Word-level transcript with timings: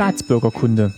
Staatsbürgerkunde. 0.00 0.94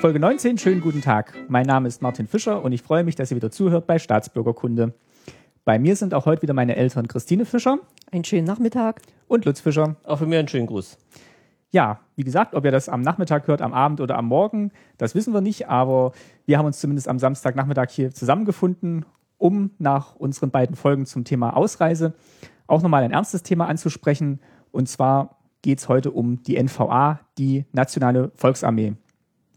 Folge 0.00 0.20
19, 0.20 0.58
schönen 0.58 0.82
guten 0.82 1.00
Tag. 1.00 1.32
Mein 1.48 1.64
Name 1.64 1.88
ist 1.88 2.02
Martin 2.02 2.28
Fischer 2.28 2.62
und 2.62 2.72
ich 2.72 2.82
freue 2.82 3.02
mich, 3.02 3.14
dass 3.14 3.30
ihr 3.30 3.38
wieder 3.38 3.50
zuhört 3.50 3.86
bei 3.86 3.98
Staatsbürgerkunde. 3.98 4.92
Bei 5.64 5.78
mir 5.78 5.96
sind 5.96 6.12
auch 6.12 6.26
heute 6.26 6.42
wieder 6.42 6.52
meine 6.52 6.76
Eltern 6.76 7.08
Christine 7.08 7.46
Fischer. 7.46 7.78
Einen 8.12 8.24
schönen 8.24 8.44
Nachmittag. 8.44 9.00
Und 9.28 9.46
Lutz 9.46 9.60
Fischer. 9.60 9.96
Auch 10.04 10.18
von 10.18 10.28
mir 10.28 10.38
einen 10.38 10.48
schönen 10.48 10.66
Gruß. 10.66 10.98
Ja, 11.70 12.00
wie 12.16 12.24
gesagt, 12.24 12.54
ob 12.54 12.66
ihr 12.66 12.70
das 12.70 12.90
am 12.90 13.00
Nachmittag 13.00 13.48
hört, 13.48 13.62
am 13.62 13.72
Abend 13.72 14.02
oder 14.02 14.18
am 14.18 14.26
Morgen, 14.26 14.72
das 14.98 15.14
wissen 15.14 15.32
wir 15.32 15.40
nicht, 15.40 15.70
aber 15.70 16.12
wir 16.44 16.58
haben 16.58 16.66
uns 16.66 16.80
zumindest 16.80 17.08
am 17.08 17.18
Samstagnachmittag 17.18 17.88
hier 17.88 18.10
zusammengefunden, 18.10 19.06
um 19.38 19.70
nach 19.78 20.16
unseren 20.16 20.50
beiden 20.50 20.76
Folgen 20.76 21.06
zum 21.06 21.24
Thema 21.24 21.56
Ausreise 21.56 22.12
auch 22.66 22.82
nochmal 22.82 23.02
ein 23.02 23.12
ernstes 23.12 23.42
Thema 23.42 23.66
anzusprechen. 23.66 24.40
Und 24.72 24.88
zwar 24.88 25.36
geht 25.62 25.78
es 25.78 25.88
heute 25.88 26.10
um 26.10 26.42
die 26.42 26.62
NVA, 26.62 27.20
die 27.38 27.64
Nationale 27.72 28.32
Volksarmee. 28.36 28.94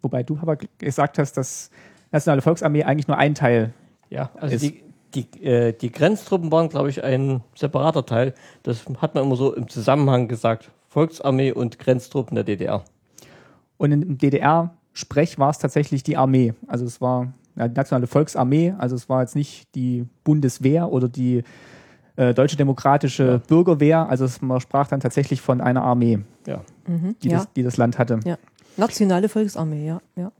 Wobei 0.02 0.24
du 0.24 0.38
aber 0.42 0.58
gesagt 0.78 1.20
hast, 1.20 1.34
dass 1.34 1.70
Nationale 2.12 2.42
Volksarmee 2.42 2.84
eigentlich 2.84 3.08
nur 3.08 3.18
ein 3.18 3.36
Teil 3.36 3.74
ja, 4.10 4.30
also 4.40 4.56
ist. 4.56 4.64
Die, 4.64 4.84
die, 5.14 5.44
äh, 5.44 5.74
die 5.74 5.92
Grenztruppen 5.92 6.52
waren, 6.52 6.70
glaube 6.70 6.90
ich, 6.90 7.04
ein 7.04 7.42
separater 7.56 8.06
Teil. 8.06 8.34
Das 8.64 8.86
hat 9.02 9.16
man 9.16 9.26
immer 9.26 9.36
so 9.36 9.54
im 9.54 9.68
Zusammenhang 9.68 10.28
gesagt. 10.28 10.72
Volksarmee 10.88 11.52
und 11.52 11.80
Grenztruppen 11.80 12.36
der 12.36 12.44
DDR. 12.44 12.84
Und 13.78 13.92
im 13.92 14.18
DDR-Sprech 14.18 15.38
war 15.38 15.50
es 15.50 15.60
tatsächlich 15.60 16.04
die 16.04 16.18
Armee. 16.18 16.54
Also 16.68 16.86
es 16.86 17.02
war 17.02 17.34
ja, 17.56 17.68
die 17.68 17.76
Nationale 17.76 18.08
Volksarmee, 18.08 18.74
also 18.78 18.96
es 18.96 19.10
war 19.10 19.22
jetzt 19.22 19.36
nicht 19.36 19.76
die 19.76 20.06
Bundeswehr 20.24 20.92
oder 20.92 21.10
die 21.10 21.44
äh, 22.18 22.34
Deutsche 22.34 22.58
Demokratische 22.58 23.24
ja. 23.24 23.38
Bürgerwehr, 23.38 24.10
also 24.10 24.26
es, 24.26 24.42
man 24.42 24.60
sprach 24.60 24.88
dann 24.88 25.00
tatsächlich 25.00 25.40
von 25.42 25.62
einer 25.62 25.84
Armee, 25.84 26.20
ja. 26.46 26.62
Mhm, 26.86 27.16
die, 27.24 27.30
ja. 27.30 27.38
Das, 27.38 27.54
die 27.54 27.64
das 27.64 27.78
Land 27.78 27.98
hatte. 27.98 28.20
Ja. 28.26 28.38
Nationale 28.76 29.30
Volksarmee, 29.30 29.88
ja. 29.88 30.02
ja. 30.16 30.32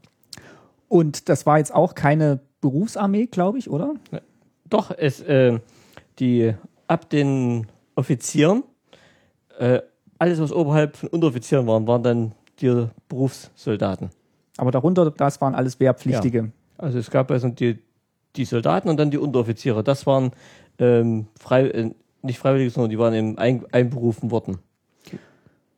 Und 0.88 1.28
das 1.28 1.46
war 1.46 1.58
jetzt 1.58 1.74
auch 1.74 1.94
keine 1.94 2.40
Berufsarmee, 2.60 3.26
glaube 3.26 3.58
ich, 3.58 3.70
oder? 3.70 3.94
Doch, 4.68 4.90
es, 4.96 5.20
äh, 5.20 5.58
die 6.18 6.54
ab 6.86 7.08
den 7.10 7.66
Offizieren, 7.94 8.64
äh, 9.58 9.80
alles 10.18 10.40
was 10.40 10.52
oberhalb 10.52 10.96
von 10.96 11.08
Unteroffizieren 11.08 11.66
waren, 11.66 11.86
waren 11.86 12.02
dann 12.02 12.32
die 12.60 12.86
Berufssoldaten. 13.08 14.10
Aber 14.56 14.70
darunter, 14.72 15.10
das 15.10 15.40
waren 15.40 15.54
alles 15.54 15.78
Wehrpflichtige. 15.78 16.38
Ja. 16.38 16.48
Also 16.76 16.98
es 16.98 17.10
gab 17.10 17.30
also 17.30 17.48
die, 17.48 17.78
die 18.36 18.44
Soldaten 18.44 18.88
und 18.88 18.96
dann 18.96 19.10
die 19.10 19.18
Unteroffiziere. 19.18 19.84
Das 19.84 20.06
waren 20.06 20.32
ähm, 20.78 21.26
frei, 21.38 21.68
äh, 21.68 21.90
nicht 22.22 22.38
freiwillig, 22.38 22.72
sondern 22.72 22.90
die 22.90 22.98
waren 22.98 23.14
eben 23.14 23.38
ein, 23.38 23.64
einberufen 23.72 24.30
worden. 24.30 24.58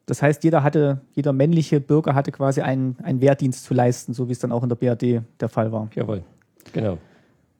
Das 0.06 0.22
heißt, 0.22 0.42
jeder 0.42 0.62
hatte, 0.62 1.02
jeder 1.14 1.32
männliche 1.32 1.80
Bürger 1.80 2.14
hatte 2.14 2.32
quasi 2.32 2.62
einen, 2.62 2.96
einen 3.02 3.20
Wehrdienst 3.20 3.64
zu 3.64 3.74
leisten, 3.74 4.12
so 4.12 4.28
wie 4.28 4.32
es 4.32 4.40
dann 4.40 4.50
auch 4.50 4.62
in 4.62 4.68
der 4.68 4.76
BRD 4.76 5.22
der 5.38 5.48
Fall 5.48 5.70
war. 5.70 5.88
Jawohl, 5.94 6.24
genau. 6.72 6.98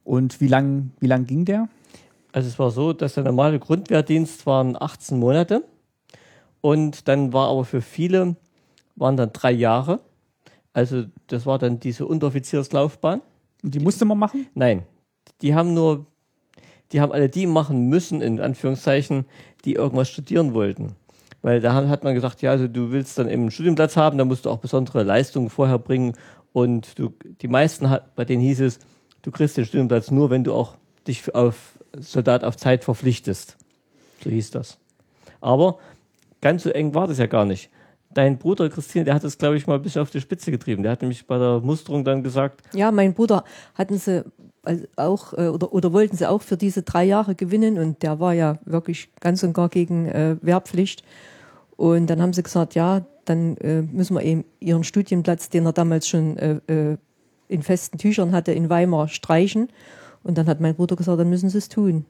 Und 0.04 0.40
wie 0.40 0.48
lang, 0.48 0.90
wie 0.98 1.06
lang 1.06 1.26
ging 1.26 1.44
der? 1.44 1.68
Also 2.32 2.48
es 2.48 2.58
war 2.58 2.70
so, 2.70 2.92
dass 2.92 3.14
der 3.14 3.24
normale 3.24 3.58
Grundwehrdienst 3.58 4.46
waren 4.46 4.80
18 4.80 5.18
Monate 5.18 5.62
und 6.60 7.06
dann 7.08 7.32
war 7.32 7.48
aber 7.48 7.64
für 7.64 7.80
viele 7.80 8.36
waren 8.96 9.16
dann 9.16 9.32
drei 9.32 9.52
Jahre. 9.52 10.00
Also 10.72 11.04
das 11.26 11.46
war 11.46 11.58
dann 11.58 11.80
diese 11.80 12.06
Unteroffizierslaufbahn. 12.06 13.22
Und 13.62 13.74
die 13.74 13.80
musste 13.80 14.04
man 14.04 14.18
machen? 14.18 14.46
Nein, 14.54 14.84
die 15.42 15.54
haben 15.54 15.74
nur, 15.74 16.06
die 16.92 17.00
haben 17.00 17.12
alle 17.12 17.28
die 17.28 17.46
machen 17.46 17.88
müssen 17.88 18.20
in 18.20 18.40
Anführungszeichen, 18.40 19.26
die 19.64 19.74
irgendwas 19.74 20.08
studieren 20.08 20.54
wollten. 20.54 20.96
Weil 21.42 21.60
da 21.60 21.88
hat 21.88 22.04
man 22.04 22.14
gesagt, 22.14 22.42
ja, 22.42 22.50
also 22.50 22.68
du 22.68 22.92
willst 22.92 23.18
dann 23.18 23.28
eben 23.28 23.42
einen 23.42 23.50
Studienplatz 23.50 23.96
haben, 23.96 24.18
da 24.18 24.24
musst 24.24 24.44
du 24.44 24.50
auch 24.50 24.58
besondere 24.58 25.02
Leistungen 25.02 25.48
vorher 25.48 25.78
bringen. 25.78 26.14
Und 26.52 26.98
du, 26.98 27.14
die 27.40 27.48
meisten, 27.48 27.90
bei 28.14 28.24
denen 28.24 28.42
hieß 28.42 28.60
es, 28.60 28.78
du 29.22 29.30
kriegst 29.30 29.56
den 29.56 29.64
Studienplatz 29.64 30.10
nur, 30.10 30.30
wenn 30.30 30.44
du 30.44 30.52
auch 30.52 30.76
dich 31.06 31.34
auf 31.34 31.78
Soldat 31.98 32.44
auf 32.44 32.56
Zeit 32.56 32.84
verpflichtest. 32.84 33.56
So 34.22 34.30
hieß 34.30 34.50
das. 34.50 34.78
Aber 35.40 35.78
ganz 36.40 36.64
so 36.64 36.70
eng 36.70 36.94
war 36.94 37.06
das 37.06 37.18
ja 37.18 37.26
gar 37.26 37.46
nicht. 37.46 37.70
Dein 38.12 38.38
Bruder 38.38 38.68
Christine, 38.68 39.04
der 39.04 39.14
hat 39.14 39.24
das, 39.24 39.38
glaube 39.38 39.56
ich, 39.56 39.66
mal 39.66 39.76
ein 39.76 39.82
bisschen 39.82 40.02
auf 40.02 40.10
die 40.10 40.20
Spitze 40.20 40.50
getrieben. 40.50 40.82
Der 40.82 40.92
hat 40.92 41.00
nämlich 41.00 41.26
bei 41.26 41.38
der 41.38 41.60
Musterung 41.60 42.04
dann 42.04 42.22
gesagt. 42.22 42.62
Ja, 42.74 42.90
mein 42.90 43.14
Bruder 43.14 43.44
hatten 43.74 43.98
sie 43.98 44.24
auch 44.96 45.32
äh, 45.34 45.48
oder, 45.48 45.72
oder 45.72 45.92
wollten 45.92 46.16
sie 46.16 46.28
auch 46.28 46.42
für 46.42 46.56
diese 46.56 46.82
drei 46.82 47.04
Jahre 47.04 47.34
gewinnen 47.34 47.78
und 47.78 48.02
der 48.02 48.20
war 48.20 48.34
ja 48.34 48.58
wirklich 48.64 49.10
ganz 49.20 49.42
und 49.42 49.52
gar 49.52 49.68
gegen 49.68 50.06
äh, 50.06 50.36
Wehrpflicht. 50.42 51.02
Und 51.76 52.08
dann 52.08 52.20
haben 52.20 52.34
sie 52.34 52.42
gesagt, 52.42 52.74
ja, 52.74 53.06
dann 53.24 53.56
äh, 53.58 53.82
müssen 53.82 54.14
wir 54.14 54.22
eben 54.22 54.44
ihren 54.58 54.84
Studienplatz, 54.84 55.48
den 55.48 55.64
er 55.64 55.72
damals 55.72 56.08
schon 56.08 56.36
äh, 56.36 56.60
äh, 56.66 56.96
in 57.48 57.62
festen 57.62 57.96
Tüchern 57.96 58.32
hatte, 58.32 58.52
in 58.52 58.68
Weimar 58.68 59.08
streichen. 59.08 59.68
Und 60.22 60.36
dann 60.36 60.46
hat 60.46 60.60
mein 60.60 60.74
Bruder 60.74 60.96
gesagt, 60.96 61.18
dann 61.18 61.30
müssen 61.30 61.48
sie 61.48 61.58
es 61.58 61.68
tun. 61.68 62.04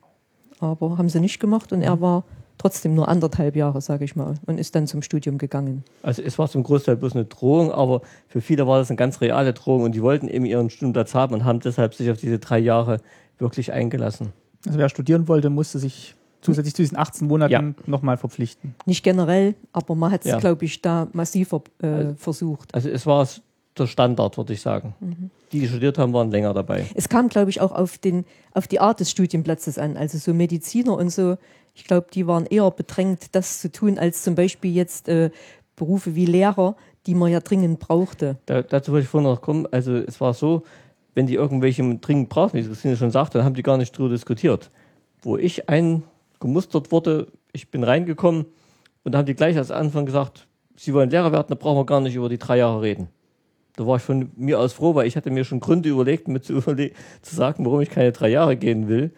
Aber 0.58 0.98
haben 0.98 1.08
sie 1.08 1.20
nicht 1.20 1.38
gemacht 1.38 1.72
und 1.72 1.82
er 1.82 2.00
war 2.00 2.24
trotzdem 2.60 2.94
nur 2.94 3.08
anderthalb 3.08 3.56
Jahre, 3.56 3.80
sage 3.80 4.04
ich 4.04 4.16
mal, 4.16 4.34
und 4.44 4.58
ist 4.58 4.74
dann 4.74 4.86
zum 4.86 5.00
Studium 5.00 5.38
gegangen. 5.38 5.82
Also 6.02 6.20
es 6.22 6.38
war 6.38 6.48
zum 6.48 6.62
Großteil 6.62 6.96
bloß 6.96 7.14
eine 7.14 7.24
Drohung, 7.24 7.72
aber 7.72 8.02
für 8.28 8.42
viele 8.42 8.66
war 8.66 8.78
das 8.78 8.90
eine 8.90 8.96
ganz 8.96 9.22
reale 9.22 9.54
Drohung 9.54 9.82
und 9.82 9.94
die 9.94 10.02
wollten 10.02 10.28
eben 10.28 10.44
ihren 10.44 10.68
Studienplatz 10.68 11.14
haben 11.14 11.32
und 11.32 11.44
haben 11.44 11.60
deshalb 11.60 11.94
sich 11.94 12.10
auf 12.10 12.18
diese 12.18 12.38
drei 12.38 12.58
Jahre 12.58 12.98
wirklich 13.38 13.72
eingelassen. 13.72 14.34
Also 14.66 14.78
wer 14.78 14.90
studieren 14.90 15.26
wollte, 15.26 15.48
musste 15.48 15.78
sich 15.78 16.14
zusätzlich 16.42 16.74
zu 16.74 16.82
diesen 16.82 16.98
18 16.98 17.26
Monaten 17.26 17.52
ja. 17.52 17.74
nochmal 17.86 18.18
verpflichten. 18.18 18.74
Nicht 18.84 19.02
generell, 19.02 19.54
aber 19.72 19.94
man 19.94 20.12
hat 20.12 20.26
es, 20.26 20.30
ja. 20.30 20.38
glaube 20.38 20.66
ich, 20.66 20.82
da 20.82 21.08
massiver 21.14 21.62
äh, 21.82 21.86
also, 21.86 22.14
versucht. 22.16 22.74
Also 22.74 22.90
es 22.90 23.06
war 23.06 23.26
der 23.78 23.86
Standard, 23.86 24.36
würde 24.36 24.52
ich 24.52 24.60
sagen. 24.60 24.94
Mhm. 25.00 25.30
Die, 25.52 25.60
die 25.60 25.68
studiert 25.68 25.96
haben, 25.98 26.12
waren 26.12 26.30
länger 26.30 26.52
dabei. 26.52 26.86
Es 26.94 27.08
kam, 27.08 27.28
glaube 27.28 27.50
ich, 27.50 27.60
auch 27.60 27.72
auf, 27.72 27.98
den, 27.98 28.24
auf 28.52 28.68
die 28.68 28.80
Art 28.80 29.00
des 29.00 29.10
Studienplatzes 29.10 29.78
an. 29.78 29.96
Also 29.96 30.18
so 30.18 30.34
Mediziner 30.34 30.96
und 30.96 31.10
so, 31.10 31.38
ich 31.74 31.84
glaube, 31.84 32.08
die 32.12 32.26
waren 32.26 32.46
eher 32.46 32.70
bedrängt, 32.70 33.34
das 33.34 33.60
zu 33.60 33.70
tun, 33.70 33.98
als 33.98 34.22
zum 34.22 34.34
Beispiel 34.34 34.72
jetzt 34.72 35.08
äh, 35.08 35.30
Berufe 35.76 36.14
wie 36.14 36.26
Lehrer, 36.26 36.76
die 37.06 37.14
man 37.14 37.30
ja 37.30 37.40
dringend 37.40 37.80
brauchte. 37.80 38.38
Da, 38.46 38.62
dazu 38.62 38.92
wollte 38.92 39.04
ich 39.04 39.08
vorhin 39.08 39.30
noch 39.30 39.40
kommen. 39.40 39.66
Also 39.70 39.94
es 39.94 40.20
war 40.20 40.34
so, 40.34 40.64
wenn 41.14 41.26
die 41.26 41.34
irgendwelche 41.34 41.82
dringend 41.96 42.28
brauchen, 42.28 42.58
wie 42.58 42.64
Christine 42.64 42.96
schon 42.96 43.10
sagte, 43.10 43.38
dann 43.38 43.44
haben 43.44 43.54
die 43.54 43.62
gar 43.62 43.76
nicht 43.76 43.96
drüber 43.96 44.10
diskutiert. 44.10 44.70
Wo 45.22 45.36
ich 45.36 45.68
ein 45.68 46.02
gemustert 46.40 46.90
wurde. 46.90 47.28
Ich 47.52 47.70
bin 47.70 47.84
reingekommen 47.84 48.46
und 49.04 49.12
da 49.12 49.18
haben 49.18 49.26
die 49.26 49.34
gleich 49.34 49.56
als 49.56 49.70
Anfang 49.70 50.06
gesagt, 50.06 50.46
Sie 50.76 50.94
wollen 50.94 51.10
Lehrer 51.10 51.30
werden, 51.30 51.48
da 51.50 51.56
brauchen 51.56 51.76
wir 51.76 51.84
gar 51.84 52.00
nicht 52.00 52.14
über 52.14 52.30
die 52.30 52.38
drei 52.38 52.56
Jahre 52.56 52.80
reden. 52.80 53.08
Da 53.76 53.86
war 53.86 53.96
ich 53.96 54.02
von 54.02 54.30
mir 54.34 54.58
aus 54.58 54.72
froh, 54.72 54.94
weil 54.94 55.06
ich 55.06 55.14
hatte 55.14 55.30
mir 55.30 55.44
schon 55.44 55.60
Gründe 55.60 55.90
überlegt, 55.90 56.26
mir 56.26 56.40
zu, 56.40 56.54
überle 56.54 56.92
zu 57.20 57.36
sagen, 57.36 57.66
warum 57.66 57.82
ich 57.82 57.90
keine 57.90 58.12
drei 58.12 58.30
Jahre 58.30 58.56
gehen 58.56 58.88
will. 58.88 59.12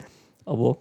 Aber 0.45 0.79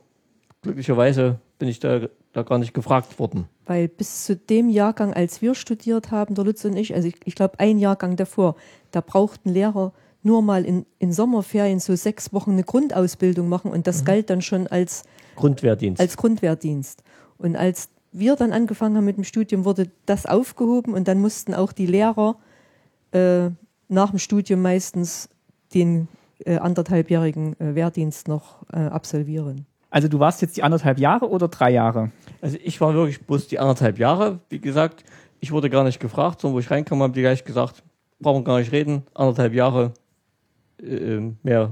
glücklicherweise 0.64 1.40
bin 1.62 1.70
ich 1.70 1.80
da, 1.80 2.08
da 2.34 2.42
gar 2.42 2.58
nicht 2.58 2.74
gefragt 2.74 3.20
worden. 3.20 3.46
Weil 3.68 3.88
bis 3.88 4.26
zu 4.26 4.36
dem 4.36 4.68
Jahrgang, 4.68 5.14
als 5.14 5.44
wir 5.44 5.54
studiert 5.54 6.10
haben, 6.10 6.34
der 6.34 6.44
Lutz 6.44 6.66
und 6.66 6.76
ich, 6.76 6.96
also 6.96 7.08
ich, 7.08 7.16
ich 7.24 7.36
glaube 7.36 7.60
ein 7.60 7.78
Jahrgang 7.78 8.16
davor, 8.16 8.56
da 8.90 9.00
brauchten 9.00 9.50
Lehrer 9.50 9.94
nur 10.24 10.42
mal 10.42 10.66
in, 10.66 10.88
in 10.98 11.14
Sommerferien 11.14 11.80
so 11.80 11.96
sechs 11.96 12.34
Wochen 12.34 12.54
eine 12.54 12.64
Grundausbildung 12.64 13.48
machen 13.48 13.70
und 13.70 13.86
das 13.86 14.02
mhm. 14.02 14.06
galt 14.06 14.30
dann 14.32 14.42
schon 14.42 14.66
als 14.66 15.04
Grundwehrdienst. 15.36 16.02
Als 16.02 16.18
Grundwehrdienst. 16.18 17.04
Und 17.38 17.56
als 17.56 17.90
wir 18.12 18.36
dann 18.36 18.54
angefangen 18.54 18.98
haben 18.98 19.06
mit 19.06 19.18
dem 19.18 19.24
Studium, 19.24 19.64
wurde 19.64 19.92
das 20.08 20.26
aufgehoben 20.26 20.96
und 20.96 21.08
dann 21.08 21.22
mussten 21.22 21.54
auch 21.54 21.74
die 21.74 21.86
Lehrer 21.86 22.38
äh, 23.12 23.52
nach 23.88 24.10
dem 24.10 24.18
Studium 24.18 24.64
meistens 24.64 25.30
den 25.76 26.08
äh, 26.44 26.58
anderthalbjährigen 26.58 27.60
äh, 27.60 27.76
Wehrdienst 27.76 28.28
noch 28.28 28.64
äh, 28.74 28.80
absolvieren. 28.80 29.68
Also 29.92 30.08
du 30.08 30.20
warst 30.20 30.42
jetzt 30.42 30.58
die 30.58 30.64
anderthalb 30.64 30.98
Jahre 30.98 31.30
oder 31.30 31.50
drei 31.50 31.70
Jahre? 31.70 32.12
Also 32.42 32.58
ich 32.64 32.80
war 32.82 32.94
wirklich 32.94 33.22
bloß 33.22 33.48
die 33.50 33.60
anderthalb 33.60 34.00
Jahre. 34.00 34.40
Wie 34.50 34.60
gesagt, 34.60 35.04
ich 35.42 35.52
wurde 35.52 35.70
gar 35.70 35.84
nicht 35.84 36.00
gefragt, 36.00 36.42
sondern 36.42 36.56
wo 36.56 36.60
ich 36.60 36.72
reinkam, 36.72 37.04
haben 37.04 37.14
die 37.14 37.22
gleich 37.22 37.44
gesagt, 37.44 37.84
brauchen 38.20 38.42
wir 38.42 38.46
gar 38.46 38.60
nicht 38.60 38.72
reden, 38.72 39.04
anderthalb 39.14 39.54
Jahre, 39.54 39.94
äh, 40.82 41.20
mehr 41.44 41.72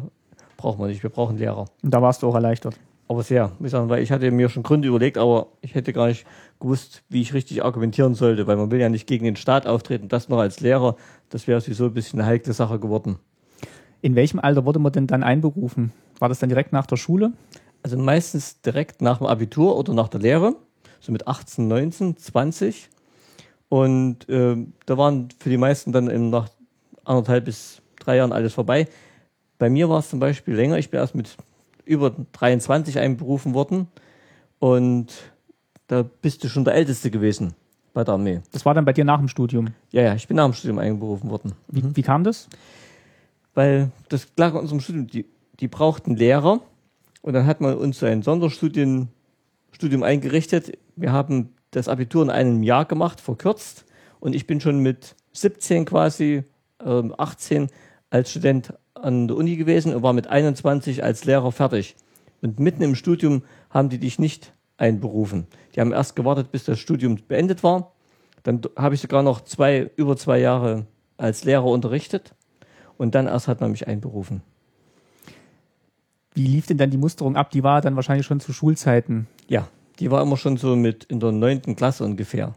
brauchen 0.57 0.79
wir 0.79 0.87
nicht, 0.87 1.01
wir 1.01 1.09
brauchen 1.09 1.37
Lehrer. 1.37 1.65
Und 1.81 1.93
da 1.93 2.01
warst 2.01 2.21
du 2.21 2.27
auch 2.27 2.35
erleichtert? 2.35 2.77
Aber 3.07 3.23
sehr, 3.23 3.51
weil 3.57 4.03
ich 4.03 4.11
hatte 4.11 4.29
mir 4.29 4.49
schon 4.49 4.61
Gründe 4.61 4.87
überlegt, 4.87 5.17
aber 5.17 5.47
ich 5.61 5.73
hätte 5.73 5.93
gar 5.93 6.07
nicht 6.07 6.27
gewusst, 6.59 7.03
wie 7.09 7.21
ich 7.21 7.33
richtig 7.33 7.63
argumentieren 7.63 8.13
sollte, 8.13 8.45
weil 8.45 8.57
man 8.57 8.69
will 8.69 8.79
ja 8.79 8.89
nicht 8.89 9.07
gegen 9.07 9.25
den 9.25 9.35
Staat 9.35 9.65
auftreten, 9.65 10.09
das 10.09 10.29
noch 10.29 10.37
als 10.37 10.59
Lehrer, 10.59 10.95
das 11.29 11.47
wäre 11.47 11.59
sowieso 11.61 11.85
ein 11.85 11.93
bisschen 11.93 12.19
eine 12.19 12.29
heikle 12.29 12.53
Sache 12.53 12.79
geworden. 12.79 13.17
In 14.01 14.15
welchem 14.15 14.39
Alter 14.39 14.65
wurde 14.65 14.79
man 14.79 14.91
denn 14.91 15.07
dann 15.07 15.23
einberufen? 15.23 15.91
War 16.19 16.29
das 16.29 16.39
dann 16.39 16.49
direkt 16.49 16.71
nach 16.71 16.85
der 16.85 16.97
Schule? 16.97 17.31
Also 17.83 17.97
meistens 17.97 18.61
direkt 18.61 19.01
nach 19.01 19.19
dem 19.19 19.27
Abitur 19.27 19.77
oder 19.77 19.93
nach 19.93 20.09
der 20.09 20.19
Lehre, 20.19 20.55
so 20.99 21.11
mit 21.11 21.27
18, 21.27 21.67
19, 21.67 22.17
20. 22.17 22.89
Und 23.69 24.27
äh, 24.27 24.57
da 24.85 24.97
waren 24.97 25.29
für 25.39 25.49
die 25.49 25.57
meisten 25.57 25.91
dann 25.91 26.09
eben 26.09 26.29
nach 26.29 26.49
anderthalb 27.05 27.45
bis 27.45 27.81
drei 27.99 28.17
Jahren 28.17 28.33
alles 28.33 28.53
vorbei. 28.53 28.87
Bei 29.57 29.69
mir 29.69 29.89
war 29.89 29.99
es 29.99 30.09
zum 30.09 30.19
Beispiel 30.19 30.55
länger. 30.55 30.77
Ich 30.77 30.89
bin 30.89 30.99
erst 30.99 31.15
mit 31.15 31.35
über 31.85 32.15
23 32.33 32.99
einberufen 32.99 33.53
worden. 33.53 33.87
Und 34.59 35.07
da 35.87 36.03
bist 36.03 36.43
du 36.43 36.49
schon 36.49 36.65
der 36.65 36.75
Älteste 36.75 37.09
gewesen 37.11 37.55
bei 37.93 38.03
der 38.03 38.13
Armee. 38.13 38.41
Das 38.51 38.65
war 38.65 38.73
dann 38.73 38.85
bei 38.85 38.93
dir 38.93 39.05
nach 39.05 39.17
dem 39.17 39.27
Studium. 39.27 39.69
Ja, 39.91 40.01
ja, 40.01 40.15
ich 40.15 40.27
bin 40.27 40.37
nach 40.37 40.45
dem 40.45 40.53
Studium 40.53 40.79
einberufen 40.79 41.29
worden. 41.29 41.53
Wie, 41.67 41.83
wie 41.95 42.01
kam 42.03 42.23
das? 42.23 42.47
Weil 43.53 43.91
das 44.09 44.27
lag 44.37 44.53
an 44.53 44.61
unserem 44.61 44.79
Studium, 44.79 45.07
die, 45.07 45.25
die 45.59 45.67
brauchten 45.67 46.15
Lehrer 46.15 46.61
und 47.21 47.33
dann 47.33 47.45
hat 47.45 47.61
man 47.61 47.77
uns 47.77 48.01
ein 48.03 48.21
Sonderstudium 48.21 49.09
Studium 49.71 50.03
eingerichtet. 50.03 50.77
Wir 50.95 51.11
haben 51.11 51.53
das 51.71 51.87
Abitur 51.87 52.23
in 52.23 52.29
einem 52.29 52.63
Jahr 52.63 52.85
gemacht, 52.85 53.21
verkürzt 53.21 53.85
und 54.19 54.35
ich 54.35 54.47
bin 54.47 54.59
schon 54.59 54.79
mit 54.79 55.15
17 55.33 55.85
quasi, 55.85 56.43
ähm, 56.83 57.13
18 57.17 57.69
als 58.09 58.31
Student 58.31 58.73
an 58.95 59.27
der 59.27 59.37
Uni 59.37 59.55
gewesen 59.55 59.93
und 59.93 60.03
war 60.03 60.13
mit 60.13 60.27
21 60.27 61.03
als 61.03 61.25
Lehrer 61.25 61.51
fertig. 61.51 61.95
Und 62.41 62.59
mitten 62.59 62.83
im 62.83 62.95
Studium 62.95 63.43
haben 63.69 63.89
die 63.89 63.99
dich 63.99 64.19
nicht 64.19 64.53
einberufen. 64.77 65.47
Die 65.75 65.81
haben 65.81 65.91
erst 65.91 66.15
gewartet, 66.15 66.51
bis 66.51 66.63
das 66.63 66.79
Studium 66.79 67.17
beendet 67.27 67.63
war. 67.63 67.93
Dann 68.43 68.61
habe 68.75 68.95
ich 68.95 69.01
sogar 69.01 69.23
noch 69.23 69.41
zwei, 69.41 69.91
über 69.95 70.17
zwei 70.17 70.39
Jahre 70.39 70.85
als 71.17 71.43
Lehrer 71.43 71.65
unterrichtet. 71.65 72.33
Und 72.97 73.15
dann 73.15 73.27
erst 73.27 73.47
hat 73.47 73.61
man 73.61 73.71
mich 73.71 73.87
einberufen. 73.87 74.41
Wie 76.33 76.45
lief 76.45 76.67
denn 76.67 76.77
dann 76.77 76.91
die 76.91 76.97
Musterung 76.97 77.35
ab? 77.35 77.51
Die 77.51 77.63
war 77.63 77.81
dann 77.81 77.95
wahrscheinlich 77.95 78.25
schon 78.25 78.39
zu 78.39 78.53
Schulzeiten. 78.53 79.27
Ja, 79.47 79.67
die 79.99 80.11
war 80.11 80.21
immer 80.21 80.37
schon 80.37 80.57
so 80.57 80.75
mit 80.75 81.03
in 81.05 81.19
der 81.19 81.31
neunten 81.31 81.75
Klasse 81.75 82.03
ungefähr. 82.03 82.55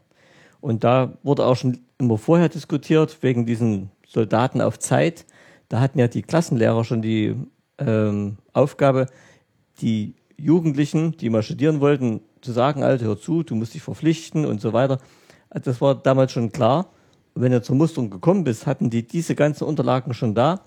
Und 0.61 0.85
da 0.85 1.19
wurde 1.23 1.45
auch 1.45 1.57
schon 1.57 1.79
immer 1.99 2.19
vorher 2.19 2.49
diskutiert, 2.49 3.19
wegen 3.23 3.47
diesen 3.47 3.91
Soldaten 4.07 4.61
auf 4.61 4.79
Zeit. 4.79 5.27
Da 5.69 5.81
hatten 5.81 5.99
ja 5.99 6.07
die 6.07 6.23
Klassenlehrer 6.23 6.85
schon 6.85 7.03
die 7.03 7.35
ähm, 7.79 8.37
Aufgabe, 8.53 9.07
die 9.81 10.15
Jugendlichen, 10.37 11.17
die 11.17 11.31
mal 11.31 11.43
studieren 11.43 11.81
wollten, 11.81 12.21
zu 12.41 12.53
sagen, 12.53 12.83
Alter, 12.83 13.07
hör 13.07 13.21
zu, 13.21 13.43
du 13.43 13.55
musst 13.55 13.75
dich 13.75 13.83
verpflichten 13.83 14.45
und 14.45 14.61
so 14.61 14.73
weiter. 14.73 14.99
Also 15.51 15.71
Das 15.71 15.81
war 15.81 15.95
damals 15.95 16.33
schon 16.33 16.53
klar. 16.53 16.87
Und 17.35 17.43
wenn 17.43 17.53
du 17.53 17.63
zur 17.63 17.77
Musterung 17.77 18.11
gekommen 18.11 18.45
bist, 18.45 18.67
hatten 18.67 18.91
die 18.91 19.07
diese 19.07 19.35
ganzen 19.35 19.65
Unterlagen 19.65 20.13
schon 20.15 20.35
da. 20.35 20.61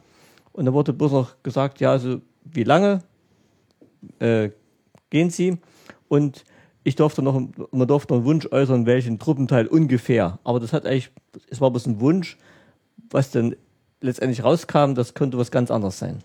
Und 0.52 0.66
da 0.66 0.74
wurde 0.74 0.94
bloß 0.94 1.12
noch 1.12 1.44
gesagt, 1.44 1.80
ja, 1.80 1.92
also 1.92 2.22
wie 2.46 2.64
lange 2.64 3.04
äh, 4.20 4.50
gehen 5.10 5.30
Sie? 5.30 5.58
Und 6.08 6.44
ich 6.84 6.96
durfte 6.96 7.22
noch, 7.22 7.42
man 7.72 7.88
durfte 7.88 8.14
noch 8.14 8.20
einen 8.20 8.26
Wunsch 8.26 8.48
äußern, 8.52 8.86
welchen 8.86 9.20
Truppenteil 9.20 9.68
ungefähr. 9.68 10.40
Aber 10.44 10.60
das 10.60 10.72
hat 10.72 10.86
eigentlich, 10.86 11.12
es 11.50 11.60
war 11.60 11.72
bloß 11.72 11.88
ein 11.88 12.00
Wunsch, 12.00 12.38
was 13.10 13.32
dann 13.32 13.56
letztendlich 14.02 14.44
rauskam, 14.44 14.94
das 14.94 15.14
könnte 15.14 15.38
was 15.38 15.52
ganz 15.52 15.72
anderes 15.72 15.98
sein. 15.98 16.20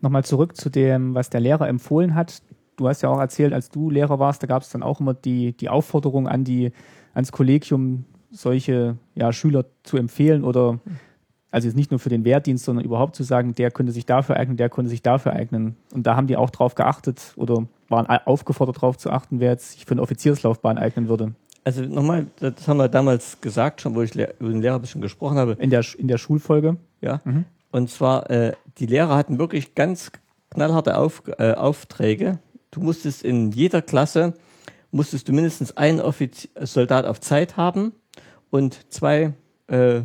Nochmal 0.00 0.24
zurück 0.24 0.56
zu 0.56 0.70
dem, 0.70 1.14
was 1.14 1.30
der 1.30 1.40
Lehrer 1.40 1.68
empfohlen 1.68 2.14
hat. 2.14 2.42
Du 2.76 2.88
hast 2.88 3.02
ja 3.02 3.08
auch 3.08 3.20
erzählt, 3.20 3.52
als 3.52 3.70
du 3.70 3.90
Lehrer 3.90 4.18
warst, 4.18 4.42
da 4.42 4.48
gab 4.48 4.62
es 4.62 4.70
dann 4.70 4.82
auch 4.82 4.98
immer 4.98 5.14
die, 5.14 5.56
die 5.56 5.68
Aufforderung 5.68 6.26
an 6.26 6.42
die, 6.42 6.72
ans 7.14 7.30
Kollegium, 7.30 8.04
solche 8.30 8.96
ja, 9.14 9.32
Schüler 9.32 9.66
zu 9.84 9.98
empfehlen 9.98 10.42
oder 10.42 10.80
also 11.52 11.68
jetzt 11.68 11.76
nicht 11.76 11.90
nur 11.90 12.00
für 12.00 12.08
den 12.08 12.24
Wehrdienst, 12.24 12.64
sondern 12.64 12.84
überhaupt 12.84 13.14
zu 13.14 13.22
sagen, 13.22 13.54
der 13.54 13.70
könnte 13.70 13.92
sich 13.92 14.06
dafür 14.06 14.36
eignen, 14.36 14.56
der 14.56 14.70
könnte 14.70 14.88
sich 14.88 15.02
dafür 15.02 15.34
eignen. 15.34 15.76
Und 15.92 16.06
da 16.06 16.16
haben 16.16 16.26
die 16.26 16.36
auch 16.36 16.50
drauf 16.50 16.74
geachtet 16.74 17.34
oder 17.36 17.66
waren 17.88 18.06
aufgefordert, 18.06 18.76
darauf 18.76 18.96
zu 18.96 19.10
achten, 19.10 19.38
wer 19.38 19.50
jetzt 19.50 19.72
sich 19.72 19.84
für 19.84 19.92
eine 19.92 20.02
Offizierslaufbahn 20.02 20.78
eignen 20.78 21.08
würde. 21.08 21.34
Also 21.64 21.82
nochmal, 21.82 22.26
das 22.40 22.66
haben 22.66 22.78
wir 22.78 22.88
damals 22.88 23.40
gesagt, 23.40 23.82
schon, 23.82 23.94
wo 23.94 24.02
ich 24.02 24.14
über 24.14 24.48
den 24.48 24.62
Lehrer 24.62 24.76
ein 24.76 24.80
bisschen 24.80 25.02
gesprochen 25.02 25.36
habe. 25.36 25.52
In 25.60 25.70
der, 25.70 25.84
in 25.98 26.08
der 26.08 26.18
Schulfolge. 26.18 26.78
Ja. 27.02 27.20
Und 27.70 27.90
zwar, 27.90 28.30
äh, 28.30 28.54
die 28.78 28.86
Lehrer 28.86 29.14
hatten 29.14 29.38
wirklich 29.38 29.74
ganz 29.74 30.10
knallharte 30.50 30.96
Auf, 30.96 31.22
äh, 31.38 31.52
Aufträge. 31.52 32.38
Du 32.70 32.80
musstest 32.80 33.22
in 33.22 33.52
jeder 33.52 33.82
Klasse, 33.82 34.34
musstest 34.90 35.28
du 35.28 35.32
mindestens 35.32 35.76
einen 35.76 36.00
Offiz 36.00 36.48
Soldat 36.60 37.04
auf 37.04 37.20
Zeit 37.20 37.56
haben 37.56 37.92
und 38.50 38.90
zwei, 38.90 39.34
äh, 39.68 40.02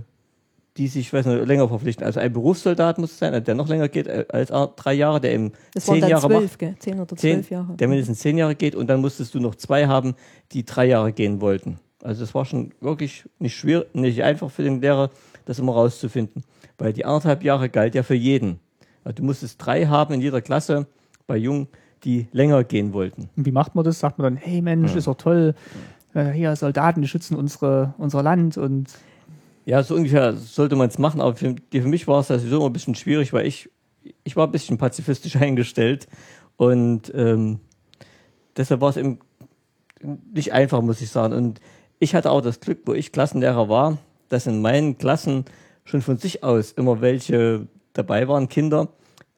die 0.77 0.88
sich, 0.88 1.12
weiß 1.12 1.25
nicht, 1.25 1.45
länger 1.47 1.68
verpflichten. 1.68 2.06
Also 2.06 2.19
ein 2.19 2.31
Berufssoldat 2.31 2.97
muss 3.00 3.12
es 3.12 3.19
sein, 3.19 3.44
der 3.44 3.56
noch 3.56 3.68
länger 3.68 3.89
geht 3.89 4.07
äh, 4.07 4.25
als 4.29 4.51
drei 4.75 4.94
Jahre, 4.94 5.19
der 5.19 5.33
im 5.33 5.51
Das 5.74 5.85
zehn 5.85 6.01
dann 6.01 6.09
Jahre 6.09 6.27
zwölf, 6.27 6.51
macht. 6.51 6.59
gell? 6.59 6.75
Zehn 6.79 7.00
oder 7.00 7.15
Zehn, 7.15 7.33
zwölf 7.35 7.50
Jahre. 7.50 7.75
der 7.75 7.88
mindestens 7.88 8.19
zehn 8.19 8.38
Jahre 8.38 8.56
geht 8.56 8.75
und 8.75 8.88
dann 8.88 9.01
musstest 9.01 9.33
du 9.33 9.39
noch 9.39 9.56
zwei 9.56 9.88
haben, 9.88 10.15
die 10.51 10.65
drei 10.65 10.85
Jahre 10.85 11.12
gehen 11.13 11.41
wollten. 11.41 11.79
Also 12.03 12.21
das 12.21 12.35
war 12.35 12.45
schon 12.45 12.71
wirklich 12.79 13.25
nicht 13.39 13.56
schwer, 13.56 13.85
nicht 13.94 14.24
einfach 14.24 14.51
für 14.51 14.63
den 14.63 14.81
Lehrer, 14.81 15.09
das 15.45 15.59
immer 15.59 15.74
rauszufinden. 15.74 16.44
Weil 16.77 16.94
die 16.94 17.06
anderthalb 17.06 17.44
Jahre 17.44 17.69
galt 17.69 17.95
ja 17.95 18.03
für 18.03 18.13
jeden. 18.15 18.59
Also 19.03 19.15
du 19.15 19.23
musstest 19.23 19.57
drei 19.65 19.88
haben 19.88 20.13
in 20.13 20.21
jeder 20.21 20.41
Klasse 20.41 20.85
bei 21.25 21.38
Jungen, 21.38 21.68
die 22.03 22.27
länger 22.31 22.63
gehen 22.63 22.94
wollten. 22.94 23.30
Und 23.35 23.45
wie 23.45 23.51
macht 23.51 23.73
man 23.73 23.83
das? 23.83 24.00
Sagt 24.00 24.19
man 24.19 24.35
dann, 24.35 24.38
hey 24.41 24.62
Mensch, 24.62 24.95
ist 24.95 25.07
doch 25.07 25.15
toll, 25.15 25.56
äh, 26.13 26.30
hier 26.31 26.56
Soldaten, 26.56 27.01
die 27.01 27.07
schützen 27.07 27.35
unsere, 27.35 27.95
unser 27.97 28.21
Land 28.21 28.57
und 28.57 28.89
Ja, 29.68 29.84
so 29.84 29.96
ungefähr 29.96 30.31
sollte 30.31 30.78
man 30.78 30.88
es 30.88 30.98
machen, 30.98 31.19
aber 31.19 31.36
für, 31.36 31.54
für 31.74 31.88
mich 31.90 32.08
war 32.08 32.22
es 32.22 32.30
sowieso 32.30 32.56
immer 32.56 32.68
ein 32.68 32.74
bisschen 32.74 32.96
schwierig, 32.96 33.34
weil 33.34 33.46
ich, 33.46 33.69
ich 34.24 34.38
war 34.38 34.48
ein 34.48 34.52
bisschen 34.54 34.78
pazifistisch 34.78 35.36
eingestellt 35.42 36.08
und 36.56 37.12
ähm, 37.14 37.60
deshalb 38.56 38.80
war 38.80 38.92
es 38.92 38.96
eben 38.96 39.19
nicht 40.34 40.54
einfach, 40.54 40.81
muss 40.81 41.02
ich 41.02 41.10
sagen. 41.10 41.34
Und 41.34 41.60
ich 42.00 42.16
hatte 42.16 42.31
auch 42.31 42.40
das 42.40 42.62
Glück, 42.62 42.84
wo 42.86 42.94
ich 42.94 43.12
Klassenlehrer 43.12 43.68
war, 43.68 43.98
dass 44.30 44.48
in 44.48 44.62
meinen 44.62 44.98
Klassen 44.98 45.44
schon 45.84 46.02
von 46.02 46.18
sich 46.18 46.46
aus 46.46 46.72
immer 46.72 47.02
welche 47.02 47.68
dabei 47.92 48.30
waren, 48.30 48.48
Kinder, 48.48 48.88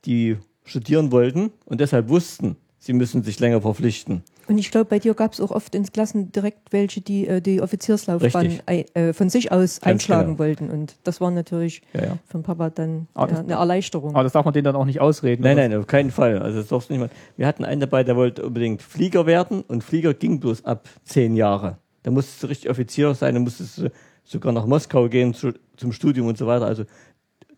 die 0.06 0.38
studieren 0.64 1.12
wollten 1.12 1.52
und 1.66 1.81
deshalb 1.81 2.08
wussten, 2.08 2.56
sie 2.78 2.94
müssen 2.94 3.24
sich 3.24 3.40
länger 3.40 3.62
verpflichten. 3.62 4.24
Und 4.50 4.57
ich 4.57 4.72
glaube, 4.72 4.86
bei 4.86 4.98
dir 5.00 5.13
gab 5.13 5.34
es 5.34 5.40
auch 5.40 5.51
oft 5.51 5.75
in 5.75 5.84
Klassen 5.86 6.31
direkt 6.31 6.74
welche, 6.74 7.01
die 7.01 7.28
äh, 7.28 7.40
die 7.40 7.62
Offizierslaufbahn 7.62 8.60
äh, 8.66 9.13
von 9.13 9.30
sich 9.30 9.51
aus 9.51 9.80
Ganz 9.80 9.84
einschlagen 9.84 10.30
genau. 10.38 10.40
wollten. 10.40 10.69
Und 10.72 10.96
das 11.04 11.22
war 11.22 11.30
natürlich 11.31 11.81
Ja, 11.94 12.04
ja. 12.06 12.18
für 12.25 12.40
den 12.40 12.44
Papa 12.44 12.69
dann 12.72 13.07
Ah, 13.13 13.28
ja, 13.30 13.38
eine 13.40 13.54
Erleichterung. 13.54 14.16
aber 14.16 14.24
das 14.24 14.34
darf 14.34 14.46
man 14.46 14.54
denen 14.54 14.66
dann 14.66 14.75
auch 14.75 14.86
nicht 14.86 15.00
ausreden. 15.01 15.44
Nein, 15.44 15.54
oder? 15.57 15.69
nein, 15.69 15.80
auf 15.80 15.88
keinen 15.88 16.10
Fall. 16.12 16.40
Also 16.40 16.57
das 16.60 16.68
darfst 16.68 16.90
du 16.90 16.94
nicht 16.94 17.01
mal. 17.01 17.10
Wir 17.38 17.46
hatten 17.48 17.63
einen 17.63 17.80
dabei, 17.80 18.04
der 18.04 18.16
wollte 18.16 18.44
unbedingt 18.46 18.81
Flieger 18.81 19.25
werden 19.28 19.62
und 19.62 19.84
Flieger 19.84 20.13
ging 20.16 20.40
bloß 20.40 20.66
ab 20.66 20.90
zehn 21.04 21.36
Jahre. 21.36 21.78
Da 22.04 22.12
musstest 22.12 22.42
du 22.44 22.48
richtig 22.48 22.69
Offizier 22.72 23.13
sein, 23.13 23.36
da 23.36 23.40
musstest 23.40 23.78
du 23.78 23.92
sogar 24.24 24.52
nach 24.52 24.66
Moskau 24.66 25.10
gehen 25.10 25.34
zu, 25.34 25.52
zum 25.78 25.92
Studium 25.92 26.28
und 26.28 26.38
so 26.38 26.48
weiter. 26.48 26.66
Also 26.66 26.86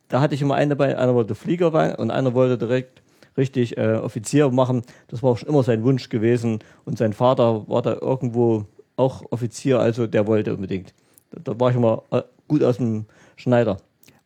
da 0.09 0.19
hatte 0.19 0.35
ich 0.35 0.41
immer 0.41 0.55
einen 0.55 0.69
dabei, 0.71 0.97
einer 0.97 1.15
wollte 1.15 1.35
Flieger 1.35 1.71
werden 1.73 1.95
und 1.95 2.11
einer 2.11 2.33
wollte 2.33 2.57
direkt 2.57 3.00
richtig 3.37 3.77
äh, 3.77 3.95
Offizier 3.95 4.49
machen. 4.49 4.81
Das 5.07 5.23
war 5.23 5.31
auch 5.31 5.37
schon 5.37 5.49
immer 5.49 5.63
sein 5.63 5.83
Wunsch 5.83 6.09
gewesen 6.09 6.59
und 6.85 6.97
sein 6.97 7.13
Vater 7.13 7.67
war 7.67 7.81
da 7.81 7.97
irgendwo 7.99 8.65
auch 8.97 9.23
Offizier, 9.31 9.79
also 9.79 10.07
der 10.07 10.27
wollte 10.27 10.53
unbedingt. 10.53 10.93
Da, 11.31 11.39
da 11.53 11.59
war 11.59 11.69
ich 11.71 11.75
immer 11.77 12.03
äh, 12.11 12.21
gut 12.47 12.63
aus 12.63 12.77
dem 12.77 13.05
Schneider. 13.37 13.77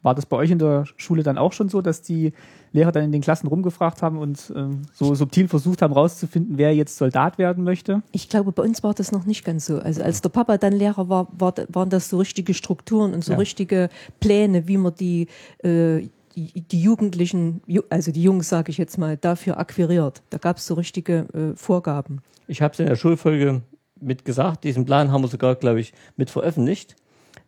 War 0.01 0.13
das 0.13 0.25
bei 0.25 0.37
euch 0.37 0.51
in 0.51 0.59
der 0.59 0.85
Schule 0.97 1.23
dann 1.23 1.37
auch 1.37 1.51
schon 1.53 1.67
so, 1.69 1.81
dass 1.81 2.01
die 2.03 2.33
Lehrer 2.73 2.91
dann 2.91 3.05
in 3.05 3.11
den 3.11 3.21
Klassen 3.21 3.47
rumgefragt 3.47 4.01
haben 4.01 4.17
und 4.19 4.51
ähm, 4.55 4.81
so 4.93 5.15
subtil 5.15 5.47
versucht 5.47 5.81
haben, 5.81 5.93
rauszufinden, 5.93 6.57
wer 6.57 6.75
jetzt 6.75 6.97
Soldat 6.97 7.37
werden 7.37 7.63
möchte? 7.63 8.03
Ich 8.11 8.27
glaube, 8.29 8.51
bei 8.51 8.61
uns 8.61 8.83
war 8.83 8.93
das 8.93 9.11
noch 9.13 9.25
nicht 9.25 9.45
ganz 9.45 9.65
so. 9.65 9.79
Also 9.79 10.03
als 10.03 10.21
der 10.21 10.29
Papa 10.29 10.57
dann 10.57 10.73
Lehrer 10.73 11.07
war, 11.09 11.27
war 11.37 11.53
waren 11.69 11.89
das 11.89 12.09
so 12.09 12.17
richtige 12.17 12.53
Strukturen 12.53 13.13
und 13.13 13.23
so 13.23 13.31
Ja. 13.31 13.37
richtige 13.39 13.89
Pläne, 14.19 14.67
wie 14.67 14.77
man 14.77 14.93
die, 14.93 15.27
äh, 15.63 16.07
die, 16.35 16.81
Jugendlichen, 16.81 17.61
Ju- 17.67 17.83
also 17.89 18.11
die 18.11 18.23
Jungs, 18.23 18.49
sage 18.49 18.69
ich 18.71 18.77
jetzt 18.77 18.97
mal, 18.97 19.17
dafür 19.17 19.57
akquiriert. 19.57 20.21
Da 20.29 20.37
gab 20.37 20.57
es 20.57 20.67
so 20.67 20.73
richtige 20.75 21.25
äh, 21.33 21.55
Vorgaben. 21.55 22.21
Ich 22.47 22.61
habe 22.61 22.73
es 22.73 22.79
in 22.79 22.85
der 22.87 22.95
Schulfolge 22.95 23.61
mit 23.99 24.25
gesagt, 24.25 24.63
diesen 24.65 24.85
Plan 24.85 25.11
haben 25.11 25.21
wir 25.23 25.27
sogar, 25.29 25.55
glaube 25.55 25.79
ich, 25.79 25.93
mit 26.17 26.29
veröffentlicht, 26.29 26.95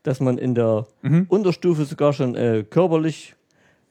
dass 0.03 0.19
man 0.19 0.37
in 0.37 0.55
der 0.55 0.87
Unterstufe 1.27 1.85
sogar 1.85 2.13
schon 2.13 2.35
äh, 2.35 2.63
körperlich 2.69 3.35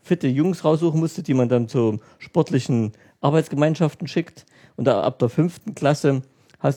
fitte 0.02 0.26
Jungs 0.28 0.64
raussuchen 0.64 0.98
musste, 1.00 1.22
die 1.22 1.34
man 1.34 1.48
dann 1.48 1.68
zu 1.68 2.00
sportlichen 2.18 2.92
Arbeitsgemeinschaften 3.20 4.08
schickt. 4.08 4.46
Und 4.76 4.86
da, 4.86 5.02
ab 5.02 5.18
der 5.18 5.28
fünften 5.28 5.74
Klasse 5.74 6.22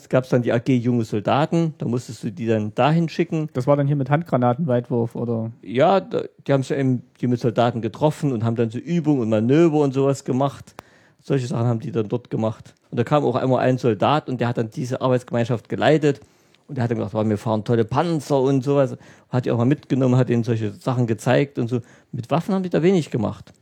gab 0.08 0.24
es 0.24 0.30
dann 0.30 0.42
die 0.42 0.52
AG 0.52 0.68
Junge 0.68 1.04
Soldaten, 1.04 1.74
da 1.78 1.86
musstest 1.86 2.22
du 2.22 2.30
die 2.30 2.46
dann 2.46 2.74
dahin 2.74 3.08
schicken. 3.08 3.48
Das 3.52 3.66
war 3.66 3.76
dann 3.76 3.86
hier 3.86 3.96
mit 3.96 4.10
Handgranatenweitwurf 4.10 5.14
oder 5.16 5.50
Ja, 5.62 6.00
da, 6.00 6.22
die 6.46 6.52
haben 6.52 6.62
sich 6.62 6.76
eben 6.76 7.02
die 7.20 7.26
mit 7.26 7.40
Soldaten 7.40 7.80
getroffen 7.80 8.32
und 8.32 8.44
haben 8.44 8.56
dann 8.56 8.70
so 8.70 8.78
Übungen 8.78 9.20
und 9.20 9.30
Manöver 9.30 9.78
und 9.78 9.92
sowas 9.92 10.24
gemacht. 10.24 10.74
Solche 11.22 11.46
Sachen 11.46 11.66
haben 11.66 11.80
die 11.80 11.92
dann 11.92 12.08
dort 12.08 12.30
gemacht. 12.30 12.74
Und 12.90 12.98
da 12.98 13.04
kam 13.04 13.24
auch 13.24 13.36
einmal 13.36 13.60
ein 13.60 13.78
Soldat 13.78 14.28
und 14.28 14.40
der 14.40 14.48
hat 14.48 14.58
dann 14.58 14.70
diese 14.70 15.00
Arbeitsgemeinschaft 15.00 15.68
geleitet. 15.68 16.20
Und 16.66 16.76
der 16.76 16.84
hat 16.84 16.90
dann 16.90 16.98
gesagt, 16.98 17.14
"Oh, 17.14 17.28
wir 17.28 17.36
fahren 17.36 17.64
tolle 17.64 17.84
Panzer 17.84 18.40
und 18.40 18.62
sowas. 18.62 18.96
Hat 19.28 19.44
die 19.44 19.50
auch 19.50 19.58
mal 19.58 19.64
mitgenommen, 19.64 20.16
hat 20.16 20.30
ihnen 20.30 20.44
solche 20.44 20.72
Sachen 20.72 21.06
gezeigt 21.06 21.58
und 21.58 21.68
so. 21.68 21.80
Mit 22.12 22.30
Waffen 22.30 22.54
haben 22.54 22.62
die 22.62 22.70
da 22.70 22.82
wenig 22.82 23.10
gemacht. 23.10 23.52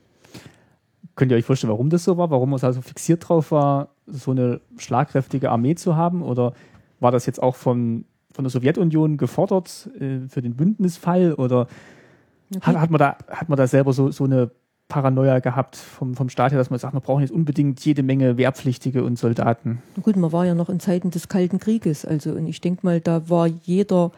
Könnt 1.19 1.33
ihr 1.33 1.37
euch 1.37 1.45
vorstellen, 1.45 1.73
warum 1.73 1.91
das 1.91 2.05
so 2.05 2.17
war? 2.17 2.31
Warum 2.31 2.55
es 2.55 2.65
also 2.65 2.81
fixiert 2.81 3.29
drauf 3.29 3.51
war, 3.51 3.89
so 4.07 4.31
eine 4.31 4.61
schlagkräftige 4.79 5.51
Armee 5.51 5.75
zu 5.75 5.97
haben? 5.97 6.23
Oder 6.23 6.55
war 7.01 7.11
das 7.11 7.27
jetzt 7.27 7.43
auch 7.43 7.57
von, 7.57 8.05
von 8.33 8.45
der 8.45 8.51
Sowjetunion 8.51 9.17
gefordert 9.17 9.91
äh, 10.01 10.29
für 10.29 10.43
den 10.43 10.55
Bündnisfall? 10.55 11.35
Oder 11.35 11.67
hat, 12.61 12.77
hat, 12.77 12.91
man 12.91 13.01
da, 13.01 13.17
hat 13.29 13.49
man 13.49 13.59
da 13.59 13.67
selber 13.67 13.93
so, 13.93 14.13
so 14.13 14.25
eine 14.25 14.53
Paranoia 14.87 15.41
gehabt 15.41 15.75
vom, 15.77 16.15
vom 16.15 16.29
Staat 16.29 16.53
her, 16.53 16.59
dass 16.59 16.71
man 16.71 16.79
sagt, 16.79 16.95
wir 16.95 17.01
brauchen 17.01 17.23
jetzt 17.23 17.33
unbedingt 17.33 17.85
jede 17.85 18.05
Menge 18.05 18.37
Wehrpflichtige 18.37 19.03
und 19.03 19.19
Soldaten. 19.19 19.83
Gut, 20.01 20.15
man 20.15 20.31
war 20.31 20.47
ja 20.47 20.55
noch 20.55 20.69
in 20.69 20.79
Zeiten 20.79 21.11
des 21.11 21.29
Kalten 21.29 21.59
Krieges. 21.59 22.05
Also, 22.05 22.31
und 22.31 22.47
ich 22.47 22.61
denke 22.61 22.87
mal, 22.87 23.01
da 23.01 23.29
war 23.29 23.49
jeder 23.49 24.13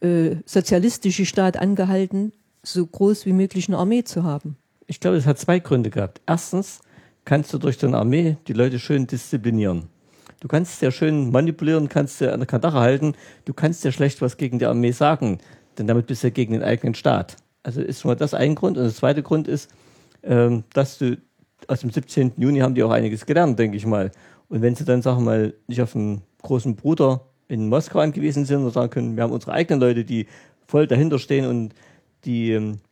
äh, 0.00 0.34
sozialistische 0.44 1.26
Staat 1.26 1.56
angehalten, 1.56 2.32
so 2.64 2.84
groß 2.84 3.24
wie 3.24 3.32
möglich 3.32 3.68
eine 3.68 3.78
Armee 3.78 4.02
zu 4.02 4.24
haben. 4.24 4.56
Ich 4.90 4.98
glaube, 4.98 5.18
es 5.18 5.24
hat 5.24 5.38
zwei 5.38 5.60
Gründe 5.60 5.88
gehabt. 5.88 6.20
Erstens 6.26 6.80
kannst 7.24 7.54
du 7.54 7.58
durch 7.58 7.78
deine 7.78 7.96
Armee 7.96 8.38
die 8.48 8.54
Leute 8.54 8.80
schön 8.80 9.06
disziplinieren. 9.06 9.84
Du 10.40 10.48
kannst 10.48 10.82
ja 10.82 10.90
schön 10.90 11.30
manipulieren, 11.30 11.88
kannst 11.88 12.20
ja 12.20 12.32
an 12.32 12.40
der 12.40 12.48
Kandare 12.48 12.80
halten, 12.80 13.14
du 13.44 13.54
kannst 13.54 13.84
ja 13.84 13.92
schlecht 13.92 14.20
was 14.20 14.36
gegen 14.36 14.58
die 14.58 14.66
Armee 14.66 14.90
sagen, 14.90 15.38
denn 15.78 15.86
damit 15.86 16.08
bist 16.08 16.24
du 16.24 16.26
ja 16.26 16.32
gegen 16.32 16.54
den 16.54 16.64
eigenen 16.64 16.96
Staat. 16.96 17.36
Also 17.62 17.80
ist 17.80 18.00
schon 18.00 18.08
mal 18.08 18.16
das 18.16 18.34
ein 18.34 18.56
Grund. 18.56 18.78
Und 18.78 18.82
der 18.82 18.92
zweite 18.92 19.22
Grund 19.22 19.46
ist, 19.46 19.70
ähm, 20.24 20.64
dass 20.72 20.98
du 20.98 21.18
aus 21.68 21.82
dem 21.82 21.90
17. 21.90 22.32
Juni 22.38 22.58
haben 22.58 22.74
die 22.74 22.82
auch 22.82 22.90
einiges 22.90 23.26
gelernt, 23.26 23.60
denke 23.60 23.76
ich 23.76 23.86
mal. 23.86 24.10
Und 24.48 24.60
wenn 24.60 24.74
sie 24.74 24.84
dann, 24.84 25.02
sagen 25.02 25.18
wir 25.18 25.24
mal, 25.24 25.54
nicht 25.68 25.82
auf 25.82 25.94
einen 25.94 26.22
großen 26.42 26.74
Bruder 26.74 27.28
in 27.46 27.68
Moskau 27.68 28.00
angewiesen 28.00 28.44
sind 28.44 28.64
und 28.64 28.72
sagen 28.72 28.90
können, 28.90 29.14
wir 29.14 29.22
haben 29.22 29.32
unsere 29.32 29.52
eigenen 29.52 29.78
Leute, 29.78 30.04
die 30.04 30.26
voll 30.66 30.88
dahinter 30.88 31.20
stehen 31.20 31.46
und 31.46 31.74
die 32.24 32.50
ähm, 32.50 32.72
äh, 32.72 32.89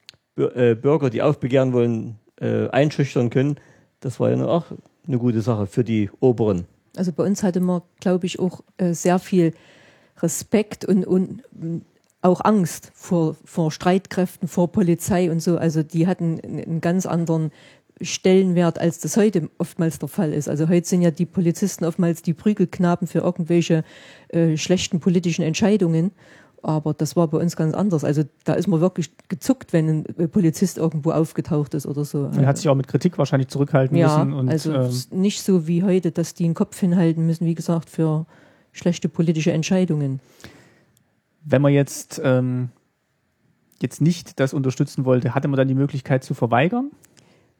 Bürger, 0.75 1.11
die 1.11 1.23
aufbegehren 1.23 1.73
wollen, 1.73 2.17
äh, 2.41 2.69
einschüchtern 2.69 3.31
können, 3.31 3.57
das 4.01 4.21
war 4.21 4.31
ja 4.31 4.47
auch 4.47 4.67
eine 5.07 5.19
gute 5.19 5.41
Sache 5.41 5.67
für 5.67 5.85
die 5.85 6.11
Oberen. 6.21 6.67
Also 6.97 7.13
bei 7.13 7.25
uns 7.25 7.43
hatte 7.43 7.61
man, 7.61 7.83
glaube 8.01 8.27
ich, 8.27 8.39
auch 8.39 8.63
äh, 8.77 8.93
sehr 8.93 9.19
viel 9.19 9.55
Respekt 10.21 10.85
und, 10.85 11.05
und 11.05 11.43
auch 12.23 12.45
Angst 12.45 12.91
vor, 12.95 13.37
vor 13.45 13.71
Streitkräften, 13.71 14.49
vor 14.49 14.73
Polizei 14.73 15.31
und 15.31 15.41
so. 15.41 15.57
Also 15.57 15.83
die 15.83 16.07
hatten 16.07 16.41
einen 16.41 16.81
ganz 16.81 17.07
anderen 17.07 17.53
Stellenwert, 18.01 18.79
als 18.79 19.01
das 19.01 19.17
heute 19.17 19.51
oftmals 19.59 19.99
der 19.99 20.09
Fall 20.09 20.33
ist. 20.33 20.49
Also 20.49 20.69
heute 20.69 20.87
sind 20.87 21.03
ja 21.03 21.11
die 21.11 21.27
Polizisten 21.27 21.85
oftmals 21.85 22.23
die 22.23 22.35
Prügelknaben 22.35 23.09
für 23.09 23.21
irgendwelche 23.21 23.85
äh, 24.29 24.57
schlechten 24.57 25.01
politischen 25.01 25.43
Entscheidungen. 25.43 26.13
Aber 26.63 26.93
das 26.93 27.15
war 27.15 27.29
bei 27.29 27.39
uns 27.39 27.57
ganz 27.57 27.75
anders. 27.75 28.05
Also 28.05 28.25
da 28.45 28.55
ist 28.55 28.67
man 28.67 28.81
wirklich 28.81 29.13
gezuckt, 29.29 29.73
wenn 29.73 30.05
ein 30.19 30.31
Polizist 30.31 30.79
irgendwo 30.79 31.13
aufgetaucht 31.13 31.75
ist 31.75 31.87
oder 31.87 32.05
so. 32.05 32.31
Er 32.37 32.47
hat 32.47 32.57
sich 32.57 32.69
auch 32.69 32.75
mit 32.75 32.89
Kritik 32.89 33.17
wahrscheinlich 33.19 33.49
zurückhalten 33.49 33.97
ja, 33.97 34.25
müssen. 34.25 34.33
Und, 34.39 34.49
also 34.49 34.73
ähm, 34.73 34.91
nicht 35.13 35.43
so 35.43 35.67
wie 35.67 35.83
heute, 35.83 36.11
dass 36.11 36.35
die 36.35 36.45
einen 36.45 36.55
Kopf 36.55 36.79
hinhalten 36.79 37.27
müssen, 37.27 37.47
wie 37.47 37.55
gesagt, 37.55 37.91
für 37.91 38.27
schlechte 38.73 39.09
politische 39.09 39.53
Entscheidungen. 39.53 40.21
Wenn 41.45 41.63
man 41.63 41.73
jetzt, 41.73 42.21
ähm, 42.25 42.71
jetzt 43.81 44.01
nicht 44.01 44.41
das 44.41 44.53
unterstützen 44.53 45.05
wollte, 45.05 45.35
hatte 45.35 45.49
man 45.49 45.57
dann 45.57 45.69
die 45.69 45.75
Möglichkeit 45.75 46.25
zu 46.25 46.35
verweigern? 46.35 46.91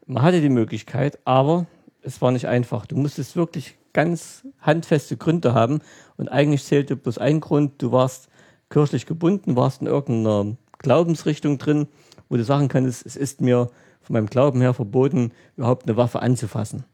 Man 0.07 0.23
hatte 0.23 0.41
die 0.41 0.49
Möglichkeit, 0.49 1.19
aber 1.25 1.67
es 2.03 2.21
war 2.21 2.33
nicht 2.33 2.49
einfach. 2.49 2.87
Du 2.87 2.97
musstest 2.97 3.37
wirklich 3.37 3.77
ganz 3.93 4.45
handfeste 4.61 5.17
Gründe 5.17 5.55
haben 5.55 5.81
und 6.17 6.29
eigentlich 6.29 6.65
zählte 6.65 6.97
bloß 6.97 7.19
ein 7.19 7.41
Grund, 7.41 7.81
du 7.83 7.93
warst 7.93 8.29
kirchlich 8.71 9.07
gebunden, 9.07 9.57
warst 9.57 9.81
in 9.81 9.87
irgendeiner 9.87 10.57
Glaubensrichtung 10.79 11.59
drin, 11.59 11.87
wo 12.29 12.37
du 12.37 12.45
sagen 12.45 12.69
kannst, 12.69 13.07
es 13.07 13.17
ist 13.17 13.41
mir 13.41 13.71
von 14.01 14.15
meinem 14.15 14.27
Glauben 14.27 14.61
her 14.61 14.75
verboten, 14.75 15.33
überhaupt 15.57 15.87
eine 15.87 15.97
Waffe 15.97 16.23
anzufassen. 16.23 16.85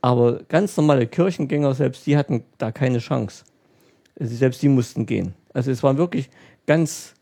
Aber 0.00 0.42
ganz 0.44 0.76
normale 0.76 1.06
Kirchengänger, 1.06 1.74
selbst 1.74 2.06
die 2.06 2.16
hatten 2.16 2.44
da 2.58 2.72
keine 2.72 2.98
Chance. 2.98 3.44
Also 4.18 4.34
selbst 4.34 4.62
die 4.62 4.68
mussten 4.68 5.06
gehen. 5.06 5.34
Also 5.52 5.70
es 5.70 5.82
waren 5.82 5.98
wirklich 5.98 6.30
ganz. 6.66 7.14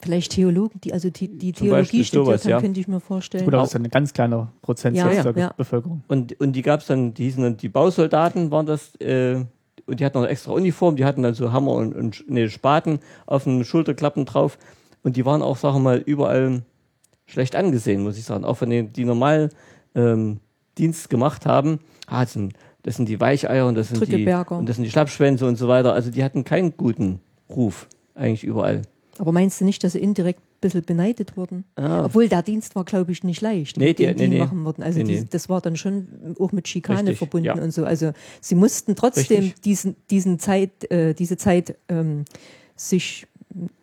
Vielleicht 0.00 0.32
Theologen, 0.32 0.80
die 0.80 0.92
also 0.94 1.10
die, 1.10 1.28
die 1.28 1.52
Theologie 1.52 2.04
studiert 2.04 2.26
sowas, 2.26 2.44
haben, 2.44 2.50
ja. 2.50 2.60
könnte 2.60 2.80
ich 2.80 2.88
mir 2.88 3.00
vorstellen. 3.00 3.44
Gut, 3.44 3.52
aber 3.52 3.64
das 3.64 3.74
ist 3.74 3.76
ein 3.76 3.90
ganz 3.90 4.12
kleiner 4.14 4.50
Prozentsatz 4.62 5.16
ja, 5.16 5.22
ja, 5.24 5.32
der 5.32 5.54
Bevölkerung. 5.56 6.02
Und, 6.08 6.40
und 6.40 6.52
die 6.52 6.62
gab 6.62 6.80
es 6.80 6.86
dann, 6.86 7.12
die 7.12 7.24
hießen 7.24 7.42
dann, 7.42 7.56
die 7.58 7.68
Bausoldaten 7.68 8.50
waren 8.50 8.64
das, 8.64 8.94
äh, 8.96 9.44
und 9.86 10.00
die 10.00 10.04
hatten 10.04 10.20
noch 10.20 10.26
extra 10.26 10.52
Uniform, 10.52 10.96
die 10.96 11.04
hatten 11.04 11.22
dann 11.22 11.34
so 11.34 11.52
Hammer 11.52 11.72
und, 11.72 11.94
und 11.94 12.24
nee, 12.28 12.48
Spaten 12.48 13.00
auf 13.26 13.44
den 13.44 13.64
Schulterklappen 13.64 14.24
drauf. 14.24 14.58
Und 15.02 15.16
die 15.16 15.24
waren 15.24 15.42
auch, 15.42 15.56
sagen 15.56 15.76
wir 15.76 15.80
mal, 15.80 15.98
überall 15.98 16.62
schlecht 17.26 17.56
angesehen, 17.56 18.02
muss 18.02 18.18
ich 18.18 18.24
sagen. 18.24 18.44
Auch 18.44 18.56
von 18.56 18.70
denen, 18.70 18.92
die 18.92 19.04
normal 19.04 19.50
ähm, 19.94 20.40
Dienst 20.78 21.10
gemacht 21.10 21.46
haben. 21.46 21.80
Ah, 22.06 22.22
das 22.22 22.34
sind, 22.34 22.54
das 22.82 22.96
sind 22.96 23.08
die 23.08 23.20
Weicheier 23.20 23.66
und 23.66 23.74
das 23.74 23.88
sind 23.88 23.98
die, 24.06 24.26
und 24.58 24.68
das 24.68 24.76
sind 24.76 24.84
die 24.84 24.90
Schlappschwänze 24.90 25.46
und 25.46 25.56
so 25.56 25.68
weiter. 25.68 25.92
Also 25.92 26.10
die 26.10 26.24
hatten 26.24 26.44
keinen 26.44 26.76
guten 26.76 27.20
Ruf 27.48 27.88
eigentlich 28.14 28.44
überall. 28.44 28.82
Aber 29.18 29.32
meinst 29.32 29.60
du 29.60 29.64
nicht, 29.64 29.82
dass 29.84 29.92
sie 29.92 29.98
indirekt 29.98 30.40
ein 30.40 30.60
bisschen 30.60 30.82
beneidet 30.82 31.36
wurden? 31.36 31.64
Ah. 31.76 32.04
Obwohl 32.04 32.28
der 32.28 32.42
Dienst 32.42 32.74
war, 32.74 32.84
glaube 32.84 33.12
ich, 33.12 33.24
nicht 33.24 33.40
leicht, 33.40 33.76
nee, 33.76 33.92
die, 33.92 34.06
den 34.06 34.16
nee, 34.16 34.22
die 34.24 34.28
nee. 34.28 34.38
machen 34.38 34.64
wurden. 34.64 34.82
Also 34.82 35.02
die, 35.02 35.26
das 35.28 35.48
war 35.48 35.60
dann 35.60 35.76
schon 35.76 36.36
auch 36.38 36.52
mit 36.52 36.68
Schikane 36.68 37.00
Richtig, 37.00 37.18
verbunden 37.18 37.46
ja. 37.46 37.54
und 37.54 37.72
so. 37.72 37.84
Also 37.84 38.12
sie 38.40 38.54
mussten 38.54 38.96
trotzdem 38.96 39.38
Richtig. 39.38 39.60
diesen, 39.62 39.96
diesen 40.10 40.38
Zeit, 40.38 40.90
äh, 40.90 41.14
diese 41.14 41.36
Zeit 41.36 41.76
ähm, 41.88 42.24
sich 42.76 43.26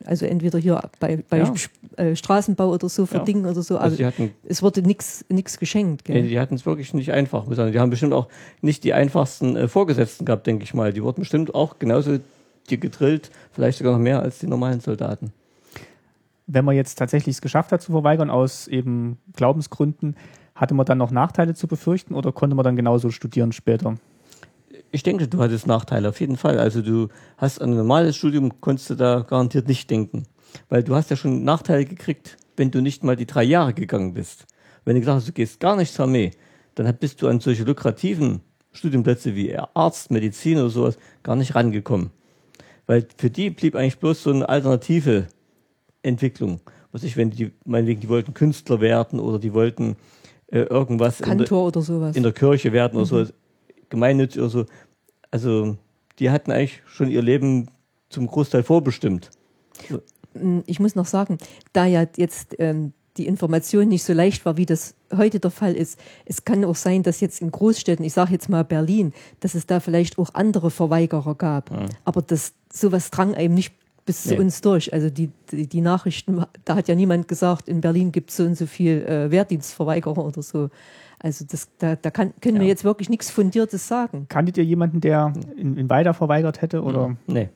also 0.05 0.25
entweder 0.25 0.59
hier 0.59 0.81
bei, 0.99 1.17
bei 1.29 1.39
Ja. 1.39 1.53
äh, 1.97 2.15
Straßenbau 2.15 2.71
oder 2.71 2.87
so 2.87 3.05
verdingen 3.05 3.45
oder 3.45 3.61
so. 3.61 3.77
Also 3.77 4.03
hatten, 4.03 4.31
es 4.47 4.63
wurde 4.63 4.81
nichts 4.81 5.25
geschenkt. 5.59 6.05
Gell? 6.05 6.21
nee, 6.21 6.29
die 6.29 6.39
hatten 6.39 6.55
es 6.55 6.65
wirklich 6.65 6.93
nicht 6.93 7.11
einfach. 7.11 7.45
Die 7.47 7.79
haben 7.79 7.89
bestimmt 7.89 8.13
auch 8.13 8.27
nicht 8.61 8.83
die 8.83 8.93
einfachsten 8.93 9.55
äh, 9.55 9.67
Vorgesetzten 9.67 10.25
gehabt, 10.25 10.47
denke 10.47 10.63
ich 10.63 10.73
mal. 10.73 10.93
Die 10.93 11.03
wurden 11.03 11.21
bestimmt 11.21 11.53
auch 11.53 11.79
genauso 11.79 12.19
die 12.69 12.79
gedrillt, 12.79 13.31
vielleicht 13.51 13.79
sogar 13.79 13.93
noch 13.93 13.99
mehr 13.99 14.21
als 14.21 14.39
die 14.39 14.47
normalen 14.47 14.79
Soldaten. 14.79 15.31
Wenn 16.47 16.65
man 16.65 16.75
jetzt 16.75 16.95
tatsächlich 16.95 17.35
es 17.35 17.41
geschafft 17.41 17.71
hat 17.71 17.81
zu 17.81 17.91
verweigern 17.91 18.29
aus 18.29 18.67
eben 18.67 19.17
Glaubensgründen, 19.33 20.15
hatte 20.55 20.73
man 20.73 20.85
dann 20.85 20.97
noch 20.97 21.11
Nachteile 21.11 21.53
zu 21.53 21.67
befürchten 21.67 22.15
oder 22.15 22.31
konnte 22.31 22.55
man 22.55 22.63
dann 22.63 22.75
genauso 22.75 23.11
studieren 23.11 23.51
später? 23.51 23.95
Ich 24.91 25.03
denke, 25.03 25.27
du 25.27 25.39
hattest 25.39 25.67
Nachteile 25.67 26.09
auf 26.09 26.19
jeden 26.19 26.37
Fall. 26.37 26.57
Also 26.59 26.81
du 26.81 27.09
hast 27.37 27.61
an 27.61 27.71
ein 27.71 27.77
normales 27.77 28.15
Studium, 28.15 28.61
konntest 28.61 28.89
du 28.89 28.95
da 28.95 29.19
garantiert 29.19 29.67
nicht 29.67 29.89
denken. 29.89 30.23
Weil 30.69 30.83
du 30.83 30.95
hast 30.95 31.09
ja 31.09 31.17
schon 31.17 31.43
Nachteile 31.43 31.85
gekriegt, 31.85 32.37
wenn 32.55 32.71
du 32.71 32.81
nicht 32.81 33.03
mal 33.03 33.15
die 33.15 33.25
drei 33.25 33.43
Jahre 33.43 33.73
gegangen 33.73 34.13
bist. 34.13 34.45
Wenn 34.85 34.95
du 34.95 35.01
gesagt 35.01 35.17
hast, 35.17 35.27
du 35.27 35.33
gehst 35.33 35.59
gar 35.59 35.75
nicht 35.75 35.93
zur 35.93 36.05
Armee, 36.05 36.31
dann 36.75 36.95
bist 36.97 37.21
du 37.21 37.27
an 37.27 37.39
solche 37.39 37.63
lukrativen 37.63 38.41
Studienplätze 38.71 39.35
wie 39.35 39.55
Arzt, 39.57 40.11
Medizin 40.11 40.57
oder 40.57 40.69
sowas 40.69 40.97
gar 41.23 41.35
nicht 41.35 41.55
rangekommen. 41.55 42.11
Weil 42.87 43.05
für 43.17 43.29
die 43.29 43.49
blieb 43.49 43.75
eigentlich 43.75 43.99
bloß 43.99 44.23
so 44.23 44.31
eine 44.31 44.49
alternative 44.49 45.27
Entwicklung. 46.01 46.61
Was 46.91 47.03
ich, 47.03 47.17
wenn 47.17 47.29
die, 47.29 47.51
meinetwegen, 47.65 48.01
die 48.01 48.09
wollten 48.09 48.33
Künstler 48.33 48.81
werden 48.81 49.19
oder 49.19 49.39
die 49.39 49.53
wollten 49.53 49.97
äh, 50.47 50.61
irgendwas 50.61 51.19
in 51.19 51.25
der, 51.25 51.37
Kantor 51.37 51.67
oder 51.67 51.81
sowas. 51.81 52.15
in 52.15 52.23
der 52.23 52.31
Kirche 52.31 52.71
werden 52.71 52.95
oder 52.95 53.05
so, 53.05 53.25
gemeinnützig 53.89 54.41
oder 54.41 54.49
so. 54.49 54.65
Also, 55.29 55.77
die 56.19 56.29
hatten 56.29 56.51
eigentlich 56.51 56.81
schon 56.87 57.09
ihr 57.09 57.21
Leben 57.21 57.69
zum 58.09 58.27
Großteil 58.27 58.63
vorbestimmt. 58.63 59.29
Mm, 60.33 60.59
ich 60.65 60.79
muss 60.79 60.95
noch 60.95 61.05
sagen, 61.05 61.37
da 61.73 61.85
ja 61.85 62.05
jetzt 62.15 62.55
ähm, 62.57 62.93
die 63.17 63.27
Information 63.27 63.87
nicht 63.87 64.03
so 64.03 64.13
leicht 64.13 64.45
war, 64.45 64.57
wie 64.57 64.65
das 64.65 64.95
heute 65.15 65.39
der 65.39 65.51
Fall 65.51 65.73
ist, 65.73 65.99
es 66.25 66.45
kann 66.45 66.63
auch 66.65 66.75
sein, 66.75 67.03
dass 67.03 67.19
jetzt 67.19 67.41
in 67.41 67.51
Großstädten, 67.51 68.05
ich 68.05 68.13
sage 68.13 68.31
jetzt 68.33 68.49
mal 68.49 68.63
Berlin, 68.63 69.13
dass 69.39 69.55
es 69.55 69.65
da 69.65 69.79
vielleicht 69.79 70.17
auch 70.19 70.29
andere 70.33 70.71
Verweigerer 70.71 71.35
gab. 71.35 71.71
Aber 72.05 72.21
das 72.21 72.53
sowas 72.71 73.09
drang 73.11 73.33
einem 73.35 73.53
nicht 73.55 73.73
bis 74.05 74.25
Nee. 74.25 74.35
zu 74.35 74.41
uns 74.41 74.61
durch. 74.61 74.93
Also 74.93 75.09
die, 75.09 75.29
die, 75.51 75.67
die 75.67 75.81
Nachrichten, 75.81 76.41
da 76.63 76.75
hat 76.75 76.87
ja 76.87 76.95
niemand 76.95 77.27
gesagt, 77.27 77.67
in 77.67 77.81
Berlin 77.81 78.13
gibt 78.13 78.29
es 78.29 78.37
so 78.37 78.43
und 78.43 78.55
so 78.57 78.65
viel 78.65 79.01
äh, 79.05 79.29
Wehrdienstverweigerer 79.31 80.23
oder 80.23 80.41
so. 80.41 80.69
Also 81.19 81.43
das, 81.49 81.67
da, 81.79 81.95
da 81.97 82.09
kann, 82.09 82.31
können 82.41 82.55
wir 82.59 82.63
Ja. 82.63 82.69
jetzt 82.69 82.85
wirklich 82.85 83.09
nichts 83.09 83.29
Fundiertes 83.29 83.85
sagen. 83.87 84.27
Kanntet 84.29 84.57
ihr 84.57 84.63
jemanden, 84.63 85.01
der 85.01 85.33
in, 85.57 85.75
in 85.75 85.89
Weida 85.89 86.13
verweigert 86.13 86.61
hätte? 86.61 86.83
Oder? 86.83 87.17
Nee. 87.27 87.49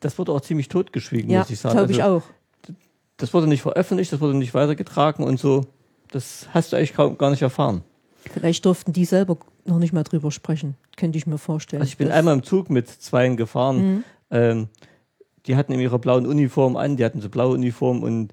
Das 0.00 0.18
wurde 0.18 0.32
auch 0.32 0.42
ziemlich 0.42 0.68
totgeschwiegen, 0.68 1.30
Ja, 1.30 1.38
muss 1.40 1.50
ich 1.50 1.60
sagen. 1.60 1.76
glaube 1.76 1.92
ich 1.92 2.02
Also, 2.02 2.16
auch. 2.18 2.22
Das 3.16 3.32
wurde 3.32 3.46
nicht 3.46 3.62
veröffentlicht, 3.62 4.12
das 4.12 4.20
wurde 4.20 4.36
nicht 4.36 4.54
weitergetragen 4.54 5.24
und 5.24 5.38
so. 5.38 5.66
Das 6.10 6.48
hast 6.52 6.72
du 6.72 6.76
eigentlich 6.76 6.94
kaum, 6.94 7.16
gar 7.18 7.30
nicht 7.30 7.42
erfahren. 7.42 7.82
Vielleicht 8.32 8.64
durften 8.64 8.92
die 8.92 9.04
selber 9.04 9.38
noch 9.64 9.78
nicht 9.78 9.92
mal 9.92 10.02
drüber 10.02 10.30
sprechen, 10.30 10.76
könnte 10.96 11.18
ich 11.18 11.26
mir 11.26 11.38
vorstellen. 11.38 11.82
Also 11.82 11.90
ich 11.90 11.96
bin 11.96 12.10
einmal 12.10 12.34
im 12.34 12.42
Zug 12.42 12.70
mit 12.70 12.88
zweien 12.88 13.36
gefahren. 13.36 14.04
Ähm, 14.30 14.68
die 15.46 15.56
hatten 15.56 15.72
in 15.72 15.80
ihrer 15.80 15.98
blauen 15.98 16.26
Uniform 16.26 16.76
an, 16.76 16.96
die 16.96 17.04
hatten 17.04 17.20
so 17.20 17.28
blaue 17.28 17.54
Uniform 17.54 18.02
und 18.02 18.32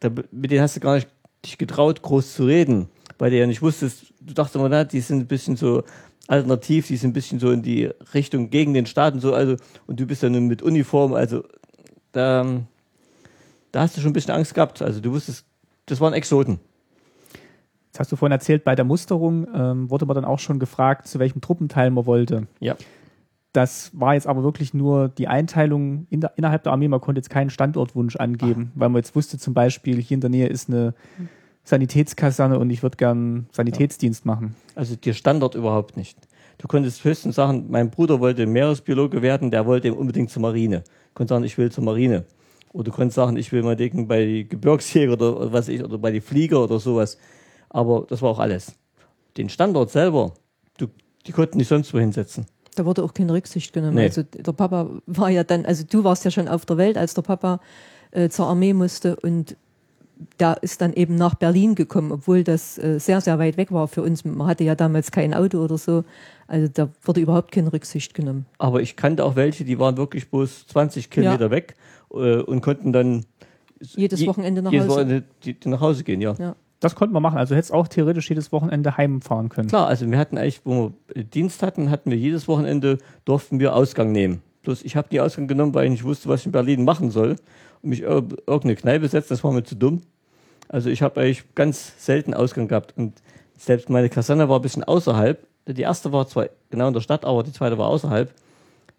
da, 0.00 0.10
mit 0.30 0.50
denen 0.50 0.62
hast 0.62 0.76
du 0.76 0.80
gar 0.80 0.94
nicht 0.94 1.08
dich 1.44 1.58
getraut, 1.58 2.02
groß 2.02 2.34
zu 2.34 2.44
reden, 2.44 2.88
weil 3.18 3.30
du 3.30 3.38
ja 3.38 3.46
nicht 3.46 3.62
wusstest, 3.62 4.14
du 4.20 4.34
dachtest 4.34 4.56
immer, 4.56 4.68
na, 4.68 4.84
die 4.84 5.00
sind 5.00 5.20
ein 5.20 5.26
bisschen 5.26 5.56
so 5.56 5.84
alternativ, 6.26 6.88
die 6.88 6.96
sind 6.96 7.10
ein 7.10 7.12
bisschen 7.12 7.38
so 7.38 7.50
in 7.50 7.62
die 7.62 7.90
Richtung 8.14 8.50
gegen 8.50 8.74
den 8.74 8.86
Staat 8.86 9.14
und 9.14 9.20
so, 9.20 9.34
also, 9.34 9.56
und 9.86 10.00
du 10.00 10.06
bist 10.06 10.22
dann 10.22 10.46
mit 10.46 10.62
Uniform, 10.62 11.12
also 11.12 11.44
da, 12.12 12.62
da 13.76 13.82
hast 13.82 13.94
du 13.94 14.00
schon 14.00 14.10
ein 14.10 14.14
bisschen 14.14 14.32
Angst 14.32 14.54
gehabt. 14.54 14.80
Also 14.80 15.00
du 15.00 15.12
wusstest, 15.12 15.44
das 15.84 16.00
waren 16.00 16.14
Exoten. 16.14 16.60
Jetzt 17.88 18.00
hast 18.00 18.10
du 18.10 18.16
vorhin 18.16 18.32
erzählt, 18.32 18.64
bei 18.64 18.74
der 18.74 18.86
Musterung 18.86 19.46
ähm, 19.54 19.90
wurde 19.90 20.06
man 20.06 20.14
dann 20.14 20.24
auch 20.24 20.38
schon 20.38 20.58
gefragt, 20.58 21.06
zu 21.06 21.18
welchem 21.18 21.42
Truppenteil 21.42 21.90
man 21.90 22.06
wollte. 22.06 22.46
Ja. 22.58 22.74
Das 23.52 23.90
war 23.92 24.14
jetzt 24.14 24.26
aber 24.26 24.42
wirklich 24.42 24.72
nur 24.72 25.10
die 25.10 25.28
Einteilung 25.28 26.06
in 26.08 26.22
der, 26.22 26.32
innerhalb 26.36 26.62
der 26.62 26.72
Armee. 26.72 26.88
Man 26.88 27.02
konnte 27.02 27.18
jetzt 27.18 27.28
keinen 27.28 27.50
Standortwunsch 27.50 28.16
angeben, 28.16 28.72
weil 28.76 28.88
man 28.88 29.00
jetzt 29.00 29.14
wusste 29.14 29.38
zum 29.38 29.52
Beispiel, 29.52 30.00
hier 30.00 30.14
in 30.14 30.20
der 30.22 30.30
Nähe 30.30 30.46
ist 30.46 30.70
eine 30.70 30.94
Sanitätskaserne 31.64 32.58
und 32.58 32.70
ich 32.70 32.82
würde 32.82 32.96
gern 32.96 33.46
Sanitätsdienst 33.52 34.24
machen. 34.24 34.56
Also 34.74 34.96
dir 34.96 35.12
stand 35.12 35.42
dort 35.42 35.54
überhaupt 35.54 35.98
nicht. 35.98 36.16
Du 36.56 36.66
konntest 36.66 37.04
höchstens 37.04 37.34
sagen, 37.34 37.66
mein 37.68 37.90
Bruder 37.90 38.20
wollte 38.20 38.46
Meeresbiologe 38.46 39.20
werden, 39.20 39.50
der 39.50 39.66
wollte 39.66 39.92
unbedingt 39.92 40.30
zur 40.30 40.40
Marine. 40.40 40.78
Du 40.78 41.12
konntest 41.12 41.28
sagen, 41.28 41.44
ich 41.44 41.58
will 41.58 41.70
zur 41.70 41.84
Marine. 41.84 42.24
Oder 42.76 42.84
du 42.84 42.90
konntest 42.92 43.16
sagen, 43.16 43.38
ich 43.38 43.52
will 43.52 43.62
mal 43.62 43.74
denken 43.74 44.06
bei 44.06 44.46
Gebirgsjäger 44.46 45.14
oder 45.14 45.50
was 45.50 45.68
ich, 45.68 45.82
oder 45.82 45.96
bei 45.96 46.10
die 46.10 46.20
Flieger 46.20 46.62
oder 46.62 46.78
sowas. 46.78 47.16
Aber 47.70 48.04
das 48.06 48.20
war 48.20 48.28
auch 48.28 48.38
alles. 48.38 48.74
Den 49.38 49.48
Standort 49.48 49.90
selber, 49.90 50.34
du, 50.76 50.88
die 51.26 51.32
konnten 51.32 51.56
nicht 51.56 51.68
sonst 51.68 51.94
wo 51.94 51.98
hinsetzen. 51.98 52.44
Da 52.74 52.84
wurde 52.84 53.02
auch 53.02 53.14
keine 53.14 53.32
Rücksicht 53.32 53.72
genommen. 53.72 53.94
Nee. 53.94 54.02
Also 54.02 54.24
der 54.24 54.52
Papa 54.52 54.90
war 55.06 55.30
ja 55.30 55.42
dann, 55.42 55.64
also 55.64 55.84
du 55.88 56.04
warst 56.04 56.26
ja 56.26 56.30
schon 56.30 56.48
auf 56.48 56.66
der 56.66 56.76
Welt, 56.76 56.98
als 56.98 57.14
der 57.14 57.22
Papa 57.22 57.60
äh, 58.10 58.28
zur 58.28 58.46
Armee 58.46 58.74
musste 58.74 59.16
und 59.16 59.56
da 60.38 60.54
ist 60.54 60.80
dann 60.80 60.92
eben 60.94 61.14
nach 61.16 61.34
Berlin 61.34 61.74
gekommen, 61.74 62.10
obwohl 62.12 62.42
das 62.44 62.78
äh, 62.78 62.98
sehr, 62.98 63.20
sehr 63.20 63.38
weit 63.38 63.56
weg 63.56 63.70
war 63.72 63.86
für 63.88 64.02
uns. 64.02 64.24
Man 64.24 64.46
hatte 64.46 64.64
ja 64.64 64.74
damals 64.74 65.10
kein 65.10 65.34
Auto 65.34 65.58
oder 65.62 65.76
so. 65.78 66.04
Also 66.46 66.68
da 66.72 66.88
wurde 67.02 67.20
überhaupt 67.20 67.52
keine 67.52 67.72
Rücksicht 67.72 68.14
genommen. 68.14 68.46
Aber 68.58 68.80
ich 68.80 68.96
kannte 68.96 69.24
auch 69.24 69.36
welche, 69.36 69.64
die 69.64 69.78
waren 69.78 69.96
wirklich 69.96 70.30
bloß 70.30 70.66
20 70.68 71.10
Kilometer 71.10 71.50
weg 71.50 71.74
äh, 72.12 72.36
und 72.38 72.60
konnten 72.62 72.92
dann 72.92 73.24
Jedes 73.80 74.20
je- 74.20 74.26
Wochenende 74.28 74.62
nach 74.62 74.72
jedes 74.72 74.86
Hause. 74.88 75.00
Wochenende 75.00 75.24
die, 75.44 75.52
die 75.54 75.68
nach 75.68 75.80
Hause 75.80 76.02
gehen, 76.04 76.20
ja. 76.20 76.34
Ja. 76.38 76.56
Das 76.80 76.94
konnte 76.94 77.12
man 77.12 77.22
machen. 77.22 77.38
Also 77.38 77.54
hättest 77.54 77.72
auch 77.72 77.88
theoretisch 77.88 78.28
jedes 78.28 78.52
Wochenende 78.52 78.96
heimfahren 78.96 79.48
können. 79.48 79.68
Klar, 79.68 79.86
also 79.86 80.10
wir 80.10 80.18
hatten 80.18 80.36
eigentlich, 80.38 80.60
wo 80.64 80.92
wir 81.12 81.24
Dienst 81.24 81.62
hatten, 81.62 81.90
hatten 81.90 82.10
wir 82.10 82.18
jedes 82.18 82.48
Wochenende, 82.48 82.98
durften 83.24 83.60
wir 83.60 83.74
Ausgang 83.74 84.12
nehmen. 84.12 84.42
Bloß 84.62 84.82
ich 84.82 84.94
habe 84.96 85.08
die 85.10 85.20
Ausgang 85.20 85.46
genommen, 85.46 85.74
weil 85.74 85.84
ich 85.86 85.90
nicht 85.92 86.04
wusste, 86.04 86.28
was 86.28 86.40
ich 86.40 86.46
in 86.46 86.52
Berlin 86.52 86.84
machen 86.84 87.10
soll. 87.10 87.36
Und 87.82 87.90
mich 87.90 88.00
ir 88.02 88.08
irgendeine 88.46 88.76
Kneipe 88.76 89.08
setzen, 89.08 89.28
das 89.30 89.44
war 89.44 89.52
mir 89.52 89.64
zu 89.64 89.74
dumm. 89.76 90.02
Also 90.68 90.90
ich 90.90 91.02
habe 91.02 91.20
eigentlich 91.20 91.54
ganz 91.54 91.92
selten 92.04 92.34
Ausgang 92.34 92.68
gehabt. 92.68 92.94
Und 92.96 93.14
selbst 93.56 93.88
meine 93.88 94.08
Kaserne 94.08 94.48
war 94.48 94.58
ein 94.58 94.62
bisschen 94.62 94.84
außerhalb. 94.84 95.46
Die 95.68 95.82
erste 95.82 96.12
war 96.12 96.26
zwar 96.28 96.48
genau 96.70 96.88
in 96.88 96.94
der 96.94 97.00
Stadt, 97.00 97.24
aber 97.24 97.42
die 97.42 97.52
zweite 97.52 97.78
war 97.78 97.88
außerhalb. 97.88 98.32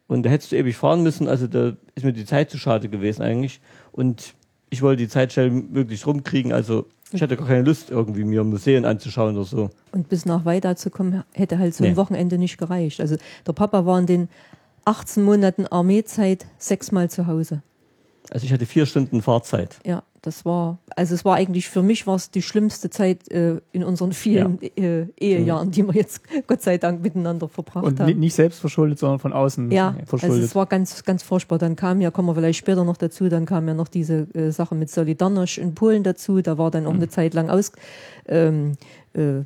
Und 0.07 0.23
da 0.23 0.29
hättest 0.29 0.51
du 0.51 0.55
ewig 0.55 0.75
fahren 0.77 1.03
müssen, 1.03 1.27
also 1.27 1.47
da 1.47 1.73
ist 1.95 2.05
mir 2.05 2.13
die 2.13 2.25
Zeit 2.25 2.49
zu 2.49 2.57
schade 2.57 2.87
gewesen 2.87 3.21
eigentlich. 3.21 3.59
Und 3.91 4.33
ich 4.69 4.81
wollte 4.81 5.03
die 5.03 5.09
Zeit 5.09 5.33
schnell 5.33 5.49
möglichst 5.49 6.07
rumkriegen, 6.07 6.53
also 6.53 6.85
ich 7.11 7.21
hatte 7.21 7.37
gar 7.37 7.47
keine 7.47 7.63
Lust, 7.63 7.89
irgendwie 7.89 8.23
mir 8.25 8.43
Museen 8.43 8.83
anzuschauen 8.85 9.35
oder 9.35 9.45
so. 9.45 9.69
Und 9.91 10.09
bis 10.09 10.25
nach 10.25 10.43
Weida 10.45 10.75
zu 10.75 10.89
kommen, 10.89 11.23
hätte 11.33 11.57
halt 11.59 11.73
so 11.73 11.83
Nee. 11.83 11.91
ein 11.91 11.97
Wochenende 11.97 12.37
nicht 12.37 12.57
gereicht. 12.57 12.99
Also 13.01 13.15
der 13.45 13.53
Papa 13.53 13.85
war 13.85 13.99
in 13.99 14.05
den 14.05 14.29
18 14.85 15.23
Monaten 15.23 15.67
Armeezeit 15.67 16.45
sechsmal 16.57 17.09
zu 17.09 17.27
Hause. 17.27 17.61
Also 18.31 18.45
ich 18.45 18.51
hatte 18.53 18.65
vier 18.65 18.85
Stunden 18.85 19.21
Fahrzeit. 19.21 19.77
Ja, 19.85 20.03
das 20.21 20.43
war, 20.43 20.79
also 20.97 21.15
es 21.15 21.23
war 21.23 21.35
eigentlich 21.35 21.69
für 21.69 21.81
mich 21.81 22.05
war 22.07 22.15
es 22.15 22.29
die 22.29 22.41
schlimmste 22.41 22.89
Zeit 22.89 23.31
äh, 23.31 23.61
in 23.71 23.83
unseren 23.85 24.11
vielen 24.11 24.61
äh, 24.61 25.05
Ehejahren, 25.17 25.71
die 25.71 25.83
wir 25.83 25.93
jetzt 25.93 26.21
Gott 26.47 26.61
sei 26.61 26.77
Dank 26.77 27.01
miteinander 27.01 27.47
verbracht 27.47 27.85
Und 27.85 27.99
haben. 27.99 28.07
ni- 28.07 28.15
nicht 28.15 28.33
selbst 28.35 28.59
verschuldet, 28.59 28.99
sondern 28.99 29.19
von 29.19 29.31
außen 29.31 29.71
Ja, 29.71 29.89
also 29.91 30.05
verschuldet. 30.05 30.43
es 30.43 30.55
war 30.55 30.65
ganz, 30.65 31.03
ganz 31.05 31.23
furchtbar. 31.23 31.57
Dann 31.57 31.77
kam 31.77 32.01
ja, 32.01 32.11
kommen 32.11 32.27
wir 32.27 32.35
vielleicht 32.35 32.59
später 32.59 32.83
noch 32.83 32.97
dazu, 32.97 33.29
dann 33.29 33.45
kam 33.45 33.67
ja 33.67 33.73
noch 33.73 33.87
diese 33.87 34.27
äh, 34.33 34.51
Sache 34.51 34.75
mit 34.75 34.89
Solidarność 34.89 35.59
in 35.59 35.73
Polen 35.73 36.03
dazu. 36.03 36.41
Da 36.41 36.57
war 36.57 36.69
dann 36.71 36.85
auch 36.87 36.93
eine 36.93 37.07
Zeit 37.07 37.33
lang 37.33 37.49
aus, 37.49 37.71
ähm, 38.27 38.73
äh, 39.13 39.41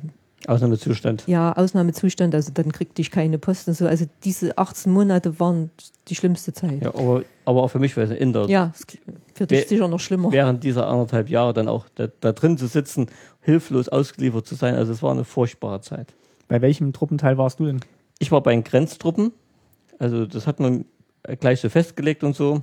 Ausnahmezustand. 0.48 1.24
ja, 1.26 1.52
Ausnahmezustand, 1.52 2.34
also 2.34 2.50
dann 2.52 2.72
kriegte 2.72 3.00
ich 3.02 3.10
keine 3.10 3.38
Post 3.38 3.68
und 3.68 3.74
so. 3.74 3.86
Also 3.86 4.06
diese 4.24 4.56
18 4.58 4.92
Monate 4.92 5.38
waren 5.40 5.70
die 6.08 6.14
schlimmste 6.14 6.52
Zeit. 6.52 6.82
Ja, 6.82 6.94
aber, 6.94 7.22
aber 7.44 7.62
auch 7.62 7.68
für 7.68 7.78
mich 7.78 7.96
war 7.96 8.04
es 8.04 8.10
in 8.10 8.32
der, 8.32 8.46
Ja, 8.46 8.72
es- 8.74 8.86
für 9.34 9.46
dich 9.46 9.66
sicher 9.68 9.88
noch 9.88 10.00
schlimmer. 10.00 10.30
während 10.32 10.62
dieser 10.64 10.86
anderthalb 10.88 11.28
Jahre 11.30 11.52
dann 11.52 11.68
auch 11.68 11.86
da, 11.94 12.08
da 12.20 12.32
drin 12.32 12.58
zu 12.58 12.66
sitzen, 12.66 13.06
hilflos 13.40 13.88
ausgeliefert 13.88 14.46
zu 14.46 14.54
sein. 14.54 14.74
Also 14.74 14.92
es 14.92 15.02
war 15.02 15.10
eine 15.12 15.24
furchtbare 15.24 15.80
Zeit. 15.80 16.14
Bei 16.48 16.60
welchem 16.60 16.92
Truppenteil 16.92 17.38
warst 17.38 17.60
du 17.60 17.66
denn? 17.66 17.80
Ich 18.18 18.30
war 18.30 18.42
bei 18.42 18.52
den 18.52 18.62
Grenztruppen. 18.64 19.32
Also 19.98 20.26
das 20.26 20.46
hat 20.46 20.60
man 20.60 20.84
gleich 21.40 21.60
so 21.60 21.68
festgelegt 21.68 22.24
und 22.24 22.36
so. 22.36 22.62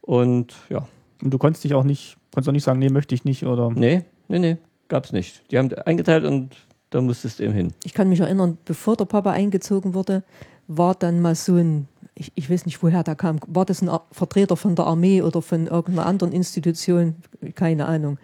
Und 0.00 0.54
ja, 0.68 0.86
Und 1.22 1.30
du 1.32 1.38
konntest 1.38 1.64
dich 1.64 1.74
auch 1.74 1.84
nicht, 1.84 2.16
konntest 2.34 2.48
auch 2.48 2.52
nicht 2.52 2.64
sagen, 2.64 2.78
nee, 2.78 2.88
möchte 2.88 3.14
ich 3.14 3.24
nicht 3.24 3.44
oder. 3.46 3.70
nee, 3.70 4.04
nee, 4.28 4.38
nee, 4.38 4.56
gab's 4.88 5.12
nicht. 5.12 5.42
Die 5.50 5.58
haben 5.58 5.72
eingeteilt 5.72 6.24
und 6.24 6.50
da 6.92 7.00
musstest 7.00 7.38
du 7.38 7.44
eben 7.44 7.54
hin. 7.54 7.72
Ich 7.84 7.94
kann 7.94 8.08
mich 8.08 8.20
erinnern, 8.20 8.58
bevor 8.64 8.96
der 8.96 9.06
Papa 9.06 9.30
eingezogen 9.32 9.94
wurde, 9.94 10.22
war 10.68 10.94
dann 10.94 11.20
mal 11.20 11.34
so 11.34 11.56
ein, 11.56 11.88
ich, 12.14 12.30
ich 12.34 12.48
weiß 12.50 12.66
nicht, 12.66 12.82
woher 12.82 13.02
der 13.02 13.16
kam, 13.16 13.40
war 13.46 13.64
das 13.64 13.82
ein 13.82 13.90
Vertreter 14.12 14.56
von 14.56 14.74
der 14.76 14.86
Armee 14.86 15.22
oder 15.22 15.42
von 15.42 15.66
irgendeiner 15.66 16.06
anderen 16.06 16.32
Institution, 16.32 17.16
keine 17.54 17.86
Ahnung. 17.86 18.18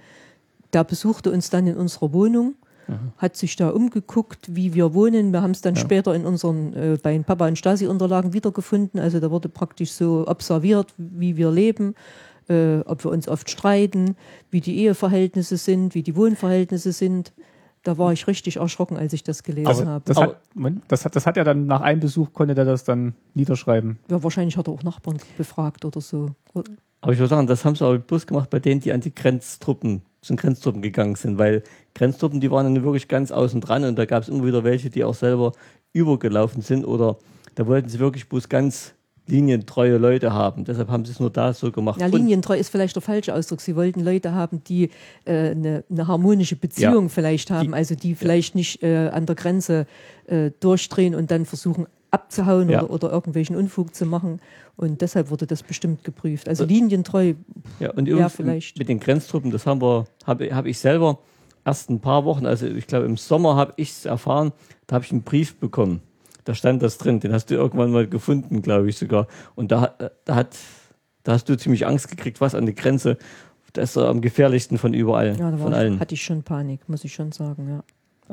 Der 0.73 0.85
besuchte 0.85 1.33
uns 1.33 1.51
dann 1.51 1.67
in 1.67 1.77
unserer 1.77 2.13
Wohnung, 2.13 2.55
hat 3.19 3.37
sich 3.37 3.55
da 3.57 3.69
umgeguckt, 3.69 4.55
wie 4.55 4.73
wir 4.73 4.95
wohnen. 4.95 5.31
Wir 5.31 5.43
haben 5.43 5.51
es 5.51 5.61
dann 5.61 5.75
Ja. 5.75 5.81
später 5.83 6.15
in 6.15 6.25
unseren, 6.25 6.73
äh, 6.73 6.99
bei 7.03 7.13
den 7.13 7.23
Papa- 7.23 7.47
und 7.47 7.59
Stasi-Unterlagen 7.59 8.33
wiedergefunden. 8.33 8.99
Also 8.99 9.21
da 9.21 9.31
wurde 9.31 9.51
praktisch 9.51 9.93
so 9.93 10.25
observiert, 10.27 10.95
wie 10.97 11.37
wir 11.37 11.51
leben, 11.51 11.95
äh, 12.49 12.79
ob 12.87 13.05
wir 13.05 13.11
uns 13.11 13.29
oft 13.29 13.51
streiten, 13.51 14.17
wie 14.51 14.63
die 14.63 14.79
Eheverhältnisse 14.79 15.59
sind, 15.59 15.95
wie 15.95 16.03
die 16.03 16.17
Wohnverhältnisse 16.17 16.93
sind. 16.93 17.33
Da 17.89 17.97
war 17.97 18.13
ich 18.13 18.27
richtig 18.27 18.57
erschrocken, 18.59 18.99
als 18.99 19.15
ich 19.15 19.23
das 19.23 19.43
gelesen 19.43 19.67
Also, 19.67 19.87
habe. 19.87 20.03
das, 20.05 20.19
hat, 20.19 20.37
das, 20.89 21.07
hat, 21.07 21.17
das 21.17 21.25
hat 21.25 21.39
er 21.39 21.45
dann 21.45 21.65
nach 21.65 21.81
einem 21.81 22.01
Besuch, 22.01 22.35
konnte 22.35 22.55
er 22.55 22.67
das 22.67 22.85
dann 22.85 23.15
niederschreiben. 23.33 23.99
Ja, 24.11 24.23
wahrscheinlich 24.23 24.59
hat 24.59 24.69
er 24.69 24.75
auch 24.75 24.83
Nachbarn 24.83 25.17
befragt 25.39 25.87
oder 25.87 26.03
so. 26.03 26.29
Aber 27.01 27.13
ich 27.15 27.19
würde 27.19 27.31
sagen, 27.31 27.47
das 27.47 27.65
haben 27.65 27.77
sie 27.77 27.87
aber 27.87 27.99
bloß 27.99 28.27
gemacht 28.27 28.51
bei 28.51 28.59
denen, 28.59 28.83
die 28.83 28.93
an 28.93 29.01
die 29.01 29.15
Grenztruppen, 29.15 30.03
zu 30.21 30.35
den 30.35 30.37
Grenztruppen 30.37 30.83
gegangen 30.83 31.15
sind, 31.15 31.39
weil 31.39 31.63
Grenztruppen, 31.95 32.41
die 32.41 32.51
waren 32.51 32.75
dann 32.75 32.85
wirklich 32.85 33.09
ganz 33.09 33.31
außen 33.33 33.63
dran 33.63 33.85
und 33.85 33.97
da 33.99 34.05
gab 34.05 34.23
es 34.23 34.29
immer 34.29 34.45
wieder 34.45 34.65
welche, 34.65 34.91
die 34.91 35.03
auch 35.03 35.15
selber 35.15 35.53
übergelaufen 35.95 36.61
sind 36.61 36.85
oder 36.85 37.17
da 37.55 37.67
wollten 37.67 37.89
sie 37.89 38.01
wirklich 38.01 38.29
bloß 38.29 38.51
ganz 38.51 38.93
linientreue 39.29 39.97
Leute 39.99 40.33
haben. 40.33 40.65
Deshalb 40.65 40.89
haben 40.89 41.05
sie 41.05 41.13
es 41.13 41.21
nur 41.21 41.31
da 41.31 41.53
so 41.53 41.71
gemacht. 41.71 42.01
Ja, 42.01 42.07
linientreu 42.07 42.57
ist 42.59 42.71
vielleicht 42.71 42.97
der 42.97 43.03
falsche 43.03 43.35
Ausdruck. 43.35 43.61
Sie 43.61 43.77
wollten 43.77 44.01
Leute 44.01 44.33
haben, 44.33 44.63
die 44.65 44.91
äh, 45.25 45.51
eine, 45.51 45.85
eine 45.91 46.07
harmonische 46.09 46.57
Beziehung 46.57 47.05
Ja. 47.05 47.09
vielleicht 47.09 47.51
haben, 47.51 47.69
Die- 47.69 47.75
also 47.75 47.95
die 47.95 48.15
vielleicht 48.15 48.55
nicht 48.55 48.83
äh, 48.83 49.09
an 49.09 49.27
der 49.27 49.37
Grenze 49.37 49.87
äh, 50.27 50.51
durchdrehen 50.61 51.15
und 51.15 51.31
dann 51.31 51.45
versuchen 51.47 51.87
abzuhauen 52.11 52.71
Ja. 52.71 52.83
oder, 52.83 52.91
oder 52.93 53.13
irgendwelchen 53.13 53.55
Unfug 53.55 53.95
zu 53.95 54.07
machen. 54.07 54.41
Und 54.77 55.03
deshalb 55.03 55.31
wurde 55.31 55.47
das 55.47 55.63
bestimmt 55.63 56.05
geprüft. 56.05 56.49
Also 56.49 56.65
linientreu, 56.65 57.35
Ja, 57.81 57.91
und 57.93 58.09
Ja, 58.09 58.29
vielleicht. 58.31 58.79
mit 58.79 58.89
den 58.89 58.99
Grenztruppen, 59.01 59.51
das 59.51 59.67
haben 59.67 59.83
wir, 59.83 60.07
habe 60.25 60.55
hab 60.55 60.65
ich 60.67 60.79
selber 60.79 61.19
erst 61.67 61.91
ein 61.91 62.01
paar 62.01 62.25
Wochen, 62.25 62.47
also 62.47 62.67
ich 62.67 62.87
glaube 62.87 63.05
im 63.05 63.19
Sommer 63.19 63.57
habe 63.57 63.75
ich 63.77 63.91
es 63.91 64.05
erfahren, 64.07 64.53
da 64.87 64.95
habe 64.95 65.05
ich 65.05 65.13
einen 65.13 65.21
Brief 65.23 65.57
bekommen. 65.57 66.01
Da 66.49 66.55
stand 66.55 66.83
das 66.83 66.97
drin, 66.97 67.21
den 67.21 67.35
hast 67.35 67.51
du 67.51 67.57
irgendwann 67.57 67.91
mal 67.91 68.07
gefunden, 68.07 68.63
glaube 68.63 68.89
ich 68.89 68.97
sogar. 68.97 69.27
Und 69.55 69.71
da, 69.71 69.95
da 70.25 70.35
hat, 70.35 70.57
da 71.23 71.33
hast 71.33 71.47
du 71.51 71.59
ziemlich 71.59 71.87
Angst 71.87 72.09
gekriegt, 72.09 72.41
was 72.41 72.55
an 72.55 72.65
die 72.65 72.75
Grenze, 72.75 73.19
das 73.75 73.91
ist 73.91 73.99
am 73.99 74.23
gefährlichsten 74.23 74.79
von 74.79 74.95
überall, 74.95 75.37
ja, 75.39 75.51
da 75.51 75.59
von 75.59 75.73
war, 75.73 75.79
allen. 75.79 76.01
hatte 76.01 76.15
ich 76.15 76.23
schon 76.23 76.43
Panik, 76.45 76.89
muss 76.89 77.05
ich 77.05 77.13
schon 77.13 77.33
sagen. 77.33 77.69
Ja. 77.69 77.85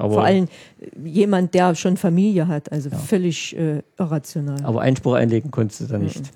Aber, 0.01 0.13
Vor 0.13 0.23
allem 0.23 0.45
äh, 0.79 1.09
jemand, 1.09 1.53
der 1.55 1.75
schon 1.75 1.97
Familie 1.97 2.47
hat, 2.47 2.71
also 2.71 2.89
völlig 2.89 3.53
äh, 3.57 3.81
irrational. 3.99 4.63
aber 4.63 4.79
Einspruch 4.79 5.15
einlegen 5.15 5.51
konntest 5.51 5.81
du 5.81 5.85
da 5.87 5.97
nicht. 5.97 6.31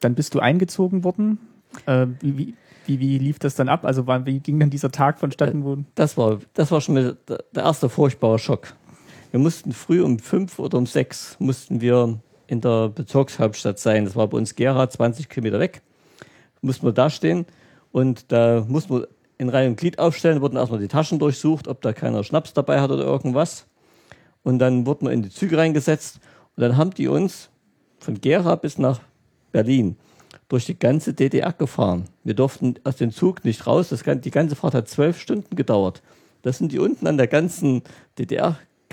Dann 0.00 0.14
bist 0.16 0.34
du 0.34 0.40
eingezogen 0.40 1.04
worden. 1.04 1.38
Äh, 1.86 2.08
wie, 2.20 2.38
wie, 2.38 2.54
wie, 2.86 2.98
wie 2.98 3.18
lief 3.18 3.38
das 3.38 3.54
dann 3.54 3.68
ab? 3.68 3.84
Also 3.84 4.08
wann, 4.08 4.26
wie 4.26 4.40
ging 4.40 4.58
dann 4.58 4.70
dieser 4.70 4.90
Tag 4.90 5.20
vonstatten? 5.20 5.62
Wo, 5.64 5.76
Das 5.94 6.16
war, 6.16 6.40
das 6.54 6.72
war 6.72 6.80
schon 6.80 6.96
der 6.96 7.16
erste 7.54 7.88
furchtbare 7.88 8.40
Schock. 8.40 8.74
Wir 9.30 9.40
mussten 9.40 9.72
früh 9.72 10.02
um 10.02 10.18
fünf 10.18 10.58
oder 10.58 10.78
um 10.78 10.86
sechs 10.86 11.36
mussten 11.38 11.82
wir 11.82 12.18
in 12.46 12.62
der 12.62 12.88
Bezirkshauptstadt 12.88 13.78
sein. 13.78 14.06
Das 14.06 14.16
war 14.16 14.26
bei 14.26 14.38
uns 14.38 14.54
Gera, 14.54 14.88
20 14.88 15.28
Kilometer 15.28 15.60
weg. 15.60 15.82
Mussten 16.62 16.86
wir 16.86 16.92
da 16.92 17.10
stehen 17.10 17.44
und 17.92 18.32
da 18.32 18.64
mussten 18.66 18.94
wir 18.94 19.08
in 19.36 19.50
Reihe 19.50 19.68
und 19.68 19.76
Glied 19.76 19.98
aufstellen, 19.98 20.40
wurden 20.40 20.56
erstmal 20.56 20.80
die 20.80 20.88
Taschen 20.88 21.18
durchsucht, 21.18 21.68
ob 21.68 21.82
da 21.82 21.92
keiner 21.92 22.24
Schnaps 22.24 22.54
dabei 22.54 22.80
hat 22.80 22.90
oder 22.90 23.04
irgendwas. 23.04 23.66
Und 24.44 24.60
dann 24.60 24.86
wurden 24.86 25.06
wir 25.06 25.12
in 25.12 25.22
die 25.22 25.30
Züge 25.30 25.58
reingesetzt 25.58 26.20
und 26.56 26.62
dann 26.62 26.78
haben 26.78 26.90
die 26.90 27.06
uns 27.06 27.50
von 28.00 28.20
Gera 28.20 28.56
bis 28.56 28.78
nach 28.78 29.00
Berlin 29.52 29.96
durch 30.48 30.64
die 30.64 30.78
ganze 30.78 31.12
DDR 31.12 31.52
gefahren. 31.52 32.04
Wir 32.24 32.34
durften 32.34 32.76
aus 32.84 32.96
dem 32.96 33.12
Zug 33.12 33.44
nicht 33.44 33.66
raus. 33.66 33.90
Das, 33.90 34.02
die 34.04 34.30
ganze 34.30 34.56
Fahrt 34.56 34.72
hat 34.72 34.88
zwölf 34.88 35.20
Stunden 35.20 35.54
gedauert. 35.54 36.02
Das 36.40 36.56
sind 36.56 36.72
die 36.72 36.78
unten 36.78 37.06
an 37.06 37.18
der 37.18 37.26
ganzen 37.26 37.82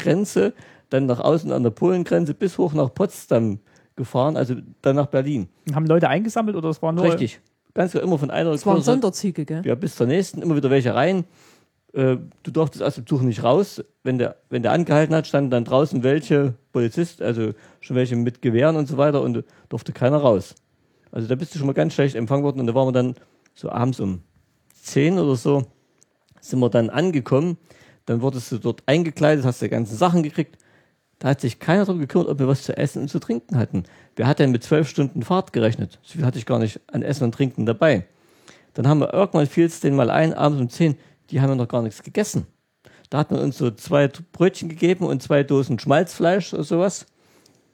DDR-Grenze, 0.06 0.54
dann 0.90 1.06
nach 1.06 1.20
außen 1.20 1.52
an 1.52 1.64
der 1.64 1.70
Polengrenze 1.72 2.34
bis 2.34 2.58
hoch 2.58 2.74
nach 2.74 2.94
Potsdam 2.94 3.60
gefahren, 3.96 4.38
also 4.38 4.56
dann 4.82 4.96
nach 4.96 5.08
Berlin. 5.08 5.48
haben 5.74 5.86
Leute 5.86 6.10
eingesammelt 6.10 6.56
oder 6.58 6.70
es 6.70 6.82
war 6.82 6.92
nur. 6.92 7.06
Richtig. 7.06 7.40
Ganz 7.74 7.92
genau, 7.92 8.04
immer 8.06 8.18
von 8.18 8.32
einer 8.32 8.52
Es 8.52 8.66
waren 8.66 8.76
großen- 8.78 8.84
Sonderzüge, 8.94 9.46
gell? 9.46 9.62
ja, 9.66 9.76
bis 9.76 9.96
zur 9.96 10.08
nächsten, 10.08 10.42
immer 10.42 10.56
wieder 10.56 10.70
welche 10.70 10.94
rein. 10.94 11.26
Äh, 11.94 12.18
du 12.44 12.52
durftest 12.52 12.84
aus 12.84 12.96
dem 12.96 13.06
Zug 13.06 13.22
nicht 13.22 13.44
raus. 13.44 13.84
Wenn 14.04 14.18
der, 14.18 14.38
wenn 14.50 14.64
der 14.64 14.72
angehalten 14.72 15.14
hat, 15.16 15.28
standen 15.28 15.50
dann 15.50 15.66
draußen 15.66 16.04
welche 16.04 16.54
Polizist, 16.72 17.22
also 17.22 17.52
schon 17.82 17.96
welche 17.96 18.16
mit 18.16 18.42
Gewehren 18.42 18.76
und 18.76 18.88
so 18.88 18.98
weiter 18.98 19.22
und 19.22 19.44
durfte 19.70 19.92
keiner 19.94 20.18
raus. 20.18 20.56
Also 21.12 21.28
da 21.28 21.36
bist 21.36 21.54
du 21.56 21.60
schon 21.60 21.68
mal 21.68 21.74
ganz 21.74 21.94
schlecht 21.94 22.16
empfangen 22.16 22.44
worden 22.44 22.60
und 22.60 22.68
da 22.68 22.76
waren 22.76 22.88
wir 22.88 22.92
dann 22.94 23.16
so 23.54 23.70
abends 23.70 24.00
um 24.02 24.22
10 24.82 25.20
oder 25.20 25.36
so, 25.36 25.64
sind 26.42 26.60
wir 26.60 26.70
dann 26.70 26.90
angekommen. 26.90 27.58
Dann 28.06 28.22
wurdest 28.22 28.52
du 28.52 28.58
dort 28.58 28.84
eingekleidet, 28.86 29.46
hast 29.46 29.62
die 29.62 29.70
ganzen 29.70 29.98
Sachen 29.98 30.24
gekriegt. 30.24 30.58
Da 31.20 31.30
hat 31.30 31.42
sich 31.42 31.60
keiner 31.60 31.86
darum 31.86 32.02
gekümmert, 32.02 32.28
ob 32.28 32.40
wir 32.40 32.48
was 32.48 32.64
zu 32.64 32.78
essen 32.78 33.04
und 33.04 33.08
zu 33.08 33.20
trinken 33.20 33.58
hatten. 33.58 33.84
Wer 34.16 34.28
hat 34.28 34.40
denn 34.40 34.52
mit 34.52 34.64
zwölf 34.64 34.90
Stunden 34.90 35.24
Fahrt 35.24 35.54
gerechnet? 35.54 36.00
So 36.04 36.14
viel 36.14 36.26
hatte 36.26 36.38
ich 36.38 36.46
gar 36.46 36.60
nicht 36.60 36.80
an 36.88 37.02
Essen 37.02 37.24
und 37.24 37.34
Trinken 37.34 37.66
dabei. 37.66 38.06
Dann 38.74 38.88
haben 38.88 39.00
wir 39.00 39.14
irgendwann 39.14 39.48
fiel 39.48 39.66
es 39.66 39.80
denen 39.80 39.96
mal 39.96 40.10
ein, 40.10 40.34
abends 40.34 40.62
um 40.62 40.70
zehn, 40.70 40.98
die 41.30 41.42
haben 41.42 41.50
ja 41.50 41.56
noch 41.56 41.68
gar 41.68 41.82
nichts 41.82 42.04
gegessen. 42.04 42.46
Da 43.10 43.20
hat 43.20 43.32
man 43.32 43.40
uns 43.40 43.58
so 43.58 43.72
zwei 43.72 44.10
Brötchen 44.34 44.70
gegeben 44.70 45.06
und 45.06 45.24
zwei 45.24 45.44
Dosen 45.44 45.80
Schmalzfleisch 45.80 46.54
oder 46.54 46.64
sowas 46.64 47.06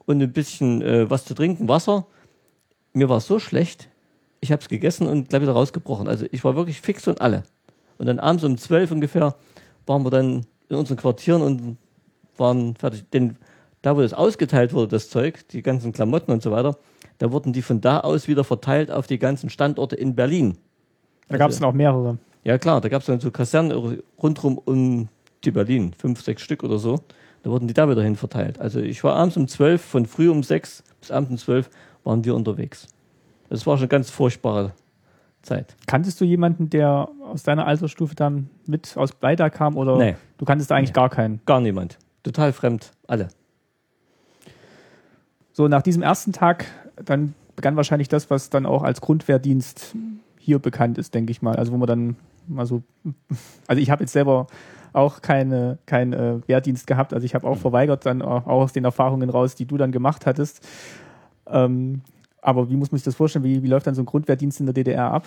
und 0.06 0.22
ein 0.22 0.32
bisschen 0.32 0.82
äh, 0.82 1.10
was 1.10 1.24
zu 1.24 1.34
trinken, 1.34 1.68
Wasser. 1.68 2.06
Mir 2.92 3.08
war 3.08 3.18
es 3.18 3.26
so 3.26 3.38
schlecht, 3.38 3.88
ich 4.40 4.52
habe 4.52 4.62
es 4.62 4.68
gegessen 4.68 5.06
und 5.06 5.30
gleich 5.30 5.42
wieder 5.42 5.52
rausgebrochen. 5.52 6.08
Also 6.08 6.26
ich 6.30 6.44
war 6.44 6.54
wirklich 6.54 6.80
fix 6.80 7.08
und 7.08 7.20
alle. 7.20 7.44
Und 7.98 8.06
dann 8.06 8.18
abends 8.18 8.44
um 8.44 8.58
zwölf 8.58 8.90
ungefähr 8.90 9.34
waren 9.86 10.04
wir 10.04 10.10
dann 10.10 10.46
in 10.68 10.76
unseren 10.76 10.96
Quartieren 10.96 11.42
und 11.42 11.76
waren 12.36 12.74
fertig. 12.76 13.04
Denn 13.12 13.36
da, 13.82 13.96
wo 13.96 14.00
das 14.00 14.14
ausgeteilt 14.14 14.72
wurde, 14.72 14.88
das 14.88 15.10
Zeug, 15.10 15.46
die 15.48 15.62
ganzen 15.62 15.92
Klamotten 15.92 16.32
und 16.32 16.42
so 16.42 16.50
weiter, 16.50 16.76
da 17.18 17.30
wurden 17.32 17.52
die 17.52 17.62
von 17.62 17.80
da 17.80 18.00
aus 18.00 18.28
wieder 18.28 18.44
verteilt 18.44 18.90
auf 18.90 19.06
die 19.06 19.18
ganzen 19.18 19.50
Standorte 19.50 19.96
in 19.96 20.14
Berlin. 20.14 20.58
Da 21.28 21.36
gab 21.36 21.50
es 21.50 21.58
dann 21.58 21.68
auch 21.68 21.74
mehrere. 21.74 22.18
Ja 22.44 22.58
klar, 22.58 22.80
da 22.80 22.88
gab 22.88 23.00
es 23.00 23.06
dann 23.06 23.20
so 23.20 23.30
Kasernen 23.30 24.02
rundherum 24.20 24.58
um 24.58 25.08
die 25.44 25.50
Berlin, 25.50 25.92
fünf, 25.96 26.22
sechs 26.22 26.42
Stück 26.42 26.62
oder 26.62 26.78
so. 26.78 27.00
Da 27.42 27.50
wurden 27.50 27.66
die 27.66 27.74
da 27.74 27.88
wieder 27.88 28.02
hin 28.02 28.16
verteilt. 28.16 28.60
Also 28.60 28.80
ich 28.80 29.02
war 29.02 29.16
abends 29.16 29.36
um 29.36 29.48
zwölf, 29.48 29.82
von 29.82 30.06
früh 30.06 30.28
um 30.30 30.42
sechs 30.42 30.82
bis 31.00 31.10
abends 31.10 31.30
um 31.30 31.38
zwölf 31.38 31.70
waren 32.04 32.24
wir 32.24 32.34
unterwegs. 32.34 32.88
Das 33.48 33.66
war 33.66 33.76
schon 33.76 33.82
eine 33.82 33.88
ganz 33.88 34.10
furchtbare 34.10 34.72
Zeit. 35.42 35.76
Kanntest 35.86 36.20
du 36.20 36.24
jemanden, 36.24 36.70
der 36.70 37.08
aus 37.24 37.42
deiner 37.42 37.66
Altersstufe 37.66 38.14
dann 38.14 38.48
mit 38.66 38.96
aus 38.96 39.12
Bleida 39.12 39.50
kam 39.50 39.76
oder 39.76 39.96
Nee. 39.96 40.16
du 40.38 40.44
kanntest 40.44 40.70
da 40.70 40.76
eigentlich 40.76 40.90
Nee. 40.90 40.94
gar 40.94 41.10
keinen? 41.10 41.40
Gar 41.46 41.60
niemand. 41.60 41.98
Total 42.22 42.52
fremd. 42.52 42.92
Alle. 43.06 43.28
So, 45.52 45.68
nach 45.68 45.82
diesem 45.82 46.02
ersten 46.02 46.32
Tag, 46.32 46.66
dann 47.04 47.34
begann 47.56 47.76
wahrscheinlich 47.76 48.08
das, 48.08 48.30
was 48.30 48.48
dann 48.50 48.64
auch 48.66 48.82
als 48.82 49.00
Grundwehrdienst 49.00 49.94
hier 50.38 50.58
bekannt 50.58 50.98
ist, 50.98 51.14
denke 51.14 51.30
ich 51.30 51.42
mal. 51.42 51.56
Also 51.56 51.72
wo 51.72 51.76
man 51.76 51.86
dann 51.86 52.16
mal 52.48 52.66
so, 52.66 52.82
also 53.66 53.80
ich 53.82 53.90
habe 53.90 54.02
jetzt 54.04 54.12
selber 54.12 54.46
auch 54.94 55.20
keine, 55.22 55.78
keinen 55.86 56.12
äh, 56.12 56.40
Wehrdienst 56.46 56.86
gehabt, 56.86 57.14
also 57.14 57.24
ich 57.24 57.34
habe 57.34 57.46
auch 57.46 57.56
verweigert, 57.56 58.04
dann 58.04 58.20
auch 58.20 58.46
auch 58.46 58.62
aus 58.62 58.72
den 58.72 58.84
Erfahrungen 58.84 59.30
raus, 59.30 59.54
die 59.54 59.64
du 59.64 59.76
dann 59.78 59.90
gemacht 59.92 60.26
hattest. 60.26 60.66
Ähm, 61.46 62.02
aber 62.42 62.68
wie 62.68 62.76
muss 62.76 62.90
man 62.90 62.98
sich 62.98 63.04
das 63.04 63.14
vorstellen? 63.14 63.44
Wie, 63.44 63.62
wie 63.62 63.68
läuft 63.68 63.86
dann 63.86 63.94
so 63.94 64.02
ein 64.02 64.06
Grundwehrdienst 64.06 64.60
in 64.60 64.66
der 64.66 64.74
DDR 64.74 65.10
ab? 65.12 65.26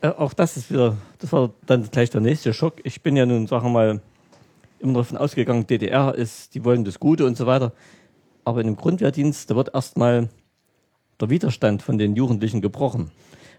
Äh, 0.00 0.08
auch 0.08 0.32
das 0.32 0.56
ist 0.56 0.70
wieder, 0.70 0.96
das 1.18 1.30
war 1.32 1.50
dann 1.66 1.88
gleich 1.90 2.10
der 2.10 2.20
nächste 2.20 2.52
Schock. 2.52 2.80
Ich 2.82 3.02
bin 3.02 3.16
ja 3.16 3.26
nun, 3.26 3.46
sagen 3.46 3.66
wir 3.66 3.70
mal, 3.70 4.00
immer 4.80 4.94
davon 4.94 5.18
ausgegangen, 5.18 5.66
DDR 5.66 6.14
ist, 6.14 6.54
die 6.54 6.64
wollen 6.64 6.84
das 6.84 6.98
Gute 6.98 7.26
und 7.26 7.36
so 7.36 7.46
weiter. 7.46 7.72
Aber 8.44 8.60
in 8.60 8.66
dem 8.66 8.76
Grundwehrdienst, 8.76 9.50
da 9.50 9.56
wird 9.56 9.74
erstmal 9.74 10.28
der 11.20 11.30
Widerstand 11.30 11.82
von 11.82 11.98
den 11.98 12.16
Jugendlichen 12.16 12.60
gebrochen. 12.60 13.10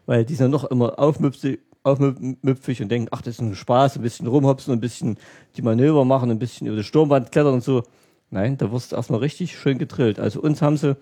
Weil 0.05 0.25
die 0.25 0.35
sind 0.35 0.51
noch 0.51 0.65
immer 0.65 0.99
aufmüpfig, 0.99 1.59
aufmüpfig 1.83 2.81
und 2.81 2.89
denken, 2.89 3.07
ach, 3.11 3.21
das 3.21 3.35
ist 3.35 3.41
ein 3.41 3.55
Spaß, 3.55 3.95
ein 3.95 4.01
bisschen 4.01 4.27
rumhopsen, 4.27 4.73
ein 4.73 4.79
bisschen 4.79 5.17
die 5.57 5.61
Manöver 5.61 6.05
machen, 6.05 6.29
ein 6.29 6.39
bisschen 6.39 6.67
über 6.67 6.77
die 6.77 6.83
Sturmwand 6.83 7.31
klettern 7.31 7.55
und 7.55 7.63
so. 7.63 7.83
Nein, 8.29 8.57
da 8.57 8.71
wirst 8.71 8.91
du 8.91 8.95
erstmal 8.95 9.19
richtig 9.19 9.57
schön 9.57 9.77
gedrillt. 9.77 10.19
Also 10.19 10.41
uns 10.41 10.61
haben 10.61 10.77
sie, 10.77 10.97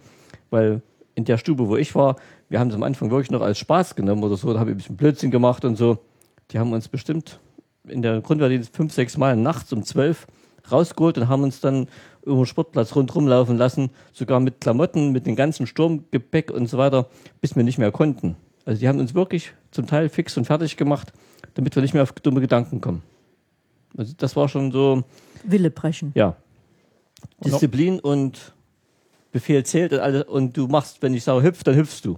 weil 0.50 0.82
in 1.16 1.26
der 1.26 1.38
Stube, 1.38 1.68
wo 1.68 1.78
ich 1.78 1.94
war, 1.96 2.16
wir 2.50 2.60
haben 2.60 2.70
es 2.70 2.76
am 2.76 2.84
Anfang 2.84 3.12
wirklich 3.12 3.32
noch 3.32 3.42
als 3.42 3.58
Spaß 3.60 3.96
genommen 3.96 4.24
oder 4.24 4.36
so, 4.38 4.52
da 4.54 4.60
habe 4.60 4.72
ich 4.72 4.76
ein 4.76 4.78
bisschen 4.78 4.98
Blödsinn 4.98 5.32
gemacht 5.32 5.64
und 5.66 5.76
so. 5.76 6.00
Die 6.52 6.60
haben 6.60 6.74
uns 6.74 6.88
bestimmt 6.88 7.40
in 7.88 8.02
der 8.02 8.22
Grundwehrdienst 8.22 8.76
fünf, 8.76 8.94
sechs 8.94 9.18
Mal 9.18 9.36
nachts 9.36 9.72
um 9.74 9.84
zwölf 9.84 10.28
rausgeholt 10.72 11.18
und 11.18 11.28
haben 11.28 11.44
uns 11.44 11.60
dann 11.60 11.88
über 12.26 12.36
den 12.38 12.46
Sportplatz 12.46 12.96
rundherum 12.96 13.28
laufen 13.28 13.58
lassen, 13.58 13.90
sogar 14.14 14.40
mit 14.40 14.62
Klamotten, 14.62 15.12
mit 15.12 15.26
dem 15.28 15.36
ganzen 15.36 15.68
Sturmgepäck 15.68 16.52
und 16.52 16.68
so 16.68 16.78
weiter, 16.78 17.08
bis 17.42 17.56
wir 17.56 17.64
nicht 17.64 17.78
mehr 17.78 17.92
konnten. 17.92 18.38
Also 18.66 18.80
die 18.80 18.88
haben 18.88 19.00
uns 19.00 19.14
wirklich 19.14 19.54
zum 19.72 19.88
Teil 19.88 20.08
fix 20.08 20.38
und 20.38 20.46
fertig 20.46 20.78
gemacht, 20.78 21.12
damit 21.56 21.76
wir 21.76 21.82
nicht 21.82 21.94
mehr 21.94 22.04
auf 22.04 22.14
dumme 22.14 22.40
Gedanken 22.40 22.80
kommen. 22.80 23.04
Also 23.98 24.14
das 24.18 24.36
war 24.38 24.48
schon 24.48 24.72
so, 24.72 25.04
Wille 25.44 25.70
brechen. 25.70 26.12
ja, 26.16 26.28
Und 27.40 27.52
noch- 27.52 27.60
Disziplin 27.60 28.00
und 28.00 28.54
Befehl 29.34 29.66
zählt 29.66 29.92
und 29.92 30.00
alles. 30.00 30.24
Und 30.24 30.56
du 30.56 30.68
machst, 30.68 31.02
wenn 31.02 31.14
ich 31.14 31.24
sage 31.26 31.44
hüpf, 31.44 31.64
dann 31.66 31.76
hüpfst 31.76 32.02
du. 32.06 32.18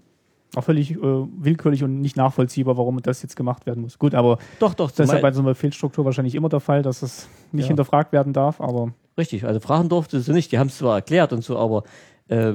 Auch 0.55 0.63
völlig 0.63 0.91
äh, 0.91 0.97
willkürlich 1.01 1.83
und 1.83 1.99
nicht 2.01 2.15
nachvollziehbar, 2.15 2.77
warum 2.77 3.01
das 3.01 3.21
jetzt 3.23 3.35
gemacht 3.35 3.65
werden 3.65 3.81
muss. 3.81 3.97
Gut, 3.97 4.13
aber 4.13 4.37
Doch, 4.59 4.73
doch, 4.75 4.91
das 4.91 5.07
ist 5.09 5.13
ja 5.13 5.19
bei 5.19 5.31
so 5.31 5.41
einer 5.41 5.55
Fehlstruktur 5.55 6.05
wahrscheinlich 6.05 6.35
immer 6.35 6.47
der 6.49 6.59
Fall, 6.59 6.81
dass 6.83 7.01
es 7.01 7.27
nicht 7.51 7.63
Ja. 7.65 7.69
hinterfragt 7.69 8.13
werden 8.13 8.31
darf, 8.31 8.61
aber 8.61 8.93
Richtig, 9.17 9.45
also 9.45 9.59
fragen 9.61 9.89
durfte 9.89 10.19
sie 10.19 10.33
nicht. 10.33 10.51
Die 10.51 10.59
haben 10.59 10.67
es 10.67 10.77
zwar 10.77 10.95
erklärt 10.95 11.31
und 11.33 11.41
so, 11.43 11.57
aber 11.57 11.83
äh, 12.27 12.53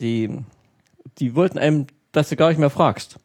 die, 0.00 0.30
die 1.18 1.34
wollten 1.34 1.58
einem, 1.58 1.86
dass 2.12 2.30
du 2.30 2.36
gar 2.36 2.48
nicht 2.48 2.58
mehr 2.58 2.70
fragst. 2.70 3.18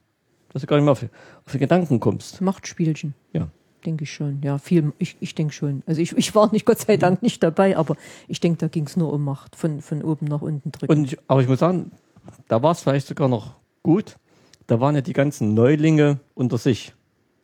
Dass 0.52 0.62
du 0.62 0.68
gar 0.68 0.76
nicht 0.76 0.84
mehr 0.86 0.92
auf, 0.92 1.04
auf 1.46 1.52
die 1.54 1.60
Gedanken 1.60 2.00
kommst. 2.02 2.42
Machtspielchen. 2.42 3.14
Ja. 3.34 3.48
Denke 3.86 4.06
ich 4.06 4.12
schon. 4.12 4.42
Ja, 4.44 4.58
viel, 4.58 4.94
ich, 4.98 5.16
ich 5.20 5.36
denke 5.36 5.54
schon. 5.54 5.84
Also 5.86 6.02
ich, 6.02 6.12
ich 6.18 6.34
war 6.34 6.52
nicht, 6.52 6.66
Gott 6.66 6.80
sei 6.80 6.98
Dank, 6.98 7.22
nicht 7.22 7.44
dabei, 7.44 7.78
aber 7.78 7.96
ich 8.28 8.40
denke, 8.40 8.58
da 8.58 8.68
ging 8.68 8.86
es 8.86 8.98
nur 8.98 9.14
um 9.14 9.24
Macht. 9.24 9.56
Von, 9.56 9.82
von 9.82 10.02
oben 10.02 10.26
nach 10.26 10.42
unten 10.42 10.72
drücken. 10.72 10.92
Und 10.92 11.06
ich, 11.06 11.20
aber 11.28 11.42
ich 11.42 11.48
muss 11.48 11.60
sagen, 11.60 11.92
da 12.48 12.64
war 12.64 12.72
es 12.72 12.82
vielleicht 12.82 13.06
sogar 13.06 13.28
noch 13.28 13.54
gut. 13.84 14.18
Da 14.66 14.80
waren 14.80 14.96
ja 14.96 15.02
die 15.02 15.14
ganzen 15.14 15.54
Neulinge 15.54 16.20
unter 16.34 16.58
sich. 16.58 16.94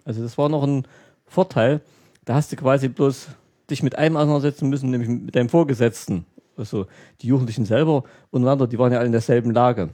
Also 0.04 0.24
das 0.24 0.38
war 0.40 0.50
noch 0.50 0.64
ein 0.64 0.88
Vorteil. 1.28 1.82
Da 2.26 2.34
hast 2.34 2.52
du 2.52 2.56
quasi 2.56 2.88
bloß 2.88 3.28
dich 3.70 3.84
mit 3.84 3.98
einem 3.98 4.18
auseinandersetzen 4.18 4.70
müssen, 4.70 4.90
nämlich 4.90 5.10
mit 5.10 5.36
deinem 5.36 5.50
Vorgesetzten. 5.50 6.26
Also 6.58 6.88
die 7.22 7.28
Jugendlichen 7.28 7.66
selber 7.66 8.04
untereinander, 8.32 8.68
die 8.68 8.80
waren 8.80 8.92
ja 8.92 8.98
alle 8.98 9.06
in 9.06 9.12
derselben 9.12 9.52
Lage. 9.52 9.90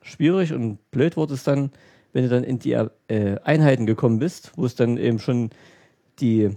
Schwierig 0.00 0.52
und 0.54 0.78
blöd 0.90 1.16
wurde 1.16 1.34
es 1.34 1.44
dann, 1.44 1.70
wenn 2.12 2.24
du 2.24 2.28
dann 2.28 2.44
in 2.44 2.58
die 2.58 2.72
äh, 2.72 3.36
Einheiten 3.44 3.86
gekommen 3.86 4.18
bist, 4.18 4.52
wo 4.56 4.64
es 4.64 4.74
dann 4.74 4.96
eben 4.96 5.18
schon 5.18 5.50
die 6.20 6.50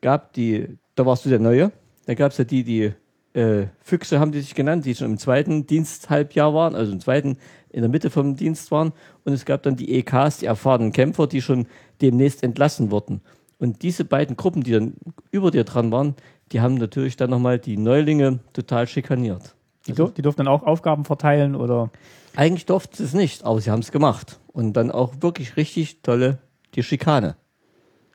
gab, 0.00 0.32
die, 0.34 0.78
da 0.94 1.06
warst 1.06 1.24
du 1.24 1.28
der 1.28 1.40
Neue. 1.40 1.72
Da 2.06 2.14
gab 2.14 2.32
es 2.32 2.38
ja 2.38 2.44
die, 2.44 2.62
die 2.62 2.92
äh, 3.34 3.66
Füchse 3.80 4.20
haben 4.20 4.32
die 4.32 4.40
sich 4.40 4.54
genannt, 4.54 4.84
die 4.84 4.94
schon 4.94 5.12
im 5.12 5.18
zweiten 5.18 5.66
Diensthalbjahr 5.66 6.54
waren, 6.54 6.74
also 6.74 6.92
im 6.92 7.00
zweiten 7.00 7.38
in 7.70 7.82
der 7.82 7.90
Mitte 7.90 8.10
vom 8.10 8.36
Dienst 8.36 8.70
waren. 8.70 8.92
Und 9.24 9.32
es 9.32 9.44
gab 9.44 9.62
dann 9.62 9.76
die 9.76 9.94
EKs, 9.98 10.38
die 10.38 10.46
erfahrenen 10.46 10.92
Kämpfer, 10.92 11.26
die 11.26 11.42
schon 11.42 11.66
demnächst 12.00 12.42
entlassen 12.42 12.90
wurden. 12.90 13.20
Und 13.58 13.82
diese 13.82 14.04
beiden 14.04 14.36
Gruppen, 14.36 14.62
die 14.62 14.72
dann 14.72 14.94
über 15.30 15.50
dir 15.50 15.64
dran 15.64 15.90
waren, 15.90 16.14
die 16.52 16.60
haben 16.60 16.74
natürlich 16.74 17.16
dann 17.16 17.30
nochmal 17.30 17.58
die 17.58 17.76
Neulinge 17.76 18.38
total 18.52 18.86
schikaniert. 18.86 19.54
die, 19.86 19.92
die 19.92 20.22
durften 20.22 20.44
dann 20.44 20.48
auch 20.48 20.62
Aufgaben 20.62 21.04
verteilen 21.04 21.56
oder 21.56 21.90
Eigentlich 22.36 22.66
durften 22.66 22.96
sie 22.96 23.04
es 23.04 23.14
nicht, 23.14 23.44
aber 23.44 23.60
sie 23.60 23.70
haben 23.70 23.80
es 23.80 23.90
gemacht. 23.90 24.38
Und 24.56 24.72
dann 24.72 24.90
auch 24.90 25.20
wirklich 25.20 25.58
richtig 25.58 26.00
tolle, 26.00 26.38
die 26.74 26.82
Schikane. 26.82 27.36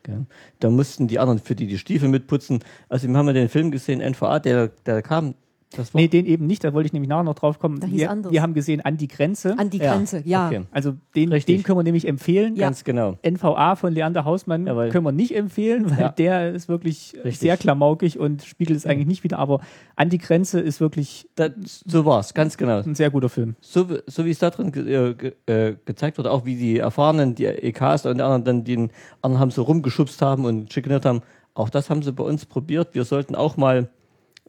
Ja. 0.08 0.26
Da 0.58 0.70
mussten 0.70 1.06
die 1.06 1.20
anderen 1.20 1.38
für 1.38 1.54
die 1.54 1.68
die 1.68 1.78
Stiefel 1.78 2.08
mitputzen. 2.08 2.64
Also 2.88 3.06
wir 3.06 3.16
haben 3.16 3.28
ja 3.28 3.32
den 3.32 3.48
Film 3.48 3.70
gesehen, 3.70 4.00
NVA, 4.00 4.40
der, 4.40 4.66
der 4.84 5.02
kam. 5.02 5.36
Das 5.72 5.92
war, 5.94 6.00
Nee, 6.00 6.08
den 6.08 6.26
eben 6.26 6.46
nicht, 6.46 6.62
da 6.64 6.72
wollte 6.72 6.86
ich 6.86 6.92
nämlich 6.92 7.08
nachher 7.08 7.22
noch 7.24 7.34
drauf 7.34 7.58
kommen. 7.58 7.80
Da 7.80 7.86
hieß 7.86 8.00
wir, 8.00 8.10
anders. 8.10 8.32
wir 8.32 8.42
haben 8.42 8.54
gesehen 8.54 8.80
An 8.82 8.96
die 8.96 9.08
Grenze. 9.08 9.58
An 9.58 9.70
die 9.70 9.78
Ja, 9.78 9.94
Grenze, 9.94 10.22
ja. 10.24 10.46
okay. 10.48 10.62
also 10.70 10.94
den, 11.14 11.30
Richtig. 11.32 11.56
den 11.56 11.62
können 11.62 11.78
wir 11.78 11.82
nämlich 11.82 12.06
empfehlen. 12.06 12.56
Ja. 12.56 12.66
ganz 12.66 12.84
genau. 12.84 13.18
NVA 13.26 13.76
von 13.76 13.92
Leander 13.92 14.24
Hausmann 14.24 14.66
Jawohl. 14.66 14.90
können 14.90 15.04
wir 15.04 15.12
nicht 15.12 15.34
empfehlen, 15.34 15.90
weil 15.90 16.00
Ja. 16.00 16.08
der 16.10 16.52
ist 16.52 16.68
wirklich 16.68 17.14
Richtig. 17.14 17.38
sehr 17.38 17.56
klamaukig 17.56 18.18
und 18.18 18.42
spiegelt 18.44 18.76
es 18.76 18.86
eigentlich 18.86 19.06
nicht 19.06 19.24
wieder. 19.24 19.38
Aber 19.38 19.60
An 19.96 20.08
die 20.08 20.18
Grenze 20.18 20.60
ist 20.60 20.80
wirklich 20.80 21.28
Da, 21.36 21.48
so 21.56 22.04
war's, 22.04 22.34
ganz 22.34 22.56
genau. 22.56 22.80
ein 22.82 22.94
sehr 22.94 23.10
guter 23.10 23.28
Film. 23.28 23.56
So, 23.60 23.88
wie- 23.90 23.98
so 24.06 24.24
wie 24.24 24.30
es 24.30 24.38
da 24.38 24.50
drin 24.50 24.72
ge 24.72 24.82
äh, 25.10 25.14
ge 25.14 25.32
äh, 25.46 25.76
gezeigt 25.84 26.18
wurde, 26.18 26.30
auch 26.30 26.44
wie 26.44 26.56
die 26.56 26.78
Erfahrenen, 26.78 27.34
die 27.34 27.44
EKs 27.46 28.06
und 28.06 28.16
die 28.18 28.22
anderen 28.22 28.44
dann 28.44 28.64
den 28.64 28.90
anderen 29.22 29.40
haben 29.40 29.50
so 29.50 29.62
rumgeschubst 29.62 30.20
haben 30.22 30.44
und 30.44 30.72
schikaniert 30.72 31.04
haben, 31.04 31.20
auch 31.54 31.68
das 31.70 31.90
haben 31.90 32.02
sie 32.02 32.12
bei 32.12 32.24
uns 32.24 32.46
probiert. 32.46 32.94
Wir 32.94 33.04
sollten 33.04 33.34
auch 33.34 33.56
mal 33.56 33.90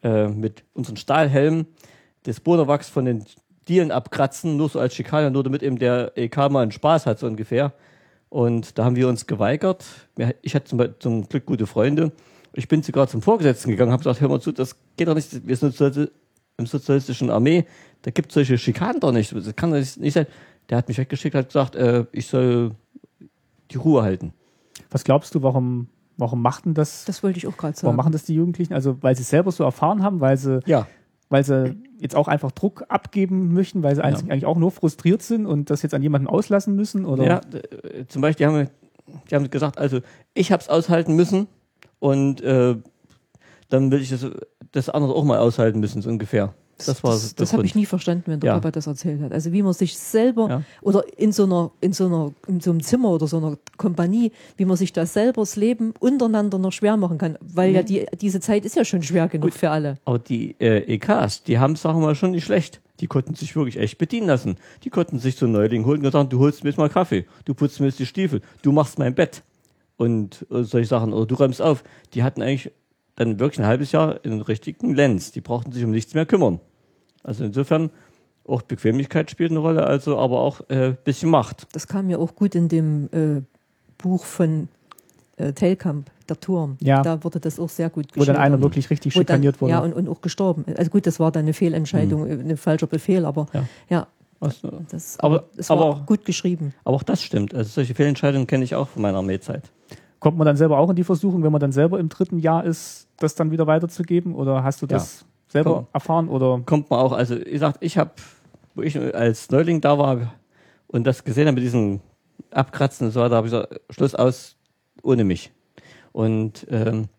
äh, 0.04 0.28
mit 0.28 0.64
unseren 0.74 0.98
Stahlhelmen 0.98 1.68
das 2.24 2.40
Bodenwachs 2.40 2.90
von 2.90 3.06
den 3.06 3.26
Dielen 3.68 3.92
abkratzen, 3.92 4.58
nur 4.58 4.70
so 4.70 4.80
als 4.80 4.94
Schikane, 4.94 5.32
nur 5.32 5.44
damit 5.44 5.64
eben 5.64 5.80
der 5.80 6.18
EK 6.18 6.50
mal 6.50 6.62
einen 6.62 6.72
Spaß 6.72 7.06
hat, 7.06 7.20
so 7.20 7.28
ungefähr. 7.28 7.74
Und 8.30 8.78
da 8.78 8.86
haben 8.86 8.96
wir 8.96 9.08
uns 9.08 9.28
geweigert. 9.28 9.86
Ich 10.42 10.56
hatte 10.56 10.66
zum, 10.66 10.84
zum 11.00 11.30
Glück 11.30 11.46
gute 11.46 11.68
Freunde. 11.68 12.12
Ich 12.54 12.68
bin 12.68 12.84
sogar 12.84 13.08
zum 13.08 13.22
Vorgesetzten 13.22 13.72
gegangen, 13.72 13.92
habe 13.92 14.04
gesagt, 14.04 14.22
hör 14.22 14.30
mal 14.30 14.42
zu, 14.42 14.52
das 14.52 14.76
geht 14.98 15.08
doch 15.08 15.16
nicht, 15.16 15.48
wir 15.48 15.56
sind 15.56 16.12
im 16.58 16.66
sozialistischen 16.66 17.30
Armee, 17.30 17.66
da 18.04 18.12
gibt 18.12 18.30
es 18.30 18.36
solche 18.36 18.58
Schikanen 18.58 19.00
doch 19.00 19.12
nicht. 19.12 19.34
Das 19.34 19.56
kann 19.56 19.72
doch 19.72 19.78
nicht 19.78 20.14
sein. 20.14 20.28
Der 20.70 20.78
hat 20.78 20.88
mich 20.88 20.98
weggeschickt, 20.98 21.36
hat 21.36 21.48
gesagt, 21.48 21.76
äh, 21.76 22.06
ich 22.12 22.28
soll 22.28 22.72
die 23.72 23.78
Ruhe 23.78 24.04
halten. 24.04 24.34
Was 24.90 25.04
glaubst 25.04 25.34
du, 25.36 25.42
warum, 25.42 25.88
warum 26.18 26.42
machten 26.42 26.74
das, 26.74 27.06
Das 27.06 27.24
wollte 27.24 27.38
ich 27.38 27.48
auch 27.48 27.58
gerade 27.58 27.76
warum 27.78 27.88
sagen. 27.92 27.96
machen 27.98 28.12
das 28.12 28.24
die 28.24 28.36
Jugendlichen? 28.36 28.74
Also 28.74 28.98
weil 29.02 29.16
sie 29.16 29.22
es 29.24 29.30
selber 29.30 29.52
so 29.52 29.64
erfahren 29.64 30.04
haben, 30.04 30.20
weil 30.22 30.38
sie, 30.38 30.60
Ja. 30.66 30.88
weil 31.30 31.44
sie 31.44 31.76
jetzt 32.00 32.16
auch 32.16 32.28
einfach 32.28 32.52
Druck 32.52 32.86
abgeben 32.90 33.54
möchten, 33.54 33.84
weil 33.84 33.96
sie 33.96 34.04
eigentlich 34.04 34.30
eigentlich 34.32 34.46
auch 34.46 34.58
nur 34.58 34.72
frustriert 34.72 35.22
sind 35.22 35.46
und 35.46 35.70
das 35.70 35.82
jetzt 35.82 35.94
an 35.94 36.02
jemanden 36.04 36.28
auslassen 36.28 36.76
müssen? 36.76 37.06
Oder? 37.06 37.24
Ja, 37.26 37.42
äh, 37.54 38.06
zum 38.08 38.22
Beispiel 38.22 38.46
haben 38.48 38.56
wir, 38.56 38.70
die 39.30 39.36
haben 39.36 39.50
gesagt, 39.50 39.78
also 39.78 40.00
ich 40.34 40.52
habe 40.52 40.62
es 40.62 40.70
aushalten 40.70 41.16
müssen, 41.16 41.48
und 42.00 42.42
äh, 42.42 42.76
dann 43.70 43.90
will 43.92 44.02
ich 44.02 44.10
das, 44.10 44.26
das 44.74 44.90
andere 44.90 45.14
auch 45.16 45.24
mal 45.24 45.40
aushalten 45.40 45.80
müssen, 45.80 46.02
so 46.02 46.10
ungefähr. 46.10 46.54
Das, 46.78 47.04
war 47.04 47.12
das, 47.12 47.36
das 47.36 47.54
habe 47.54 47.66
ich 47.66 47.76
nie 47.76 47.86
verstanden, 47.86 48.24
wenn 48.28 48.40
der 48.40 48.48
Ja. 48.50 48.54
Papa 48.56 48.72
das 48.72 48.88
erzählt 48.88 49.22
hat. 49.22 49.32
Also 49.32 49.52
wie 49.52 49.62
man 49.62 49.74
sich 49.74 49.98
selber 49.98 50.50
Ja. 50.50 50.62
oder 50.82 51.04
in 51.18 51.32
so 51.32 51.44
einer, 51.46 51.72
in 51.82 51.94
so 51.94 52.06
einer, 52.08 52.32
in 52.48 52.60
so 52.60 52.72
einem 52.72 52.82
Zimmer 52.82 53.10
oder 53.12 53.28
so 53.28 53.38
einer 53.38 53.58
Kompanie, 53.78 54.32
wie 54.58 54.66
man 54.66 54.76
sich 54.78 54.92
da 54.92 55.06
selber 55.06 55.42
das 55.44 55.56
Leben 55.56 55.94
untereinander 56.00 56.58
noch 56.58 56.72
schwer 56.72 56.98
machen 56.98 57.18
kann. 57.18 57.38
Weil 57.42 57.70
Mhm. 57.70 57.76
ja 57.76 57.84
die, 57.84 58.06
diese 58.20 58.40
Zeit 58.40 58.66
ist 58.66 58.76
ja 58.76 58.84
schon 58.86 59.04
schwer 59.04 59.28
genug 59.28 59.54
für 59.54 59.70
alle. 59.70 59.98
Aber 60.06 60.20
die 60.20 60.56
äh, 60.60 60.80
EKs, 60.96 61.44
die 61.44 61.60
haben, 61.60 61.76
sagen 61.76 62.00
wir 62.00 62.08
mal, 62.08 62.16
schon 62.16 62.32
nicht 62.32 62.46
schlecht. 62.46 62.82
Die 63.00 63.08
konnten 63.08 63.36
sich 63.36 63.56
wirklich 63.56 63.78
echt 63.78 63.98
bedienen 63.98 64.28
lassen. 64.28 64.58
Die 64.84 64.90
konnten 64.90 65.20
sich 65.20 65.36
so 65.36 65.46
Neuling 65.48 65.86
holen 65.86 65.98
und 65.98 66.04
gesagt, 66.04 66.32
du 66.34 66.40
holst 66.40 66.64
mir 66.64 66.70
jetzt 66.70 66.78
mal 66.78 66.90
Kaffee, 66.90 67.26
du 67.46 67.54
putzt 67.54 67.80
mir 67.80 67.88
jetzt 67.88 68.00
die 68.00 68.06
Stiefel, 68.06 68.42
du 68.62 68.72
machst 68.72 68.98
mein 69.00 69.14
Bett 69.16 69.44
und 69.98 70.46
äh, 70.52 70.64
solche 70.64 70.88
Sachen 70.88 71.14
oder 71.14 71.26
du 71.26 71.36
räumst 71.36 71.62
auf. 71.62 71.84
Die 72.14 72.24
hatten 72.24 72.42
eigentlich 72.42 72.72
dann 73.16 73.40
wirklich 73.40 73.60
ein 73.60 73.68
halbes 73.68 73.92
Jahr 73.92 74.20
einen 74.24 74.42
richtigen 74.42 74.96
Lenz. 74.96 75.32
Die 75.32 75.42
brauchten 75.42 75.72
sich 75.72 75.84
um 75.84 75.92
nichts 75.92 76.14
mehr 76.14 76.26
kümmern. 76.26 76.60
Also 77.24 77.44
insofern 77.44 77.90
auch 78.46 78.62
Bequemlichkeit 78.64 79.32
spielt 79.32 79.52
eine 79.52 79.60
Rolle, 79.60 79.86
also 79.86 80.18
aber 80.18 80.40
auch 80.42 80.62
äh, 80.70 80.96
bisschen 81.04 81.30
Macht. 81.30 81.68
Das 81.74 81.88
kam 81.88 82.10
ja 82.10 82.18
auch 82.18 82.36
gut 82.36 82.56
in 82.56 82.68
dem 82.68 83.10
äh, 83.14 83.42
Buch 83.98 84.26
von 84.26 84.68
äh, 85.38 85.54
Telkamp, 85.54 86.10
der 86.28 86.40
Turm. 86.40 86.78
Ja. 86.82 87.02
Da 87.02 87.24
wurde 87.24 87.40
das 87.40 87.60
auch 87.60 87.70
sehr 87.70 87.90
gut 87.90 88.08
Wo 88.16 88.24
dann 88.26 88.36
einer 88.36 88.62
wirklich 88.62 88.90
richtig 88.90 89.16
Wo 89.16 89.20
dann- 89.20 89.28
schikaniert 89.28 89.62
wurde. 89.62 89.72
Ja, 89.72 89.80
und, 89.80 89.94
und 89.94 90.10
auch 90.10 90.22
gestorben. 90.22 90.66
Also 90.78 90.92
gut, 90.92 91.08
das 91.08 91.20
war 91.20 91.32
dann 91.32 91.44
eine 91.44 91.54
Fehlentscheidung, 91.54 92.28
äh, 92.28 92.34
ein 92.34 92.58
falscher 92.58 92.88
Befehl, 92.88 93.26
aber 93.26 93.46
Ja. 93.54 93.66
ja, 93.90 94.08
Was, 94.40 94.62
äh, 94.64 94.70
das, 94.92 95.18
Aber- 95.20 95.36
aber, 95.38 95.46
es 95.56 95.70
war 95.70 95.78
aber 95.78 95.86
auch- 95.86 96.06
gut 96.06 96.26
geschrieben. 96.26 96.74
aber 96.84 96.98
auch 96.98 97.04
das 97.04 97.22
stimmt. 97.24 97.54
Also 97.56 97.70
solche 97.70 97.96
Fehlentscheidungen 97.96 98.46
kenne 98.48 98.66
ich 98.66 98.76
auch 98.76 98.90
von 98.90 99.02
meiner 99.04 99.20
Armeezeit. 99.20 99.72
Kommt 100.24 100.38
man 100.38 100.46
dann 100.46 100.56
selber 100.56 100.78
auch 100.78 100.90
in 100.90 100.96
die 100.96 101.04
Versuchung, 101.04 101.44
wenn 101.44 101.52
man 101.52 101.60
dann 101.60 101.74
selber 101.74 102.00
im 102.00 102.08
dritten 102.08 102.40
Jahr 102.40 102.64
ist, 102.64 103.10
das 103.18 103.36
dann 103.36 103.52
wieder 103.52 103.68
weiterzugeben? 103.68 104.34
Oder 104.36 104.64
hast 104.64 104.82
du 104.82 104.86
das 104.86 105.26
selber 105.50 105.74
Komm. 105.74 105.88
erfahren? 105.92 106.30
Oder 106.30 106.62
kommt 106.66 106.90
man 106.90 107.02
auch, 107.02 107.12
also 107.12 107.36
wie 107.38 107.52
gesagt, 107.52 107.80
ich 107.82 107.98
habe, 107.98 108.12
wo 108.74 108.84
ich 108.84 108.98
als 108.98 109.52
Neuling 109.52 109.82
da 109.82 109.98
war 109.98 110.34
und 110.88 111.06
das 111.06 111.26
gesehen 111.26 111.48
habe 111.48 111.56
mit 111.56 111.66
diesen 111.66 112.00
Abkratzen 112.52 113.08
und 113.08 113.12
so 113.12 113.20
weiter, 113.20 113.36
habe 113.36 113.48
ich 113.48 113.52
gesagt, 113.52 113.82
Schluss 113.90 114.16
aus 114.16 114.56
ohne 115.02 115.26
mich. 115.26 115.52
Und 116.14 116.68
ähm, 116.70 117.10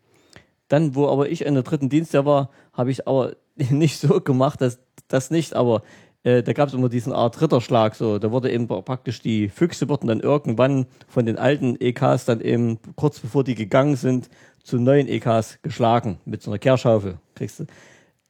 dann, 0.67 0.95
wo 0.95 1.07
aber 1.07 1.29
ich 1.29 1.45
in 1.45 1.53
der 1.53 1.61
dritten 1.61 1.89
Dienstjahr 1.89 2.25
war, 2.25 2.49
habe 2.73 2.89
ich 2.89 3.07
aber 3.07 3.35
nicht 3.69 3.99
so 3.99 4.19
gemacht, 4.19 4.61
dass 4.61 4.79
das 5.09 5.29
nicht, 5.29 5.53
aber 5.53 5.83
äh, 6.25 6.41
da 6.41 6.53
gab 6.53 6.69
es 6.69 6.73
immer 6.73 6.89
diesen 6.89 7.13
Art 7.13 7.39
Ritterschlag, 7.39 7.93
so, 7.93 8.17
da 8.17 8.31
wurde 8.31 8.51
eben 8.51 8.67
praktisch 8.67 9.21
die 9.21 9.47
Füchse 9.47 9.87
wurden 9.87 10.07
dann 10.07 10.19
irgendwann 10.19 10.87
von 11.07 11.27
den 11.27 11.37
alten 11.37 11.77
EKs 11.79 12.25
dann 12.25 12.41
eben 12.41 12.79
kurz 12.95 13.19
bevor 13.19 13.43
die 13.43 13.53
gegangen 13.53 13.95
sind 13.95 14.29
zu 14.63 14.79
neuen 14.79 15.07
EKs 15.07 15.59
geschlagen 15.61 16.17
mit 16.25 16.41
so 16.41 16.49
einer 16.49 16.57
Kehrschaufel. 16.57 17.19
Kriegst 17.35 17.59
du 17.59 17.65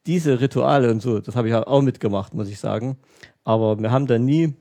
diese 0.06 0.42
Rituale 0.42 0.92
und 0.92 1.02
so, 1.02 1.22
das 1.22 1.38
habe 1.38 1.48
ich 1.48 1.56
auch 1.56 1.82
mitgemacht, 1.82 2.34
muss 2.34 2.50
ich 2.50 2.60
sagen. 2.60 2.98
Aber 3.46 3.80
wir 3.80 3.92
haben 3.92 4.08
dann 4.08 4.26
nie 4.26 4.56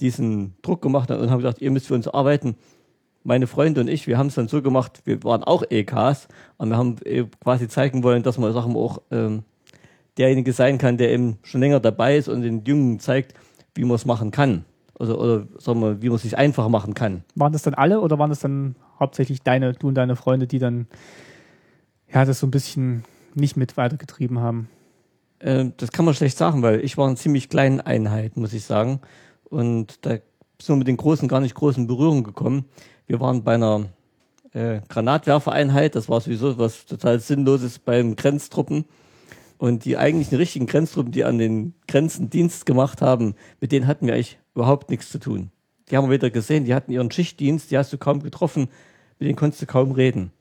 diesen 0.00 0.56
Druck 0.62 0.82
gemacht 0.82 1.08
und 1.12 1.30
haben 1.30 1.38
gesagt, 1.38 1.62
ihr 1.62 1.70
müsst 1.70 1.86
für 1.86 1.94
uns 1.94 2.08
arbeiten. 2.08 2.56
Meine 3.22 3.46
Freunde 3.46 3.80
und 3.80 3.88
ich, 3.88 4.08
wir 4.08 4.18
haben 4.18 4.26
es 4.26 4.34
dann 4.34 4.48
so 4.48 4.60
gemacht, 4.60 5.02
wir 5.04 5.22
waren 5.22 5.44
auch 5.44 5.62
EKs 5.70 6.26
und 6.56 6.70
wir 6.70 6.76
haben 6.76 6.96
eh 7.04 7.26
quasi 7.40 7.68
zeigen 7.68 8.02
wollen, 8.02 8.24
dass 8.24 8.38
man 8.38 8.52
Sachen 8.52 8.74
auch 8.74 9.02
ähm, 9.12 9.44
derjenige 10.18 10.52
sein 10.52 10.78
kann, 10.78 10.98
der 10.98 11.10
eben 11.10 11.38
schon 11.42 11.60
länger 11.60 11.80
dabei 11.80 12.16
ist 12.16 12.28
und 12.28 12.42
den 12.42 12.64
Jungen 12.64 12.98
zeigt, 13.00 13.34
wie 13.74 13.84
man 13.84 13.94
es 13.94 14.04
machen 14.04 14.30
kann. 14.30 14.64
Also, 14.98 15.18
oder 15.18 15.46
sagen 15.58 15.80
wir, 15.80 16.02
wie 16.02 16.08
man 16.08 16.16
es 16.16 16.22
sich 16.22 16.36
einfach 16.36 16.68
machen 16.68 16.94
kann. 16.94 17.24
waren 17.34 17.52
das 17.52 17.62
dann 17.62 17.74
alle 17.74 18.00
oder 18.00 18.18
waren 18.18 18.30
das 18.30 18.40
dann 18.40 18.76
hauptsächlich 19.00 19.42
deine, 19.42 19.72
du 19.72 19.88
und 19.88 19.94
deine 19.94 20.16
Freunde, 20.16 20.46
die 20.46 20.58
dann 20.58 20.86
ja 22.12 22.24
das 22.24 22.40
so 22.40 22.46
ein 22.46 22.50
bisschen 22.50 23.04
nicht 23.34 23.56
mit 23.56 23.76
weitergetrieben 23.76 24.38
haben? 24.38 24.68
Ähm, 25.40 25.72
das 25.78 25.92
kann 25.92 26.04
man 26.04 26.14
schlecht 26.14 26.38
sagen, 26.38 26.62
weil 26.62 26.80
ich 26.84 26.96
war 26.98 27.08
in 27.08 27.16
ziemlich 27.16 27.48
kleinen 27.48 27.80
Einheit, 27.80 28.36
muss 28.36 28.52
ich 28.52 28.64
sagen. 28.64 29.00
Und 29.44 30.04
da 30.06 30.10
sind 30.10 30.22
wir 30.68 30.76
mit 30.76 30.88
den 30.88 30.96
Großen 30.96 31.26
gar 31.26 31.40
nicht 31.40 31.54
groß 31.54 31.78
in 31.78 31.86
Berührung 31.86 32.22
gekommen. 32.22 32.66
Wir 33.06 33.18
waren 33.18 33.42
bei 33.42 33.54
einer 33.54 33.86
äh, 34.52 34.80
Granatwerfereinheit, 34.88 35.94
das 35.94 36.08
war 36.08 36.20
sowieso 36.20 36.58
was 36.58 36.86
total 36.86 37.18
Sinnloses 37.18 37.78
beim 37.78 38.14
Grenztruppen. 38.14 38.84
Und 39.58 39.84
die 39.84 39.96
eigentlichen 39.96 40.36
richtigen 40.36 40.66
Grenztruppen, 40.66 41.12
die 41.12 41.24
an 41.24 41.38
den 41.38 41.74
Grenzen 41.86 42.30
Dienst 42.30 42.66
gemacht 42.66 43.00
haben, 43.00 43.34
mit 43.60 43.72
denen 43.72 43.86
hatten 43.86 44.06
wir 44.06 44.14
eigentlich 44.14 44.38
überhaupt 44.54 44.90
nichts 44.90 45.10
zu 45.10 45.18
tun. 45.18 45.50
Die 45.90 45.96
haben 45.96 46.08
wir 46.08 46.14
wieder 46.14 46.30
gesehen, 46.30 46.64
die 46.64 46.74
hatten 46.74 46.92
ihren 46.92 47.10
Schichtdienst, 47.10 47.70
die 47.70 47.78
hast 47.78 47.92
du 47.92 47.98
kaum 47.98 48.22
getroffen, 48.22 48.68
mit 49.18 49.28
denen 49.28 49.36
konntest 49.36 49.62
du 49.62 49.66
kaum 49.66 49.92
reden. 49.92 50.32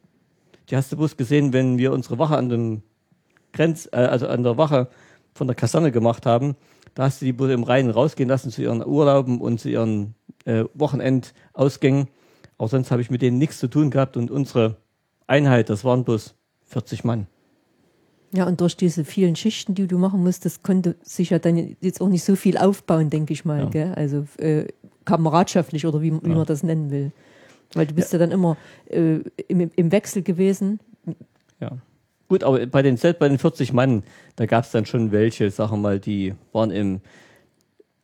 Die 0.70 0.76
hast 0.76 0.92
du 0.92 0.98
bloß 0.98 1.18
gesehen, 1.18 1.54
wenn 1.54 1.78
wir 1.78 1.92
unsere 1.92 2.18
Wache 2.18 2.38
an 2.38 2.50
dem 2.50 2.84
Grenz, 3.52 3.90
äh, 3.92 3.98
also 3.98 4.28
an 4.28 4.44
der 4.44 4.58
Wache 4.58 4.88
von 5.34 5.48
der 5.48 5.56
Kaserne 5.56 5.92
gemacht 5.92 6.26
haben, 6.26 6.56
da 6.94 7.04
hast 7.04 7.22
du 7.22 7.26
die 7.26 7.34
bloß 7.34 7.52
im 7.52 7.64
Reinen 7.64 7.90
rausgehen 7.90 8.30
lassen 8.30 8.52
zu 8.52 8.62
ihren 8.62 8.86
Urlauben 8.86 9.40
und 9.40 9.60
zu 9.60 9.70
ihren 9.70 10.16
äh, 10.46 10.66
Wochenendausgängen. 10.74 12.08
Auch 12.58 12.70
sonst 12.70 12.92
habe 12.92 13.02
ich 13.02 13.10
mit 13.10 13.22
denen 13.22 13.38
nichts 13.38 13.60
zu 13.60 13.68
tun 13.68 13.92
gehabt 13.92 14.18
und 14.18 14.30
unsere 14.30 14.78
Einheit, 15.28 15.70
das 15.70 15.84
waren 15.84 16.04
bloß 16.04 16.36
40 16.66 17.04
Mann. 17.04 17.28
Ja, 18.34 18.46
und 18.48 18.62
durch 18.62 18.78
diese 18.78 19.04
vielen 19.04 19.36
Schichten, 19.36 19.76
die 19.76 19.88
du 19.88 19.98
machen 19.98 20.24
musstest, 20.24 20.64
konnte 20.64 20.96
sich 21.04 21.32
ja 21.32 21.40
dann 21.40 21.76
jetzt 21.82 22.00
auch 22.00 22.08
nicht 22.08 22.24
so 22.24 22.36
viel 22.36 22.58
aufbauen, 22.58 23.10
denke 23.10 23.34
ich 23.34 23.44
mal. 23.44 23.60
Ja. 23.60 23.70
Gell? 23.70 23.94
Also 23.96 24.26
äh, 24.38 24.68
kameradschaftlich 25.06 25.86
oder 25.86 26.02
wie, 26.02 26.14
wie 26.24 26.30
Ja. 26.30 26.36
man 26.36 26.46
das 26.46 26.64
nennen 26.64 26.92
will. 26.92 27.12
Weil 27.74 27.88
du 27.88 27.94
bist 27.94 28.14
ja, 28.14 28.20
dann 28.20 28.32
immer 28.32 28.58
äh, 28.90 29.20
im, 29.48 29.70
im 29.76 29.92
Wechsel 29.92 30.22
gewesen. 30.22 30.80
Ja. 31.60 31.72
Gut, 32.30 32.44
aber 32.46 32.66
bei 32.68 32.82
den, 32.82 32.96
selbst 32.96 33.20
bei 33.20 33.28
den 33.28 33.38
40 33.38 33.74
Mann, 33.74 34.04
da 34.38 34.46
gab 34.46 34.64
es 34.64 34.72
dann 34.72 34.86
schon 34.86 35.12
welche, 35.12 35.50
sagen 35.52 35.72
wir 35.74 35.78
mal, 35.78 36.00
die 36.00 36.34
waren 36.54 36.72
im 36.72 37.02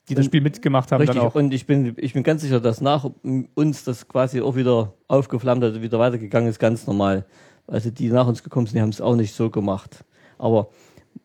Die 0.09 0.15
das 0.15 0.25
Spiel 0.25 0.41
mitgemacht 0.41 0.91
haben 0.91 0.99
Richtig, 1.01 1.17
dann 1.17 1.25
auch. 1.27 1.35
und 1.35 1.53
ich 1.53 1.65
bin, 1.65 1.93
ich 1.97 2.13
bin 2.13 2.23
ganz 2.23 2.41
sicher, 2.41 2.59
dass 2.59 2.81
nach 2.81 3.09
uns 3.55 3.85
das 3.85 4.07
quasi 4.09 4.41
auch 4.41 4.55
wieder 4.57 4.93
aufgeflammt 5.07 5.63
hat, 5.63 5.81
wieder 5.81 5.99
weitergegangen 5.99 6.49
ist, 6.49 6.59
ganz 6.59 6.85
normal. 6.87 7.25
Also 7.67 7.89
die 7.89 8.09
nach 8.09 8.27
uns 8.27 8.43
gekommen 8.43 8.65
sind, 8.67 8.75
die 8.75 8.81
haben 8.81 8.89
es 8.89 8.99
auch 9.01 9.15
nicht 9.15 9.33
so 9.33 9.49
gemacht. 9.49 10.03
Aber 10.37 10.69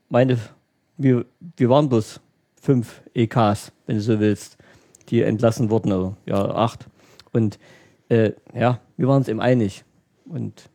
meine, 0.08 0.38
wir, 0.96 1.24
wir 1.56 1.68
waren 1.68 1.88
bloß 1.88 2.20
fünf 2.60 3.02
EKs, 3.14 3.72
wenn 3.86 3.96
du 3.96 4.02
so 4.02 4.20
willst, 4.20 4.56
die 5.08 5.22
entlassen 5.22 5.70
wurden, 5.70 5.92
oder 5.92 6.16
ja, 6.26 6.54
acht. 6.54 6.86
Und 7.32 7.58
äh, 8.08 8.32
ja, 8.54 8.80
wir 8.96 9.08
waren 9.08 9.18
uns 9.18 9.28
eben 9.28 9.40
einig. 9.40 9.84
Und 10.26 10.70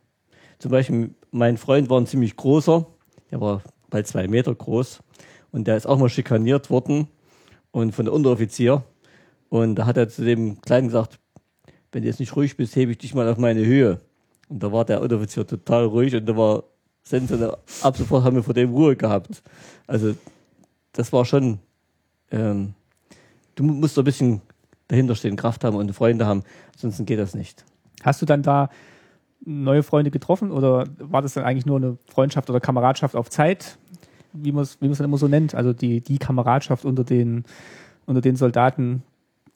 zum 0.58 0.70
Beispiel, 0.70 1.14
mein 1.30 1.56
Freund 1.56 1.88
war 1.88 2.00
ein 2.00 2.06
ziemlich 2.06 2.36
großer, 2.36 2.86
der 3.30 3.40
war 3.40 3.62
bald 3.90 4.06
zwei 4.06 4.28
Meter 4.28 4.54
groß 4.54 5.00
und 5.52 5.66
der 5.66 5.76
ist 5.76 5.86
auch 5.86 5.98
mal 5.98 6.08
schikaniert 6.08 6.70
worden 6.70 7.08
und 7.70 7.94
von 7.94 8.04
der 8.04 8.14
Unteroffizier. 8.14 8.84
Und 9.48 9.76
da 9.76 9.86
hat 9.86 9.96
er 9.96 10.08
zu 10.08 10.24
dem 10.24 10.60
Kleinen 10.60 10.88
gesagt, 10.88 11.18
wenn 11.92 12.02
du 12.02 12.08
jetzt 12.08 12.20
nicht 12.20 12.36
ruhig 12.36 12.56
bist, 12.56 12.76
hebe 12.76 12.92
ich 12.92 12.98
dich 12.98 13.14
mal 13.14 13.28
auf 13.28 13.38
meine 13.38 13.64
Höhe. 13.64 14.00
Und 14.48 14.62
da 14.62 14.72
war 14.72 14.84
der 14.84 15.00
Unteroffizier 15.00 15.46
total 15.46 15.84
ruhig 15.86 16.14
und 16.14 16.26
da 16.26 16.36
war 16.36 16.64
sensationell. 17.08 17.56
Ab 17.82 17.96
sofort 17.96 18.24
haben 18.24 18.36
wir 18.36 18.42
vor 18.42 18.54
dem 18.54 18.70
Ruhe 18.72 18.96
gehabt. 18.96 19.42
Also 19.86 20.14
das 20.92 21.12
war 21.12 21.24
schon, 21.24 21.58
ähm, 22.30 22.74
du 23.54 23.64
mu- 23.64 23.74
musst 23.74 23.98
ein 23.98 24.04
bisschen 24.04 24.40
dahinter 24.88 25.14
stehen, 25.14 25.36
Kraft 25.36 25.64
haben 25.64 25.76
und 25.76 25.92
Freunde 25.92 26.26
haben, 26.26 26.42
sonst 26.76 27.04
geht 27.06 27.18
das 27.18 27.34
nicht. 27.34 27.64
Hast 28.02 28.20
du 28.22 28.26
dann 28.26 28.42
da 28.42 28.70
neue 29.44 29.82
Freunde 29.82 30.10
getroffen 30.10 30.50
oder 30.50 30.84
war 30.98 31.22
das 31.22 31.34
dann 31.34 31.44
eigentlich 31.44 31.66
nur 31.66 31.76
eine 31.76 31.96
Freundschaft 32.06 32.50
oder 32.50 32.60
Kameradschaft 32.60 33.14
auf 33.16 33.30
Zeit, 33.30 33.78
wie 34.32 34.52
man 34.52 34.62
es 34.62 34.78
wie 34.80 34.88
dann 34.88 35.04
immer 35.04 35.18
so 35.18 35.28
nennt, 35.28 35.54
also 35.54 35.72
die, 35.72 36.00
die 36.00 36.18
Kameradschaft 36.18 36.84
unter 36.84 37.04
den, 37.04 37.44
unter 38.06 38.20
den 38.20 38.36
Soldaten. 38.36 39.02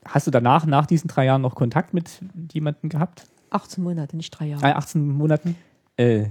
Hast 0.04 0.26
du 0.26 0.30
danach, 0.30 0.66
nach 0.66 0.86
diesen 0.86 1.08
drei 1.08 1.26
Jahren 1.26 1.42
noch 1.42 1.54
Kontakt 1.54 1.94
mit 1.94 2.20
jemandem 2.52 2.88
gehabt? 2.90 3.26
18 3.50 3.82
Monate, 3.84 4.16
nicht 4.16 4.30
drei 4.30 4.46
Jahre. 4.46 4.64
Ah, 4.64 4.78
18 4.78 5.06
Monaten? 5.08 5.56
Äh, 5.96 6.26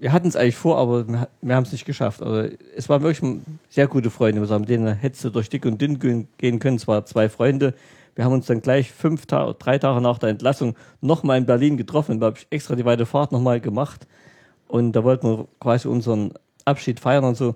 wir 0.00 0.12
hatten 0.12 0.28
es 0.28 0.34
eigentlich 0.34 0.56
vor, 0.56 0.78
aber 0.78 1.06
wir, 1.06 1.28
wir 1.42 1.54
haben 1.54 1.64
es 1.64 1.72
nicht 1.72 1.84
geschafft. 1.84 2.22
Also, 2.22 2.50
es 2.74 2.88
waren 2.88 3.02
wirklich 3.02 3.32
sehr 3.68 3.86
gute 3.86 4.10
Freunde. 4.10 4.40
Mit 4.40 4.68
denen 4.68 4.94
hättest 4.94 5.24
du 5.24 5.30
durch 5.30 5.48
dick 5.48 5.66
und 5.66 5.80
dünn 5.80 5.98
gehen- 5.98 6.58
können. 6.58 6.76
Es 6.76 6.88
waren 6.88 7.04
zwei 7.06 7.28
Freunde. 7.28 7.74
Wir 8.16 8.24
haben 8.24 8.32
uns 8.32 8.46
dann 8.46 8.60
gleich 8.60 8.90
fünf 8.90 9.26
Tage, 9.26 9.54
drei 9.58 9.78
Tage 9.78 10.00
nach 10.00 10.18
der 10.18 10.30
Entlassung 10.30 10.74
nochmal 11.00 11.38
in 11.38 11.46
Berlin 11.46 11.76
getroffen. 11.76 12.18
Da 12.18 12.26
habe 12.26 12.38
ich 12.38 12.46
extra 12.50 12.74
die 12.74 12.84
weite 12.84 13.06
Fahrt 13.06 13.30
nochmal 13.30 13.60
gemacht. 13.60 14.06
Und 14.68 14.92
da 14.92 15.04
wollten 15.04 15.28
wir 15.28 15.48
quasi 15.60 15.86
unseren 15.86 16.32
Abschied 16.64 16.98
feiern 16.98 17.24
und 17.24 17.36
so. 17.36 17.54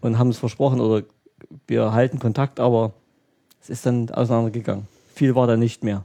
Und 0.00 0.18
haben 0.18 0.30
es 0.30 0.38
versprochen, 0.38 0.80
oder 0.80 1.04
wir 1.66 1.92
halten 1.92 2.18
Kontakt, 2.18 2.60
aber 2.60 2.92
es 3.60 3.70
ist 3.70 3.84
dann 3.86 4.08
auseinandergegangen. 4.10 4.86
Viel 5.14 5.34
war 5.34 5.46
da 5.46 5.56
nicht 5.56 5.84
mehr. 5.84 6.04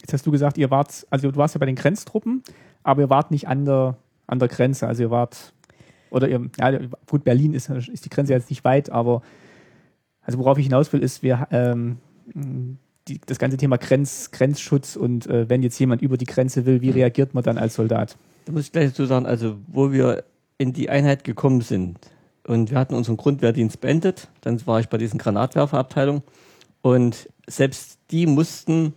Jetzt 0.00 0.12
hast 0.12 0.26
du 0.26 0.30
gesagt, 0.30 0.58
ihr 0.58 0.70
wart, 0.70 1.06
also 1.10 1.30
du 1.30 1.36
warst 1.36 1.54
ja 1.54 1.58
bei 1.58 1.66
den 1.66 1.74
Grenztruppen, 1.76 2.42
aber 2.82 3.02
ihr 3.02 3.10
wart 3.10 3.30
nicht 3.30 3.48
an 3.48 3.64
der, 3.64 3.96
an 4.26 4.38
der 4.38 4.48
Grenze. 4.48 4.86
Also 4.86 5.04
ihr 5.04 5.10
wart, 5.10 5.52
oder 6.10 6.28
ihr, 6.28 6.48
ja, 6.58 6.78
gut, 7.08 7.24
Berlin 7.24 7.54
ist, 7.54 7.68
ist 7.68 8.04
die 8.04 8.10
Grenze 8.10 8.32
jetzt 8.32 8.50
nicht 8.50 8.64
weit, 8.64 8.90
aber 8.90 9.22
also 10.22 10.38
worauf 10.38 10.58
ich 10.58 10.66
hinaus 10.66 10.92
will, 10.92 11.02
ist, 11.02 11.22
wir, 11.22 11.46
ähm, 11.50 11.98
die, 13.08 13.20
das 13.24 13.38
ganze 13.38 13.56
Thema 13.56 13.78
Grenz, 13.78 14.30
Grenzschutz 14.32 14.96
und 14.96 15.26
äh, 15.26 15.48
wenn 15.48 15.62
jetzt 15.62 15.78
jemand 15.78 16.02
über 16.02 16.16
die 16.16 16.24
Grenze 16.24 16.66
will, 16.66 16.82
wie 16.82 16.90
reagiert 16.90 17.34
man 17.34 17.44
dann 17.44 17.58
als 17.58 17.74
Soldat? 17.74 18.16
Da 18.46 18.52
muss 18.52 18.62
ich 18.62 18.72
gleich 18.72 18.88
dazu 18.90 19.06
sagen, 19.06 19.26
also 19.26 19.56
wo 19.68 19.92
wir 19.92 20.24
in 20.58 20.72
die 20.72 20.90
Einheit 20.90 21.24
gekommen 21.24 21.60
sind 21.60 21.98
und 22.46 22.70
wir 22.70 22.78
hatten 22.78 22.94
unseren 22.94 23.16
Grundwehrdienst 23.16 23.80
beendet, 23.80 24.28
dann 24.40 24.64
war 24.66 24.80
ich 24.80 24.88
bei 24.88 24.98
diesen 24.98 25.18
Granatwerferabteilung 25.18 26.22
und 26.82 27.28
selbst 27.46 27.98
die 28.10 28.26
mussten 28.26 28.94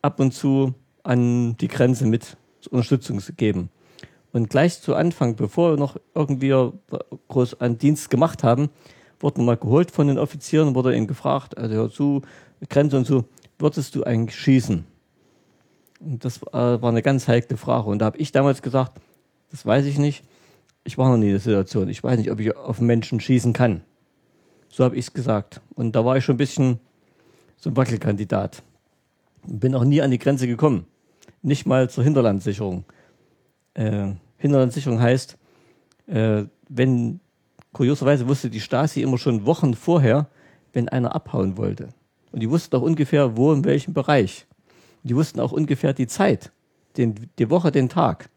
ab 0.00 0.20
und 0.20 0.32
zu 0.32 0.74
an 1.02 1.56
die 1.58 1.68
Grenze 1.68 2.06
mit 2.06 2.36
Unterstützung 2.70 3.20
geben. 3.36 3.68
Und 4.34 4.50
gleich 4.50 4.80
zu 4.80 4.96
Anfang, 4.96 5.36
bevor 5.36 5.70
wir 5.70 5.76
noch 5.76 5.96
irgendwie 6.12 6.52
groß 7.28 7.60
einen 7.60 7.78
Dienst 7.78 8.10
gemacht 8.10 8.42
haben, 8.42 8.68
wurden 9.20 9.38
wir 9.38 9.44
mal 9.44 9.56
geholt 9.56 9.92
von 9.92 10.08
den 10.08 10.18
Offizieren, 10.18 10.74
wurde 10.74 10.92
ihnen 10.92 11.06
gefragt, 11.06 11.56
also 11.56 11.72
hör 11.76 11.88
zu, 11.88 12.22
Grenze 12.68 12.96
und 12.96 13.06
so, 13.06 13.26
würdest 13.60 13.94
du 13.94 14.02
eigentlich 14.02 14.36
schießen? 14.36 14.84
Und 16.00 16.24
das 16.24 16.38
äh, 16.38 16.52
war 16.52 16.86
eine 16.88 17.02
ganz 17.02 17.28
heikle 17.28 17.56
Frage. 17.56 17.88
Und 17.88 18.00
da 18.00 18.06
habe 18.06 18.18
ich 18.18 18.32
damals 18.32 18.60
gesagt, 18.60 19.00
das 19.52 19.64
weiß 19.64 19.84
ich 19.84 19.98
nicht. 19.98 20.24
Ich 20.82 20.98
war 20.98 21.08
noch 21.08 21.16
nie 21.16 21.26
in 21.26 21.32
der 21.34 21.40
Situation. 21.40 21.88
Ich 21.88 22.02
weiß 22.02 22.18
nicht, 22.18 22.32
ob 22.32 22.40
ich 22.40 22.56
auf 22.56 22.80
Menschen 22.80 23.20
schießen 23.20 23.52
kann. 23.52 23.82
So 24.68 24.82
habe 24.82 24.96
ich 24.96 25.06
es 25.06 25.12
gesagt. 25.12 25.60
Und 25.76 25.94
da 25.94 26.04
war 26.04 26.16
ich 26.16 26.24
schon 26.24 26.34
ein 26.34 26.38
bisschen 26.38 26.80
so 27.56 27.70
ein 27.70 27.76
Wackelkandidat. 27.76 28.64
Bin 29.46 29.76
auch 29.76 29.84
nie 29.84 30.02
an 30.02 30.10
die 30.10 30.18
Grenze 30.18 30.48
gekommen. 30.48 30.86
Nicht 31.40 31.66
mal 31.66 31.88
zur 31.88 32.02
Hinterlandsicherung. 32.02 32.84
Äh, 33.74 34.12
Hinterlandsicherung 34.36 35.00
heißt, 35.00 35.36
äh, 36.06 36.44
wenn, 36.68 37.20
kurioserweise 37.72 38.28
wusste 38.28 38.50
die 38.50 38.60
Stasi 38.60 39.02
immer 39.02 39.18
schon 39.18 39.46
Wochen 39.46 39.74
vorher, 39.74 40.28
wenn 40.72 40.88
einer 40.88 41.14
abhauen 41.14 41.56
wollte. 41.56 41.88
Und 42.32 42.40
die 42.40 42.50
wussten 42.50 42.76
auch 42.76 42.82
ungefähr, 42.82 43.36
wo, 43.36 43.52
in 43.52 43.64
welchem 43.64 43.94
Bereich. 43.94 44.46
Und 45.02 45.10
die 45.10 45.16
wussten 45.16 45.40
auch 45.40 45.52
ungefähr 45.52 45.92
die 45.92 46.06
Zeit, 46.06 46.52
den, 46.96 47.14
die 47.38 47.50
Woche, 47.50 47.70
den 47.70 47.88
Tag. 47.88 48.28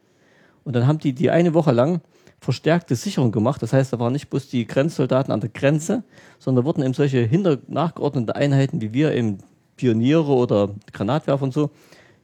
Und 0.63 0.75
dann 0.75 0.85
haben 0.85 0.99
die 0.99 1.13
die 1.13 1.31
eine 1.31 1.53
Woche 1.53 1.71
lang 1.71 2.01
verstärkte 2.39 2.95
Sicherung 2.95 3.31
gemacht. 3.31 3.61
Das 3.61 3.73
heißt, 3.73 3.93
da 3.93 3.99
waren 3.99 4.13
nicht 4.13 4.29
bloß 4.29 4.49
die 4.49 4.67
Grenzsoldaten 4.67 5.33
an 5.33 5.41
der 5.41 5.49
Grenze, 5.49 6.03
sondern 6.39 6.65
wurden 6.65 6.83
eben 6.83 6.93
solche 6.93 7.19
hinter 7.19 7.57
nachgeordnete 7.67 8.35
Einheiten 8.35 8.81
wie 8.81 8.93
wir, 8.93 9.13
eben 9.13 9.39
Pioniere 9.75 10.31
oder 10.31 10.69
Granatwerfer 10.91 11.43
und 11.43 11.53
so, 11.53 11.71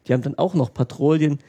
die 0.08 0.14
haben 0.14 0.22
dann 0.22 0.38
auch 0.38 0.54
noch 0.54 0.74
Patrouillen 0.74 1.40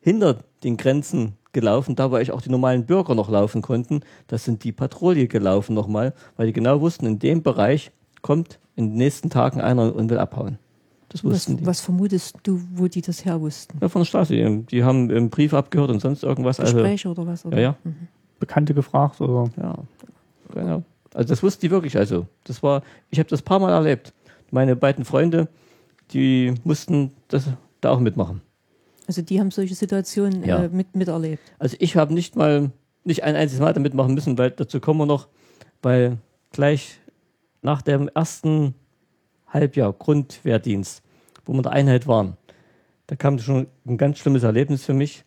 hinter 0.00 0.38
den 0.62 0.76
Grenzen 0.76 1.34
gelaufen, 1.52 1.96
da 1.96 2.10
wo 2.10 2.16
ich 2.18 2.32
auch 2.32 2.40
die 2.40 2.50
normalen 2.50 2.86
Bürger 2.86 3.14
noch 3.14 3.30
laufen 3.30 3.62
konnten. 3.62 4.00
Das 4.26 4.44
sind 4.44 4.64
die 4.64 4.72
Patrouille 4.72 5.28
gelaufen 5.28 5.74
nochmal, 5.74 6.14
weil 6.36 6.46
die 6.46 6.52
genau 6.52 6.80
wussten, 6.80 7.06
in 7.06 7.18
dem 7.18 7.42
Bereich 7.42 7.90
kommt 8.22 8.58
in 8.76 8.90
den 8.90 8.96
nächsten 8.96 9.30
Tagen 9.30 9.60
einer 9.60 9.94
und 9.94 10.10
will 10.10 10.18
abhauen. 10.18 10.58
Das 11.08 11.24
wussten 11.24 11.54
was, 11.54 11.58
die. 11.58 11.66
Was 11.66 11.80
vermutest 11.80 12.36
du, 12.42 12.60
wo 12.74 12.86
die 12.86 13.00
das 13.00 13.24
her 13.24 13.40
wussten? 13.40 13.78
Ja, 13.80 13.88
von 13.88 14.02
der 14.02 14.06
Stasi. 14.06 14.64
Die 14.70 14.84
haben 14.84 15.10
einen 15.10 15.30
Brief 15.30 15.54
abgehört 15.54 15.90
und 15.90 16.00
sonst 16.00 16.22
irgendwas. 16.22 16.60
Also 16.60 16.74
Gespräche 16.74 17.08
also, 17.08 17.22
oder 17.22 17.30
was? 17.30 17.46
Oder? 17.46 17.56
Ja, 17.56 17.62
ja. 17.62 17.76
Mhm. 17.84 18.08
Bekannte 18.38 18.74
gefragt 18.74 19.20
oder? 19.20 19.50
Ja, 19.56 19.74
genau. 20.52 20.82
Also 21.14 21.30
das 21.30 21.42
wussten 21.42 21.62
die 21.62 21.70
wirklich. 21.70 21.96
Also 21.96 22.26
das 22.44 22.62
war, 22.62 22.82
ich 23.10 23.18
habe 23.18 23.28
das 23.28 23.42
paar 23.42 23.58
Mal 23.58 23.72
erlebt. 23.72 24.12
Meine 24.50 24.76
beiden 24.76 25.04
Freunde, 25.04 25.48
die 26.12 26.54
mussten 26.62 27.12
das 27.28 27.48
da 27.80 27.90
auch 27.90 28.00
mitmachen. 28.00 28.42
Also 29.08 29.22
die 29.22 29.40
haben 29.40 29.50
solche 29.50 29.74
Situationen 29.74 30.44
ja. 30.44 30.64
äh, 30.64 30.68
mit, 30.68 30.94
miterlebt. 30.94 31.42
Also 31.58 31.76
ich 31.80 31.96
habe 31.96 32.12
nicht 32.12 32.36
mal, 32.36 32.70
nicht 33.04 33.24
ein 33.24 33.34
einziges 33.34 33.60
Mal 33.60 33.72
damit 33.72 33.94
machen 33.94 34.12
müssen, 34.12 34.36
weil 34.36 34.50
dazu 34.50 34.80
kommen 34.80 35.00
wir 35.00 35.06
noch, 35.06 35.28
weil 35.80 36.18
gleich 36.52 37.00
nach 37.62 37.80
dem 37.80 38.10
ersten 38.14 38.74
Halbjahr 39.46 39.94
Grundwehrdienst, 39.94 41.02
wo 41.46 41.54
wir 41.54 41.56
in 41.56 41.62
der 41.62 41.72
Einheit 41.72 42.06
waren, 42.06 42.36
da 43.06 43.16
kam 43.16 43.38
schon 43.38 43.68
ein 43.86 43.96
ganz 43.96 44.18
schlimmes 44.18 44.42
Erlebnis 44.42 44.84
für 44.84 44.92
mich. 44.92 45.24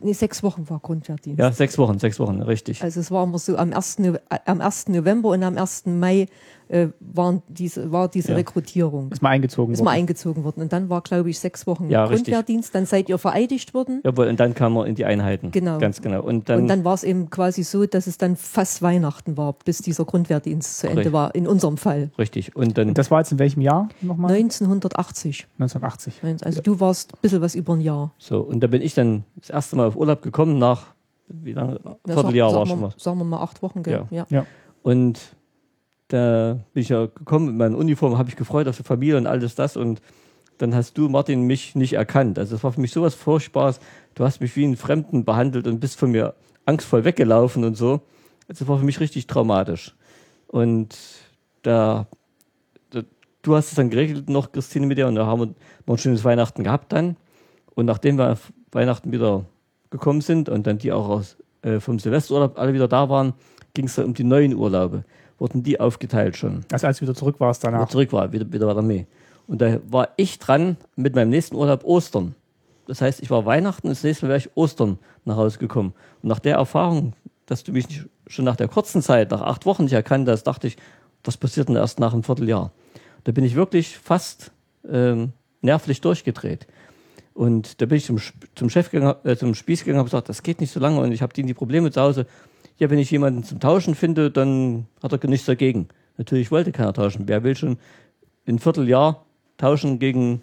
Nee, 0.00 0.14
sechs 0.14 0.42
Wochen 0.42 0.70
war 0.70 0.78
Grundwehrdienst. 0.78 1.38
Ja, 1.38 1.52
sechs 1.52 1.76
Wochen, 1.76 1.98
sechs 1.98 2.18
Wochen, 2.18 2.40
richtig. 2.40 2.82
Also 2.82 3.00
es 3.00 3.10
war 3.10 3.24
immer 3.24 3.38
so 3.38 3.58
am 3.58 3.74
1. 3.74 3.98
am 4.46 4.62
1. 4.62 4.88
November 4.88 5.28
und 5.28 5.42
am 5.42 5.58
1. 5.58 5.84
Mai 5.86 6.26
äh, 6.70 6.88
waren 7.00 7.42
diese, 7.48 7.90
war 7.90 8.08
diese 8.08 8.30
ja. 8.30 8.36
Rekrutierung. 8.36 9.10
Ist 9.10 9.22
mal 9.22 9.30
eingezogen 9.30 9.72
ist 9.72 9.80
worden. 9.80 9.82
Ist 9.82 9.92
mal 9.92 9.98
eingezogen 9.98 10.44
worden. 10.44 10.62
Und 10.62 10.72
dann 10.72 10.88
war, 10.88 11.00
glaube 11.00 11.28
ich, 11.28 11.38
sechs 11.38 11.66
Wochen 11.66 11.90
ja, 11.90 12.06
Grundwehrdienst. 12.06 12.68
Richtig. 12.68 12.72
Dann 12.72 12.86
seid 12.86 13.08
ihr 13.08 13.18
vereidigt 13.18 13.74
worden. 13.74 14.00
Jawohl, 14.04 14.28
und 14.28 14.38
dann 14.38 14.54
kam 14.54 14.74
man 14.74 14.86
in 14.86 14.94
die 14.94 15.04
Einheiten. 15.04 15.50
Genau. 15.50 15.78
Ganz 15.78 16.00
genau. 16.00 16.22
Und 16.22 16.48
dann, 16.48 16.62
und 16.62 16.68
dann 16.68 16.84
war 16.84 16.94
es 16.94 17.02
eben 17.02 17.28
quasi 17.28 17.64
so, 17.64 17.86
dass 17.86 18.06
es 18.06 18.18
dann 18.18 18.36
fast 18.36 18.82
Weihnachten 18.82 19.36
war, 19.36 19.54
bis 19.64 19.78
dieser 19.78 20.04
Grundwehrdienst 20.04 20.78
zu 20.78 20.86
Ende 20.86 20.98
richtig. 20.98 21.12
war, 21.12 21.34
in 21.34 21.48
unserem 21.48 21.76
Fall. 21.76 22.10
Richtig. 22.18 22.54
Und 22.54 22.78
dann. 22.78 22.88
Und 22.88 22.98
das 22.98 23.10
war 23.10 23.18
jetzt 23.18 23.32
in 23.32 23.40
welchem 23.40 23.62
Jahr 23.62 23.88
nochmal? 24.00 24.32
1980. 24.32 25.48
1980. 25.58 26.44
Also 26.44 26.62
du 26.62 26.78
warst 26.78 27.14
ein 27.14 27.18
bisschen 27.20 27.40
was 27.40 27.56
über 27.56 27.74
ein 27.74 27.80
Jahr. 27.80 28.12
So, 28.18 28.40
und 28.40 28.60
da 28.60 28.68
bin 28.68 28.80
ich 28.80 28.94
dann 28.94 29.24
das 29.36 29.50
erste 29.50 29.76
Mal 29.76 29.88
auf 29.88 29.96
Urlaub 29.96 30.22
gekommen 30.22 30.58
nach 30.58 30.94
wie 31.32 31.52
lange? 31.52 31.80
Vierteljahr 32.06 32.52
war 32.52 32.66
schon 32.66 32.80
mal. 32.80 32.90
Sagen 32.96 33.18
wir 33.18 33.24
mal 33.24 33.40
acht 33.40 33.62
Wochen, 33.62 33.84
gell? 33.84 34.06
Ja. 34.10 34.26
ja. 34.30 34.46
Und 34.82 35.36
da 36.12 36.58
bin 36.72 36.82
ich 36.82 36.88
ja 36.88 37.06
gekommen 37.06 37.46
mit 37.46 37.54
meiner 37.56 37.78
Uniform, 37.78 38.18
habe 38.18 38.28
ich 38.28 38.36
gefreut 38.36 38.68
auf 38.68 38.76
die 38.76 38.82
Familie 38.82 39.16
und 39.16 39.26
alles 39.26 39.54
das 39.54 39.76
und 39.76 40.00
dann 40.58 40.74
hast 40.74 40.98
du, 40.98 41.08
Martin, 41.08 41.46
mich 41.46 41.74
nicht 41.74 41.94
erkannt. 41.94 42.38
Also 42.38 42.56
es 42.56 42.64
war 42.64 42.72
für 42.72 42.80
mich 42.80 42.92
sowas 42.92 43.14
Furchtbares. 43.14 43.80
Du 44.14 44.24
hast 44.24 44.40
mich 44.40 44.54
wie 44.56 44.64
einen 44.64 44.76
Fremden 44.76 45.24
behandelt 45.24 45.66
und 45.66 45.80
bist 45.80 45.98
von 45.98 46.10
mir 46.10 46.34
angstvoll 46.66 47.04
weggelaufen 47.04 47.64
und 47.64 47.76
so. 47.76 48.02
Also 48.46 48.64
es 48.64 48.68
war 48.68 48.78
für 48.78 48.84
mich 48.84 49.00
richtig 49.00 49.26
traumatisch. 49.26 49.94
Und 50.48 50.98
da, 51.62 52.08
da 52.90 53.02
du 53.42 53.56
hast 53.56 53.68
es 53.68 53.76
dann 53.76 53.88
geregelt 53.88 54.28
noch, 54.28 54.52
Christine, 54.52 54.86
mit 54.86 54.98
dir 54.98 55.06
und 55.06 55.14
da 55.14 55.24
haben 55.24 55.40
wir 55.40 55.46
noch 55.86 55.94
ein 55.94 55.98
schönes 55.98 56.24
Weihnachten 56.24 56.64
gehabt 56.64 56.92
dann. 56.92 57.16
Und 57.74 57.86
nachdem 57.86 58.18
wir 58.18 58.36
Weihnachten 58.72 59.12
wieder 59.12 59.46
gekommen 59.90 60.20
sind 60.20 60.48
und 60.48 60.66
dann 60.66 60.76
die 60.76 60.92
auch 60.92 61.08
aus, 61.08 61.36
äh, 61.62 61.80
vom 61.80 61.98
Silvesterurlaub 61.98 62.58
alle 62.58 62.74
wieder 62.74 62.88
da 62.88 63.08
waren, 63.08 63.32
ging 63.72 63.86
es 63.86 63.94
dann 63.94 64.06
um 64.06 64.14
die 64.14 64.24
neuen 64.24 64.54
Urlaube 64.54 65.04
wurden 65.40 65.62
die 65.62 65.80
aufgeteilt 65.80 66.36
schon. 66.36 66.64
Also 66.70 66.86
als 66.86 66.98
du 66.98 67.02
wieder 67.02 67.14
zurück 67.14 67.40
warst 67.40 67.64
danach? 67.64 67.80
Wieder 67.80 67.88
zurück 67.88 68.12
war, 68.12 68.32
wieder, 68.32 68.52
wieder 68.52 68.66
war 68.66 68.74
der 68.74 68.82
Mai. 68.84 69.06
Und 69.48 69.60
da 69.60 69.80
war 69.88 70.10
ich 70.16 70.38
dran 70.38 70.76
mit 70.94 71.16
meinem 71.16 71.30
nächsten 71.30 71.56
Urlaub 71.56 71.82
Ostern. 71.84 72.36
Das 72.86 73.00
heißt, 73.00 73.20
ich 73.22 73.30
war 73.30 73.46
Weihnachten 73.46 73.88
und 73.88 73.96
das 73.96 74.04
nächste 74.04 74.26
Mal 74.26 74.30
wäre 74.30 74.38
ich 74.38 74.56
Ostern 74.56 74.98
nach 75.24 75.36
Hause 75.36 75.58
gekommen. 75.58 75.94
Und 76.22 76.28
nach 76.28 76.38
der 76.38 76.56
Erfahrung, 76.56 77.14
dass 77.46 77.64
du 77.64 77.72
mich 77.72 77.88
nicht, 77.88 78.06
schon 78.26 78.44
nach 78.44 78.56
der 78.56 78.68
kurzen 78.68 79.02
Zeit, 79.02 79.30
nach 79.30 79.40
acht 79.40 79.66
Wochen 79.66 79.84
nicht 79.84 79.92
erkannt 79.92 80.28
hast, 80.28 80.44
dachte 80.44 80.68
ich, 80.68 80.76
was 81.24 81.36
passiert 81.36 81.68
denn 81.68 81.76
erst 81.76 81.98
nach 81.98 82.12
einem 82.12 82.22
Vierteljahr? 82.22 82.70
Da 83.24 83.32
bin 83.32 83.44
ich 83.44 83.54
wirklich 83.54 83.98
fast 83.98 84.52
ähm, 84.88 85.32
nervlich 85.62 86.00
durchgedreht. 86.00 86.66
Und 87.34 87.80
da 87.80 87.86
bin 87.86 87.98
ich 87.98 88.04
zum, 88.04 88.18
zum 88.54 88.70
Chef 88.70 88.90
gegangen, 88.90 89.16
äh, 89.24 89.36
zum 89.36 89.54
Spieß 89.54 89.80
gegangen 89.80 89.96
und 89.96 90.00
habe 90.00 90.10
gesagt, 90.10 90.28
das 90.28 90.42
geht 90.42 90.60
nicht 90.60 90.72
so 90.72 90.80
lange 90.80 91.00
und 91.00 91.12
ich 91.12 91.22
habe 91.22 91.32
die, 91.32 91.42
die 91.42 91.54
Probleme 91.54 91.90
zu 91.90 92.00
Hause 92.00 92.26
ja, 92.80 92.88
wenn 92.88 92.98
ich 92.98 93.10
jemanden 93.10 93.44
zum 93.44 93.60
Tauschen 93.60 93.94
finde, 93.94 94.30
dann 94.30 94.86
hat 95.02 95.12
er 95.12 95.28
nichts 95.28 95.46
dagegen. 95.46 95.88
Natürlich 96.16 96.50
wollte 96.50 96.72
keiner 96.72 96.94
tauschen. 96.94 97.28
Wer 97.28 97.44
will 97.44 97.54
schon 97.54 97.76
ein 98.46 98.58
Vierteljahr 98.58 99.24
tauschen 99.58 99.98
gegen, 99.98 100.40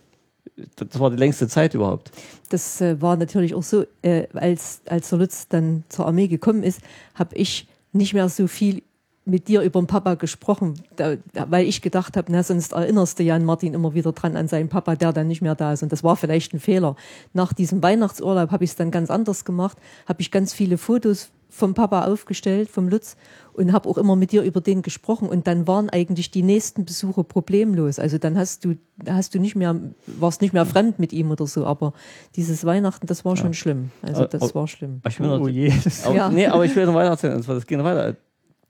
das 0.75 0.99
war 0.99 1.09
die 1.09 1.17
längste 1.17 1.47
Zeit 1.47 1.73
überhaupt. 1.73 2.11
Das 2.49 2.79
äh, 2.79 3.01
war 3.01 3.17
natürlich 3.17 3.55
auch 3.55 3.63
so, 3.63 3.85
äh, 4.03 4.27
als, 4.33 4.81
als 4.85 5.09
der 5.09 5.17
Lutz 5.17 5.47
dann 5.47 5.83
zur 5.89 6.05
Armee 6.05 6.27
gekommen 6.27 6.61
ist, 6.61 6.81
habe 7.15 7.35
ich 7.35 7.67
nicht 7.91 8.13
mehr 8.13 8.29
so 8.29 8.45
viel 8.45 8.83
mit 9.25 9.47
dir 9.47 9.61
über 9.61 9.81
den 9.81 9.87
Papa 9.87 10.13
gesprochen, 10.13 10.75
da, 10.95 11.15
weil 11.49 11.67
ich 11.67 11.81
gedacht 11.81 12.15
habe, 12.15 12.31
na, 12.31 12.43
sonst 12.43 12.71
erinnerst 12.71 13.17
du 13.17 13.23
Jan 13.23 13.43
Martin 13.43 13.73
immer 13.73 13.95
wieder 13.95 14.13
dran 14.13 14.37
an 14.37 14.47
seinen 14.47 14.69
Papa, 14.69 14.95
der 14.95 15.11
dann 15.11 15.27
nicht 15.27 15.41
mehr 15.41 15.55
da 15.55 15.73
ist. 15.73 15.81
Und 15.81 15.91
das 15.91 16.03
war 16.03 16.15
vielleicht 16.15 16.53
ein 16.53 16.59
Fehler. 16.59 16.95
Nach 17.33 17.51
diesem 17.51 17.81
Weihnachtsurlaub 17.81 18.51
habe 18.51 18.63
ich 18.63 18.69
es 18.69 18.75
dann 18.75 18.91
ganz 18.91 19.09
anders 19.09 19.43
gemacht, 19.43 19.77
habe 20.07 20.21
ich 20.21 20.31
ganz 20.31 20.53
viele 20.53 20.77
Fotos 20.77 21.31
vom 21.49 21.73
Papa 21.73 22.05
aufgestellt, 22.05 22.69
vom 22.69 22.87
Lutz, 22.87 23.15
und 23.53 23.73
habe 23.73 23.89
auch 23.89 23.97
immer 23.97 24.15
mit 24.15 24.31
dir 24.31 24.43
über 24.43 24.61
den 24.61 24.81
gesprochen. 24.81 25.27
Und 25.27 25.47
dann 25.47 25.65
waren 25.67 25.89
eigentlich 25.89 26.29
die 26.29 26.43
nächsten 26.43 26.85
Besuche 26.85 27.23
problemlos. 27.23 27.97
Also 27.97 28.17
dann 28.17 28.37
hast 28.37 28.65
du, 28.65 28.75
hast 29.09 29.33
du 29.33 29.39
nicht 29.39 29.55
mehr, 29.55 29.79
warst 30.05 30.41
nicht 30.41 30.53
mehr 30.53 30.65
fremd 30.65 30.99
mit 30.99 31.11
ihm 31.13 31.31
oder 31.31 31.47
so. 31.47 31.65
Aber 31.65 31.93
dieses 32.35 32.65
Weihnachten, 32.65 33.07
das 33.07 33.25
war 33.25 33.35
schon 33.35 33.47
ja. 33.47 33.53
schlimm. 33.53 33.91
Also 34.01 34.25
das 34.25 34.41
aber, 34.41 34.55
war 34.55 34.67
schlimm. 34.67 35.01
Ich 35.07 35.19
will 35.19 35.27
noch, 35.27 35.41
oh 35.41 35.47
je. 35.47 35.71
Aber, 36.05 36.15
ja. 36.15 36.29
Nee, 36.29 36.47
aber 36.47 36.65
ich 36.65 36.75
will 36.75 36.85
noch 36.85 36.95
erzählen. 36.95 37.43
Das 37.45 37.65
geht 37.65 37.77
noch 37.77 37.85
weiter. 37.85 38.15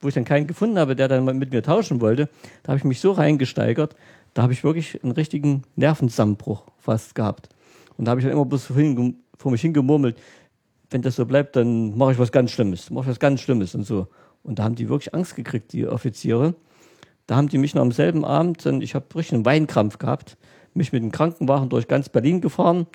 Wo 0.00 0.08
ich 0.08 0.14
dann 0.14 0.24
keinen 0.24 0.46
gefunden 0.46 0.78
habe, 0.78 0.94
der 0.94 1.08
dann 1.08 1.24
mit 1.24 1.52
mir 1.52 1.62
tauschen 1.62 2.00
wollte, 2.00 2.28
da 2.62 2.68
habe 2.68 2.78
ich 2.78 2.84
mich 2.84 3.00
so 3.00 3.10
reingesteigert, 3.10 3.96
da 4.32 4.42
habe 4.42 4.52
ich 4.52 4.62
wirklich 4.62 5.02
einen 5.02 5.10
richtigen 5.10 5.64
Nervenzusammenbruch 5.74 6.62
fast 6.78 7.16
gehabt. 7.16 7.48
Und 7.96 8.04
da 8.04 8.12
habe 8.12 8.20
ich 8.20 8.24
dann 8.24 8.32
immer 8.32 8.44
bloß 8.44 8.70
vor 9.36 9.50
mich 9.52 9.60
hingemurmelt, 9.60 10.16
wenn 10.90 11.02
das 11.02 11.16
so 11.16 11.26
bleibt, 11.26 11.56
dann 11.56 11.96
mache 11.96 12.12
ich 12.12 12.18
was 12.18 12.32
ganz 12.32 12.50
Schlimmes, 12.50 12.90
mache 12.90 13.04
ich 13.04 13.10
was 13.10 13.20
ganz 13.20 13.40
Schlimmes 13.40 13.74
und 13.74 13.84
so. 13.84 14.08
Und 14.42 14.58
da 14.58 14.64
haben 14.64 14.74
die 14.74 14.88
wirklich 14.88 15.14
Angst 15.14 15.36
gekriegt, 15.36 15.72
die 15.72 15.86
Offiziere. 15.86 16.54
Da 17.26 17.36
haben 17.36 17.48
die 17.48 17.58
mich 17.58 17.74
noch 17.74 17.82
am 17.82 17.92
selben 17.92 18.24
Abend, 18.24 18.64
dann, 18.64 18.80
ich 18.80 18.94
habe 18.94 19.06
richtig 19.14 19.34
einen 19.34 19.44
Weinkrampf 19.44 19.98
gehabt, 19.98 20.38
mich 20.72 20.92
mit 20.92 21.02
dem 21.02 21.12
Krankenwagen 21.12 21.68
durch 21.68 21.88
ganz 21.88 22.08
Berlin 22.08 22.40
gefahren. 22.40 22.86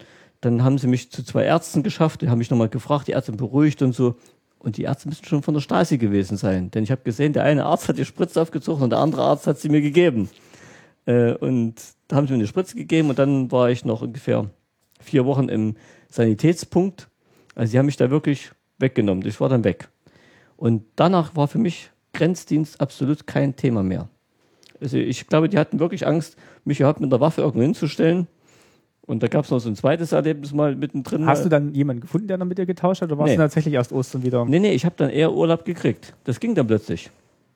Dann 0.42 0.64
haben 0.64 0.78
sie 0.78 0.88
mich 0.88 1.12
zu 1.12 1.24
zwei 1.24 1.44
Ärzten 1.44 1.84
geschafft, 1.84 2.22
die 2.22 2.30
haben 2.30 2.40
mich 2.40 2.50
nochmal 2.50 2.70
gefragt, 2.70 3.08
die 3.08 3.12
Ärzte 3.12 3.32
beruhigt 3.32 3.82
und 3.82 3.94
so. 3.94 4.16
Und 4.58 4.78
die 4.78 4.84
Ärzte 4.84 5.10
müssen 5.10 5.26
schon 5.26 5.44
von 5.44 5.54
der 5.54 5.62
Stasi 5.62 5.98
gewesen 5.98 6.38
sein. 6.38 6.72
Denn 6.72 6.84
ich 6.84 6.92
habe 6.92 7.04
gesehen, 7.04 7.34
der 7.34 7.44
eine 7.44 7.66
Arzt 7.66 7.90
hat 7.90 7.98
die 7.98 8.06
Spritze 8.06 8.42
aufgezogen 8.42 8.84
und 8.84 8.90
der 8.90 9.00
andere 9.00 9.22
Arzt 9.24 9.46
hat 9.46 9.60
sie 9.60 9.70
mir 9.70 9.82
gegeben. 9.82 10.30
Äh, 11.06 11.34
und 11.34 11.76
da 12.08 12.16
haben 12.16 12.28
sie 12.28 12.34
mir 12.34 12.40
eine 12.40 12.48
Spritze 12.48 12.76
gegeben 12.76 13.10
und 13.10 13.20
dann 13.20 13.52
war 13.52 13.70
ich 13.70 13.86
noch 13.86 14.02
ungefähr 14.02 14.50
vier 15.00 15.26
Wochen 15.26 15.50
im 15.50 15.76
Sanitätspunkt 16.10 17.10
Also 17.56 17.72
sie 17.72 17.80
haben 17.80 17.86
mich 17.86 17.98
da 17.98 18.10
wirklich 18.10 18.52
weggenommen. 18.80 19.26
Ich 19.28 19.40
war 19.40 19.50
dann 19.50 19.64
weg. 19.64 19.90
Und 20.58 20.84
danach 20.96 21.36
war 21.36 21.48
für 21.48 21.58
mich 21.60 21.92
Grenzdienst 22.14 22.80
absolut 22.82 23.28
kein 23.28 23.56
Thema 23.56 23.84
mehr. 23.84 24.08
Also 24.82 24.98
ich 24.98 25.28
glaube, 25.28 25.50
die 25.50 25.58
hatten 25.58 25.80
wirklich 25.80 26.06
Angst, 26.06 26.36
mich 26.66 26.80
überhaupt 26.80 27.00
mit 27.00 27.12
der 27.12 27.20
Waffe 27.20 27.42
irgendwo 27.42 27.62
hinzustellen. 27.64 28.28
Und 29.06 29.22
da 29.22 29.28
gab 29.28 29.44
es 29.46 29.52
noch 29.52 29.60
so 29.60 29.70
ein 29.70 29.76
zweites 29.76 30.12
Erlebnis 30.14 30.54
mal 30.54 30.76
mittendrin. 30.76 31.26
Hast 31.26 31.44
du 31.44 31.50
dann 31.50 31.74
jemanden 31.74 32.02
gefunden, 32.02 32.28
der 32.28 32.38
noch 32.38 32.46
mit 32.46 32.58
dir 32.58 32.66
getauscht 32.66 33.02
hat, 33.02 33.10
oder 33.12 33.18
warst 33.20 33.32
Nee. 33.32 33.36
du 33.36 33.42
tatsächlich 33.42 33.74
erst 33.74 33.92
Ostern 33.92 34.24
wieder? 34.24 34.46
Nee, 34.46 34.60
nee, 34.60 34.72
ich 34.72 34.86
habe 34.86 34.96
dann 34.98 35.10
eher 35.10 35.34
Urlaub 35.34 35.66
gekriegt. 35.66 36.14
Das 36.24 36.40
ging 36.40 36.56
dann 36.56 36.68
plötzlich. 36.68 37.10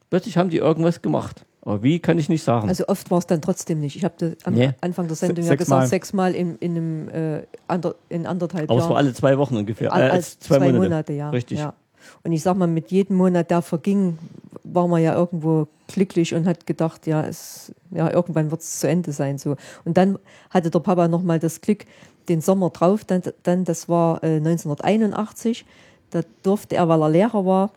Plötzlich 0.09 0.37
haben 0.37 0.49
die 0.49 0.57
irgendwas 0.57 1.01
gemacht. 1.01 1.45
Aber 1.61 1.83
wie, 1.83 1.99
kann 1.99 2.17
ich 2.17 2.29
nicht 2.29 2.43
sagen. 2.43 2.69
Also 2.69 2.87
oft 2.87 3.11
war 3.11 3.17
es 3.17 3.27
dann 3.27 3.41
trotzdem 3.41 3.79
nicht. 3.81 3.95
Ich 3.97 4.05
habe 4.05 4.37
am 4.45 4.53
Nee. 4.53 4.71
Anfang 4.79 5.07
der 5.07 5.15
Sendung 5.17 5.43
Se- 5.43 5.49
ja 5.51 5.55
gesagt, 5.55 5.87
sechsmal. 5.89 6.33
in, 6.33 6.55
in, 6.59 6.71
einem, 6.77 7.09
äh, 7.09 7.41
ander, 7.67 7.95
in 8.09 8.25
anderthalb 8.25 8.69
Aber 8.69 8.79
es 8.79 8.83
war 8.85 8.91
Jahren. 8.91 9.05
alle 9.05 9.13
zwei 9.13 9.37
Wochen 9.37 9.57
ungefähr. 9.57 9.91
Al- 9.91 10.03
Äh, 10.03 10.09
als 10.11 10.39
zwei, 10.39 10.57
zwei, 10.57 10.65
Monate. 10.67 10.83
Monate. 10.83 11.13
ja. 11.13 11.29
Richtig. 11.29 11.59
Ja. 11.59 11.73
Und 12.23 12.31
ich 12.31 12.41
sag 12.41 12.55
mal, 12.55 12.67
mit 12.67 12.89
jedem 12.91 13.17
Monat, 13.17 13.51
der 13.51 13.61
verging, 13.61 14.17
war 14.63 14.87
man 14.87 15.01
ja 15.03 15.13
irgendwo 15.13 15.67
glücklich 15.87 16.33
und 16.33 16.45
hat 16.47 16.65
gedacht, 16.65 17.05
ja, 17.05 17.25
es, 17.25 17.73
ja 17.91 18.09
irgendwann 18.11 18.49
wird 18.51 18.61
es 18.61 18.79
zu 18.79 18.87
Ende 18.87 19.11
sein. 19.11 19.37
So. 19.37 19.55
Und 19.83 19.97
dann 19.97 20.17
hatte 20.49 20.69
der 20.69 20.79
Papa 20.79 21.07
nochmal 21.09 21.39
das 21.39 21.59
Glück, 21.59 21.85
den 22.29 22.39
Sommer 22.41 22.69
drauf, 22.69 23.03
dann, 23.03 23.21
dann 23.43 23.65
das 23.65 23.89
war 23.89 24.23
äh, 24.23 24.37
1981, 24.37 25.65
da 26.11 26.21
durfte 26.43 26.75
er, 26.75 26.87
weil 26.87 27.01
er 27.01 27.09
Lehrer 27.09 27.45
war, 27.45 27.71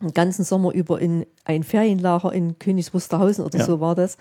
den 0.00 0.14
ganzen 0.14 0.44
Sommer 0.44 0.72
über 0.72 1.00
in 1.00 1.26
ein 1.44 1.62
Ferienlager 1.62 2.32
in 2.32 2.58
Königs 2.58 2.94
Wusterhausen 2.94 3.44
oder 3.44 3.58
Ja. 3.58 3.64
so 3.64 3.80
war 3.80 3.94
das. 3.94 4.16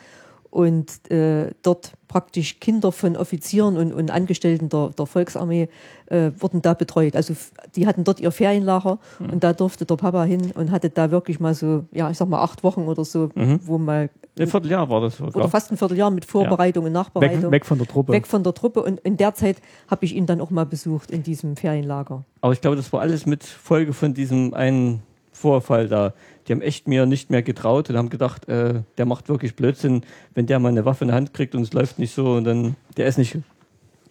Und 0.50 1.12
äh, 1.12 1.52
dort 1.62 1.92
praktisch 2.08 2.60
Kinder 2.62 2.94
von 2.94 3.18
Offizieren 3.18 3.76
und, 3.76 3.92
und 3.92 4.10
Angestellten 4.10 4.70
der, 4.70 4.92
der 4.98 5.06
Volksarmee 5.06 5.68
äh, 6.08 6.32
wurden 6.40 6.62
da 6.62 6.74
betreut. 6.74 7.18
Also 7.18 7.34
die 7.76 7.86
hatten 7.86 8.06
dort 8.06 8.22
ihr 8.22 8.32
Ferienlager 8.32 8.98
Mhm. 9.20 9.30
und 9.32 9.44
da 9.44 9.52
durfte 9.52 9.86
der 9.86 9.98
Papa 9.98 10.24
hin 10.24 10.52
und 10.56 10.72
hatte 10.72 10.90
da 10.90 11.12
wirklich 11.12 11.42
mal 11.42 11.54
so, 11.54 11.84
ja, 11.92 12.10
ich 12.10 12.18
sag 12.18 12.30
mal 12.30 12.42
acht 12.42 12.64
Wochen 12.64 12.88
oder 12.88 13.04
so, 13.04 13.30
Mhm. 13.36 13.60
wo 13.66 13.78
mal, 13.78 14.10
Ein 14.40 14.48
Vierteljahr 14.48 14.90
war 14.90 15.02
das 15.02 15.18
sogar. 15.18 15.36
oder 15.36 15.50
fast 15.50 15.70
ein 15.70 15.78
Vierteljahr 15.78 16.12
mit 16.12 16.24
Vorbereitung 16.24 16.86
und 16.86 16.94
Nachbereitung. 16.94 17.44
Weg, 17.44 17.52
weg 17.52 17.66
von 17.66 17.78
der 17.78 17.88
Truppe. 17.88 18.14
Weg 18.14 18.26
von 18.26 18.42
der 18.44 18.54
Truppe 18.54 18.82
und 18.84 19.02
in 19.02 19.18
der 19.18 19.34
Zeit 19.36 19.58
habe 19.90 20.06
ich 20.06 20.16
ihn 20.16 20.26
dann 20.28 20.40
auch 20.40 20.50
mal 20.50 20.66
besucht 20.66 21.12
in 21.12 21.24
diesem 21.24 21.58
Ferienlager. 21.58 22.24
Aber 22.40 22.54
ich 22.54 22.62
glaube, 22.62 22.78
das 22.78 22.92
war 22.94 23.02
alles 23.02 23.26
mit 23.26 23.44
Folge 23.44 23.92
von 23.92 24.14
diesem 24.14 24.54
einen 24.54 25.04
Vorfall 25.38 25.88
da. 25.88 26.14
Die 26.48 26.52
haben 26.54 26.62
echt 26.62 26.88
mir 26.88 27.06
nicht 27.06 27.30
mehr 27.30 27.44
getraut 27.44 27.90
und 27.90 27.98
haben 27.98 28.10
gedacht, 28.10 28.48
äh, 28.50 28.82
der 28.98 29.06
macht 29.06 29.30
wirklich 29.30 29.56
Blödsinn, 29.56 30.02
wenn 30.34 30.46
der 30.48 30.60
mal 30.60 30.70
eine 30.70 30.86
Waffe 30.86 31.04
in 31.04 31.10
der 31.10 31.16
Hand 31.18 31.34
kriegt 31.34 31.56
und 31.56 31.62
es 31.62 31.74
läuft 31.74 32.00
nicht 32.00 32.14
so 32.14 32.34
und 32.36 32.44
dann, 32.46 32.76
der 32.98 33.08
ist 33.08 33.18
nicht 33.18 33.38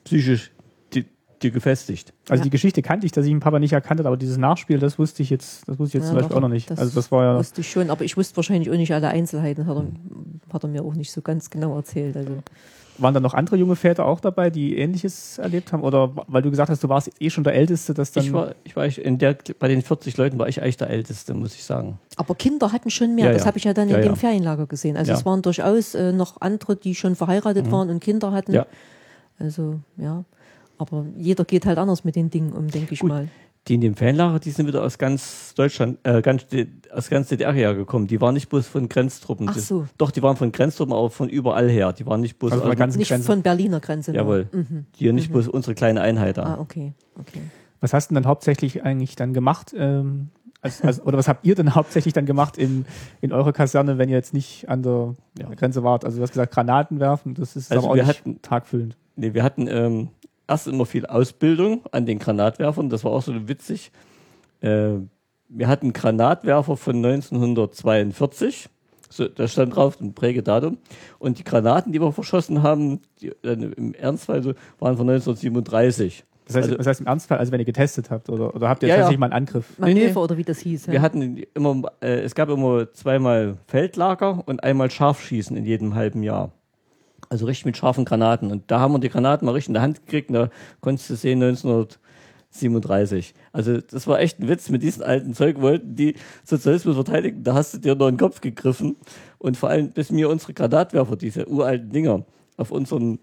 psychisch 0.04 0.52
die, 0.94 1.04
die 1.42 1.50
gefestigt. 1.50 2.12
Also 2.28 2.40
Ja. 2.40 2.44
die 2.44 2.50
Geschichte 2.50 2.80
kannte 2.82 3.06
ich, 3.06 3.12
dass 3.12 3.24
ich 3.24 3.32
den 3.32 3.40
Papa 3.40 3.58
nicht 3.58 3.72
erkannt 3.72 3.98
habe, 4.00 4.08
aber 4.08 4.16
dieses 4.16 4.36
Nachspiel, 4.38 4.78
das 4.78 4.98
wusste 4.98 5.22
ich 5.22 5.30
jetzt, 5.30 5.66
das 5.68 5.78
wusste 5.78 5.98
ich 5.98 6.02
jetzt 6.02 6.04
Ja, 6.04 6.08
zum 6.10 6.16
Beispiel 6.16 6.28
doch, 6.30 6.36
auch 6.36 6.40
noch 6.48 6.48
nicht. 6.54 6.70
das 6.70 6.78
also 6.78 6.94
das 6.94 7.10
war 7.10 7.24
ja, 7.24 7.38
Wusste 7.38 7.60
ich 7.62 7.70
schon, 7.70 7.90
aber 7.90 8.04
ich 8.04 8.16
wusste 8.16 8.36
wahrscheinlich 8.36 8.70
auch 8.70 8.76
nicht 8.76 8.92
alle 8.94 9.08
Einzelheiten, 9.08 9.66
hat 9.66 9.76
er, 9.76 9.86
hat 10.52 10.62
er 10.64 10.68
mir 10.68 10.82
auch 10.84 10.94
nicht 10.94 11.10
so 11.10 11.22
ganz 11.22 11.50
genau 11.50 11.74
erzählt. 11.76 12.16
Also. 12.16 12.42
Waren 12.99 13.14
da 13.14 13.20
noch 13.20 13.34
andere 13.34 13.57
junge 13.57 13.76
Väter 13.76 14.05
auch 14.07 14.20
dabei, 14.20 14.51
die 14.51 14.76
Ähnliches 14.78 15.38
erlebt 15.38 15.72
haben? 15.72 15.82
Oder 15.82 16.11
weil 16.28 16.42
du 16.42 16.51
gesagt 16.51 16.70
hast, 16.70 16.82
du 16.82 16.88
warst 16.88 17.11
eh 17.20 17.30
schon 17.30 17.44
der 17.44 17.55
Älteste, 17.55 17.94
dass 17.94 18.12
dann 18.12 18.24
Ich 18.24 18.32
war, 18.32 18.55
ich 18.64 18.76
war 18.76 18.86
ich 18.86 19.03
in 19.05 19.18
der, 19.18 19.36
bei 19.59 19.68
den 19.68 19.82
40 19.82 20.16
Leuten 20.16 20.38
war 20.38 20.49
ich 20.49 20.62
eigentlich 20.62 20.76
der 20.76 20.90
Älteste, 20.90 21.34
muss 21.34 21.55
ich 21.55 21.64
sagen. 21.64 21.99
Aber 22.16 22.34
Kinder 22.34 22.72
hatten 22.72 22.90
schon 22.90 23.14
mehr, 23.14 23.26
Ja, 23.26 23.32
das 23.32 23.42
ja. 23.42 23.47
habe 23.47 23.59
ich 23.59 23.64
ja 23.64 23.72
dann 23.74 23.88
in 23.88 23.94
Ja, 23.97 24.01
dem 24.01 24.09
ja. 24.11 24.14
Ferienlager 24.14 24.66
gesehen. 24.66 24.97
Also 24.97 25.11
Ja. 25.11 25.16
Mhm. 25.16 25.20
es 25.20 25.26
waren 25.26 25.42
durchaus 25.42 25.94
äh, 25.94 26.12
noch 26.12 26.40
andere, 26.40 26.76
die 26.76 26.94
schon 26.94 27.16
verheiratet 27.16 27.70
waren 27.70 27.90
und 27.90 28.01
Kinder 28.01 28.32
hatten. 28.32 28.53
Ja. 28.53 28.66
Also 29.38 29.80
ja, 29.99 30.24
aber 30.78 31.05
jeder 31.16 31.44
geht 31.44 31.66
halt 31.66 31.78
anders 31.78 32.05
mit 32.05 32.16
den 32.16 32.30
Dingen 32.30 32.53
um, 32.53 32.68
denke 32.68 32.94
ich 32.94 33.01
Gut. 33.01 33.09
mal. 33.09 33.28
Die 33.68 33.74
in 33.74 33.80
dem 33.80 33.96
Fanlager, 33.96 34.38
die 34.38 34.50
sind 34.52 34.66
wieder 34.68 34.82
aus 34.84 34.96
ganz 34.96 35.52
Deutschland, 35.54 35.98
äh, 36.04 36.22
ganz, 36.22 36.46
aus 36.92 37.10
ganz 37.10 37.28
DDR 37.28 37.52
hergekommen. 37.52 38.06
Die 38.06 38.20
waren 38.20 38.34
nicht 38.34 38.48
bloß 38.48 38.66
von 38.68 38.88
Grenztruppen. 38.88 39.48
Ach 39.50 39.58
so. 39.58 39.86
Doch, 39.98 40.12
die 40.12 40.22
waren 40.22 40.36
von 40.36 40.52
Grenztruppen, 40.52 40.94
aber 40.94 41.10
von 41.10 41.28
überall 41.28 41.68
her. 41.68 41.92
Die 41.92 42.06
waren 42.06 42.20
nicht 42.20 42.38
bloß 42.38 42.52
Also 42.52 42.64
von 42.64 42.76
ganzen 42.76 42.98
Nicht 42.98 43.08
Grenze. 43.08 43.26
von 43.26 43.42
Berliner 43.42 43.80
Grenze. 43.80 44.12
nur. 44.12 44.20
Jawohl. 44.20 44.48
Mhm. 44.52 44.86
die 44.98 45.12
nicht 45.12 45.32
bloß 45.32 45.48
unsere 45.48 45.74
kleine 45.74 46.00
Einheit 46.00 46.36
da. 46.38 46.44
Ah, 46.44 46.58
okay, 46.60 46.92
okay. 47.18 47.40
Was 47.80 47.92
hast 47.92 48.10
du 48.10 48.14
denn 48.14 48.22
dann 48.22 48.30
hauptsächlich 48.30 48.84
eigentlich 48.84 49.16
dann 49.16 49.34
gemacht? 49.34 49.74
Ähm, 49.76 50.28
als, 50.62 50.80
als, 50.82 51.04
oder 51.04 51.18
was 51.18 51.26
habt 51.28 51.44
ihr 51.44 51.54
denn 51.56 51.74
hauptsächlich 51.74 52.14
dann 52.14 52.24
gemacht 52.24 52.56
in, 52.58 52.86
in 53.20 53.32
eurer 53.32 53.52
Kaserne, 53.52 53.98
wenn 53.98 54.08
ihr 54.08 54.16
jetzt 54.16 54.32
nicht 54.32 54.68
an 54.68 54.82
der 54.82 55.14
Ja. 55.38 55.48
Grenze 55.54 55.82
wart? 55.82 56.04
Also 56.04 56.16
du 56.18 56.22
hast 56.22 56.30
gesagt, 56.32 56.52
Granaten 56.54 57.00
werfen, 57.00 57.34
das 57.34 57.56
ist 57.56 57.70
Also 57.72 57.82
aber 57.84 57.92
auch 57.92 57.96
wir 57.96 58.04
nicht 58.04 58.20
hatten- 58.20 58.40
tagfüllend. 58.42 58.96
Nee, 59.16 59.34
wir 59.34 59.42
hatten 59.42 59.66
ähm, 59.68 60.08
erst 60.49 60.66
immer 60.66 60.86
viel 60.86 61.07
Ausbildung 61.07 61.82
an 61.92 62.07
den 62.07 62.18
Granatwerfern. 62.18 62.88
Das 62.88 63.05
war 63.05 63.12
auch 63.12 63.22
so 63.22 63.49
witzig. 63.49 63.90
Äh, 64.61 64.90
wir 65.49 65.68
hatten 65.68 65.92
Granatwerfer 65.92 66.76
von 66.76 66.97
1942. 66.97 68.68
So, 69.09 69.28
da 69.28 69.47
stand 69.47 69.76
drauf 69.76 70.01
ein 70.01 70.14
Prägedatum. 70.14 70.78
Und 71.18 71.38
die 71.38 71.44
Granaten, 71.44 71.92
die 71.92 72.01
wir 72.01 72.12
verschossen 72.12 72.62
haben, 72.62 73.01
die, 73.20 73.28
äh, 73.28 73.53
im 73.53 73.94
Ernstfall 73.94 74.42
so, 74.42 74.55
waren 74.78 74.97
von 74.97 75.07
1937. 75.07 76.24
Das 76.47 76.57
heißt, 76.57 76.64
Also- 76.66 76.76
das 76.76 76.86
heißt 76.86 77.01
im 77.01 77.07
Ernstfall, 77.07 77.38
also 77.38 77.51
wenn 77.53 77.61
ihr 77.61 77.64
getestet 77.64 78.11
habt 78.11 78.28
oder, 78.28 78.55
oder 78.55 78.68
habt 78.68 78.82
ihr 78.82 78.88
Ja, 78.88 78.94
ja. 78.94 79.01
tatsächlich 79.01 79.18
mal 79.20 79.26
einen 79.26 79.47
Angriff? 79.47 79.78
Manöver 79.78 80.07
nee. 80.07 80.16
oder 80.16 80.36
wie 80.36 80.44
das 80.44 80.59
hieß. 80.59 80.86
Wir 80.88 80.94
ja. 80.94 81.01
hatten 81.03 81.42
immer, 81.55 81.90
äh, 82.01 82.20
es 82.20 82.34
gab 82.34 82.49
immer 82.51 82.92
zweimal 82.92 83.57
Feldlager 83.66 84.42
und 84.47 84.62
einmal 84.62 84.90
Scharfschießen 84.90 85.57
in 85.57 85.64
jedem 85.64 85.94
halben 85.94 86.22
Jahr. 86.22 86.53
Also 87.28 87.46
richtig 87.46 87.66
mit 87.66 87.76
scharfen 87.76 88.04
Granaten. 88.04 88.50
Und 88.50 88.70
da 88.70 88.80
haben 88.80 88.92
wir 88.92 88.98
die 88.98 89.08
Granaten 89.08 89.46
mal 89.46 89.52
richtig 89.52 89.68
in 89.68 89.74
der 89.74 89.82
Hand 89.82 90.04
gekriegt 90.04 90.28
und 90.30 90.34
da 90.34 90.50
konntest 90.80 91.10
du 91.10 91.16
sehen 91.16 91.42
1937. 91.42 93.34
Also 93.52 93.80
das 93.80 94.06
war 94.06 94.20
echt 94.20 94.40
ein 94.40 94.48
Witz. 94.48 94.70
Mit 94.70 94.82
diesem 94.82 95.02
alten 95.02 95.34
Zeug 95.34 95.60
wollten 95.60 95.96
die 95.96 96.14
Sozialismus 96.44 96.94
verteidigen. 96.94 97.42
Da 97.42 97.54
hast 97.54 97.74
du 97.74 97.78
dir 97.78 97.94
nur 97.94 98.10
den 98.10 98.18
Kopf 98.18 98.40
gegriffen. 98.40 98.96
Und 99.38 99.56
vor 99.56 99.68
allem, 99.68 99.90
bis 99.90 100.10
mir 100.10 100.28
unsere 100.28 100.54
Granatwerfer, 100.54 101.16
diese 101.16 101.48
uralten 101.48 101.90
Dinger, 101.90 102.24
auf 102.56 102.70
unseren 102.70 103.18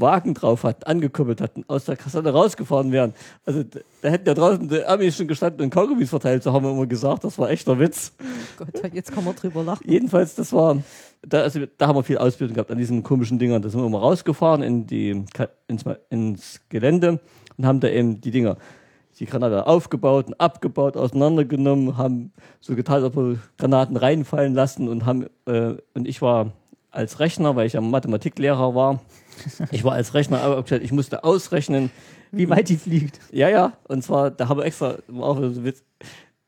Wagen 0.00 0.34
drauf 0.34 0.64
hatten, 0.64 0.84
angekuppelt 0.84 1.40
hatten, 1.40 1.64
aus 1.68 1.84
der 1.84 1.96
Kaserne 1.96 2.30
rausgefahren 2.30 2.92
wären. 2.92 3.14
Also 3.44 3.64
da, 4.02 4.08
hätten 4.08 4.28
ja 4.28 4.34
draußen 4.34 4.68
die 4.68 4.84
Amis 4.84 5.16
schon 5.16 5.28
gestanden 5.28 5.62
und 5.62 5.70
Kaugummis 5.70 6.10
verteilt, 6.10 6.42
so 6.42 6.52
haben 6.52 6.64
wir 6.64 6.72
immer 6.72 6.86
gesagt. 6.86 7.24
Das 7.24 7.38
war 7.38 7.50
echter 7.50 7.78
Witz. 7.78 8.12
Gott, 8.56 8.68
jetzt 8.92 9.12
kann 9.12 9.24
man 9.24 9.34
drüber 9.34 9.62
lachen. 9.62 9.88
Jedenfalls, 9.88 10.34
das 10.34 10.52
war, 10.52 10.78
da, 11.22 11.42
also, 11.42 11.60
da 11.76 11.86
haben 11.86 11.96
wir 11.96 12.02
viel 12.02 12.18
Ausbildung 12.18 12.54
gehabt 12.54 12.70
an 12.70 12.78
diesen 12.78 13.02
komischen 13.02 13.38
Dingern. 13.38 13.62
Da 13.62 13.68
sind 13.68 13.80
wir 13.80 13.86
immer 13.86 14.00
rausgefahren 14.00 14.62
in 14.62 14.86
die, 14.86 15.24
ins, 15.66 15.84
ins 16.10 16.60
Gelände 16.68 17.20
und 17.56 17.66
haben 17.66 17.80
da 17.80 17.88
eben 17.88 18.20
die 18.20 18.30
Dinger, 18.30 18.56
die 19.18 19.26
Granate 19.26 19.66
aufgebaut 19.66 20.28
und 20.28 20.40
abgebaut, 20.40 20.96
auseinandergenommen, 20.96 21.96
haben 21.96 22.32
so 22.60 22.76
getan, 22.76 22.96
als 22.96 23.04
ob 23.04 23.16
wir 23.16 23.38
Granaten 23.56 23.96
reinfallen 23.96 24.54
lassen 24.54 24.88
und 24.88 25.06
haben, 25.06 25.26
äh, 25.46 25.74
und 25.94 26.06
ich 26.06 26.22
war 26.22 26.52
als 26.90 27.20
Rechner, 27.20 27.56
weil 27.56 27.66
ich 27.66 27.74
ja 27.74 27.80
Mathematiklehrer 27.80 28.74
war, 28.74 29.00
ich 29.70 29.84
war 29.84 29.92
als 29.92 30.14
Rechner 30.14 30.44
aufgestellt, 30.46 30.82
ich 30.84 30.92
musste 30.92 31.24
ausrechnen, 31.24 31.90
Wie 32.32 32.48
weit 32.48 32.68
die 32.68 32.76
fliegt? 32.76 33.20
ja, 33.32 33.48
ja. 33.48 33.72
Und 33.88 34.02
zwar, 34.02 34.30
da 34.30 34.48
haben 34.48 34.58
wir 34.58 34.64
extra, 34.64 34.96
auch 35.18 35.36
so 35.40 35.64
Witz. 35.64 35.82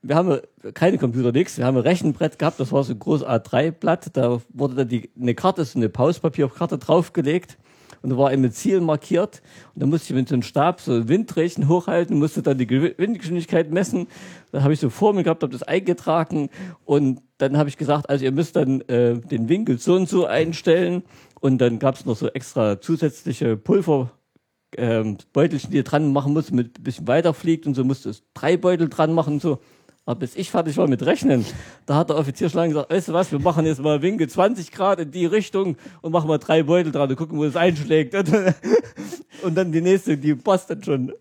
wir 0.03 0.15
haben 0.15 0.39
keine 0.75 0.99
Computer, 0.99 1.33
nichts. 1.33 1.59
Wir 1.59 1.67
haben 1.67 1.77
ein 1.77 1.83
Rechenbrett 1.83 2.39
gehabt, 2.39 2.59
das 2.61 2.73
war 2.73 2.85
so 2.85 2.93
ein 2.93 2.99
großes 2.99 3.27
A3-Blatt. 3.27 4.17
Da 4.17 4.41
wurde 4.53 4.75
dann 4.75 4.89
die, 4.89 5.11
eine 5.21 5.35
Karte, 5.35 5.65
so 5.65 5.79
eine 5.79 5.89
Pauspapierkarte 5.89 6.79
draufgelegt. 6.79 7.59
Und 8.03 8.09
da 8.09 8.17
war 8.17 8.33
eben 8.33 8.43
ein 8.45 8.53
Ziel 8.53 8.81
markiert. 8.81 9.43
Und 9.75 9.83
dann 9.83 9.91
musste 9.91 10.13
ich 10.13 10.19
mit 10.19 10.27
so 10.27 10.35
einem 10.35 10.43
Stab 10.43 10.81
so 10.81 11.07
Windrechen 11.09 11.69
hochhalten, 11.69 12.19
musste 12.19 12.43
dann 12.43 12.57
die 12.57 12.69
Windgeschwindigkeit 12.71 13.71
messen. 13.71 14.07
Dann 14.53 14.63
habe 14.63 14.73
ich 14.73 14.81
so 14.81 14.89
vor 14.89 15.13
mir 15.13 15.23
gehabt, 15.23 15.43
habe 15.43 15.53
das 15.53 15.63
eingetragen. 15.63 16.49
Und 16.87 17.21
dann 17.37 17.59
habe 17.59 17.69
ich 17.69 17.77
gesagt, 17.77 18.09
also 18.09 18.25
ihr 18.25 18.33
müsst 18.33 18.57
dann 18.57 18.81
äh, 18.83 19.19
den 19.19 19.51
Winkel 19.51 19.79
so 19.79 19.97
und 19.97 20.09
so 20.09 20.25
einstellen. 20.25 21.03
Und 21.41 21.59
dann 21.59 21.79
gab 21.79 21.95
es 21.97 22.05
noch 22.05 22.17
so 22.17 22.29
extra 22.29 22.81
zusätzliche 22.81 23.57
Pulver 23.57 24.11
ähm, 24.77 25.17
Beutelchen, 25.33 25.71
die 25.71 25.79
ihr 25.79 25.83
dran 25.85 26.13
machen 26.13 26.33
musst, 26.33 26.53
mit 26.53 26.79
ein 26.79 26.83
bisschen 26.83 27.09
weiter 27.09 27.35
fliegt 27.35 27.67
und 27.67 27.75
so 27.75 27.83
musst 27.83 28.05
du 28.05 28.13
drei 28.35 28.57
Beutel 28.57 28.89
dran 28.89 29.13
machen 29.13 29.35
und 29.35 29.43
so. 29.43 29.59
Aber 30.07 30.21
bis 30.21 30.35
ich 30.37 30.51
fertig 30.51 30.77
war 30.77 30.89
mit 30.89 31.05
Rechnen, 31.05 31.45
da 31.87 31.97
hat 31.97 32.09
der 32.11 32.17
Offizier 32.17 32.49
schon 32.49 32.69
gesagt, 32.69 32.91
weißt 32.91 33.09
du 33.09 33.13
was, 33.13 33.33
wir 33.33 33.39
machen 33.39 33.67
jetzt 33.67 33.81
mal 33.81 34.01
Winkel 34.03 34.29
20 34.29 34.71
Grad 34.73 34.99
in 35.01 35.11
die 35.11 35.27
Richtung 35.27 35.77
und 36.03 36.13
machen 36.13 36.29
mal 36.29 36.39
drei 36.39 36.63
Beutel 36.63 36.91
dran 36.93 37.11
und 37.11 37.17
gucken, 37.17 37.39
wo 37.39 37.45
es 37.45 37.57
einschlägt. 37.57 38.15
Und 39.43 39.55
dann 39.55 39.73
die 39.73 39.81
nächste, 39.81 40.19
die 40.19 40.35
passt 40.35 40.69
dann 40.69 40.83
schon. 40.85 41.13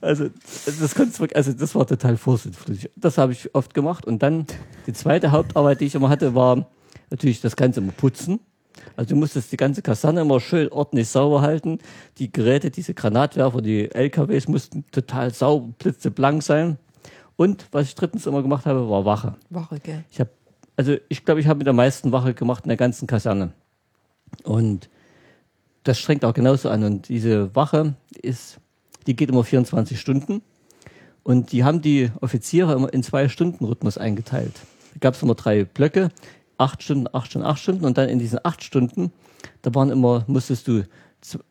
Also 0.00 0.28
das, 0.64 0.96
wirklich- 0.98 1.36
also 1.36 1.52
das 1.52 1.74
war 1.74 1.86
total 1.86 2.16
vorsichtig. 2.16 2.90
Das 2.96 3.18
habe 3.18 3.32
ich 3.32 3.54
oft 3.54 3.74
gemacht. 3.74 4.06
Und 4.06 4.22
dann 4.22 4.46
die 4.86 4.94
zweite 4.94 5.30
Hauptarbeit, 5.30 5.80
die 5.80 5.84
ich 5.86 5.94
immer 5.94 6.08
hatte, 6.08 6.34
war 6.34 6.66
natürlich 7.10 7.42
das 7.42 7.56
Ganze 7.56 7.80
immer 7.80 7.92
putzen. 7.92 8.40
Also 9.00 9.14
du 9.14 9.16
musstest 9.16 9.50
die 9.50 9.56
ganze 9.56 9.80
Kaserne 9.80 10.20
immer 10.20 10.40
schön 10.40 10.68
ordentlich 10.68 11.08
sauber 11.08 11.40
halten. 11.40 11.78
Die 12.18 12.30
Geräte, 12.30 12.70
diese 12.70 12.92
Granatwerfer, 12.92 13.62
die 13.62 13.90
LKWs 13.90 14.46
mussten 14.46 14.84
total 14.92 15.32
sauber, 15.32 15.72
blitzeblank 15.78 16.42
sein. 16.42 16.76
Und 17.34 17.64
was 17.72 17.86
ich 17.86 17.94
drittens 17.94 18.26
immer 18.26 18.42
gemacht 18.42 18.66
habe, 18.66 18.90
war 18.90 19.06
Wache. 19.06 19.36
Wache, 19.48 19.80
gell? 19.80 20.04
Ich 20.10 20.20
habe, 20.20 20.28
also 20.76 20.96
ich 21.08 21.24
glaube, 21.24 21.40
ich 21.40 21.46
habe 21.46 21.56
mit 21.56 21.66
der 21.66 21.72
meisten 21.72 22.12
Wache 22.12 22.34
gemacht 22.34 22.66
in 22.66 22.68
der 22.68 22.76
ganzen 22.76 23.06
Kaserne. 23.06 23.54
Und 24.44 24.90
das 25.84 25.98
strengt 25.98 26.22
auch 26.26 26.34
genauso 26.34 26.68
an. 26.68 26.84
Und 26.84 27.08
diese 27.08 27.54
Wache 27.56 27.94
ist, 28.20 28.60
die 29.06 29.16
geht 29.16 29.30
immer 29.30 29.44
24 29.44 29.98
Stunden. 29.98 30.42
Und 31.22 31.52
die 31.52 31.64
haben 31.64 31.80
die 31.80 32.10
Offiziere 32.20 32.74
immer 32.74 32.92
in 32.92 33.02
zwei 33.02 33.30
Stunden 33.30 33.64
Rhythmus 33.64 33.96
eingeteilt. 33.96 34.60
Da 34.92 34.98
gab 35.00 35.14
es 35.14 35.22
immer 35.22 35.36
drei 35.36 35.64
Blöcke, 35.64 36.10
acht 36.60 36.82
Stunden, 36.82 37.06
acht 37.12 37.30
Stunden, 37.30 37.46
acht 37.46 37.60
Stunden. 37.60 37.84
Und 37.84 37.98
dann 37.98 38.08
in 38.08 38.18
diesen 38.18 38.38
acht 38.44 38.62
Stunden, 38.62 39.12
da 39.62 39.74
waren 39.74 39.90
immer, 39.90 40.24
musstest 40.26 40.68
du 40.68 40.84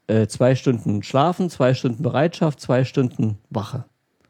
äh, 0.07 0.27
zwei 0.27 0.55
Stunden 0.55 1.03
schlafen, 1.03 1.49
zwei 1.49 1.73
Stunden 1.73 2.03
Bereitschaft, 2.03 2.59
zwei 2.59 2.83
Stunden 2.85 3.37
Wache. 3.49 3.85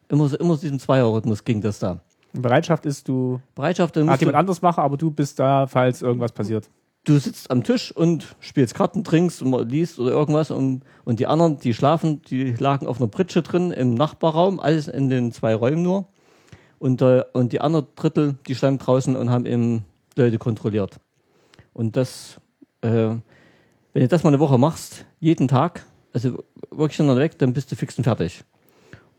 Immer 0.09 0.27
so, 0.27 0.37
immer 0.37 0.55
so 0.55 0.61
diesen 0.61 0.79
Zweierrhythmus 0.79 1.43
ging 1.43 1.61
das 1.61 1.79
da. 1.79 2.01
Bereitschaft 2.33 2.85
ist, 2.85 3.07
du 3.07 3.39
Bereitschaft, 3.55 3.95
dann 3.95 4.09
hat 4.09 4.19
jemand 4.19 4.37
anderes 4.37 4.61
machen, 4.61 4.81
aber 4.81 4.97
du 4.97 5.11
bist 5.11 5.39
da, 5.39 5.67
falls 5.67 6.01
irgendwas 6.01 6.31
passiert. 6.31 6.69
du 7.05 7.17
sitzt 7.17 7.49
am 7.49 7.63
Tisch 7.63 7.91
und 7.91 8.35
spielst 8.39 8.75
Karten, 8.75 9.03
trinkst 9.03 9.41
und 9.41 9.69
liest 9.69 9.99
oder 9.99 10.11
irgendwas 10.11 10.51
und, 10.51 10.83
und 11.05 11.19
die 11.19 11.27
anderen, 11.27 11.59
die 11.59 11.73
schlafen, 11.73 12.21
die 12.29 12.53
lagen 12.53 12.87
auf 12.87 12.99
einer 12.99 13.07
Pritsche 13.07 13.41
drin 13.41 13.71
im 13.71 13.95
Nachbarraum, 13.95 14.59
alles 14.59 14.87
in 14.87 15.09
den 15.09 15.31
zwei 15.31 15.55
Räumen 15.55 15.81
nur. 15.81 16.07
Und, 16.77 17.01
äh, 17.01 17.23
und 17.33 17.51
die 17.51 17.61
anderen 17.61 17.87
Drittel, 17.95 18.35
die 18.47 18.55
standen 18.55 18.79
draußen 18.79 19.15
und 19.15 19.29
haben 19.29 19.45
eben 19.45 19.85
Leute 20.21 20.37
kontrolliert. 20.37 20.99
Und 21.73 21.95
das, 21.95 22.39
äh, 22.81 22.89
wenn 22.89 23.21
du 23.93 24.07
das 24.07 24.23
mal 24.23 24.29
eine 24.29 24.39
Woche 24.39 24.57
machst, 24.57 25.05
jeden 25.19 25.47
Tag, 25.47 25.85
also 26.13 26.43
wirklich 26.71 26.97
hintereinander 26.97 27.23
weg, 27.23 27.37
dann 27.37 27.53
bist 27.53 27.71
du 27.71 27.75
fix 27.75 27.97
und 27.97 28.03
fertig. 28.03 28.43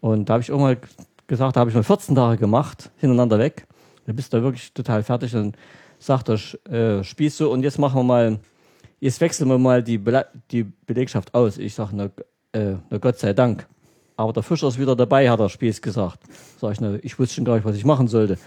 Und 0.00 0.28
da 0.28 0.34
habe 0.34 0.42
ich 0.42 0.52
auch 0.52 0.58
mal 0.58 0.78
gesagt, 1.26 1.56
da 1.56 1.60
habe 1.60 1.70
ich 1.70 1.76
mal 1.76 1.82
14 1.82 2.14
Tage 2.14 2.38
gemacht, 2.38 2.90
hintereinander 2.96 3.38
weg. 3.38 3.66
Da 4.06 4.12
bist 4.12 4.32
du 4.32 4.42
wirklich 4.42 4.72
total 4.72 5.02
fertig. 5.02 5.32
Dann 5.32 5.54
sagt 5.98 6.28
der 6.28 6.38
äh, 6.72 7.04
Spieß 7.04 7.36
so, 7.36 7.52
und 7.52 7.62
jetzt 7.62 7.78
machen 7.78 8.00
wir 8.00 8.04
mal, 8.04 8.38
jetzt 8.98 9.20
wechseln 9.20 9.48
wir 9.48 9.58
mal 9.58 9.82
die, 9.82 9.98
Bele 9.98 10.26
die 10.50 10.64
Belegschaft 10.64 11.34
aus. 11.34 11.58
Ich 11.58 11.74
sage, 11.74 11.90
na, 11.94 12.10
äh, 12.52 12.76
na 12.88 12.98
Gott 12.98 13.18
sei 13.18 13.32
Dank. 13.32 13.66
Aber 14.16 14.32
der 14.32 14.42
Fischer 14.42 14.68
ist 14.68 14.78
wieder 14.78 14.96
dabei, 14.96 15.30
hat 15.30 15.40
der 15.40 15.48
Spieß 15.48 15.80
gesagt. 15.80 16.20
Sag 16.58 16.72
ich, 16.72 16.80
na, 16.80 16.98
ich 17.02 17.18
wusste 17.18 17.36
schon 17.36 17.44
gar 17.44 17.54
nicht, 17.54 17.64
was 17.64 17.76
ich 17.76 17.84
machen 17.84 18.08
sollte. 18.08 18.38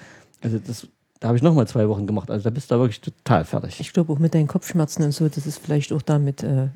Also 0.42 0.60
das, 0.60 0.88
da 1.24 1.30
habe 1.30 1.38
ich 1.38 1.42
noch 1.42 1.54
mal 1.54 1.66
zwei 1.66 1.88
Wochen 1.88 2.06
gemacht. 2.06 2.30
Also 2.30 2.44
da 2.44 2.50
bist 2.50 2.70
du 2.70 2.78
wirklich 2.78 3.00
total 3.00 3.46
fertig. 3.46 3.80
Ich 3.80 3.94
glaube 3.94 4.12
auch 4.12 4.20
mit 4.20 4.34
deinen 4.34 4.48
Kopfschmerzen 4.48 5.04
und 5.04 5.14
so, 5.14 5.30
das 5.30 5.48
ist 5.48 5.58
vielleicht 5.58 5.94
auch 5.94 6.02
damit 6.02 6.44
äh, 6.44 6.68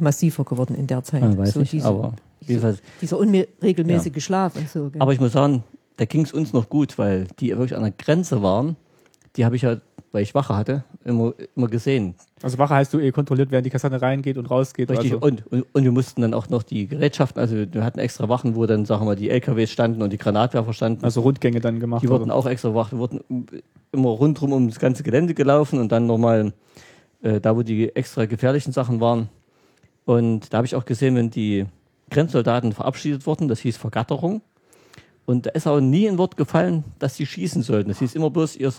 massiver 0.00 0.44
geworden 0.44 0.74
in 0.74 0.88
der 0.88 1.04
Zeit. 1.04 1.22
Ja, 1.22 1.38
weiß 1.38 1.52
so 1.52 1.60
ich, 1.60 1.70
diese, 1.70 1.86
aber 1.86 2.14
jedenfalls. 2.40 2.82
dieser 3.00 3.16
unregelmäßige 3.16 4.24
Schlaf 4.24 4.56
und 4.56 4.68
so. 4.68 4.90
Gell? 4.90 5.00
Aber 5.00 5.12
ich 5.12 5.20
muss 5.20 5.30
sagen, 5.30 5.62
da 5.98 6.04
ging 6.04 6.22
es 6.22 6.32
uns 6.32 6.52
noch 6.52 6.68
gut, 6.68 6.98
weil 6.98 7.28
die 7.38 7.50
wirklich 7.50 7.76
an 7.76 7.84
der 7.84 7.92
Grenze 7.92 8.42
waren. 8.42 8.74
Die 9.36 9.44
habe 9.44 9.54
ich 9.54 9.62
ja, 9.62 9.76
weil 10.10 10.24
ich 10.24 10.34
Wache 10.34 10.56
hatte, 10.56 10.82
immer, 11.04 11.34
immer 11.54 11.68
gesehen. 11.68 12.16
Also 12.42 12.58
Wache 12.58 12.74
heißt, 12.74 12.92
du 12.92 12.98
eh 12.98 13.12
kontrolliert, 13.12 13.50
während 13.50 13.66
die 13.66 13.70
Kaserne 13.70 14.02
reingeht 14.02 14.36
und 14.36 14.50
rausgeht. 14.50 14.90
Richtig. 14.90 15.12
Also, 15.12 15.24
Und, 15.24 15.46
und, 15.52 15.66
und 15.72 15.84
wir 15.84 15.92
mussten 15.92 16.22
dann 16.22 16.34
auch 16.34 16.48
noch 16.48 16.62
die 16.62 16.86
Gerätschaften, 16.88 17.40
also 17.40 17.56
wir 17.70 17.84
hatten 17.84 17.98
extra 17.98 18.28
Wachen, 18.28 18.56
wo 18.56 18.66
dann, 18.66 18.84
sagen 18.84 19.02
wir 19.02 19.06
mal, 19.06 19.16
die 19.16 19.30
LKWs 19.30 19.70
standen 19.70 20.02
und 20.02 20.12
die 20.12 20.18
Granatwerfer 20.18 20.72
standen. 20.72 21.04
also 21.04 21.20
Rundgänge 21.20 21.60
dann 21.60 21.80
gemacht. 21.80 22.02
die 22.02 22.08
wurden 22.08 22.24
oder? 22.24 22.34
auch 22.34 22.46
extra 22.46 22.74
Wachen, 22.74 22.98
wurden 22.98 23.20
immer 23.92 24.08
rundrum 24.08 24.52
um 24.52 24.68
das 24.68 24.78
ganze 24.78 25.02
Gelände 25.02 25.34
gelaufen 25.34 25.78
und 25.78 25.92
dann 25.92 26.06
nochmal 26.06 26.52
äh, 27.22 27.40
da, 27.40 27.56
wo 27.56 27.62
die 27.62 27.94
extra 27.94 28.26
gefährlichen 28.26 28.72
Sachen 28.72 29.00
waren. 29.00 29.28
Und 30.04 30.52
da 30.52 30.58
habe 30.58 30.66
ich 30.66 30.74
auch 30.74 30.84
gesehen, 30.84 31.14
wenn 31.14 31.30
die 31.30 31.66
Grenzsoldaten 32.10 32.72
verabschiedet 32.72 33.26
wurden, 33.26 33.48
das 33.48 33.60
hieß 33.60 33.76
Vergatterung. 33.76 34.42
Und 35.24 35.46
da 35.46 35.50
ist 35.50 35.66
auch 35.66 35.80
nie 35.80 36.08
ein 36.08 36.18
Wort 36.18 36.36
gefallen, 36.36 36.84
dass 36.98 37.16
sie 37.16 37.26
schießen 37.26 37.62
sollten. 37.62 37.90
Das 37.90 38.00
hieß 38.00 38.14
immer 38.14 38.30
bloß, 38.30 38.56
ihr, 38.56 38.72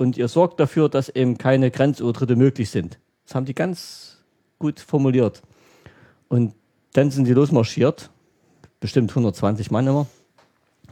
und 0.00 0.16
ihr 0.16 0.28
sorgt 0.28 0.58
dafür, 0.58 0.88
dass 0.88 1.10
eben 1.10 1.36
keine 1.36 1.70
Grenzübertritte 1.70 2.34
möglich 2.34 2.70
sind. 2.70 2.98
Das 3.26 3.34
haben 3.34 3.44
die 3.44 3.54
ganz 3.54 4.16
gut 4.58 4.80
formuliert. 4.80 5.42
Und 6.28 6.54
dann 6.94 7.10
sind 7.10 7.26
die 7.26 7.34
losmarschiert, 7.34 8.08
bestimmt 8.80 9.10
120 9.10 9.70
Mann 9.70 9.86
immer. 9.86 10.06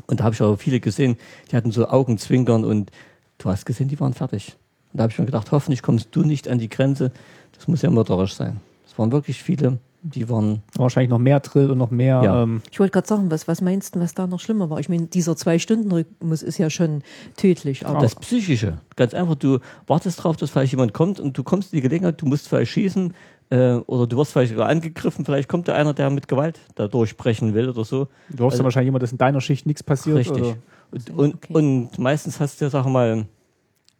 Und 0.08 0.20
da 0.20 0.24
habe 0.24 0.34
ich 0.34 0.42
auch 0.42 0.56
viele 0.56 0.78
gesehen, 0.78 1.16
die 1.50 1.56
hatten 1.56 1.70
so 1.70 1.88
Augenzwinkern 1.88 2.66
und 2.66 2.90
du 3.38 3.48
hast 3.48 3.64
gesehen, 3.64 3.88
die 3.88 3.98
waren 3.98 4.12
fertig. 4.12 4.58
Und 4.92 4.98
da 4.98 5.04
habe 5.04 5.12
ich 5.12 5.18
mir 5.18 5.24
gedacht, 5.24 5.52
hoffentlich 5.52 5.80
kommst 5.80 6.08
du 6.14 6.22
nicht 6.22 6.46
an 6.46 6.58
die 6.58 6.68
Grenze. 6.68 7.10
Das 7.52 7.66
muss 7.66 7.80
ja 7.80 7.88
mörderisch 7.88 8.34
sein. 8.34 8.60
Es 8.86 8.98
waren 8.98 9.10
wirklich 9.10 9.42
viele, 9.42 9.78
die 10.14 10.28
waren, 10.28 10.62
Wahrscheinlich 10.76 11.10
noch 11.10 11.18
mehr 11.18 11.40
Drill 11.40 11.70
und 11.70 11.78
noch 11.78 11.90
mehr. 11.90 12.20
Ja. 12.24 12.42
Ähm, 12.42 12.62
Ich 12.70 12.80
wollte 12.80 12.92
gerade 12.92 13.06
sagen, 13.06 13.30
was, 13.30 13.46
was 13.48 13.60
meinst 13.60 13.94
du, 13.96 14.00
was 14.00 14.14
da 14.14 14.26
noch 14.26 14.40
schlimmer 14.40 14.70
war? 14.70 14.80
Ich 14.80 14.88
meine, 14.88 15.06
dieser 15.06 15.36
Zwei-Stunden-Rhythmus 15.36 16.42
ist 16.42 16.58
ja 16.58 16.70
schon 16.70 17.02
tödlich. 17.36 17.86
Aber 17.86 18.00
das 18.00 18.14
Psychische. 18.14 18.78
Ganz 18.96 19.14
einfach, 19.14 19.34
du 19.36 19.58
wartest 19.86 20.22
drauf, 20.22 20.36
dass 20.36 20.50
vielleicht 20.50 20.72
jemand 20.72 20.92
kommt 20.94 21.20
und 21.20 21.36
du 21.36 21.42
kommst 21.42 21.72
in 21.72 21.78
die 21.78 21.82
Gelegenheit, 21.82 22.20
du 22.20 22.26
musst 22.26 22.48
vielleicht 22.48 22.72
schießen 22.72 23.14
äh, 23.50 23.74
oder 23.86 24.06
du 24.06 24.16
wirst 24.16 24.32
vielleicht 24.32 24.52
sogar 24.52 24.68
angegriffen. 24.68 25.24
Vielleicht 25.24 25.48
kommt 25.48 25.68
da 25.68 25.74
einer, 25.74 25.94
der 25.94 26.10
mit 26.10 26.28
Gewalt 26.28 26.58
da 26.74 26.88
durchbrechen 26.88 27.54
will 27.54 27.68
oder 27.68 27.84
so. 27.84 28.08
du 28.30 28.44
hoffst 28.44 28.54
Also- 28.54 28.58
ja 28.58 28.64
wahrscheinlich 28.64 28.88
immer, 28.88 28.98
dass 28.98 29.12
in 29.12 29.18
deiner 29.18 29.40
Schicht 29.40 29.66
nichts 29.66 29.82
passiert. 29.82 30.16
Richtig. 30.18 30.42
Oder? 30.42 30.56
Und, 30.90 31.10
und, 31.10 31.34
Okay. 31.34 31.52
und 31.54 31.98
meistens 31.98 32.40
hast 32.40 32.60
du 32.60 32.64
ja, 32.66 32.70
sag 32.70 32.86
mal, 32.86 33.26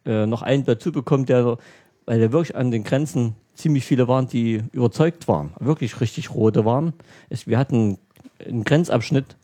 äh, 0.06 0.26
noch 0.26 0.42
einen 0.42 0.64
dazu 0.64 0.90
bekommen, 0.92 1.26
der, 1.26 1.58
weil 2.08 2.20
der 2.20 2.32
wirklich 2.32 2.56
an 2.56 2.70
den 2.70 2.84
Grenzen 2.84 3.34
ziemlich 3.52 3.84
viele 3.84 4.08
waren, 4.08 4.28
die 4.28 4.62
überzeugt 4.72 5.28
waren, 5.28 5.52
wirklich 5.60 6.00
richtig 6.00 6.30
rote 6.30 6.64
waren. 6.64 6.94
Es, 7.28 7.46
wir 7.46 7.58
hatten 7.58 7.98
einen 8.42 8.64
Grenzabschnitt, 8.64 9.36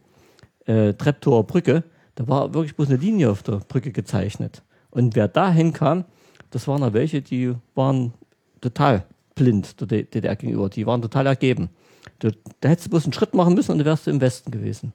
äh, 0.64 0.94
Treptower 0.94 1.44
Brücke, 1.44 1.84
da 2.14 2.26
war 2.26 2.54
wirklich 2.54 2.74
bloß 2.74 2.88
eine 2.88 2.96
Linie 2.96 3.30
auf 3.30 3.42
der 3.42 3.56
Brücke 3.56 3.92
gezeichnet. 3.92 4.62
Und 4.90 5.14
wer 5.14 5.28
da 5.28 5.50
hinkam, 5.50 6.06
das 6.52 6.66
waren 6.66 6.80
da 6.80 6.94
welche, 6.94 7.20
die 7.20 7.52
waren 7.74 8.14
total 8.62 9.04
blind 9.34 9.78
der 9.82 10.04
DDR 10.04 10.34
gegenüber, 10.34 10.70
die 10.70 10.86
waren 10.86 11.02
total 11.02 11.26
ergeben. 11.26 11.68
Da, 12.20 12.30
da 12.60 12.70
hättest 12.70 12.86
du 12.86 12.90
bloß 12.92 13.04
einen 13.04 13.12
Schritt 13.12 13.34
machen 13.34 13.52
müssen 13.52 13.72
und 13.72 13.78
dann 13.78 13.86
wärst 13.86 14.06
du 14.06 14.10
im 14.10 14.22
Westen 14.22 14.50
gewesen. 14.50 14.94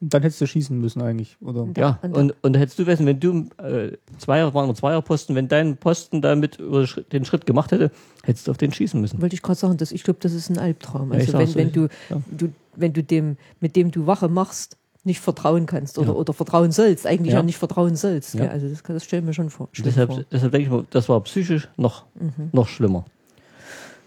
Dann 0.00 0.22
hättest 0.22 0.40
du 0.40 0.46
schießen 0.46 0.78
müssen 0.78 1.00
eigentlich. 1.00 1.36
Oder? 1.40 1.66
Ja, 1.76 1.98
Und- 2.02 2.16
und, 2.16 2.34
und 2.42 2.56
hättest 2.58 2.78
du 2.78 2.86
wissen, 2.86 3.06
wenn 3.06 3.20
du 3.20 3.48
äh, 3.62 3.92
Zweier, 4.18 4.52
waren 4.52 4.68
wir 4.68 4.74
Zweierposten, 4.74 5.34
wenn 5.34 5.48
dein 5.48 5.76
Posten 5.78 6.20
damit 6.20 6.56
über 6.58 6.86
den 7.12 7.24
Schritt- 7.24 7.46
gemacht 7.46 7.72
hätte, 7.72 7.90
hättest 8.22 8.46
du 8.46 8.50
auf 8.50 8.58
den 8.58 8.72
schießen 8.72 9.00
müssen. 9.00 9.22
wollte 9.22 9.34
ich 9.34 9.42
gerade 9.42 9.58
sagen, 9.58 9.76
dass 9.78 9.92
ich 9.92 10.02
glaube, 10.02 10.18
das 10.20 10.32
ist 10.32 10.50
ein 10.50 10.58
Albtraum. 10.58 11.12
Ja, 11.12 11.20
Also 11.20 11.32
wenn, 11.34 11.40
sag's 11.46 11.54
wenn 11.56 11.66
euch. 11.68 11.72
du, 11.72 11.88
Ja. 12.10 12.20
du, 12.30 12.52
wenn 12.76 12.92
du 12.92 13.02
dem, 13.02 13.36
mit 13.60 13.76
dem 13.76 13.90
du 13.90 14.06
Wache 14.06 14.28
machst, 14.28 14.76
nicht 15.06 15.20
vertrauen 15.20 15.66
kannst 15.66 15.98
oder, 15.98 16.08
Ja. 16.08 16.14
oder 16.14 16.32
vertrauen 16.32 16.72
sollst, 16.72 17.06
eigentlich 17.06 17.32
Ja. 17.32 17.40
ja, 17.40 17.42
nicht 17.44 17.58
vertrauen 17.58 17.94
sollst. 17.94 18.34
Ja. 18.34 18.48
Also 18.48 18.68
das, 18.68 18.82
das 18.82 19.04
stelle 19.04 19.20
ich 19.20 19.26
mir 19.26 19.34
schon 19.34 19.50
vor. 19.50 19.68
Deshalb, 19.78 20.10
vor. 20.10 20.24
deshalb 20.32 20.50
denke 20.52 20.66
ich 20.66 20.72
mal, 20.72 20.84
das 20.90 21.08
war 21.08 21.20
psychisch 21.22 21.68
noch, 21.76 22.04
Mhm. 22.18 22.48
noch 22.52 22.68
schlimmer. 22.68 23.04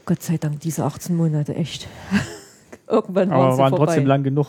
Gott 0.06 0.22
sei 0.24 0.38
Dank 0.38 0.60
diese 0.62 0.84
18 0.86 1.16
Monate, 1.16 1.54
echt. 1.56 1.88
Irgendwann 2.88 3.30
waren 3.30 3.40
Aber 3.42 3.54
sie 3.54 3.60
waren 3.60 3.70
vorbei. 3.70 3.86
trotzdem 3.86 4.06
lang 4.06 4.24
genug. 4.24 4.48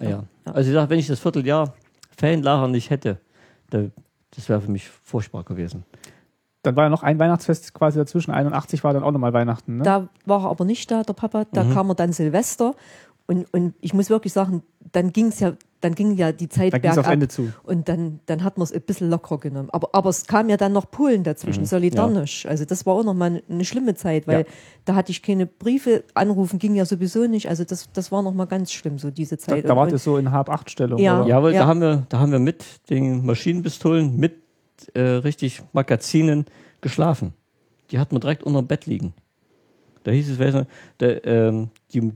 Ja. 0.00 0.22
Also 0.54 0.70
ich 0.70 0.74
sage, 0.74 0.90
wenn 0.90 0.98
ich 0.98 1.06
das 1.06 1.20
Vierteljahr 1.20 1.74
Fanlager 2.16 2.68
nicht 2.68 2.90
hätte, 2.90 3.18
da, 3.70 3.84
das 4.34 4.48
wäre 4.48 4.60
für 4.60 4.70
mich 4.70 4.88
furchtbar 4.88 5.44
gewesen. 5.44 5.84
Dann 6.62 6.76
war 6.76 6.84
ja 6.84 6.90
noch 6.90 7.02
ein 7.02 7.18
Weihnachtsfest 7.18 7.72
quasi 7.72 7.98
dazwischen. 7.98 8.32
81 8.32 8.84
war 8.84 8.92
dann 8.92 9.02
auch 9.02 9.12
nochmal 9.12 9.32
Weihnachten. 9.32 9.78
Ne? 9.78 9.82
Da 9.84 10.08
war 10.26 10.44
er 10.44 10.50
aber 10.50 10.66
nicht 10.66 10.90
da, 10.90 11.02
der 11.02 11.14
Papa. 11.14 11.46
Da 11.52 11.64
Mhm. 11.64 11.72
kam 11.72 11.88
er 11.90 11.94
dann 11.94 12.12
Silvester. 12.12 12.74
Und, 13.30 13.46
und 13.54 13.74
ich 13.80 13.94
muss 13.94 14.10
wirklich 14.10 14.32
sagen, 14.32 14.64
dann 14.90 15.12
ging 15.12 15.26
es 15.28 15.38
ja, 15.38 15.52
dann 15.80 15.94
ging 15.94 16.16
ja 16.16 16.32
die 16.32 16.48
Zeit 16.48 16.72
da 16.72 16.78
aufs 16.78 16.96
bergab. 16.96 17.12
Ende 17.12 17.28
zu. 17.28 17.52
Und 17.62 17.88
dann, 17.88 18.18
dann 18.26 18.42
hat 18.42 18.58
man 18.58 18.64
es 18.64 18.72
ein 18.72 18.80
bisschen 18.80 19.08
lockerer 19.08 19.38
genommen. 19.38 19.68
Aber, 19.70 19.90
aber 19.92 20.10
es 20.10 20.26
kam 20.26 20.48
ja 20.48 20.56
dann 20.56 20.72
noch 20.72 20.90
Polen 20.90 21.22
dazwischen, 21.22 21.60
Mhm. 21.62 21.66
Solidarność. 21.68 22.48
Also 22.48 22.64
das 22.64 22.86
war 22.86 22.94
auch 22.94 23.04
noch 23.04 23.14
mal 23.14 23.40
eine 23.48 23.64
schlimme 23.64 23.94
Zeit, 23.94 24.26
weil 24.26 24.40
Ja. 24.40 24.44
da 24.84 24.94
hatte 24.96 25.12
ich 25.12 25.22
keine 25.22 25.46
Briefe, 25.46 26.02
anrufen 26.14 26.58
ging 26.58 26.74
ja 26.74 26.84
sowieso 26.84 27.26
nicht. 27.28 27.48
Also 27.48 27.62
das, 27.62 27.88
das 27.92 28.10
war 28.10 28.20
noch 28.22 28.34
mal 28.34 28.46
ganz 28.46 28.72
schlimm, 28.72 28.98
so 28.98 29.12
diese 29.12 29.36
Da, 29.36 29.42
Zeit. 29.42 29.64
da 29.68 29.76
war 29.76 29.84
Und- 29.84 29.92
das 29.92 30.02
so 30.02 30.16
in 30.16 30.32
Hab-8-Stellung. 30.32 30.98
Ja. 30.98 31.20
oder? 31.20 31.28
Ja, 31.28 31.40
weil 31.42 31.54
Ja. 31.54 31.60
Da, 31.60 31.66
haben 31.68 31.80
wir, 31.80 32.06
da 32.08 32.18
haben 32.18 32.32
wir 32.32 32.40
mit 32.40 32.64
den 32.90 33.24
Maschinenpistolen, 33.24 34.16
mit 34.18 34.34
äh, 34.94 35.00
richtig 35.00 35.62
Magazinen 35.72 36.46
geschlafen. 36.80 37.32
Die 37.92 38.00
hatten 38.00 38.16
wir 38.16 38.20
direkt 38.20 38.42
unter 38.42 38.60
dem 38.60 38.66
Bett 38.66 38.86
liegen. 38.86 39.14
Da 40.02 40.10
hieß 40.10 40.30
es, 40.30 40.38
weißt 40.40 40.54
du, 40.56 40.66
der, 40.98 41.24
ähm, 41.26 41.68
die, 41.94 42.10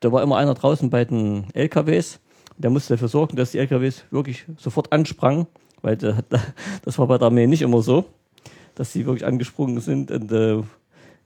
da 0.00 0.12
war 0.12 0.22
immer 0.22 0.36
einer 0.36 0.54
draußen 0.54 0.90
bei 0.90 1.04
den 1.04 1.46
LKWs. 1.54 2.20
Der 2.56 2.70
musste 2.70 2.94
dafür 2.94 3.08
sorgen, 3.08 3.36
dass 3.36 3.52
die 3.52 3.58
LKWs 3.58 4.04
wirklich 4.10 4.44
sofort 4.56 4.92
ansprangen, 4.92 5.46
weil 5.82 5.96
das 6.84 6.98
war 6.98 7.06
bei 7.06 7.18
der 7.18 7.26
Armee 7.26 7.46
nicht 7.46 7.62
immer 7.62 7.82
so, 7.82 8.04
dass 8.74 8.92
sie 8.92 9.06
wirklich 9.06 9.26
angesprungen 9.26 9.80
sind. 9.80 10.10
Und 10.10 10.32
äh, 10.32 10.62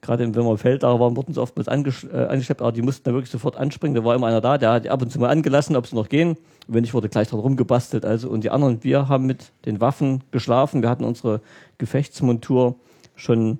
gerade 0.01 0.35
wenn 0.35 0.45
wir 0.45 0.57
Feld 0.57 0.83
da 0.83 0.99
waren, 0.99 1.15
wurden 1.15 1.33
sie 1.33 1.41
oftmals 1.41 1.67
äh, 1.67 1.71
angeschleppt, 1.71 2.61
aber 2.61 2.71
die 2.71 2.81
mussten 2.81 3.03
da 3.03 3.13
wirklich 3.13 3.31
sofort 3.31 3.55
anspringen. 3.57 3.95
Da 3.95 4.03
war 4.03 4.15
immer 4.15 4.27
einer 4.27 4.41
da, 4.41 4.57
der 4.57 4.71
hat 4.71 4.87
ab 4.87 5.01
und 5.01 5.11
zu 5.11 5.19
mal 5.19 5.29
angelassen, 5.29 5.75
ob 5.75 5.87
sie 5.87 5.95
noch 5.95 6.09
gehen. 6.09 6.31
Und 6.67 6.75
wenn 6.75 6.81
nicht, 6.81 6.93
wurde 6.93 7.09
gleich 7.09 7.29
dran 7.29 7.39
rumgebastelt. 7.39 8.05
Also, 8.05 8.29
und 8.29 8.43
die 8.43 8.51
anderen, 8.51 8.83
wir 8.83 9.07
haben 9.09 9.25
mit 9.25 9.51
den 9.65 9.81
Waffen 9.81 10.23
geschlafen. 10.31 10.81
Wir 10.81 10.89
hatten 10.89 11.03
unsere 11.03 11.41
Gefechtsmontur 11.77 12.75
schon 13.15 13.59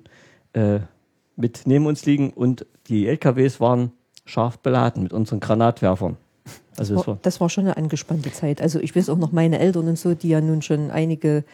äh, 0.52 0.80
mit 1.36 1.62
neben 1.66 1.86
uns 1.86 2.06
liegen 2.06 2.30
und 2.30 2.66
die 2.86 3.08
LKWs 3.08 3.60
waren 3.60 3.92
scharf 4.24 4.58
beladen 4.58 5.02
mit 5.02 5.12
unseren 5.12 5.40
Granatwerfern. 5.40 6.16
Also 6.76 6.98
es 6.98 7.06
war, 7.06 7.18
das 7.22 7.40
war 7.40 7.48
schon 7.48 7.64
eine 7.64 7.76
angespannte 7.76 8.32
Zeit. 8.32 8.60
Also 8.60 8.80
ich 8.80 8.96
weiß 8.96 9.08
auch 9.08 9.16
noch 9.18 9.32
meine 9.32 9.58
Eltern 9.58 9.86
und 9.88 9.98
so, 9.98 10.14
die 10.14 10.28
ja 10.28 10.40
nun 10.40 10.60
schon 10.62 10.90
einige 10.90 11.44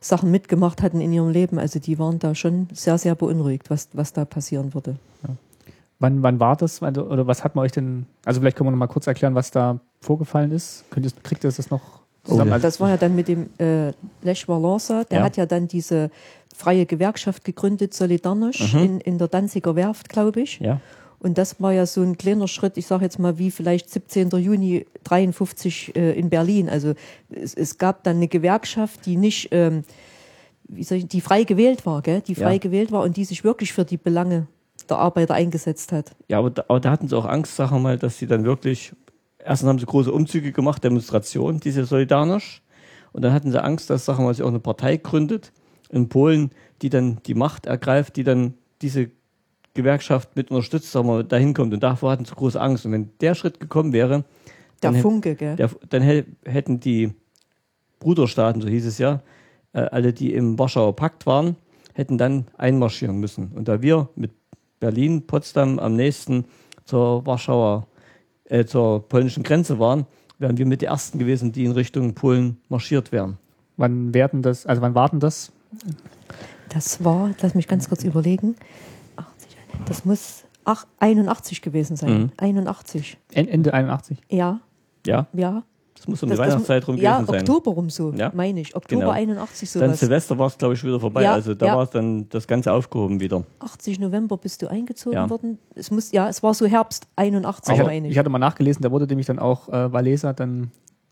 Sachen 0.00 0.30
mitgemacht 0.30 0.82
hatten 0.82 1.00
in 1.00 1.12
ihrem 1.12 1.30
Leben. 1.30 1.58
Also 1.58 1.78
die 1.80 1.98
waren 1.98 2.18
da 2.18 2.34
schon 2.34 2.68
sehr, 2.72 2.98
sehr 2.98 3.14
beunruhigt, 3.14 3.70
was, 3.70 3.88
was 3.94 4.12
da 4.12 4.24
passieren 4.24 4.74
würde. 4.74 4.96
Wann, 6.00 6.22
wann 6.22 6.38
war 6.38 6.54
das? 6.54 6.80
Also, 6.82 7.06
Oder 7.08 7.26
was 7.26 7.42
hat 7.42 7.56
man 7.56 7.64
euch 7.64 7.72
denn, 7.72 8.06
also 8.24 8.40
vielleicht 8.40 8.56
können 8.56 8.68
wir 8.68 8.70
noch 8.72 8.78
mal 8.78 8.86
kurz 8.86 9.08
erklären, 9.08 9.34
was 9.34 9.50
da 9.50 9.80
vorgefallen 10.00 10.52
ist. 10.52 10.84
Könnt 10.90 11.04
ihr, 11.06 11.12
kriegt 11.24 11.42
ihr 11.42 11.50
das 11.50 11.70
noch 11.70 11.80
zusammen. 12.22 12.48
ja. 12.50 12.54
Also, 12.54 12.66
Das 12.68 12.78
war 12.78 12.90
ja 12.90 12.96
dann 12.96 13.16
mit 13.16 13.26
dem 13.26 13.48
äh, 13.58 13.92
Lech 14.22 14.46
Valenza, 14.46 15.02
der 15.04 15.18
Ja. 15.20 15.24
hat 15.24 15.36
ja 15.36 15.46
dann 15.46 15.66
diese 15.66 16.10
freie 16.54 16.86
Gewerkschaft 16.86 17.44
gegründet, 17.44 17.94
Solidarność, 17.94 18.74
in, 18.80 19.00
in 19.00 19.18
der 19.18 19.26
Danziger 19.26 19.74
Werft, 19.74 20.08
glaube 20.08 20.40
ich. 20.42 20.60
Ja. 20.60 20.80
Und 21.20 21.36
das 21.36 21.60
war 21.60 21.72
ja 21.72 21.84
so 21.84 22.02
ein 22.02 22.16
kleiner 22.16 22.46
Schritt, 22.46 22.76
ich 22.76 22.86
sage 22.86 23.04
jetzt 23.04 23.18
mal 23.18 23.38
wie 23.38 23.50
vielleicht 23.50 23.90
17. 23.90 24.30
Juni 24.30 24.86
53 25.04 25.96
äh, 25.96 26.12
in 26.12 26.30
Berlin. 26.30 26.68
Also 26.68 26.94
es, 27.30 27.54
es 27.54 27.78
gab 27.78 28.04
dann 28.04 28.16
eine 28.16 28.28
Gewerkschaft, 28.28 29.04
die 29.04 29.16
nicht, 29.16 29.48
ähm, 29.50 29.82
wie 30.68 30.84
soll 30.84 30.98
ich, 30.98 31.08
die 31.08 31.20
frei 31.20 31.42
gewählt 31.44 31.86
war, 31.86 32.02
gell? 32.02 32.20
die 32.20 32.36
frei 32.36 32.54
Ja. 32.54 32.58
gewählt 32.58 32.92
war 32.92 33.02
und 33.02 33.16
die 33.16 33.24
sich 33.24 33.42
wirklich 33.42 33.72
für 33.72 33.84
die 33.84 33.96
Belange 33.96 34.46
der 34.88 34.98
Arbeiter 34.98 35.34
eingesetzt 35.34 35.90
hat. 35.92 36.12
Ja, 36.28 36.38
aber 36.38 36.50
da, 36.50 36.64
aber 36.68 36.80
da 36.80 36.90
hatten 36.90 37.08
sie 37.08 37.16
auch 37.16 37.26
Angst, 37.26 37.56
sagen 37.56 37.74
wir 37.76 37.80
mal, 37.80 37.98
dass 37.98 38.18
sie 38.18 38.26
dann 38.26 38.44
wirklich, 38.44 38.92
erstens 39.38 39.68
haben 39.68 39.78
sie 39.78 39.86
große 39.86 40.12
Umzüge 40.12 40.52
gemacht, 40.52 40.84
Demonstrationen, 40.84 41.58
diese 41.60 41.82
Solidarność. 41.82 42.60
Und 43.12 43.22
dann 43.22 43.32
hatten 43.32 43.50
sie 43.50 43.62
Angst, 43.62 43.90
dass, 43.90 44.04
sagen 44.04 44.20
wir 44.20 44.26
mal, 44.26 44.34
sich 44.34 44.44
auch 44.44 44.48
eine 44.48 44.60
Partei 44.60 44.98
gründet 44.98 45.52
in 45.90 46.08
Polen, 46.08 46.50
die 46.82 46.90
dann 46.90 47.18
die 47.26 47.34
Macht 47.34 47.66
ergreift, 47.66 48.16
die 48.16 48.22
dann 48.24 48.54
diese 48.82 49.10
Gewerkschaft 49.82 50.34
mit 50.36 50.50
unterstützt, 50.50 50.94
wir 50.94 51.02
mal, 51.02 51.24
dahin 51.24 51.54
kommt. 51.54 51.72
Und 51.72 51.82
davor 51.82 52.10
hatten 52.10 52.24
sie 52.24 52.34
große 52.34 52.60
Angst. 52.60 52.84
Und 52.84 52.92
wenn 52.92 53.10
der 53.20 53.34
Schritt 53.34 53.60
gekommen 53.60 53.92
wäre, 53.92 54.24
Der 54.82 54.92
Dann 54.92 55.00
Funke, 55.00 55.34
gell? 55.34 55.56
der, 55.56 55.70
dann 55.88 56.02
hä- 56.02 56.24
hätten 56.44 56.78
die 56.80 57.12
Bruderstaaten, 58.00 58.60
so 58.62 58.68
hieß 58.68 58.86
es 58.86 58.98
ja, 58.98 59.20
äh, 59.72 59.80
alle, 59.80 60.12
die 60.12 60.32
im 60.34 60.58
Warschauer 60.58 60.94
Pakt 60.94 61.26
waren, 61.26 61.56
hätten 61.94 62.16
dann 62.18 62.46
einmarschieren 62.56 63.18
müssen. 63.18 63.50
Und 63.54 63.66
da 63.68 63.82
wir 63.82 64.08
mit 64.14 64.30
Berlin, 64.80 65.26
Potsdam 65.26 65.78
am 65.80 65.96
nächsten 65.96 66.44
zur 66.84 67.26
Warschauer, 67.26 67.86
äh, 68.44 68.64
zur 68.64 69.08
polnischen 69.08 69.42
Grenze 69.42 69.78
waren, 69.80 70.06
wären 70.38 70.56
wir 70.58 70.66
mit 70.66 70.80
die 70.80 70.86
ersten 70.86 71.18
gewesen, 71.18 71.50
die 71.50 71.64
in 71.64 71.72
Richtung 71.72 72.14
Polen 72.14 72.58
marschiert 72.68 73.10
wären. 73.12 73.36
wann 73.76 74.12
werden 74.14 74.42
das, 74.42 74.64
also 74.66 74.80
wann 74.82 74.94
warten 74.94 75.18
das? 75.20 75.50
Das 76.68 77.02
war, 77.04 77.30
lass 77.40 77.54
mich 77.54 77.66
ganz 77.68 77.88
kurz 77.88 78.04
überlegen, 78.04 78.54
80, 78.54 78.58
das 79.86 80.04
muss 80.04 80.44
ach, 80.64 80.86
81 81.00 81.62
gewesen 81.62 81.96
sein. 81.96 82.12
Mhm. 82.22 82.30
81. 82.36 83.16
En- 83.32 83.48
Ende 83.48 83.72
81. 83.72 84.18
Ja, 84.28 84.60
Ja, 85.06 85.26
ja. 85.32 85.62
das 85.96 86.06
muss 86.08 86.22
um 86.22 86.28
Das- 86.28 86.38
die 86.38 86.42
Weihnachtszeit 86.44 86.86
rum 86.86 86.96
Ja, 86.98 87.16
gewesen 87.20 87.30
sein. 87.32 87.40
Oktober 87.40 87.70
rum 87.70 87.88
so, 87.90 88.12
Ja. 88.12 88.30
meine 88.34 88.60
ich. 88.60 88.76
Oktober 88.76 89.00
Genau. 89.00 89.12
81 89.12 89.72
Dann 89.72 89.82
sowas. 89.88 90.00
Silvester 90.00 90.38
war 90.38 90.46
es, 90.48 90.58
glaube 90.58 90.74
ich, 90.74 90.84
wieder 90.84 91.00
vorbei. 91.00 91.22
Ja, 91.22 91.32
also 91.32 91.54
da 91.54 91.66
ja. 91.66 91.76
war 91.76 91.84
es 91.84 91.90
dann 91.90 92.28
das 92.28 92.46
Ganze 92.46 92.72
aufgehoben 92.72 93.18
wieder. 93.20 93.44
80 93.60 93.98
November 93.98 94.36
bist 94.36 94.60
du 94.60 94.68
eingezogen 94.68 95.14
Ja. 95.16 95.30
worden. 95.30 95.58
Es 95.74 95.90
muss, 95.90 96.12
ja, 96.12 96.28
es 96.28 96.42
war 96.42 96.52
so 96.52 96.66
Herbst 96.66 97.06
81, 97.16 97.72
Ich 97.74 97.80
hatte, 97.80 97.88
meine 97.88 98.06
ich. 98.08 98.12
ich 98.12 98.18
hatte 98.18 98.28
mal 98.28 98.38
nachgelesen, 98.38 98.82
da 98.82 98.90
wurde 98.90 99.06
nämlich 99.06 99.26
dann 99.26 99.38
auch 99.38 99.68
äh, 99.70 99.90
Waleser 99.92 100.34
dann 100.34 100.70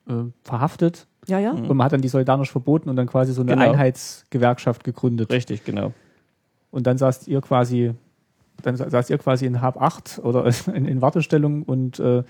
äh, 0.08 0.12
verhaftet 0.44 1.06
ja, 1.26 1.38
ja. 1.40 1.50
und 1.52 1.66
man 1.68 1.82
hat 1.82 1.92
dann 1.92 2.00
die 2.02 2.08
Solidarność 2.10 2.50
verboten 2.52 2.88
und 2.90 2.94
dann 2.96 3.06
quasi 3.08 3.32
so 3.32 3.40
eine 3.40 3.52
Genau. 3.56 3.72
Einheitsgewerkschaft 3.72 4.84
gegründet. 4.84 5.32
Richtig, 5.32 5.64
genau. 5.64 5.92
Und 6.70 6.86
dann 6.86 6.96
saßt 6.98 7.26
ihr 7.26 7.40
quasi, 7.40 7.92
dann 8.66 8.76
sa- 8.76 8.90
saßt 8.90 9.10
ihr 9.10 9.18
quasi 9.18 9.46
in 9.46 9.60
Hab 9.62 9.80
8 9.80 10.20
oder 10.22 10.44
in, 10.74 10.84
in 10.86 11.00
Wartestellung 11.02 11.62
und 11.62 11.98
äh, 12.00 12.22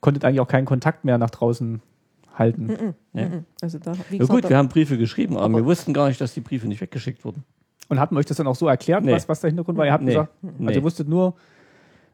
konntet 0.00 0.24
eigentlich 0.24 0.40
auch 0.40 0.48
keinen 0.48 0.64
Kontakt 0.66 1.04
mehr 1.04 1.18
nach 1.18 1.30
draußen 1.30 1.80
halten. 2.36 2.66
Mhm, 2.66 2.94
Ja. 3.12 3.28
mhm. 3.28 3.44
Also 3.60 3.78
da, 3.78 3.92
wie 4.08 4.14
Ja 4.16 4.18
gesagt, 4.20 4.30
gut, 4.30 4.44
da- 4.44 4.48
wir 4.48 4.56
haben 4.56 4.68
Briefe 4.68 4.96
geschrieben, 4.98 5.36
aber, 5.36 5.44
Aber- 5.44 5.56
wir 5.58 5.64
wussten 5.66 5.92
gar 5.92 6.08
nicht, 6.08 6.20
dass 6.20 6.34
die 6.34 6.40
Briefe 6.40 6.66
nicht 6.66 6.80
weggeschickt 6.80 7.24
wurden. 7.24 7.44
Und 7.88 8.00
hatten 8.00 8.16
euch 8.16 8.24
das 8.26 8.38
dann 8.38 8.46
auch 8.46 8.54
so 8.56 8.68
erklärt, 8.68 9.04
Nee. 9.04 9.12
was, 9.12 9.28
was 9.28 9.40
der 9.40 9.50
Hintergrund 9.50 9.76
war? 9.76 9.84
Ihr 9.86 9.92
habt 9.92 10.02
Nee. 10.02 10.12
gesagt, 10.12 10.32
Nee. 10.42 10.66
also 10.68 10.80
ihr 10.80 10.84
wusstet 10.84 11.08
nur, 11.08 11.34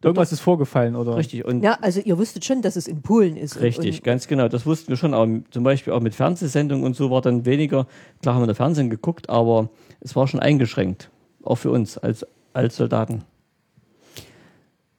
irgendwas 0.02 0.32
ist 0.32 0.40
vorgefallen 0.40 0.96
oder? 0.96 1.16
Richtig. 1.16 1.44
Und 1.44 1.62
ja, 1.62 1.78
also 1.80 2.00
ihr 2.00 2.18
wusstet 2.18 2.44
schon, 2.44 2.62
dass 2.62 2.74
es 2.76 2.88
in 2.88 3.00
Polen 3.02 3.36
ist. 3.36 3.56
und- 3.56 3.62
Richtig, 3.62 3.98
Und, 3.98 4.04
ganz 4.04 4.26
genau. 4.26 4.48
Das 4.48 4.66
wussten 4.66 4.88
wir 4.88 4.96
schon. 4.96 5.14
Aber 5.14 5.28
zum 5.50 5.62
Beispiel 5.64 5.92
auch 5.92 6.00
mit 6.00 6.14
Fernsehsendungen 6.16 6.84
und 6.84 6.96
so 6.96 7.10
war 7.12 7.20
dann 7.20 7.46
weniger. 7.46 7.86
Klar 8.22 8.34
haben 8.34 8.42
wir 8.42 8.46
da 8.48 8.54
Fernsehen 8.54 8.90
geguckt, 8.90 9.28
aber 9.30 9.70
es 10.00 10.16
war 10.16 10.26
schon 10.26 10.40
eingeschränkt. 10.40 11.10
Auch 11.44 11.56
für 11.56 11.70
uns 11.70 11.96
als, 11.96 12.26
als 12.52 12.76
Soldaten. 12.76 13.22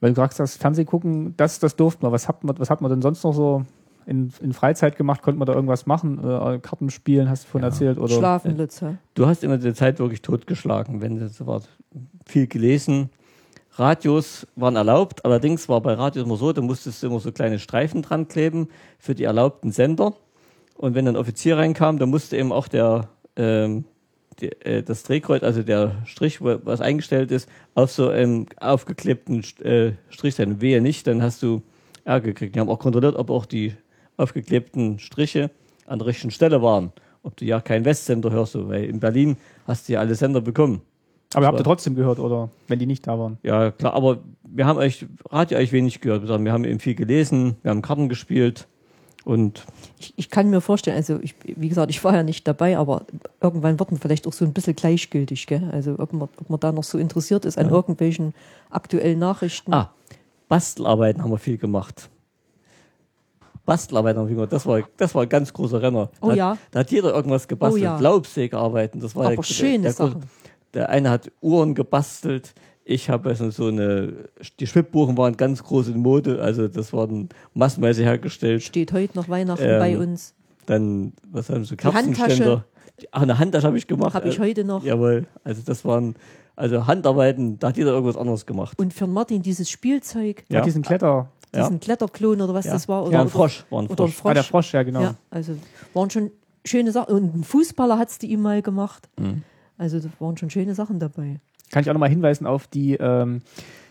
Weil 0.01 0.11
du 0.11 0.15
sagst, 0.15 0.39
das 0.39 0.55
Fernseh 0.57 0.85
gucken, 0.85 1.33
das, 1.37 1.59
das 1.59 1.75
durften 1.75 2.03
wir. 2.03 2.11
Was 2.11 2.27
hat 2.27 2.43
man, 2.43 2.57
was 2.57 2.69
hat 2.69 2.81
man 2.81 2.89
denn 2.89 3.01
sonst 3.01 3.23
noch 3.23 3.33
so 3.33 3.63
in, 4.05 4.31
in 4.41 4.53
Freizeit 4.53 4.95
gemacht? 4.95 5.21
Konnte 5.21 5.37
man 5.39 5.45
da 5.45 5.53
irgendwas 5.53 5.85
machen? 5.85 6.19
Äh, 6.19 6.59
Karten 6.59 6.89
spielen, 6.89 7.29
hast 7.29 7.43
du 7.43 7.47
vorhin 7.49 7.63
Ja. 7.67 7.73
erzählt? 7.73 7.97
Oder? 7.97 8.13
Schlafen, 8.15 8.57
Lutz. 8.57 8.81
hä? 8.81 8.95
Du 9.13 9.27
hast 9.27 9.43
immer 9.43 9.57
die 9.57 9.73
Zeit 9.73 9.99
wirklich 9.99 10.21
totgeschlagen, 10.21 11.01
wenn 11.01 11.19
das 11.19 11.45
war. 11.45 11.61
Viel 12.25 12.47
gelesen. 12.47 13.09
Radios 13.73 14.45
waren 14.55 14.75
erlaubt, 14.75 15.23
allerdings 15.25 15.69
war 15.69 15.79
bei 15.81 15.93
Radios 15.93 16.25
immer 16.25 16.35
so, 16.35 16.51
da 16.51 16.61
musstest 16.61 17.01
du 17.01 17.07
immer 17.07 17.19
so 17.19 17.31
kleine 17.31 17.59
Streifen 17.59 18.01
dran 18.01 18.27
kleben 18.27 18.67
für 18.97 19.15
die 19.15 19.23
erlaubten 19.23 19.71
Sender. 19.71 20.13
Und 20.75 20.95
wenn 20.95 21.07
ein 21.07 21.15
Offizier 21.15 21.57
reinkam, 21.57 21.97
dann 21.97 22.09
musste 22.09 22.35
eben 22.37 22.51
auch 22.51 22.67
der, 22.67 23.09
ähm, 23.35 23.85
äh, 24.41 24.83
das 24.83 25.03
Drehkreuz, 25.03 25.43
also 25.43 25.63
der 25.63 25.95
Strich, 26.05 26.41
wo, 26.41 26.57
was 26.63 26.81
eingestellt 26.81 27.31
ist, 27.31 27.49
auf 27.75 27.91
so 27.91 28.09
einem 28.09 28.47
aufgeklebten 28.59 29.43
äh, 29.61 29.93
Strich 30.09 30.35
sein. 30.35 30.61
Wehe 30.61 30.81
nicht, 30.81 31.07
dann 31.07 31.21
hast 31.21 31.41
du 31.43 31.61
Ärger 32.05 32.27
gekriegt. 32.27 32.55
Die 32.55 32.59
haben 32.59 32.69
auch 32.69 32.79
kontrolliert, 32.79 33.15
ob 33.15 33.29
auch 33.29 33.45
die 33.45 33.73
aufgeklebten 34.17 34.99
Striche 34.99 35.51
an 35.85 35.99
der 35.99 36.07
richtigen 36.07 36.31
Stelle 36.31 36.61
waren. 36.61 36.91
Ob 37.23 37.35
du 37.37 37.45
ja 37.45 37.59
keinen 37.59 37.85
Westsender 37.85 38.31
hörst, 38.31 38.55
weil 38.55 38.85
in 38.85 38.99
Berlin 38.99 39.37
hast 39.67 39.87
du 39.87 39.93
ja 39.93 39.99
alle 39.99 40.15
Sender 40.15 40.41
bekommen. 40.41 40.81
Aber 41.33 41.45
habt 41.45 41.59
ihr 41.59 41.63
trotzdem 41.63 41.95
gehört, 41.95 42.17
oder? 42.19 42.49
Wenn 42.67 42.79
die 42.79 42.87
nicht 42.87 43.05
da 43.05 43.19
waren. 43.19 43.37
Ja, 43.43 43.71
klar, 43.71 43.93
aber 43.93 44.19
wir 44.43 44.65
haben 44.65 44.79
eigentlich 44.79 45.05
Radio 45.29 45.57
eigentlich 45.57 45.71
wenig 45.73 46.01
gehört. 46.01 46.27
Wir 46.27 46.51
haben 46.51 46.65
eben 46.65 46.79
viel 46.79 46.95
gelesen, 46.95 47.57
wir 47.61 47.71
haben 47.71 47.81
Karten 47.81 48.09
gespielt 48.09 48.67
und 49.25 49.65
Ich, 49.99 50.13
ich 50.15 50.29
kann 50.29 50.49
mir 50.49 50.61
vorstellen, 50.61 50.97
also 50.97 51.19
ich, 51.21 51.35
wie 51.43 51.69
gesagt, 51.69 51.89
ich 51.91 52.03
war 52.03 52.15
ja 52.15 52.23
nicht 52.23 52.47
dabei, 52.47 52.77
aber 52.77 53.05
irgendwann 53.41 53.77
wird 53.79 53.91
man 53.91 53.99
vielleicht 53.99 54.25
auch 54.27 54.33
so 54.33 54.45
ein 54.45 54.53
bisschen 54.53 54.75
gleichgültig, 54.75 55.45
gell? 55.47 55.69
Also 55.71 55.95
ob 55.99 56.13
man, 56.13 56.29
ob 56.39 56.49
man 56.49 56.59
da 56.59 56.71
noch 56.71 56.83
so 56.83 56.97
interessiert 56.97 57.45
ist 57.45 57.57
an 57.57 57.69
irgendwelchen 57.69 58.33
aktuellen 58.69 59.19
Nachrichten. 59.19 59.73
ah, 59.73 59.91
Bastelarbeiten 60.47 61.21
haben 61.23 61.31
wir 61.31 61.37
viel 61.37 61.57
gemacht. 61.57 62.09
Bastelarbeiten 63.65 64.19
haben 64.21 64.27
wir 64.29 64.35
gemacht. 64.35 64.51
Das 64.53 64.65
war, 64.65 64.81
das 64.97 65.13
war 65.13 65.23
ein 65.23 65.29
ganz 65.29 65.53
großer 65.53 65.81
Renner. 65.81 66.09
Oh 66.21 66.27
da, 66.27 66.31
hat- 66.31 66.37
ja. 66.37 66.57
Da 66.71 66.79
hat 66.79 66.91
jeder 66.91 67.13
irgendwas 67.13 67.47
gebastelt. 67.47 67.81
Oh 67.83 67.85
ja. 67.85 67.99
Laubsägearbeiten, 67.99 68.99
das 68.99 69.15
war 69.15 69.27
Aber 69.27 69.35
der, 69.35 69.43
schöne 69.43 69.71
der, 69.73 69.81
der, 69.81 69.93
Sachen. 69.93 70.23
der 70.73 70.89
eine 70.89 71.09
hat 71.11 71.31
Uhren 71.41 71.75
gebastelt. 71.75 72.53
Ich 72.91 73.07
habe 73.07 73.29
also 73.29 73.51
so 73.51 73.67
eine, 73.67 74.13
die 74.59 74.65
Schwibbuchen 74.65 75.15
waren 75.15 75.37
ganz 75.37 75.63
groß 75.63 75.89
in 75.89 75.99
Mode, 75.99 76.41
also 76.41 76.67
das 76.67 76.91
wurden 76.91 77.29
massenweise 77.53 78.01
hergestellt. 78.03 78.63
Steht 78.63 78.91
heute 78.93 79.15
noch 79.15 79.29
Weihnachten 79.29 79.63
Ähm, 79.63 79.77
bei 79.79 79.95
uns. 79.95 80.33
Dann, 80.65 81.13
was 81.31 81.51
haben 81.51 81.65
sie, 81.65 81.75
Handtasche. 81.75 82.13
Kerzenständer. 82.15 82.65
Ach, 83.11 83.21
eine 83.21 83.37
Handtasche 83.37 83.67
habe 83.67 83.77
ich 83.77 83.85
gemacht. 83.85 84.15
Habe 84.15 84.27
ich 84.29 84.37
Äh, 84.39 84.41
heute 84.41 84.63
noch. 84.63 84.83
Jawohl, 84.83 85.27
also 85.43 85.61
das 85.63 85.85
waren, 85.85 86.15
also 86.55 86.87
Handarbeiten, 86.87 87.59
da 87.59 87.67
hat 87.67 87.77
jeder 87.77 87.91
irgendwas 87.91 88.17
anderes 88.17 88.47
gemacht. 88.47 88.73
Und 88.79 88.91
für 88.91 89.05
Martin 89.05 89.43
dieses 89.43 89.69
Spielzeug, 89.69 90.43
Ja. 90.49 90.61
diesen 90.61 90.81
Kletter. 90.81 91.29
Ja. 91.53 91.61
diesen 91.61 91.79
Kletterklon 91.79 92.41
oder 92.41 92.55
was 92.55 92.65
Ja. 92.65 92.73
das 92.73 92.87
war. 92.87 93.03
Oder, 93.03 93.13
War 93.19 93.21
ein 93.21 93.29
Frosch, 93.29 93.65
war 93.69 93.83
ein 93.83 93.87
Oder 93.87 94.05
ein 94.05 94.09
Frosch. 94.11 94.31
Ah, 94.31 94.33
der 94.33 94.43
Frosch. 94.43 94.65
Frosch, 94.67 94.73
ja, 94.73 94.81
genau. 94.81 95.01
Ja, 95.01 95.15
also 95.29 95.53
waren 95.93 96.09
schon 96.09 96.31
schöne 96.65 96.91
Sachen. 96.91 97.13
Und 97.13 97.35
ein 97.35 97.43
Fußballer 97.43 97.99
hat 97.99 98.09
es 98.09 98.17
die 98.17 98.31
ihm 98.31 98.41
mal 98.41 98.63
gemacht. 98.63 99.07
Mhm. 99.19 99.43
Also 99.77 99.99
da 99.99 100.09
waren 100.19 100.37
schon 100.37 100.49
schöne 100.49 100.73
Sachen 100.73 100.97
dabei. 100.99 101.39
Kann 101.71 101.81
ich 101.81 101.89
auch 101.89 101.93
nochmal 101.93 102.09
hinweisen 102.09 102.47
auf 102.47 102.67
die 102.67 102.95
ähm, 102.95 103.41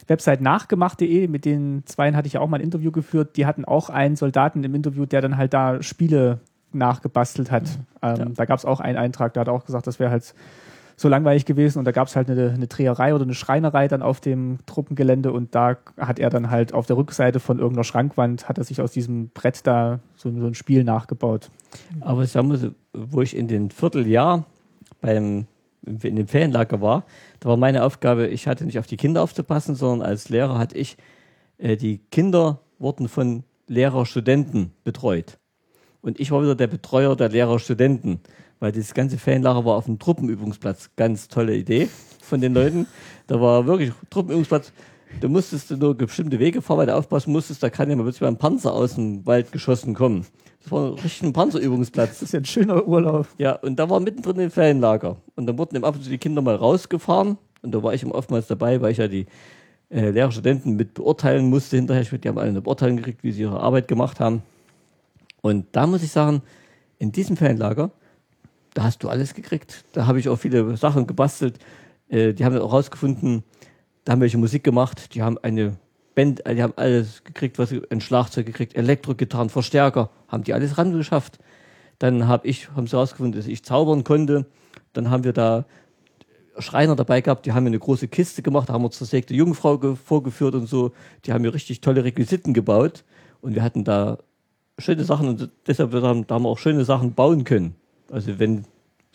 Website 0.07 0.41
nachgemacht.de. 0.41 1.29
Mit 1.29 1.45
den 1.45 1.83
Zweien 1.87 2.17
hatte 2.17 2.27
ich 2.27 2.35
ja 2.35 2.41
auch 2.41 2.49
mal 2.49 2.59
ein 2.59 2.65
Interview 2.65 2.91
geführt. 2.91 3.37
Die 3.37 3.47
hatten 3.47 3.65
auch 3.65 3.91
einen 3.91 4.17
Soldaten 4.17 4.65
im 4.65 4.75
Interview, 4.75 5.07
der 5.07 5.21
dann 5.21 5.37
halt 5.37 5.55
da 5.55 5.83
Spiele 5.83 6.41
nachgebastelt 6.73 7.51
hat. 7.51 7.65
Ähm, 8.03 8.17
Ja. 8.17 8.25
Da 8.35 8.45
gab 8.45 8.59
es 8.59 8.65
auch 8.65 8.81
einen 8.81 8.99
Eintrag, 8.99 9.35
da 9.35 9.41
hat 9.41 9.49
auch 9.49 9.65
gesagt, 9.65 9.87
das 9.87 9.99
wäre 9.99 10.11
halt 10.11 10.35
so 10.97 11.09
langweilig 11.09 11.45
gewesen 11.45 11.79
und 11.79 11.85
da 11.85 11.93
gab 11.93 12.09
es 12.09 12.17
halt 12.17 12.29
eine, 12.29 12.51
eine 12.51 12.67
Dreherei 12.67 13.15
oder 13.15 13.23
eine 13.23 13.35
Schreinerei 13.35 13.87
dann 13.87 14.03
auf 14.03 14.21
dem 14.21 14.59
Truppengelände 14.67 15.31
und 15.31 15.55
da 15.55 15.77
hat 15.97 16.19
er 16.19 16.29
dann 16.29 16.51
halt 16.51 16.75
auf 16.75 16.87
der 16.87 16.97
Rückseite 16.97 17.39
von 17.39 17.59
irgendeiner 17.59 17.85
Schrankwand 17.85 18.49
hat 18.49 18.59
er 18.59 18.65
sich 18.65 18.81
aus 18.83 18.91
diesem 18.91 19.29
Brett 19.29 19.65
da 19.67 20.01
so, 20.17 20.31
so 20.31 20.47
ein 20.47 20.55
Spiel 20.55 20.83
nachgebaut. 20.83 21.51
Aber 22.01 22.23
ich 22.25 22.33
sagen 22.33 22.49
muss, 22.49 22.67
wo 22.93 23.23
ich 23.23 23.37
in 23.37 23.47
den 23.47 23.71
Vierteljahr 23.71 24.45
beim, 25.01 25.47
in 25.85 26.17
dem 26.17 26.29
Ferienlager 26.29 26.81
war, 26.81 27.05
da 27.41 27.49
war 27.49 27.57
meine 27.57 27.85
Aufgabe, 27.85 28.27
ich 28.29 28.47
hatte 28.47 28.65
nicht 28.65 28.79
auf 28.79 28.87
die 28.87 28.97
Kinder 28.97 29.23
aufzupassen, 29.23 29.75
sondern 29.75 30.07
als 30.07 30.29
Lehrer 30.29 30.59
hatte 30.59 30.77
ich, 30.77 30.97
äh, 31.59 31.77
die 31.77 31.99
Kinder 32.11 32.61
wurden 32.79 33.09
von 33.09 33.45
Lehrer-Studenten 33.67 34.73
betreut. 34.85 35.39
Und 36.01 36.21
ich 36.21 36.31
war 36.31 36.43
wieder 36.43 36.55
der 36.55 36.69
Betreuer 36.69 37.17
der 37.17 37.29
Lehrer-Studenten, 37.29 38.21
weil 38.61 38.73
dieses 38.73 38.95
ganze 38.95 39.19
Ferienlager 39.19 39.65
war 39.65 39.77
auf 39.77 39.87
dem 39.87 39.99
Truppenübungsplatz. 39.99 40.91
Ganz 40.97 41.29
tolle 41.29 41.57
Idee 41.57 41.89
von 42.21 42.41
den 42.41 42.55
Leuten. 42.55 42.87
Da 43.27 43.41
war 43.41 43.67
wirklich 43.67 43.93
Truppenübungsplatz. 44.11 44.73
Da 45.21 45.29
musstest 45.29 45.71
du 45.71 45.77
nur 45.77 45.95
bestimmte 45.95 46.39
Wege 46.39 46.63
fahren, 46.63 46.79
weil 46.79 46.87
du 46.87 46.95
aufpassen 46.97 47.33
musstest, 47.33 47.63
da 47.63 47.71
kann 47.71 47.91
ja 47.91 47.97
mal 47.97 48.03
plötzlich 48.05 48.21
mal 48.23 48.29
ein 48.29 48.37
Panzer 48.39 48.73
aus 48.73 48.95
dem 48.95 49.27
Wald 49.27 49.51
geschossen 49.53 49.95
kommen. 49.95 50.25
Das 50.63 50.71
war 50.71 50.93
richtig 50.95 51.23
ein 51.23 51.33
Panzerübungsplatz. 51.33 52.11
Das 52.21 52.23
ist 52.23 52.33
ja 52.33 52.41
ein 52.41 52.45
schöner 52.45 52.87
Urlaub. 52.87 53.27
Ja, 53.39 53.53
und 53.53 53.77
da 53.79 53.89
war 53.91 54.01
mittendrin 54.01 54.39
ein 54.41 54.51
Ferienlager. 54.51 55.17
Und 55.35 55.47
dann 55.47 55.59
wurden 55.59 55.77
eben 55.77 55.85
ab 55.85 55.95
und 55.97 56.03
zu 56.05 56.11
die 56.11 56.19
Kinder 56.19 56.43
mal 56.43 56.55
rausgefahren. 56.55 57.39
Und 57.63 57.75
da 57.75 57.83
war 57.83 57.95
ich 57.95 58.05
oftmals 58.07 58.47
dabei, 58.47 58.81
weil 58.81 58.93
ich 58.93 58.99
ja 58.99 59.09
die 59.09 59.27
äh, 59.91 60.11
Lehrerstudenten 60.11 60.77
mit 60.77 60.95
beurteilen 60.95 61.49
musste 61.49 61.77
hinterher. 61.77 62.03
Ich- 62.03 62.11
Die 62.11 62.29
haben 62.29 62.39
alle 62.39 62.51
eine 62.51 62.61
Beurteilung 62.61 62.97
gekriegt, 62.99 63.25
wie 63.25 63.33
sie 63.33 63.43
ihre 63.43 63.59
Arbeit 63.61 63.89
gemacht 63.89 64.21
haben. 64.21 64.43
Und 65.41 65.67
da 65.73 65.87
muss 65.87 66.03
ich 66.03 66.11
sagen, 66.13 66.43
in 66.99 67.13
diesem 67.13 67.37
Fanlager, 67.37 67.91
da 68.75 68.83
hast 68.85 69.03
du 69.03 69.09
alles 69.09 69.35
gekriegt. 69.35 69.85
Da 69.93 70.07
habe 70.07 70.19
ich 70.21 70.29
auch 70.29 70.37
viele 70.37 70.77
Sachen 70.77 71.07
gebastelt. 71.07 71.59
Äh, 72.09 72.35
die 72.35 72.45
haben 72.45 72.57
auch 72.59 72.73
rausgefunden, 72.73 73.43
da 74.09 74.13
haben 74.13 74.23
welche 74.23 74.39
Musik 74.39 74.65
gemacht, 74.65 75.15
die 75.15 75.21
haben 75.23 75.37
eine 75.37 75.77
Band, 76.15 76.47
äh, 76.47 76.55
die 76.55 76.63
haben 76.63 76.73
alles 76.77 77.25
gekriegt, 77.25 77.59
was 77.59 77.69
sie- 77.69 77.83
ein 77.91 78.01
Schlagzeug 78.01 78.47
gekriegt, 78.47 78.75
Elektrogitarren, 78.75 79.51
Verstärker, 79.51 80.09
haben 80.29 80.45
die 80.45 80.55
alles 80.55 80.79
rangeschafft. 80.79 81.39
Dann 81.99 82.27
habe 82.27 82.47
ich, 82.47 82.71
haben 82.71 82.87
sie 82.87 82.97
herausgefunden, 82.97 83.39
dass 83.39 83.47
ich 83.47 83.63
zaubern 83.67 84.05
konnte. 84.05 84.47
Dann 84.95 85.11
haben 85.11 85.25
wir 85.25 85.35
da 85.35 85.67
Schreiner 86.59 86.97
dabei 86.97 87.21
gehabt, 87.21 87.45
die 87.45 87.53
haben 87.53 87.65
mir 87.65 87.69
eine 87.69 87.79
große 87.79 88.09
Kiste 88.09 88.41
gemacht, 88.41 88.71
da 88.71 88.73
haben 88.73 88.83
wir 88.83 88.91
zersägte 88.91 89.35
Jungfrau 89.35 89.77
ge- 89.77 89.95
vorgeführt 89.97 90.55
und 90.55 90.67
so. 90.69 90.93
Die 91.27 91.35
haben 91.35 91.43
mir 91.43 91.53
richtig 91.53 91.83
tolle 91.83 92.03
Requisiten 92.03 92.55
gebaut 92.55 93.05
und 93.43 93.55
wir 93.55 93.63
hatten 93.63 93.85
da 93.85 94.17
schöne 94.79 95.05
Sachen 95.05 95.29
und 95.29 95.51
deshalb 95.67 95.93
haben 95.93 96.27
da 96.27 96.37
haben 96.37 96.45
wir 96.45 96.49
auch 96.49 96.59
schöne 96.59 96.87
Sachen 96.87 97.13
bauen 97.13 97.45
können. 97.45 97.75
Also 98.11 98.39
wenn 98.39 98.65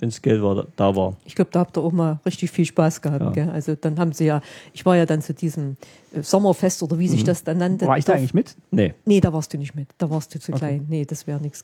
wenns 0.04 0.22
Geld 0.22 0.42
war, 0.44 0.68
da 0.76 0.96
war. 0.96 1.16
Ich 1.26 1.34
glaube, 1.34 1.50
da 1.52 1.62
habt 1.62 1.78
ihr 1.78 1.82
auch 1.82 1.92
mal 1.94 2.20
richtig 2.26 2.52
viel 2.52 2.66
Spaß 2.66 3.02
gehabt. 3.02 3.22
Ja. 3.24 3.32
Gell? 3.32 3.50
Also 3.50 3.74
dann 3.76 3.98
haben 3.98 4.12
sie 4.12 4.26
ja, 4.26 4.42
ich 4.74 4.86
war 4.86 4.98
ja 4.98 5.06
dann 5.06 5.22
zu 5.22 5.34
diesem 5.34 5.78
äh, 6.14 6.22
Sommerfest 6.22 6.84
oder 6.84 7.00
wie 7.00 7.08
sich 7.08 7.24
das 7.24 7.44
dann 7.44 7.58
nannte. 7.60 7.88
War 7.88 7.98
ich 7.98 8.06
da 8.06 8.14
eigentlich 8.14 8.34
mit? 8.34 8.56
Nee, 8.72 8.94
Nee, 9.06 9.22
da 9.22 9.32
warst 9.34 9.54
du 9.54 9.58
nicht 9.58 9.74
mit. 9.76 9.88
Da 9.98 10.10
warst 10.10 10.36
du 10.36 10.40
zu 10.40 10.52
Okay. 10.52 10.60
klein. 10.60 10.86
Nee, 10.90 11.06
das 11.06 11.26
wäre 11.26 11.40
nichts. 11.40 11.64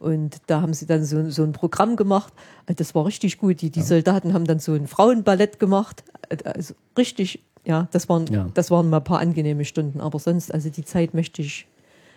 Und 0.00 0.36
da 0.48 0.60
haben 0.60 0.74
sie 0.74 0.86
dann 0.86 1.04
so, 1.04 1.30
so 1.30 1.42
ein 1.44 1.52
Programm 1.52 1.96
gemacht. 1.96 2.32
Äh, 2.66 2.74
Das 2.74 2.94
war 2.94 3.06
richtig 3.06 3.38
gut. 3.38 3.62
Die, 3.62 3.70
die 3.70 3.82
Soldaten 3.82 4.34
haben 4.34 4.44
dann 4.46 4.58
so 4.58 4.72
ein 4.74 4.86
Frauenballett 4.88 5.58
gemacht. 5.60 6.02
Äh, 6.28 6.36
Also 6.44 6.74
richtig, 6.98 7.40
ja, 7.64 7.88
das 7.92 8.08
waren, 8.08 8.26
Ja. 8.26 8.48
das 8.54 8.70
waren 8.70 8.90
mal 8.90 8.98
ein 8.98 9.04
paar 9.04 9.20
angenehme 9.20 9.64
Stunden. 9.64 10.00
Aber 10.00 10.18
sonst, 10.18 10.52
also 10.52 10.68
die 10.70 10.84
Zeit 10.84 11.14
möchte 11.14 11.40
ich 11.42 11.66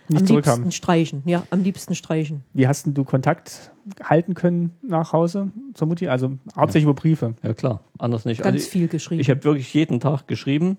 Nicht 0.10 0.22
am 0.22 0.28
zurückhaben. 0.28 0.64
liebsten 0.64 0.72
streichen. 0.72 1.22
Ja, 1.26 1.44
am 1.52 1.62
liebsten 1.64 1.96
streichen. 1.96 2.44
Wie 2.54 2.68
hast 2.68 2.86
denn 2.86 2.94
du 2.94 3.04
Kontakt 3.04 3.72
halten 4.04 4.34
können 4.34 4.72
nach 4.82 5.14
Hause 5.14 5.52
zur 5.74 5.88
Mutti? 5.88 6.08
Also 6.08 6.34
hauptsächlich 6.56 6.84
über 6.84 6.94
Briefe. 6.94 7.36
ja 7.44 7.54
klar, 7.54 7.82
anders 7.98 8.26
nicht. 8.26 8.42
Ganz 8.42 8.56
also, 8.56 8.70
viel 8.70 8.88
geschrieben. 8.88 9.22
Ich 9.22 9.30
habe 9.30 9.44
wirklich 9.44 9.74
jeden 9.74 10.00
Tag 10.00 10.28
geschrieben. 10.28 10.78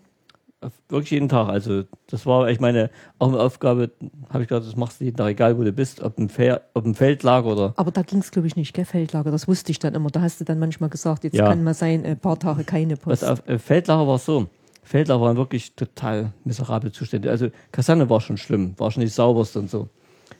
Wirklich 0.90 1.12
jeden 1.12 1.30
Tag. 1.30 1.48
Also 1.48 1.84
das 2.08 2.26
war 2.26 2.46
echt 2.48 2.60
meine 2.60 2.90
auch 3.18 3.28
eine 3.28 3.38
Aufgabe, 3.40 3.92
habe 4.28 4.42
ich 4.42 4.48
gesagt, 4.50 4.66
das 4.66 4.76
machst 4.76 5.00
du 5.00 5.04
jeden 5.06 5.16
Tag, 5.16 5.28
egal 5.28 5.56
wo 5.58 5.62
du 5.64 5.72
bist, 5.72 6.02
ob 6.02 6.18
im, 6.18 6.28
Fe 6.28 6.60
ob 6.74 6.84
im 6.84 6.94
Feldlager 6.94 7.46
oder 7.46 7.72
Aber 7.76 7.90
da 7.90 8.02
ging 8.02 8.18
es, 8.18 8.30
glaube 8.30 8.46
ich, 8.46 8.56
nicht, 8.56 8.74
gell, 8.74 8.84
Feldlager. 8.84 9.30
Das 9.30 9.48
wusste 9.48 9.70
ich 9.72 9.78
dann 9.78 9.94
immer. 9.94 10.10
Da 10.10 10.20
hast 10.20 10.38
du 10.38 10.44
dann 10.44 10.58
manchmal 10.58 10.90
gesagt, 10.90 11.24
jetzt 11.24 11.34
Ja. 11.36 11.48
kann 11.48 11.64
mal 11.64 11.72
sein, 11.72 12.04
ein 12.04 12.18
paar 12.18 12.38
Tage 12.38 12.64
keine 12.64 12.92
Was 13.06 13.20
Post. 13.20 13.24
auf 13.24 13.48
äh, 13.48 13.58
Feldlager 13.58 14.06
war 14.06 14.18
so. 14.18 14.48
Feldlager 14.90 15.20
waren 15.20 15.36
wirklich 15.36 15.76
total 15.76 16.32
miserable 16.42 16.90
Zustände. 16.90 17.30
Also 17.30 17.50
Kaserne 17.70 18.10
war 18.10 18.20
schon 18.20 18.36
schlimm, 18.36 18.74
war 18.76 18.90
schon 18.90 19.04
nicht 19.04 19.14
sauberst 19.14 19.56
und 19.56 19.70
so. 19.70 19.88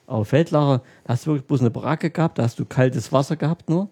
Aber 0.09 0.25
Feldlager, 0.25 0.83
da 1.05 1.13
hast 1.13 1.25
du 1.25 1.31
wirklich 1.31 1.47
bloß 1.47 1.61
eine 1.61 1.71
Baracke 1.71 2.11
gehabt, 2.11 2.37
da 2.37 2.43
hast 2.43 2.59
du 2.59 2.65
kaltes 2.65 3.13
Wasser 3.13 3.37
gehabt 3.37 3.71
nur. 3.71 3.89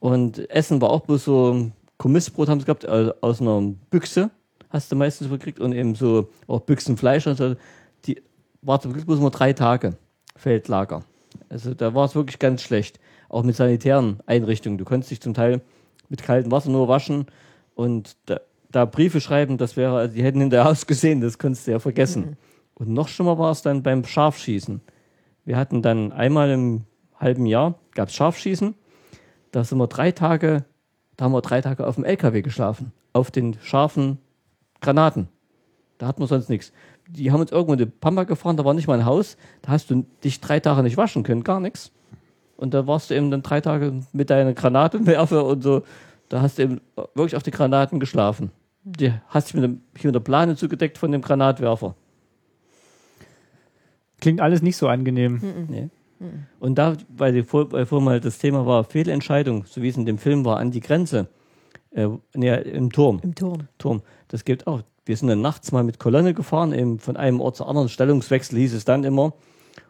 Und 0.00 0.50
Essen 0.50 0.80
war 0.80 0.90
auch 0.90 1.02
bloß 1.02 1.24
so 1.24 1.70
Kommissbrot 1.98 2.48
haben 2.48 2.58
sie 2.58 2.66
gehabt, 2.66 2.84
also 2.84 3.12
aus 3.20 3.40
einer 3.40 3.60
Büchse 3.90 4.30
hast 4.70 4.90
du 4.90 4.96
meistens 4.96 5.30
gekriegt 5.30 5.60
und 5.60 5.72
eben 5.72 5.94
so 5.94 6.30
auch 6.48 6.62
Büchsenfleisch 6.62 7.28
und 7.28 7.36
so. 7.36 7.54
Die 8.06 8.20
war 8.62 8.80
zum 8.80 8.92
Glück 8.92 9.06
bloß 9.06 9.20
nur 9.20 9.30
drei 9.30 9.52
Tage 9.52 9.96
Feldlager. 10.34 11.04
Also 11.48 11.74
da 11.74 11.94
war 11.94 12.06
es 12.06 12.16
wirklich 12.16 12.40
ganz 12.40 12.62
schlecht. 12.62 12.98
Auch 13.28 13.44
mit 13.44 13.54
sanitären 13.54 14.18
Einrichtungen. 14.26 14.78
Du 14.78 14.84
konntest 14.84 15.12
dich 15.12 15.20
zum 15.20 15.32
Teil 15.32 15.60
mit 16.08 16.24
kaltem 16.24 16.50
Wasser 16.50 16.70
nur 16.70 16.88
waschen 16.88 17.26
und 17.76 18.16
da, 18.26 18.40
da 18.70 18.84
Briefe 18.84 19.20
schreiben, 19.20 19.58
das 19.58 19.76
wäre, 19.76 19.96
also 19.96 20.14
die 20.14 20.22
hätten 20.22 20.40
hinterher 20.40 20.68
ausgesehen, 20.70 21.20
das 21.20 21.38
konntest 21.38 21.66
du 21.66 21.72
ja 21.72 21.78
vergessen. 21.78 22.36
Und 22.74 22.88
noch 22.88 23.08
schlimmer 23.08 23.38
war 23.38 23.52
es 23.52 23.62
dann 23.62 23.82
beim 23.82 24.04
Scharfschießen. 24.04 24.80
Wir 25.44 25.56
hatten 25.56 25.82
dann 25.82 26.12
einmal 26.12 26.50
im 26.50 26.84
halben 27.18 27.46
Jahr, 27.46 27.76
gab 27.94 28.08
es 28.08 28.14
Scharfschießen, 28.14 28.74
da 29.52 29.64
sind 29.64 29.78
wir 29.78 29.86
drei 29.86 30.12
Tage, 30.12 30.64
da 31.16 31.24
haben 31.24 31.32
wir 31.32 31.40
drei 31.40 31.60
Tage 31.60 31.86
auf 31.86 31.94
dem 31.94 32.04
LKW 32.04 32.42
geschlafen, 32.42 32.92
auf 33.12 33.30
den 33.30 33.56
scharfen 33.62 34.18
Granaten. 34.80 35.28
Da 35.98 36.06
hatten 36.06 36.20
wir 36.20 36.26
sonst 36.26 36.50
nichts. 36.50 36.72
Die 37.08 37.32
haben 37.32 37.40
uns 37.40 37.52
irgendwo 37.52 37.72
in 37.72 37.78
die 37.78 37.86
Pampa 37.86 38.24
gefahren, 38.24 38.56
da 38.56 38.64
war 38.64 38.74
nicht 38.74 38.88
mal 38.88 38.98
ein 38.98 39.06
Haus, 39.06 39.36
da 39.62 39.70
hast 39.70 39.90
du 39.90 40.04
dich 40.24 40.40
drei 40.40 40.60
Tage 40.60 40.82
nicht 40.82 40.96
waschen 40.96 41.22
können, 41.22 41.44
gar 41.44 41.60
nichts. 41.60 41.92
Und 42.56 42.74
da 42.74 42.86
warst 42.86 43.10
du 43.10 43.14
eben 43.14 43.30
dann 43.30 43.42
drei 43.42 43.60
Tage 43.60 44.02
mit 44.12 44.30
deiner 44.30 44.52
Granatenwerfer 44.52 45.44
und 45.46 45.62
so, 45.62 45.82
da 46.28 46.42
hast 46.42 46.58
du 46.58 46.62
eben 46.62 46.80
wirklich 47.14 47.36
auf 47.36 47.42
die 47.42 47.50
Granaten 47.50 48.00
geschlafen. 48.00 48.50
Die 48.84 49.12
hast 49.28 49.48
dich 49.48 49.54
mit 49.54 49.64
dem, 49.64 49.80
hier 49.96 50.08
mit 50.08 50.14
der 50.14 50.20
Plane 50.20 50.56
zugedeckt 50.56 50.98
von 50.98 51.10
dem 51.12 51.22
Granatwerfer. 51.22 51.94
Klingt 54.20 54.40
alles 54.40 54.62
nicht 54.62 54.76
so 54.76 54.88
angenehm. 54.88 55.66
Nee. 55.68 55.90
Und 56.60 56.76
da, 56.76 56.96
weil, 57.08 57.32
die 57.32 57.42
vor, 57.42 57.70
weil 57.72 57.84
vorhin 57.84 58.04
mal 58.04 58.20
das 58.20 58.38
Thema 58.38 58.64
war, 58.64 58.84
Fehlentscheidung, 58.84 59.64
so 59.66 59.82
wie 59.82 59.88
es 59.88 59.96
in 59.96 60.06
dem 60.06 60.18
Film 60.18 60.44
war, 60.44 60.58
an 60.58 60.70
die 60.70 60.80
Grenze, 60.80 61.28
äh, 61.90 62.08
nee, 62.34 62.54
im 62.54 62.90
Turm, 62.90 63.20
Im 63.22 63.34
Turm. 63.34 63.68
Turm, 63.78 64.02
das 64.28 64.44
gibt 64.44 64.66
auch. 64.66 64.82
Wir 65.04 65.16
sind 65.16 65.28
dann 65.28 65.40
nachts 65.40 65.72
mal 65.72 65.84
mit 65.84 65.98
Kolonne 65.98 66.34
gefahren, 66.34 66.72
eben 66.72 66.98
von 66.98 67.16
einem 67.16 67.40
Ort 67.40 67.56
zu 67.56 67.66
anderen, 67.66 67.88
Stellungswechsel 67.88 68.58
hieß 68.58 68.74
es 68.74 68.84
dann 68.84 69.04
immer. 69.04 69.34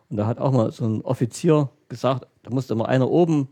Und 0.09 0.17
da 0.17 0.27
hat 0.27 0.39
auch 0.39 0.53
mal 0.53 0.71
so 0.73 0.85
ein 0.85 1.01
Offizier 1.03 1.71
gesagt, 1.89 2.27
da 2.43 2.51
musste 2.51 2.75
immer 2.75 2.89
einer 2.89 3.09
oben, 3.09 3.49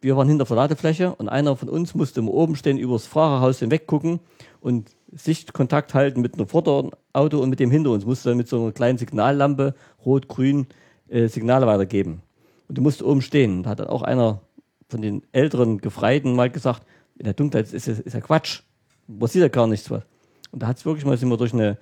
wir 0.00 0.16
waren 0.16 0.28
hinter 0.28 0.44
der 0.44 0.56
Ladefläche 0.56 1.14
und 1.14 1.28
einer 1.28 1.56
von 1.56 1.68
uns 1.68 1.94
musste 1.94 2.20
immer 2.20 2.32
oben 2.32 2.56
stehen, 2.56 2.78
übers 2.78 3.06
Fahrerhaus 3.06 3.58
hinweg 3.58 3.86
gucken 3.86 4.20
und 4.60 4.90
Sichtkontakt 5.12 5.94
halten 5.94 6.20
mit 6.20 6.34
einem 6.34 6.46
Vorderauto 6.46 7.40
und 7.40 7.50
mit 7.50 7.60
dem 7.60 7.70
hinter 7.70 7.90
uns, 7.90 8.06
musste 8.06 8.30
dann 8.30 8.38
mit 8.38 8.48
so 8.48 8.62
einer 8.62 8.72
kleinen 8.72 8.98
Signallampe, 8.98 9.74
rot, 10.04 10.28
grün, 10.28 10.66
äh, 11.08 11.26
Signale 11.28 11.66
weitergeben. 11.66 12.22
Und 12.68 12.78
du 12.78 12.82
musst 12.82 13.02
oben 13.02 13.20
stehen. 13.20 13.64
Da 13.64 13.70
hat 13.70 13.80
dann 13.80 13.88
auch 13.88 14.02
einer 14.02 14.40
von 14.88 15.02
den 15.02 15.22
älteren 15.32 15.78
Gefreiten 15.78 16.34
mal 16.34 16.50
gesagt, 16.50 16.84
in 17.18 17.24
der 17.24 17.34
Dunkelheit 17.34 17.72
ist, 17.72 17.88
ist, 17.88 18.00
ist 18.00 18.12
ja 18.12 18.20
Quatsch. 18.20 18.62
Man 19.06 19.28
sieht 19.28 19.42
ja 19.42 19.48
gar 19.48 19.66
nichts. 19.66 19.90
Was. 19.90 20.04
Und 20.52 20.62
da 20.62 20.68
hat 20.68 20.78
es 20.78 20.84
wirklich 20.84 21.04
mal, 21.04 21.16
sind 21.16 21.28
wir 21.28 21.36
durch 21.36 21.52
eine 21.52 21.78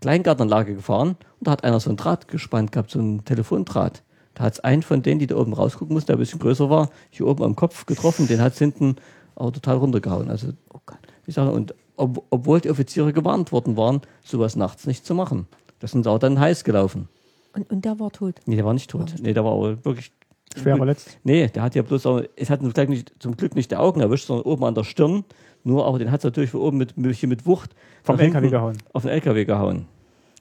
Kleingartenanlage 0.00 0.74
gefahren 0.74 1.16
und 1.38 1.46
da 1.46 1.50
hat 1.52 1.64
einer 1.64 1.80
so 1.80 1.90
ein 1.90 1.96
Draht 1.96 2.28
gespannt 2.28 2.72
gehabt, 2.72 2.90
so 2.90 3.00
ein 3.00 3.24
Telefondraht. 3.24 4.02
Da 4.34 4.44
hat 4.44 4.54
es 4.54 4.60
einen 4.60 4.82
von 4.82 5.02
denen, 5.02 5.18
die 5.18 5.26
da 5.26 5.36
oben 5.36 5.52
rausgucken 5.52 5.94
mussten, 5.94 6.08
der 6.08 6.16
ein 6.16 6.20
bisschen 6.20 6.38
größer 6.38 6.70
war, 6.70 6.90
hier 7.10 7.26
oben 7.26 7.42
am 7.42 7.56
Kopf 7.56 7.86
getroffen, 7.86 8.28
den 8.28 8.40
hat 8.40 8.52
es 8.52 8.58
hinten 8.58 8.96
auch 9.34 9.50
total 9.50 9.76
runtergehauen. 9.76 10.30
Also, 10.30 10.48
Oh 10.72 10.80
Gott. 10.86 10.98
ich 11.26 11.34
sage, 11.34 11.50
und 11.50 11.74
ob, 11.96 12.24
obwohl 12.30 12.60
die 12.60 12.70
Offiziere 12.70 13.12
gewarnt 13.12 13.52
worden 13.52 13.76
waren, 13.76 14.00
sowas 14.24 14.56
nachts 14.56 14.86
nicht 14.86 15.04
zu 15.04 15.14
machen. 15.14 15.46
Das 15.80 15.92
sind 15.92 16.04
sie 16.04 16.10
auch 16.10 16.18
dann 16.18 16.38
heiß 16.38 16.64
gelaufen. 16.64 17.08
Und, 17.54 17.70
und 17.70 17.84
der 17.84 17.98
war 17.98 18.10
tot. 18.10 18.36
Nee, 18.46 18.56
der 18.56 18.64
war 18.64 18.74
nicht 18.74 18.90
tot. 18.90 19.14
Nee, 19.20 19.32
der 19.34 19.44
war 19.44 19.52
aber 19.52 19.84
wirklich 19.84 20.12
Schwer 20.56 20.76
verletzt. 20.76 21.18
Nee, 21.22 21.46
der 21.48 21.62
hat 21.62 21.74
ja 21.74 21.82
bloß, 21.82 22.06
auch, 22.06 22.22
es 22.36 22.50
hat 22.50 22.60
zum 22.60 22.72
Glück, 22.72 22.88
nicht, 22.88 23.12
zum 23.20 23.36
Glück 23.36 23.54
nicht 23.54 23.70
die 23.70 23.76
Augen 23.76 24.00
erwischt, 24.00 24.26
sondern 24.26 24.46
oben 24.46 24.64
an 24.64 24.74
der 24.74 24.84
Stirn. 24.84 25.24
Nur, 25.62 25.86
aber 25.86 25.98
den 25.98 26.10
hat 26.10 26.20
es 26.20 26.24
natürlich 26.24 26.50
von 26.50 26.60
oben 26.60 26.78
mit, 26.78 26.96
mit, 26.96 27.46
Wucht 27.46 27.74
Vom 28.02 28.18
hinten 28.18 28.36
LKW 28.36 28.50
gehauen. 28.50 28.78
Auf 28.92 29.02
den 29.02 29.12
LKW 29.12 29.44
gehauen. 29.44 29.86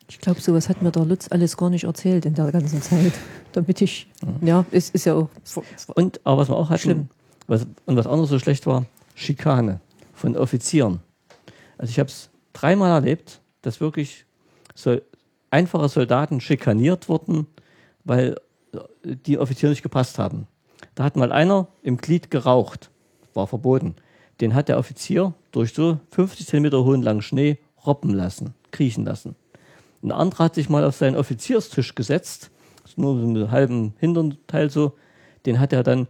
Ich 0.09 0.19
glaube, 0.19 0.41
sowas 0.41 0.69
hat 0.69 0.81
mir 0.81 0.91
der 0.91 1.05
Lutz 1.05 1.27
alles 1.29 1.55
gar 1.55 1.69
nicht 1.69 1.83
erzählt 1.83 2.25
in 2.25 2.33
der 2.33 2.51
ganzen 2.51 2.81
Zeit. 2.81 3.13
Damit 3.51 3.81
ich, 3.81 4.09
ja, 4.41 4.65
es 4.71 4.89
ist 4.89 5.05
ja 5.05 5.13
auch. 5.13 5.29
Und, 5.95 6.19
aber 6.23 6.41
was 6.41 6.49
wir 6.49 6.55
auch 6.55 6.69
hatten, 6.69 6.81
Schlimm. 6.81 7.09
Was, 7.47 7.67
und 7.85 7.95
was 7.95 8.07
auch 8.07 8.17
noch 8.17 8.25
so 8.25 8.39
schlecht 8.39 8.65
war, 8.65 8.85
Schikane 9.15 9.79
von 10.13 10.35
Offizieren. 10.35 10.99
Also 11.77 11.91
ich 11.91 11.99
habe 11.99 12.09
es 12.09 12.29
dreimal 12.53 12.91
erlebt, 12.91 13.41
dass 13.61 13.81
wirklich 13.81 14.25
so 14.75 14.97
einfache 15.51 15.89
Soldaten 15.89 16.41
schikaniert 16.41 17.07
wurden, 17.07 17.47
weil 18.03 18.35
die 19.03 19.37
Offiziere 19.37 19.71
nicht 19.71 19.83
gepasst 19.83 20.19
haben. 20.19 20.47
Da 20.95 21.03
hat 21.03 21.15
mal 21.15 21.31
einer 21.31 21.67
im 21.81 21.97
Glied 21.97 22.31
geraucht, 22.31 22.89
war 23.33 23.47
verboten. 23.47 23.95
Den 24.41 24.53
hat 24.53 24.69
der 24.69 24.77
Offizier 24.77 25.33
durch 25.51 25.73
so 25.73 25.99
50 26.11 26.47
Zentimeter 26.47 26.83
hohen 26.83 27.01
langen 27.01 27.21
Schnee 27.21 27.57
robben 27.85 28.13
lassen, 28.13 28.53
kriechen 28.71 29.05
lassen. 29.05 29.35
Ein 30.01 30.11
anderer 30.11 30.45
hat 30.45 30.55
sich 30.55 30.69
mal 30.69 30.83
auf 30.83 30.95
seinen 30.95 31.15
Offizierstisch 31.15 31.95
gesetzt, 31.95 32.51
nur 32.95 33.19
so 33.19 33.23
einen 33.23 33.51
halben 33.51 33.93
hinteren 33.99 34.37
Teil 34.47 34.69
so, 34.69 34.93
den 35.45 35.59
hat 35.59 35.73
er 35.73 35.83
dann 35.83 36.07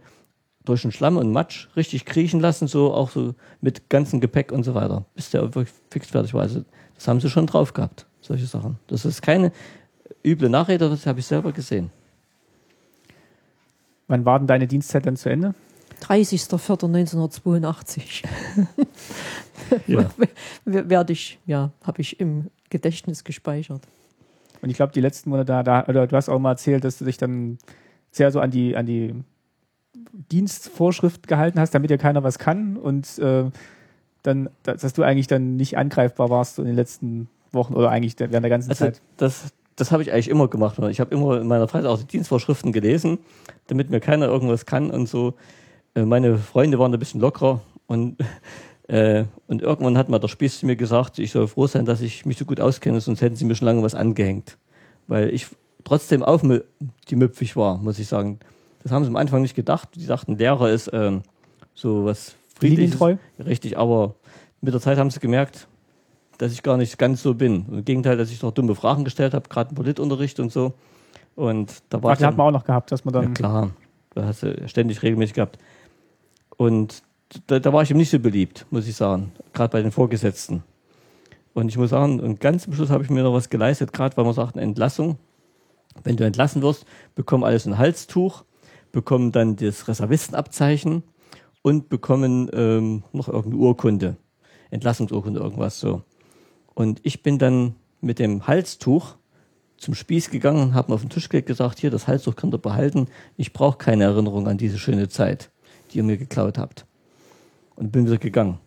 durch 0.64 0.82
den 0.82 0.92
Schlamm 0.92 1.16
und 1.16 1.32
Matsch 1.32 1.68
richtig 1.76 2.04
kriechen 2.04 2.40
lassen, 2.40 2.68
so 2.68 2.92
auch 2.92 3.10
so 3.10 3.34
mit 3.60 3.88
ganzem 3.88 4.20
Gepäck 4.20 4.52
und 4.52 4.62
so 4.62 4.74
weiter, 4.74 5.04
bis 5.14 5.30
der 5.30 5.42
wirklich 5.54 5.74
fix 5.90 6.08
fertig 6.08 6.34
war. 6.34 6.42
Also 6.42 6.64
das 6.94 7.08
haben 7.08 7.20
sie 7.20 7.30
schon 7.30 7.46
drauf 7.46 7.72
gehabt, 7.72 8.06
solche 8.20 8.46
Sachen. 8.46 8.78
Das 8.88 9.04
ist 9.04 9.22
keine 9.22 9.52
üble 10.24 10.48
Nachrede, 10.48 10.90
das 10.90 11.06
habe 11.06 11.20
ich 11.20 11.26
selber 11.26 11.52
gesehen. 11.52 11.90
Wann 14.08 14.24
war 14.24 14.38
denn 14.38 14.48
deine 14.48 14.66
Dienstzeit 14.66 15.06
dann 15.06 15.16
zu 15.16 15.30
Ende? 15.30 15.54
30.04.1982 16.02 18.24
Ja. 19.86 20.10
werde 20.64 21.12
ich, 21.12 21.38
ja, 21.46 21.70
habe 21.84 22.00
ich 22.00 22.20
im 22.20 22.50
Gedächtnis 22.70 23.24
gespeichert. 23.24 23.82
Und 24.62 24.70
ich 24.70 24.76
glaube, 24.76 24.92
die 24.92 25.00
letzten 25.00 25.30
Monate, 25.30 25.46
da, 25.46 25.62
da, 25.62 25.84
oder 25.86 26.06
du 26.06 26.16
hast 26.16 26.28
auch 26.28 26.38
mal 26.38 26.52
erzählt, 26.52 26.84
dass 26.84 26.98
du 26.98 27.04
dich 27.04 27.18
dann 27.18 27.58
sehr 28.10 28.30
so 28.30 28.40
an 28.40 28.50
die, 28.50 28.76
an 28.76 28.86
die 28.86 29.14
Dienstvorschrift 30.12 31.28
gehalten 31.28 31.60
hast, 31.60 31.74
damit 31.74 31.90
ja 31.90 31.96
keiner 31.96 32.22
was 32.22 32.38
kann 32.38 32.76
und 32.76 33.18
äh, 33.18 33.44
dann, 34.22 34.50
dass 34.62 34.92
du 34.92 35.02
eigentlich 35.02 35.26
dann 35.28 35.56
nicht 35.56 35.78
angreifbar 35.78 36.28
warst 36.30 36.58
in 36.58 36.66
den 36.66 36.76
letzten 36.76 37.28
Wochen 37.52 37.74
oder 37.74 37.90
eigentlich 37.90 38.18
während 38.18 38.42
der 38.42 38.50
ganzen 38.50 38.70
Also 38.70 38.86
Zeit. 38.86 39.00
das, 39.16 39.52
das 39.76 39.92
habe 39.92 40.02
ich 40.02 40.12
eigentlich 40.12 40.28
immer 40.28 40.48
gemacht. 40.48 40.78
Ich 40.90 41.00
habe 41.00 41.14
immer 41.14 41.40
in 41.40 41.46
meiner 41.46 41.68
Freizeit 41.68 41.90
auch 41.90 41.98
die 41.98 42.06
Dienstvorschriften 42.06 42.72
gelesen, 42.72 43.18
damit 43.68 43.88
mir 43.90 44.00
keiner 44.00 44.26
irgendwas 44.26 44.66
kann 44.66 44.90
und 44.90 45.08
so. 45.08 45.34
Äh, 45.94 46.04
meine 46.04 46.36
Freunde 46.38 46.78
waren 46.78 46.92
ein 46.92 46.98
bisschen 46.98 47.20
lockerer 47.20 47.62
und, 47.86 48.16
äh, 48.90 49.24
und 49.46 49.62
irgendwann 49.62 49.96
hat 49.96 50.08
mal 50.08 50.18
der 50.18 50.26
Spieß 50.26 50.60
zu 50.60 50.66
mir 50.66 50.74
gesagt, 50.74 51.20
ich 51.20 51.30
soll 51.30 51.46
froh 51.46 51.68
sein, 51.68 51.84
dass 51.84 52.00
ich 52.00 52.26
mich 52.26 52.36
so 52.38 52.44
gut 52.44 52.60
auskenne, 52.60 53.00
sonst 53.00 53.20
hätten 53.20 53.36
sie 53.36 53.44
mir 53.44 53.54
schon 53.54 53.66
lange 53.66 53.84
was 53.84 53.94
angehängt. 53.94 54.58
Weil 55.06 55.32
ich 55.32 55.46
trotzdem 55.84 56.24
auf 56.24 56.42
die 57.08 57.16
müpfig 57.16 57.54
war, 57.54 57.78
muss 57.78 58.00
ich 58.00 58.08
sagen. 58.08 58.40
Das 58.82 58.90
haben 58.90 59.04
sie 59.04 59.10
am 59.10 59.16
Anfang 59.16 59.42
nicht 59.42 59.54
gedacht. 59.54 59.90
Die 59.94 60.06
dachten, 60.06 60.36
Lehrer 60.36 60.70
ist 60.70 60.90
ähm, 60.92 61.22
so 61.72 62.04
was 62.04 62.34
friedliches. 62.58 62.98
Linientreu? 62.98 63.16
Richtig, 63.44 63.78
aber 63.78 64.16
mit 64.60 64.74
der 64.74 64.80
Zeit 64.80 64.98
haben 64.98 65.10
sie 65.10 65.20
gemerkt, 65.20 65.68
dass 66.38 66.50
ich 66.50 66.64
gar 66.64 66.76
nicht 66.76 66.98
ganz 66.98 67.22
so 67.22 67.34
bin. 67.34 67.66
Im 67.70 67.84
Gegenteil, 67.84 68.16
dass 68.16 68.32
ich 68.32 68.42
noch 68.42 68.50
dumme 68.50 68.74
Fragen 68.74 69.04
gestellt 69.04 69.34
habe, 69.34 69.48
gerade 69.48 69.70
im 69.70 69.76
Politunterricht 69.76 70.40
und 70.40 70.50
so. 70.50 70.72
Und 71.36 71.84
da 71.90 72.02
war 72.02 72.14
Ach, 72.14 72.16
die 72.16 72.24
hat 72.24 72.36
man 72.36 72.48
auch 72.48 72.58
noch 72.58 72.64
gehabt, 72.64 72.90
dass 72.90 73.04
man 73.04 73.14
dann. 73.14 73.24
ja, 73.24 73.30
klar. 73.30 73.70
Da 74.14 74.24
hast 74.24 74.42
du 74.42 74.66
ständig 74.66 75.00
regelmäßig 75.04 75.34
gehabt. 75.34 75.58
Und 76.56 77.04
da, 77.46 77.58
da 77.58 77.72
war 77.72 77.82
ich 77.82 77.90
ihm 77.90 77.96
nicht 77.96 78.10
so 78.10 78.18
beliebt, 78.18 78.66
muss 78.70 78.88
ich 78.88 78.96
sagen. 78.96 79.32
Gerade 79.52 79.72
bei 79.72 79.82
den 79.82 79.92
Vorgesetzten. 79.92 80.62
Und 81.52 81.68
ich 81.68 81.76
muss 81.76 81.90
sagen, 81.90 82.20
und 82.20 82.40
ganz 82.40 82.64
zum 82.64 82.74
Schluss 82.74 82.90
habe 82.90 83.04
ich 83.04 83.10
mir 83.10 83.22
noch 83.22 83.32
was 83.32 83.50
geleistet, 83.50 83.92
gerade 83.92 84.16
weil 84.16 84.24
man 84.24 84.34
sagt, 84.34 84.56
eine 84.56 84.62
Entlassung. 84.62 85.18
Wenn 86.04 86.16
du 86.16 86.24
entlassen 86.24 86.62
wirst, 86.62 86.86
bekommen 87.14 87.44
alles 87.44 87.66
ein 87.66 87.76
Halstuch, 87.76 88.44
bekommen 88.92 89.32
dann 89.32 89.56
das 89.56 89.88
Reservistenabzeichen 89.88 91.02
und 91.62 91.88
bekommen 91.88 92.48
ähm, 92.52 93.02
noch 93.12 93.28
irgendeine 93.28 93.56
Urkunde. 93.56 94.16
Entlassungsurkunde, 94.70 95.40
irgendwas 95.40 95.80
so. 95.80 96.02
Und 96.74 97.00
ich 97.02 97.22
bin 97.22 97.38
dann 97.38 97.74
mit 98.00 98.18
dem 98.18 98.46
Halstuch 98.46 99.16
zum 99.76 99.94
Spieß 99.94 100.30
gegangen 100.30 100.62
und 100.62 100.74
habe 100.74 100.90
mir 100.90 100.94
auf 100.94 101.00
den 101.00 101.10
Tisch 101.10 101.28
gelegt 101.28 101.48
gesagt, 101.48 101.80
hier, 101.80 101.90
das 101.90 102.06
Halstuch 102.06 102.36
könnt 102.36 102.54
ihr 102.54 102.58
behalten. 102.58 103.08
Ich 103.36 103.52
brauche 103.52 103.78
keine 103.78 104.04
Erinnerung 104.04 104.46
an 104.46 104.58
diese 104.58 104.78
schöne 104.78 105.08
Zeit, 105.08 105.50
die 105.90 105.98
ihr 105.98 106.04
mir 106.04 106.16
geklaut 106.16 106.58
habt. 106.58 106.86
Und 107.80 107.92
bin 107.92 108.04
wieder 108.04 108.18
gegangen. 108.18 108.58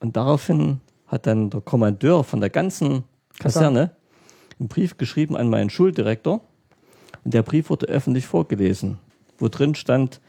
Und 0.00 0.16
daraufhin 0.16 0.80
hat 1.06 1.28
dann 1.28 1.50
der 1.50 1.60
Kommandeur 1.60 2.24
von 2.24 2.40
der 2.40 2.50
ganzen 2.50 3.04
Kaserne 3.38 3.92
einen 4.58 4.68
Brief 4.68 4.96
geschrieben 4.96 5.36
an 5.36 5.48
meinen 5.48 5.70
Schuldirektor. 5.70 6.40
Und 7.24 7.34
der 7.34 7.42
Brief 7.42 7.70
wurde 7.70 7.86
öffentlich 7.86 8.26
vorgelesen, 8.26 8.98
wo 9.38 9.46
drin 9.46 9.76
stand, 9.76 10.20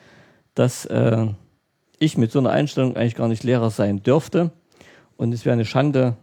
dass 0.54 0.86
äh, 0.86 1.26
ich 1.98 2.16
mit 2.16 2.32
so 2.32 2.38
einer 2.38 2.52
Einstellung 2.52 2.96
eigentlich 2.96 3.16
gar 3.16 3.28
nicht 3.28 3.44
Lehrer 3.44 3.72
sein 3.72 4.04
dürfte. 4.04 4.52
Und 5.18 5.34
es 5.34 5.44
wäre 5.44 5.54
eine 5.54 5.66
Schande 5.66 6.16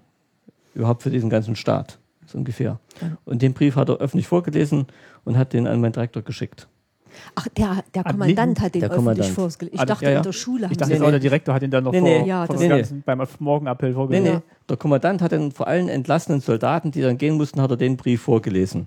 überhaupt 0.74 1.03
für 1.03 1.11
diesen 1.11 1.28
ganzen 1.28 1.57
Staat, 1.57 1.99
so 2.24 2.38
ungefähr. 2.38 2.78
Und 3.24 3.43
den 3.43 3.53
Brief 3.53 3.74
hat 3.74 3.88
er 3.88 3.97
öffentlich 3.97 4.28
vorgelesen 4.28 4.86
und 5.24 5.36
hat 5.36 5.55
den 5.55 5.66
an 5.66 5.80
meinen 5.80 5.93
Direktor 5.93 6.22
geschickt. 6.22 6.68
Ach, 7.35 7.47
der, 7.49 7.83
der 7.95 8.07
Ah, 8.07 8.11
Kommandant 8.13 8.59
nee, 8.59 8.65
hat 8.65 8.75
den 8.75 8.81
der 8.81 8.91
öffentlich 8.91 9.31
vorgelegt. 9.31 9.75
Ich 9.77 9.85
dachte, 9.85 10.05
ja, 10.05 10.11
ja. 10.13 10.17
in 10.19 10.23
der 10.23 10.33
Schule 10.33 10.59
Ich 10.59 10.65
haben 10.65 10.77
dachte, 10.77 10.87
sie 10.87 10.93
jetzt 10.95 11.03
auch 11.03 11.11
der 11.11 11.19
Direktor 11.21 11.55
hat 11.55 11.63
ihn 11.63 11.71
dann 11.71 11.85
noch 11.85 11.93
Nee, 11.93 12.01
vor, 12.01 12.09
nee. 12.09 12.27
Ja, 12.29 12.47
vor 12.47 12.55
das- 12.55 12.61
dem 12.63 12.69
Nee, 12.69 12.75
nee. 12.75 12.81
ganzen, 12.81 13.03
beim 13.03 13.23
Morgenappell 13.39 13.89
Nee, 13.91 13.95
vorgelesen. 13.95 14.35
nee. 14.35 14.41
Der 14.69 14.77
Kommandant 14.77 15.23
hat 15.23 15.33
dann 15.33 15.53
vor 15.53 15.67
allen 15.67 15.89
entlassenen 15.89 16.41
Soldaten, 16.41 16.91
die 16.91 17.01
dann 17.03 17.19
gehen 17.19 17.37
mussten, 17.37 17.61
hat 17.61 17.71
er 17.71 17.77
den 17.77 17.97
Brief 17.97 18.23
vorgelesen. 18.23 18.87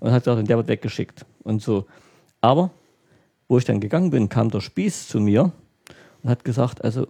Und 0.00 0.10
hat 0.12 0.24
gesagt, 0.24 0.48
der 0.48 0.56
wird 0.56 0.68
weggeschickt. 0.68 1.24
Und 1.44 1.62
so. 1.62 1.86
Aber, 2.40 2.70
wo 3.48 3.58
ich 3.58 3.64
dann 3.64 3.78
gegangen 3.80 4.10
bin, 4.10 4.28
kam 4.28 4.50
der 4.50 4.60
Spieß 4.60 5.08
zu 5.08 5.20
mir 5.20 5.52
und 6.22 6.30
hat 6.30 6.44
gesagt, 6.44 6.82
also, 6.84 7.06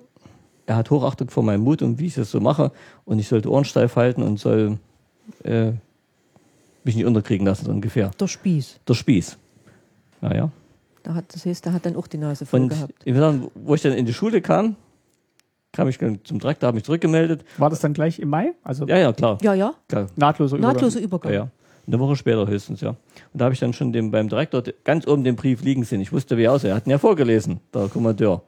er 0.66 0.76
hat 0.76 0.90
Hochachtung 0.90 1.30
vor 1.30 1.42
meinem 1.42 1.62
Mut 1.62 1.82
und 1.82 1.98
wie 1.98 2.06
ich 2.06 2.14
das 2.14 2.30
so 2.30 2.38
mache. 2.40 2.70
Und 3.04 3.18
ich 3.18 3.28
sollte 3.28 3.50
Ohren 3.50 3.64
steif 3.64 3.96
halten 3.96 4.22
und 4.22 4.38
soll 4.38 4.78
äh, 5.44 5.72
mich 6.84 6.96
nicht 6.96 7.06
unterkriegen 7.06 7.46
lassen, 7.46 7.64
so 7.64 7.70
ungefähr. 7.70 8.10
Der 8.20 8.26
Spieß. 8.28 8.78
Der 8.86 8.94
Spieß. 8.94 9.38
Naja. 10.22 10.50
Da 11.02 11.14
hat, 11.14 11.34
das 11.34 11.44
heißt, 11.44 11.66
der 11.66 11.72
hat 11.74 11.84
dann 11.84 11.96
auch 11.96 12.06
die 12.06 12.16
Nase 12.16 12.46
voll 12.46 12.60
Und 12.60 12.68
gehabt. 12.70 12.94
ich 13.04 13.12
will 13.12 13.20
sagen, 13.20 13.50
wo 13.54 13.74
ich 13.74 13.82
dann 13.82 13.92
in 13.92 14.06
die 14.06 14.14
Schule 14.14 14.40
kam, 14.40 14.76
kam 15.72 15.88
ich 15.88 15.98
zum 15.98 16.38
Direktor, 16.38 16.68
habe 16.68 16.76
mich 16.76 16.84
zurückgemeldet. 16.84 17.44
War 17.58 17.70
das 17.70 17.80
dann 17.80 17.92
gleich 17.92 18.18
im 18.20 18.28
Mai? 18.28 18.52
Also 18.62 18.86
Ja, 18.86 18.96
ja, 18.98 19.12
klar. 19.12 19.36
Ja, 19.42 19.52
ja, 19.54 19.74
klar. 19.88 20.06
nahtloser 20.16 20.56
Übergang. 20.56 20.74
nahtloser 20.74 20.98
Ja, 21.00 21.04
Übergang. 21.04 21.32
ja. 21.32 21.48
Eine 21.84 21.98
Woche 21.98 22.14
später 22.14 22.46
höchstens, 22.46 22.80
ja. 22.80 22.90
Und 22.90 22.96
da 23.32 23.46
habe 23.46 23.54
ich 23.54 23.58
dann 23.60 23.72
schon 23.72 23.92
dem, 23.92 24.12
beim 24.12 24.28
Direktor 24.28 24.62
ganz 24.84 25.04
oben 25.08 25.24
den 25.24 25.34
Brief 25.34 25.62
liegen 25.64 25.82
sehen. 25.82 26.00
Ich 26.00 26.12
wusste, 26.12 26.36
wie 26.38 26.44
er 26.44 26.52
aussah. 26.52 26.68
Er 26.68 26.74
hat 26.76 26.86
ihn 26.86 26.90
ja 26.90 26.98
vorgelesen, 26.98 27.58
der 27.74 27.88
Kommandeur. 27.88 28.42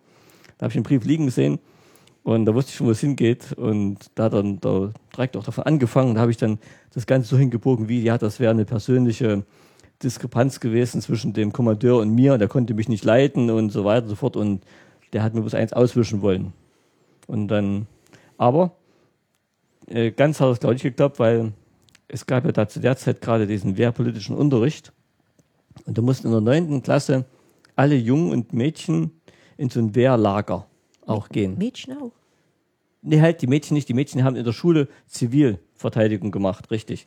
Da 0.58 0.64
habe 0.64 0.68
ich 0.70 0.74
den 0.74 0.84
Brief 0.84 1.04
liegen 1.04 1.28
sehen 1.30 1.58
und 2.22 2.46
da 2.46 2.54
wusste 2.54 2.70
ich 2.70 2.76
schon, 2.76 2.86
wo 2.86 2.92
es 2.92 3.00
hingeht. 3.00 3.52
Und 3.54 3.96
da 4.14 4.24
hat 4.24 4.34
dann 4.34 4.60
der 4.60 4.92
Direktor 5.16 5.40
auch 5.42 5.46
davon 5.46 5.64
angefangen. 5.64 6.14
Da 6.14 6.20
habe 6.20 6.30
ich 6.30 6.36
dann 6.36 6.58
das 6.94 7.06
Ganze 7.06 7.26
so 7.28 7.36
hingebogen, 7.36 7.88
wie, 7.88 8.02
ja, 8.04 8.16
das 8.18 8.38
wäre 8.38 8.52
eine 8.52 8.64
persönliche 8.64 9.42
Diskrepanz 10.04 10.60
gewesen 10.60 11.00
zwischen 11.00 11.32
dem 11.32 11.52
Kommandeur 11.52 11.98
und 11.98 12.14
mir. 12.14 12.38
Der 12.38 12.48
konnte 12.48 12.74
mich 12.74 12.88
nicht 12.88 13.04
leiten 13.04 13.50
und 13.50 13.70
so 13.70 13.84
weiter 13.84 14.04
und 14.04 14.10
so 14.10 14.16
fort. 14.16 14.36
Und 14.36 14.62
der 15.12 15.22
hat 15.22 15.34
mir 15.34 15.40
bloß 15.40 15.54
eins 15.54 15.72
auswischen 15.72 16.22
wollen. 16.22 16.52
Und 17.26 17.48
dann, 17.48 17.86
aber 18.36 18.76
äh, 19.88 20.10
ganz 20.10 20.40
hat 20.40 20.50
es, 20.50 20.60
glaube 20.60 20.74
ich, 20.76 20.82
geklappt, 20.82 21.18
weil 21.18 21.52
es 22.08 22.26
gab 22.26 22.44
ja 22.44 22.52
da 22.52 22.68
zu 22.68 22.80
der 22.80 22.96
Zeit 22.96 23.20
gerade 23.20 23.46
diesen 23.46 23.76
wehrpolitischen 23.76 24.36
Unterricht. 24.36 24.92
Und 25.86 25.98
da 25.98 26.02
mussten 26.02 26.28
in 26.28 26.32
der 26.32 26.40
neunten 26.40 26.82
Klasse 26.82 27.24
alle 27.76 27.96
Jungen 27.96 28.30
und 28.30 28.52
Mädchen 28.52 29.10
in 29.56 29.70
so 29.70 29.80
ein 29.80 29.94
Wehrlager 29.94 30.66
auch 31.06 31.28
gehen. 31.28 31.58
Mädchen 31.58 31.96
auch. 31.96 32.12
Nee, 33.02 33.20
halt 33.20 33.42
die 33.42 33.46
Mädchen 33.46 33.74
nicht. 33.74 33.88
Die 33.88 33.94
Mädchen 33.94 34.24
haben 34.24 34.36
in 34.36 34.44
der 34.44 34.52
Schule 34.52 34.88
Zivilverteidigung 35.06 36.30
gemacht, 36.30 36.70
richtig. 36.70 37.06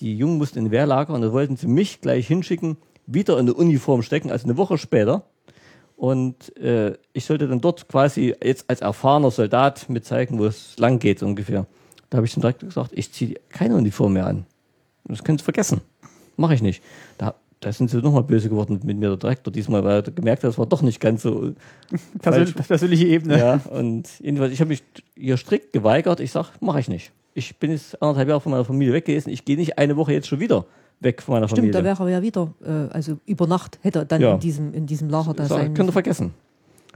Die 0.00 0.16
Jungen 0.16 0.38
mussten 0.38 0.58
in 0.58 0.70
Wehrlager 0.70 1.14
und 1.14 1.22
da 1.22 1.32
wollten 1.32 1.56
sie 1.56 1.66
mich 1.66 2.00
gleich 2.00 2.26
hinschicken, 2.26 2.76
wieder 3.06 3.34
in 3.34 3.40
eine 3.40 3.54
Uniform 3.54 4.02
stecken, 4.02 4.30
also 4.30 4.44
eine 4.44 4.56
Woche 4.56 4.78
später. 4.78 5.24
Und 5.96 6.54
äh, 6.58 6.94
ich 7.14 7.24
sollte 7.24 7.48
dann 7.48 7.60
dort 7.60 7.88
quasi 7.88 8.34
jetzt 8.42 8.68
als 8.68 8.82
erfahrener 8.82 9.30
Soldat 9.30 9.88
mit 9.88 10.04
zeigen, 10.04 10.38
wo 10.38 10.44
es 10.44 10.76
lang 10.78 10.98
geht, 10.98 11.22
ungefähr. 11.22 11.66
Da 12.10 12.16
habe 12.18 12.26
ich 12.26 12.34
dann 12.34 12.42
direkt 12.42 12.60
gesagt, 12.60 12.92
ich 12.94 13.12
ziehe 13.12 13.36
keine 13.48 13.76
Uniform 13.76 14.12
mehr 14.12 14.26
an. 14.26 14.44
Das 15.04 15.24
können 15.24 15.38
Sie 15.38 15.44
vergessen. 15.44 15.80
Mache 16.36 16.54
ich 16.54 16.62
nicht. 16.62 16.82
Da, 17.16 17.34
da 17.60 17.72
sind 17.72 17.90
sie 17.90 18.02
nochmal 18.02 18.24
böse 18.24 18.50
geworden 18.50 18.80
mit 18.84 18.98
mir, 18.98 19.08
der 19.08 19.16
Direktor 19.16 19.52
diesmal, 19.52 19.82
weil 19.84 19.96
er 19.96 20.02
gemerkt 20.02 20.44
hat, 20.44 20.50
das 20.50 20.58
war 20.58 20.66
doch 20.66 20.82
nicht 20.82 21.00
ganz 21.00 21.22
so 21.22 21.54
Persön 22.20 22.46
falsch. 22.48 22.66
persönliche 22.68 23.06
Ebene. 23.06 23.38
ja, 23.38 23.60
und 23.70 24.08
jedenfalls, 24.20 24.52
ich 24.52 24.60
habe 24.60 24.68
mich 24.68 24.82
hier 25.16 25.38
strikt 25.38 25.72
geweigert. 25.72 26.20
Ich 26.20 26.32
sag, 26.32 26.60
mache 26.60 26.80
ich 26.80 26.88
nicht. 26.88 27.12
Ich 27.36 27.58
bin 27.58 27.70
jetzt 27.70 28.00
anderthalb 28.00 28.28
Jahre 28.30 28.40
von 28.40 28.50
meiner 28.52 28.64
Familie 28.64 28.94
weg 28.94 29.04
gewesen. 29.04 29.28
Ich 29.28 29.44
gehe 29.44 29.56
nicht 29.58 29.76
eine 29.78 29.96
Woche 29.96 30.12
jetzt 30.14 30.26
schon 30.26 30.40
wieder 30.40 30.64
weg 31.00 31.20
von 31.20 31.34
meiner 31.34 31.48
Stimmt, 31.48 31.68
da 31.74 31.78
Familie. 31.80 31.84
wäre 31.98 32.02
er 32.04 32.16
ja 32.16 32.22
wieder, 32.22 32.54
äh, 32.64 32.92
also 32.94 33.18
über 33.26 33.46
Nacht 33.46 33.78
hätte 33.82 33.98
er 34.00 34.04
dann 34.06 34.22
Ja. 34.22 34.32
in, 34.34 34.40
diesem, 34.40 34.72
in 34.72 34.86
diesem 34.86 35.10
Lager 35.10 35.34
da 35.34 35.44
sein 35.44 35.74
könnt 35.74 35.90
ihr 35.90 35.92
vergessen. 35.92 36.32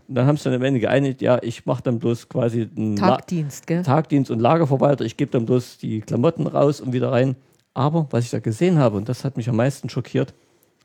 Und 0.08 0.14
dann 0.14 0.26
haben 0.26 0.38
sie 0.38 0.44
dann 0.44 0.54
am 0.54 0.62
Ende 0.62 0.80
geeinigt, 0.80 1.20
ja, 1.20 1.38
ich 1.42 1.66
mache 1.66 1.82
dann 1.82 1.98
bloß 1.98 2.30
quasi 2.30 2.68
einen 2.74 2.96
La 2.96 3.16
Tagdienst, 3.16 3.66
gell? 3.66 3.82
Tagdienst 3.82 4.30
und 4.30 4.40
Lagerverwalter. 4.40 5.04
Ich 5.04 5.18
gebe 5.18 5.30
dann 5.30 5.44
bloß 5.44 5.76
die 5.76 6.00
Klamotten 6.00 6.46
raus 6.46 6.80
und 6.80 6.94
wieder 6.94 7.12
rein. 7.12 7.36
Aber 7.74 8.06
was 8.10 8.24
ich 8.24 8.30
da 8.30 8.38
gesehen 8.40 8.78
habe, 8.78 8.96
und 8.96 9.08
das 9.10 9.24
hat 9.24 9.36
mich 9.36 9.48
am 9.50 9.56
meisten 9.56 9.88
schockiert, 9.90 10.32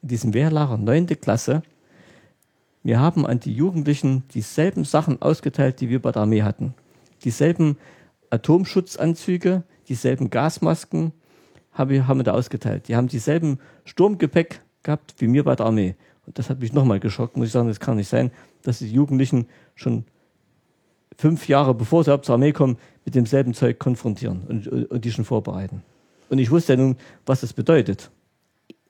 in 0.02 0.10
diesem 0.10 0.34
Wehrlager, 0.34 0.78
neunte 0.78 1.16
Klasse, 1.16 1.64
wir 2.84 3.00
haben 3.00 3.26
an 3.26 3.40
die 3.40 3.54
Jugendlichen 3.54 4.24
dieselben 4.34 4.84
Sachen 4.84 5.22
ausgeteilt, 5.22 5.80
die 5.80 5.90
wir 5.90 6.02
bei 6.02 6.12
der 6.12 6.24
Armee 6.24 6.44
hatten. 6.44 6.74
Dieselben 7.24 7.78
Atomschutzanzüge, 8.30 9.64
dieselben 9.88 10.30
Gasmasken 10.30 11.12
haben 11.72 11.90
wir, 11.90 12.08
haben 12.08 12.20
wir 12.20 12.24
da 12.24 12.34
ausgeteilt. 12.34 12.88
Die 12.88 12.96
haben 12.96 13.08
dieselben 13.08 13.60
Sturmgepäck 13.84 14.62
gehabt 14.84 15.16
wie 15.18 15.28
mir 15.28 15.44
bei 15.44 15.56
der 15.56 15.66
Armee. 15.66 15.96
Und 16.26 16.40
das 16.40 16.50
hat 16.50 16.60
mich 16.60 16.74
nochmal 16.74 17.00
geschockt, 17.00 17.38
muss 17.38 17.48
ich 17.48 17.54
sagen, 17.54 17.68
das 17.68 17.80
kann 17.80 17.98
nicht 17.98 18.08
sein, 18.08 18.32
dass 18.64 18.80
die 18.80 18.92
Jugendlichen 18.92 19.48
schon 19.76 20.06
fünf 21.18 21.48
Jahre 21.48 21.74
bevor 21.74 22.04
sie 22.04 22.22
zur 22.22 22.34
Armee 22.34 22.52
kommen, 22.52 22.78
mit 23.04 23.16
demselben 23.16 23.54
Zeug 23.54 23.80
konfrontieren 23.80 24.44
und, 24.48 24.68
und 24.68 25.06
die 25.06 25.12
schon 25.12 25.26
vorbereiten. 25.26 25.84
Und 26.30 26.40
ich 26.40 26.50
wusste 26.50 26.74
ja 26.74 26.78
nun, 26.78 26.98
was 27.26 27.42
das 27.42 27.54
bedeutet. 27.54 28.10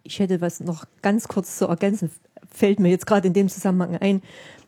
Ich 0.03 0.19
hätte 0.19 0.39
was 0.39 0.59
noch 0.59 0.85
ganz 1.01 1.27
kurz 1.27 1.57
zu 1.57 1.67
ergänzen, 1.67 2.09
fällt 2.49 2.79
mir 2.79 2.89
jetzt 2.89 3.07
gerade 3.07 3.27
in 3.27 3.33
dem 3.33 3.49
Zusammenhang 3.49 3.97
ein. 3.97 4.21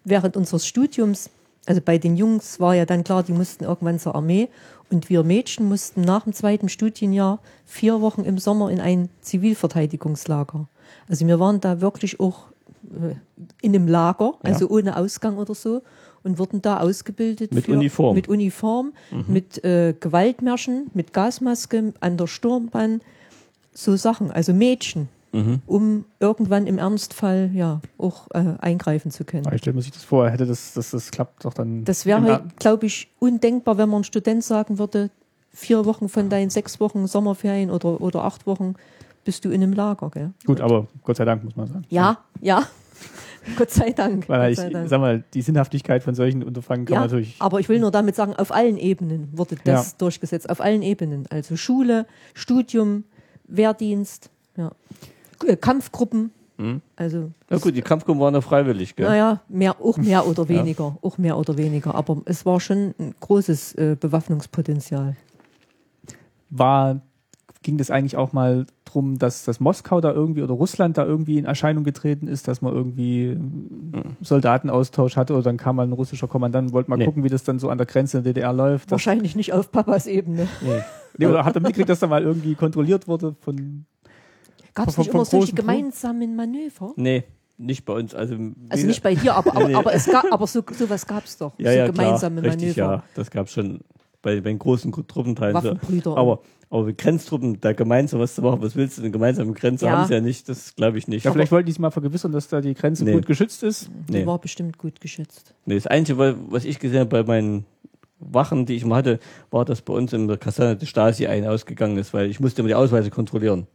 Während 0.03 0.36
unseres 0.36 0.68
Studiums, 0.68 1.30
also 1.68 1.82
bei 1.82 1.97
den 1.97 2.15
Jungs 2.15 2.59
war 2.59 2.74
ja 2.74 2.86
dann 2.86 3.03
klar, 3.03 3.24
die 3.24 3.34
mussten 3.34 3.65
irgendwann 3.65 3.99
zur 3.99 4.15
Armee. 4.15 4.49
Und 4.89 5.09
wir 5.09 5.24
Mädchen 5.24 5.68
mussten 5.68 6.01
nach 6.01 6.24
dem 6.24 6.34
zweiten 6.34 6.70
Studienjahr 6.70 7.39
vier 7.65 7.99
Wochen 8.01 8.22
im 8.22 8.38
Sommer 8.38 8.72
in 8.72 8.80
ein 8.80 9.09
Zivilverteidigungslager. 9.22 10.68
Also 11.09 11.28
wir 11.28 11.39
waren 11.39 11.59
da 11.59 11.82
wirklich 11.82 12.22
auch 12.22 12.45
äh, 12.91 13.15
in 13.61 13.76
einem 13.76 13.88
Lager, 13.88 14.36
also 14.43 14.70
ohne 14.70 14.95
Ausgang 14.95 15.38
oder 15.38 15.53
so 15.53 15.82
und 16.24 16.39
wurden 16.39 16.61
da 16.61 16.80
ausgebildet 16.80 17.53
Mit 17.53 17.68
Uniform. 17.68 18.15
mit 18.15 18.28
Uniform, 18.28 18.93
mit 19.28 19.63
äh, 19.63 19.93
Gewaltmärschen, 19.99 20.89
mit 20.93 21.13
Gasmaske 21.13 21.93
an 21.99 22.18
der 22.18 22.28
Sturmbahn, 22.28 23.01
so 23.74 23.95
Sachen, 23.95 24.32
also 24.32 24.53
Mädchen, 24.53 25.09
um 25.67 26.05
irgendwann 26.19 26.65
im 26.67 26.78
Ernstfall 26.80 27.51
ja 27.53 27.82
auch 27.97 28.28
äh, 28.34 28.55
eingreifen 28.59 29.11
zu 29.11 29.23
können. 29.23 29.45
Aber 29.45 29.55
Ich 29.55 29.61
stelle 29.61 29.75
mir 29.75 29.82
sich 29.82 29.91
das 29.91 30.03
vor, 30.03 30.30
hätte 30.30 30.45
das, 30.45 30.73
das, 30.73 30.91
das 30.91 31.11
klappt 31.11 31.45
doch 31.45 31.53
dann. 31.53 31.84
Das 31.86 32.05
wäre 32.05 32.36
Ab- 32.36 32.57
glaube 32.57 32.86
ich, 32.88 33.09
undenkbar, 33.19 33.78
wenn 33.78 33.89
man 33.89 34.01
ein 34.01 34.03
Student 34.03 34.43
sagen 34.43 34.80
würde, 34.80 35.11
vier 35.51 35.86
Wochen 35.86 36.09
von 36.09 36.30
deinen 36.30 36.49
sechs 36.49 36.80
Wochen 36.80 37.05
Sommerferien 37.07 37.69
oder, 37.71 38.01
oder 38.01 38.23
acht 38.23 38.47
Wochen 38.47 38.75
bist 39.25 39.43
du 39.45 39.49
in 39.49 39.61
einem 39.61 39.73
Lager. 39.73 40.09
Gell? 40.09 40.32
Gut, 40.45 40.61
aber 40.61 40.88
Gott 41.03 41.17
sei 41.17 41.25
Dank, 41.25 41.43
muss 41.43 41.55
man 41.55 41.67
sagen. 41.67 41.86
Ja, 41.89 42.19
ja. 42.41 42.63
Gott 43.57 43.69
sei 43.69 43.91
Dank. 43.91 44.28
Weil 44.28 44.51
ich, 44.53 44.59
Dank. 44.59 44.89
sag 44.89 44.99
mal, 44.99 45.23
die 45.34 45.41
Sinnhaftigkeit 45.41 46.03
von 46.03 46.15
solchen 46.15 46.43
Unterfangen 46.43 46.86
kann 46.86 46.93
Ja, 46.95 46.99
man 47.01 47.09
natürlich. 47.09 47.36
aber 47.39 47.59
ich 47.59 47.69
will 47.69 47.80
nur 47.80 47.91
damit 47.91 48.15
sagen, 48.15 48.34
auf 48.36 48.51
allen 48.51 48.78
Ebenen 48.78 49.30
wurde 49.38 49.55
das 49.63 49.91
Ja. 49.91 49.97
durchgesetzt. 49.99 50.49
Auf 50.49 50.59
allen 50.61 50.82
Ebenen. 50.82 51.25
Also 51.30 51.55
Schule, 51.55 52.07
Studium, 52.34 53.03
Wehrdienst, 53.47 54.30
ja. 54.57 54.71
Äh, 55.45 55.55
Kampfgruppen. 55.57 56.31
Mhm. 56.57 56.81
Also, 56.95 57.31
Na 57.49 57.57
gut, 57.57 57.75
die 57.75 57.81
Kampfgruppen 57.83 58.19
waren 58.19 58.33
ja 58.33 58.41
freiwillig, 58.41 58.95
gell? 58.95 59.07
naja, 59.07 59.41
mehr, 59.47 59.79
auch 59.79 59.97
mehr 59.97 60.25
oder 60.27 60.47
weniger. 60.49 60.97
Auch 61.01 61.17
mehr 61.19 61.38
oder 61.38 61.55
weniger. 61.57 61.93
Aber 61.93 62.17
es 62.25 62.45
war 62.45 62.59
schon 62.59 62.95
ein 62.99 63.13
großes 63.19 63.73
äh, 63.75 63.95
Bewaffnungspotenzial. 63.99 65.15
War, 66.49 67.01
ging 67.61 67.77
das 67.77 67.91
eigentlich 67.91 68.15
auch 68.15 68.31
mal 68.33 68.65
drum, 68.85 69.19
dass, 69.19 69.43
dass 69.43 69.59
Moskau 69.59 69.99
da 69.99 70.11
irgendwie 70.13 70.41
oder 70.41 70.53
Russland 70.53 70.97
da 70.97 71.05
irgendwie 71.05 71.38
in 71.38 71.45
Erscheinung 71.45 71.83
getreten 71.83 72.27
ist, 72.27 72.47
dass 72.47 72.61
man 72.61 72.73
irgendwie 72.73 73.31
einen 73.31 74.15
Soldatenaustausch 74.21 75.17
hatte 75.17 75.33
oder 75.33 75.43
dann 75.43 75.57
kam 75.57 75.75
mal 75.75 75.83
ein 75.85 75.91
russischer 75.91 76.27
Kommandant 76.29 76.69
und 76.69 76.73
wollte 76.73 76.89
mal 76.89 76.95
Nee. 76.97 77.05
gucken, 77.05 77.23
wie 77.25 77.29
das 77.29 77.43
dann 77.43 77.59
so 77.59 77.69
an 77.69 77.77
der 77.77 77.85
Grenze 77.85 78.19
in 78.19 78.23
der 78.23 78.33
DDR 78.33 78.53
läuft. 78.53 78.89
Wahrscheinlich 78.89 79.35
nicht 79.35 79.51
auf 79.53 79.71
Papas 79.71 80.07
Ebene. 80.07 80.47
Nee. 80.61 80.81
nee, 81.17 81.25
oder 81.25 81.43
hat 81.43 81.53
er 81.55 81.61
mitgekriegt, 81.61 81.89
dass 81.89 81.99
da 81.99 82.07
mal 82.07 82.23
irgendwie 82.23 82.55
kontrolliert 82.55 83.07
wurde 83.07 83.35
von. 83.41 83.85
Gab 84.78 84.88
es 84.89 84.97
nicht 84.97 85.13
immer 85.13 85.25
solche 85.25 85.53
gemeinsamen 85.53 86.36
Manöver? 86.36 86.93
nee, 86.95 87.23
nicht 87.57 87.86
bei 87.86 87.93
uns. 87.93 88.13
Also, 88.13 88.36
Also 88.69 88.86
nicht 88.86 89.01
bei 89.01 89.15
dir, 89.15 89.34
aber, 89.36 89.51
aber, 89.55 89.67
Nee. 89.67 89.73
aber, 89.75 89.93
es 89.93 90.05
gab, 90.05 90.25
aber 90.32 90.45
so, 90.45 90.63
sowas 90.71 91.05
gab 91.07 91.25
es 91.25 91.38
doch. 91.38 91.53
ja, 91.57 91.71
so 91.71 91.78
ja, 91.80 91.86
gemeinsame 91.88 92.41
klar, 92.41 92.53
richtig, 92.53 92.78
Manöver. 92.78 92.93
ja. 92.97 93.03
Das 93.15 93.32
gab 93.32 93.47
es 93.47 93.53
schon 93.53 93.80
bei, 94.21 94.36
bei 94.36 94.49
den 94.51 94.59
großen 94.59 94.91
Truppenteilen. 95.07 95.55
so. 95.61 95.63
Waffenbrüder. 95.71 96.15
Aber, 96.17 96.41
aber 96.69 96.84
mit 96.84 96.97
Grenztruppen, 96.99 97.59
da 97.59 97.73
gemeinsam 97.73 98.19
was 98.19 98.36
zu 98.36 98.41
machen, 98.41 98.61
was 98.61 98.75
willst 98.75 98.97
du 98.97 99.01
denn 99.01 99.11
gemeinsam 99.11 99.47
mit 99.47 99.55
Grenze? 99.57 99.86
Ja. 99.86 99.93
Haben 99.97 100.07
sie 100.07 100.13
ja 100.13 100.21
nicht, 100.21 100.47
das 100.49 100.75
glaube 100.75 100.97
ich 100.99 101.07
nicht. 101.07 101.23
Ja, 101.23 101.32
vielleicht 101.32 101.51
wollten 101.51 101.65
die 101.65 101.71
sich 101.71 101.80
mal 101.80 101.89
vergewissern, 101.91 102.32
dass 102.32 102.47
da 102.47 102.61
die 102.61 102.73
Grenze 102.75 103.03
Nee. 103.05 103.13
gut 103.13 103.25
geschützt 103.25 103.63
ist. 103.63 103.89
Die 104.09 104.13
nee. 104.19 104.25
war 104.28 104.38
bestimmt 104.39 104.78
gut 104.78 105.01
geschützt. 105.01 105.53
Nee, 105.65 105.75
das 105.75 105.88
Einzige, 105.88 106.36
was 106.49 106.63
ich 106.65 106.78
gesehen 106.78 106.99
habe 106.99 107.09
bei 107.09 107.23
meinen 107.23 107.65
Wachen, 108.19 108.65
die 108.65 108.73
ich 108.75 108.84
mal 108.86 108.97
hatte, 108.97 109.19
war, 109.51 109.63
dass 109.65 109.82
bei 109.82 109.93
uns 109.93 110.11
in 110.13 110.28
der 110.28 110.38
Kaserne 110.38 110.75
die 110.75 110.88
Stasi 110.88 111.28
ein- 111.28 111.45
ausgegangen 111.47 111.97
ist, 111.97 112.13
weil 112.13 112.30
ich 112.30 112.39
musste 112.39 112.61
immer 112.61 112.67
die 112.69 112.75
Ausweise 112.75 113.09
kontrollieren. 113.11 113.67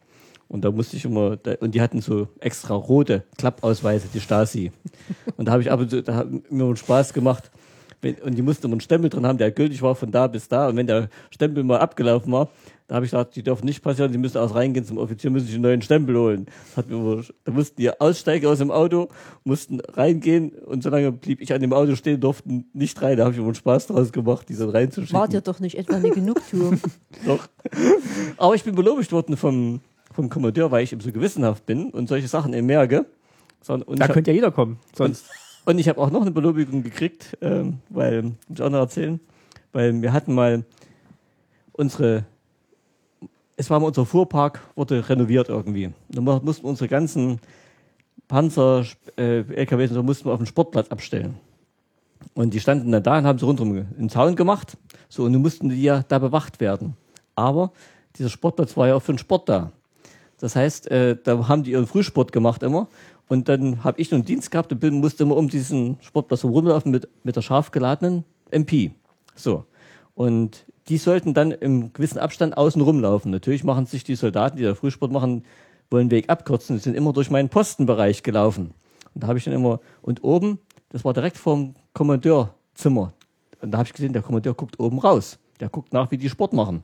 Und 0.53 0.66
da 0.66 0.70
musste 0.70 0.98
ich 0.98 1.07
immer, 1.07 1.36
da, 1.38 1.55
und 1.61 1.74
die 1.74 1.80
hatten 1.80 2.03
so 2.03 2.28
extra 2.38 2.74
rote 2.74 3.24
Klappausweise, 3.38 4.09
die 4.12 4.20
Stasi. 4.20 4.70
Und 5.38 5.46
da 5.46 5.53
habe 5.53 5.62
ich 5.62 5.70
ab 5.70 5.80
und 5.80 5.90
zu, 5.90 6.03
da 6.03 6.14
hat 6.14 6.30
mir 6.30 6.64
immer 6.64 6.76
Spaß 6.76 7.14
gemacht. 7.14 7.50
Wenn, 8.03 8.16
und 8.16 8.34
die 8.34 8.42
mussten 8.42 8.66
immer 8.66 8.74
einen 8.74 8.80
Stempel 8.80 9.09
drin 9.09 9.24
haben, 9.24 9.38
der 9.38 9.50
gültig 9.50 9.80
war 9.80 9.94
von 9.94 10.11
da 10.11 10.26
bis 10.26 10.48
da. 10.48 10.68
Und 10.68 10.76
wenn 10.76 10.86
der 10.86 11.09
Stempel 11.30 11.62
mal 11.62 11.78
abgelaufen 11.78 12.32
war, 12.32 12.50
da 12.86 12.96
habe 12.96 13.07
ich 13.07 13.12
gesagt, 13.12 13.36
die 13.36 13.42
dürfen 13.42 13.64
nicht 13.64 13.82
passieren, 13.82 14.12
die 14.12 14.18
müssen 14.18 14.38
aus 14.38 14.55
reingehen 14.55 14.84
zum 14.84 14.98
Offizier, 14.98 15.30
müssen 15.30 15.46
sich 15.46 15.55
einen 15.55 15.62
neuen 15.62 15.82
Stempel 15.82 16.16
holen. 16.16 16.46
Immer, 16.88 17.22
da 17.44 17.53
mussten 17.53 17.80
die 17.80 17.98
aussteigen 17.98 18.46
aus 18.46 18.59
dem 18.59 18.70
Auto, 18.70 19.09
mussten 19.44 19.80
reingehen 19.80 20.50
und 20.50 20.82
solange 20.82 21.12
blieb 21.12 21.40
ich 21.40 21.55
an 21.55 21.61
dem 21.61 21.72
Auto 21.72 21.94
stehen, 21.94 22.20
durften 22.20 22.66
nicht 22.74 23.00
rein. 23.00 23.16
Da 23.16 23.24
habe 23.24 23.32
ich 23.32 23.38
immer 23.38 23.46
einen 23.46 23.55
Spaß 23.55 23.86
draus 23.86 24.12
gemacht, 24.12 24.48
die 24.48 24.57
dann 24.57 24.68
reinzuschicken. 24.68 25.18
War 25.18 25.28
dir 25.28 25.40
doch 25.40 25.61
nicht 25.61 25.78
etwa 25.78 25.94
eine 25.94 26.11
Genugtuung? 26.14 26.80
Doch. 27.24 27.48
Aber 28.36 28.55
ich 28.55 28.64
bin 28.64 28.74
belobigt 28.74 29.12
worden 29.12 29.36
vom, 29.36 29.80
vom 30.12 30.28
Kommandeur, 30.30 30.70
weil 30.70 30.84
ich 30.84 30.92
eben 30.92 31.00
so 31.00 31.12
gewissenhaft 31.12 31.66
bin 31.66 31.90
und 31.90 32.08
solche 32.08 32.28
Sachen 32.28 32.52
eben 32.54 32.66
merke. 32.66 33.06
Sondern- 33.60 33.88
Und 33.88 34.00
Da 34.00 34.08
könnte 34.08 34.30
ja 34.30 34.34
jeder 34.34 34.50
kommen. 34.50 34.78
Sonst. 34.96 35.26
und 35.64 35.78
ich 35.78 35.88
habe 35.88 36.00
auch 36.00 36.10
noch 36.10 36.22
eine 36.22 36.30
Belobigung 36.32 36.82
gekriegt, 36.82 37.36
ähm, 37.40 37.78
weil, 37.90 38.22
muss 38.22 38.34
ich 38.56 38.62
auch 38.62 38.70
noch 38.70 38.78
erzählen, 38.80 39.20
weil 39.72 40.00
wir 40.02 40.12
hatten 40.12 40.34
mal 40.34 40.64
unsere, 41.72 42.24
es 43.56 43.70
war 43.70 43.80
mal 43.80 43.86
unser 43.86 44.04
Fuhrpark, 44.06 44.60
wurde 44.74 45.08
renoviert 45.08 45.48
irgendwie. 45.48 45.90
Dann 46.08 46.24
mu- 46.24 46.40
mussten 46.42 46.64
wir 46.64 46.70
unsere 46.70 46.88
ganzen 46.88 47.38
Panzer, 48.28 48.84
äh, 49.16 49.40
LKWs 49.40 49.90
und 49.90 49.94
so 49.96 50.02
mussten 50.02 50.24
wir 50.26 50.32
auf 50.32 50.40
den 50.40 50.46
Sportplatz 50.46 50.88
abstellen. 50.88 51.36
Und 52.34 52.54
die 52.54 52.60
standen 52.60 52.90
dann 52.92 53.02
da 53.02 53.18
und 53.18 53.26
haben 53.26 53.38
so 53.38 53.46
rundherum 53.46 53.84
einen 53.98 54.08
Zaun 54.08 54.36
gemacht. 54.36 54.76
So, 55.08 55.24
und 55.24 55.32
nun 55.32 55.42
mussten 55.42 55.68
die 55.68 55.82
ja 55.82 56.02
da 56.06 56.18
bewacht 56.18 56.60
werden. 56.60 56.96
Aber 57.34 57.72
dieser 58.16 58.28
Sportplatz 58.30 58.76
war 58.76 58.88
ja 58.88 58.94
auch 58.94 59.02
für 59.02 59.12
den 59.12 59.18
Sport 59.18 59.48
da. 59.48 59.72
Das 60.43 60.57
heißt, 60.57 60.90
äh, 60.90 61.16
da 61.22 61.47
haben 61.47 61.62
die 61.62 61.70
ihren 61.70 61.86
Frühsport 61.86 62.32
gemacht 62.32 62.64
immer. 62.64 62.88
Und 63.28 63.49
dann 63.49 63.84
habe 63.84 64.01
ich 64.01 64.11
noch 64.11 64.16
einen 64.16 64.24
Dienst 64.24 64.51
gehabt 64.51 64.72
und 64.72 64.80
bin, 64.80 64.95
musste 64.95 65.22
immer 65.22 65.36
um 65.36 65.49
diesen 65.49 65.99
Sportplatz 66.01 66.43
rumlaufen 66.43 66.90
mit, 66.90 67.09
mit 67.22 67.36
der 67.36 67.43
scharf 67.43 67.70
geladenen 67.70 68.24
MP. 68.51 68.90
So. 69.36 69.66
Und 70.16 70.66
die 70.88 70.99
sollten 70.99 71.32
dann 71.32 71.53
im 71.53 71.93
gewissen 71.93 72.18
Abstand 72.18 72.57
außen 72.57 72.82
rumlaufen. 72.82 73.30
Natürlich 73.30 73.62
machen 73.62 73.86
sich 73.86 74.03
die 74.03 74.16
Soldaten, 74.16 74.57
die 74.57 74.64
da 74.64 74.74
Frühsport 74.74 75.12
machen, 75.12 75.45
wollen 75.90 76.11
Weg 76.11 76.28
abkürzen. 76.28 76.74
Die 76.74 76.82
sind 76.82 76.97
immer 76.97 77.12
durch 77.12 77.30
meinen 77.30 77.49
Postenbereich 77.49 78.24
gelaufen. 78.24 78.74
Und 79.14 79.22
da 79.22 79.28
habe 79.28 79.38
ich 79.38 79.45
dann 79.45 79.55
immer, 79.55 79.78
und 80.03 80.24
oben, 80.24 80.59
das 80.88 81.05
war 81.05 81.12
direkt 81.12 81.36
vorm 81.36 81.76
Kommandeurzimmer. 81.93 83.12
Und 83.61 83.70
da 83.70 83.78
habe 83.78 83.86
ich 83.86 83.95
gesehen, 83.95 84.12
der 84.12 84.22
Kommandeur 84.22 84.55
guckt 84.55 84.80
oben 84.80 84.99
raus. 84.99 85.38
Der 85.61 85.68
guckt 85.68 85.93
nach, 85.93 86.11
wie 86.11 86.18
die 86.18 86.28
Sport 86.28 86.53
machen. 86.53 86.82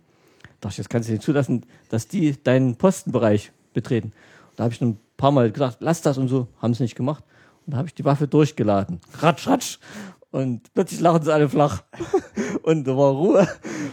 Da 0.60 0.68
dachte 0.68 0.80
ich, 0.80 0.86
das 0.86 0.88
kannst 0.88 1.08
du 1.08 1.12
nicht 1.12 1.22
zulassen, 1.22 1.64
dass 1.88 2.08
die 2.08 2.42
deinen 2.42 2.76
Postenbereich 2.76 3.52
betreten. 3.72 4.12
Da 4.56 4.64
habe 4.64 4.74
ich 4.74 4.80
ein 4.80 4.98
paar 5.16 5.30
Mal 5.30 5.52
gesagt, 5.52 5.78
lass 5.80 6.02
das 6.02 6.18
und 6.18 6.28
so, 6.28 6.48
haben 6.60 6.74
sie 6.74 6.82
nicht 6.82 6.96
gemacht. 6.96 7.24
Und 7.66 7.72
da 7.72 7.78
habe 7.78 7.88
ich 7.88 7.94
die 7.94 8.04
Waffe 8.04 8.26
durchgeladen. 8.26 9.00
Ratsch, 9.20 9.46
ratsch. 9.46 9.78
Und 10.30 10.72
plötzlich 10.74 11.00
lachen 11.00 11.22
sie 11.22 11.32
alle 11.32 11.48
flach. 11.48 11.82
Und 12.62 12.86
da 12.86 12.96
war 12.96 13.12
Ruhe. 13.12 13.48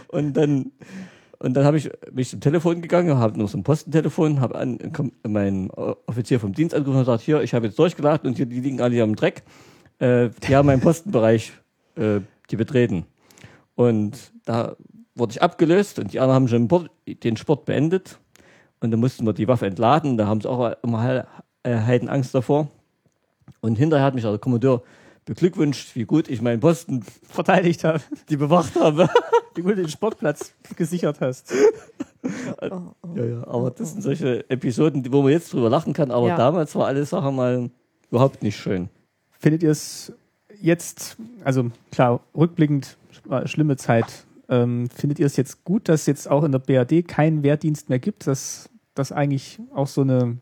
Und 0.08 0.34
dann, 0.34 0.72
und 1.38 1.54
dann 1.54 1.64
habe 1.64 1.78
ich 1.78 1.90
mich 2.12 2.30
zum 2.30 2.40
Telefon 2.40 2.82
gegangen, 2.82 3.16
habe 3.16 3.38
noch 3.38 3.48
so 3.48 3.56
ein 3.56 3.62
Postentelefon, 3.62 4.40
habe 4.40 4.54
an, 4.54 4.78
meinen 5.26 5.70
Offizier 5.70 6.40
vom 6.40 6.52
Dienst 6.52 6.74
angerufen 6.74 6.98
und 6.98 7.04
gesagt, 7.04 7.22
hier, 7.22 7.42
ich 7.42 7.54
habe 7.54 7.66
jetzt 7.66 7.78
durchgeladen 7.78 8.28
und 8.28 8.36
hier, 8.36 8.46
die 8.46 8.60
liegen 8.60 8.80
alle 8.80 8.94
hier 8.94 9.04
am 9.04 9.16
Dreck. 9.16 9.44
Äh, 9.98 10.30
die 10.46 10.56
haben 10.56 10.66
meinen 10.66 10.80
Postenbereich, 10.80 11.52
äh, 11.96 12.20
die 12.50 12.56
betreten. 12.56 13.06
Und 13.74 14.32
da 14.44 14.76
wurde 15.16 15.32
ich 15.32 15.42
abgelöst 15.42 15.98
und 15.98 16.12
die 16.12 16.20
anderen 16.20 16.34
haben 16.34 16.68
schon 16.68 16.88
den 17.06 17.36
Sport 17.36 17.64
beendet. 17.64 18.18
Und 18.80 18.90
dann 18.92 19.00
mussten 19.00 19.24
wir 19.26 19.32
die 19.32 19.48
Waffe 19.48 19.66
entladen. 19.66 20.16
Da 20.16 20.26
haben 20.26 20.40
sie 20.40 20.48
auch 20.48 20.72
immer 20.82 21.00
heil- 21.02 21.26
äh, 21.64 21.74
Heidenangst 21.76 22.34
davor. 22.34 22.68
Und 23.60 23.76
hinterher 23.76 24.04
hat 24.06 24.14
mich 24.14 24.22
der 24.22 24.38
Kommandeur 24.38 24.82
beglückwünscht, 25.24 25.96
wie 25.96 26.04
gut 26.04 26.28
ich 26.28 26.40
meinen 26.42 26.60
Posten 26.60 27.02
verteidigt 27.24 27.82
habe, 27.84 28.00
die 28.28 28.36
bewacht 28.36 28.76
habe. 28.76 29.08
wie 29.54 29.62
gut 29.62 29.72
du 29.72 29.76
den 29.76 29.88
Sportplatz 29.88 30.52
gesichert 30.76 31.20
hast. 31.20 31.52
Ja, 33.14 33.24
ja, 33.24 33.46
aber 33.46 33.70
das 33.70 33.92
sind 33.92 34.02
solche 34.02 34.50
Episoden, 34.50 35.04
wo 35.12 35.22
man 35.22 35.30
jetzt 35.30 35.52
drüber 35.52 35.70
lachen 35.70 35.92
kann. 35.92 36.10
Aber 36.10 36.26
Ja. 36.26 36.36
damals 36.36 36.74
war 36.74 36.86
alles 36.88 37.10
Sache 37.10 37.30
mal 37.30 37.70
überhaupt 38.10 38.42
nicht 38.42 38.56
schön. 38.56 38.88
Findet 39.38 39.62
ihr 39.62 39.70
es 39.70 40.12
jetzt, 40.60 41.16
also 41.44 41.70
klar, 41.92 42.18
rückblickend 42.36 42.96
war 43.26 43.46
schlimme 43.46 43.76
Zeit, 43.76 44.25
ähm, 44.48 44.88
findet 44.90 45.18
ihr 45.18 45.26
es 45.26 45.36
jetzt 45.36 45.64
gut, 45.64 45.88
dass 45.88 46.06
jetzt 46.06 46.30
auch 46.30 46.44
in 46.44 46.52
der 46.52 46.58
BRD 46.58 47.06
keinen 47.06 47.42
Wehrdienst 47.42 47.88
mehr 47.88 47.98
gibt, 47.98 48.26
dass, 48.26 48.68
dass 48.94 49.12
eigentlich 49.12 49.60
auch 49.74 49.86
so 49.86 50.02
eine 50.02 50.38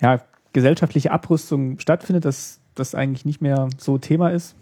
ja, 0.00 0.22
gesellschaftliche 0.52 1.10
Abrüstung 1.10 1.78
stattfindet, 1.78 2.24
dass 2.24 2.60
das 2.74 2.94
eigentlich 2.94 3.24
nicht 3.24 3.40
mehr 3.40 3.68
so 3.78 3.98
Thema 3.98 4.30
ist? 4.30 4.56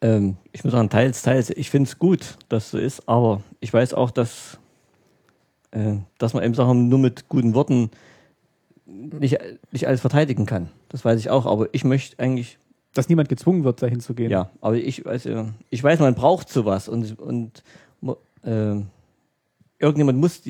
Ähm, 0.00 0.36
ich 0.52 0.64
muss 0.64 0.72
sagen, 0.72 0.88
teils, 0.88 1.22
teils. 1.22 1.50
Ich 1.50 1.70
finde 1.70 1.88
es 1.88 1.98
gut, 1.98 2.36
dass 2.48 2.70
so 2.70 2.78
ist, 2.78 3.08
aber 3.08 3.42
ich 3.60 3.72
weiß 3.72 3.94
auch, 3.94 4.10
dass, 4.10 4.58
äh, 5.72 5.96
dass 6.18 6.32
man 6.32 6.44
eben 6.44 6.54
Sachen 6.54 6.88
nur 6.88 6.98
mit 6.98 7.28
guten 7.28 7.54
Worten 7.54 7.90
nicht, 8.86 9.38
nicht 9.72 9.86
alles 9.86 10.00
verteidigen 10.00 10.46
kann. 10.46 10.68
Das 10.88 11.04
weiß 11.04 11.18
ich 11.20 11.30
auch, 11.30 11.46
aber 11.46 11.68
ich 11.72 11.84
möchte 11.84 12.18
eigentlich, 12.18 12.58
Dass 12.94 13.08
niemand 13.08 13.28
gezwungen 13.28 13.62
wird, 13.64 13.82
dahin 13.82 14.00
zu 14.00 14.14
gehen. 14.14 14.30
ja, 14.30 14.50
aber 14.60 14.74
ich 14.76 15.04
weiß, 15.04 15.26
äh, 15.26 15.44
ich 15.70 15.82
weiß, 15.82 16.00
man 16.00 16.14
braucht 16.14 16.48
sowas 16.48 16.88
und, 16.88 17.18
und 17.18 17.62
äh, 18.44 18.76
irgendjemand 19.78 20.18
muss, 20.18 20.42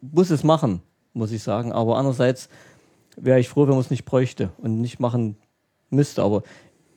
muss 0.00 0.30
es 0.30 0.44
machen, 0.44 0.80
muss 1.12 1.30
ich 1.32 1.42
sagen. 1.42 1.72
Aber 1.72 1.96
andererseits 1.98 2.48
wäre 3.16 3.38
ich 3.40 3.48
froh, 3.48 3.62
wenn 3.62 3.70
man 3.74 3.80
es 3.80 3.90
nicht 3.90 4.04
bräuchte 4.04 4.50
und 4.58 4.80
nicht 4.80 4.98
machen 4.98 5.36
müsste. 5.90 6.22
Aber 6.22 6.42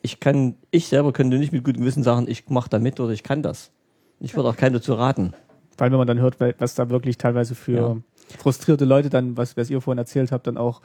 ich 0.01 0.19
kann, 0.19 0.55
ich 0.71 0.88
selber 0.88 1.11
könnte 1.13 1.38
nicht 1.38 1.51
mit 1.51 1.63
gutem 1.63 1.81
Gewissen 1.81 2.03
sagen, 2.03 2.25
ich 2.29 2.47
mache 2.49 2.69
da 2.69 2.79
mit 2.79 2.99
oder 2.99 3.11
ich 3.11 3.23
kann 3.23 3.43
das. 3.43 3.71
Ich 4.19 4.35
würde 4.35 4.49
auch 4.49 4.55
keinen 4.55 4.73
dazu 4.73 4.93
raten. 4.93 5.33
Vor 5.75 5.83
allem, 5.83 5.91
wenn 5.93 5.99
man 5.99 6.07
dann 6.07 6.19
hört, 6.19 6.38
was 6.59 6.75
da 6.75 6.89
wirklich 6.89 7.17
teilweise 7.17 7.53
für 7.55 7.71
Ja. 7.77 7.97
frustrierte 8.39 8.85
Leute 8.85 9.09
dann, 9.09 9.38
was, 9.38 9.57
was 9.57 9.69
ihr 9.69 9.79
vorhin 9.81 9.99
erzählt 9.99 10.31
habt, 10.31 10.47
dann 10.47 10.57
auch 10.57 10.81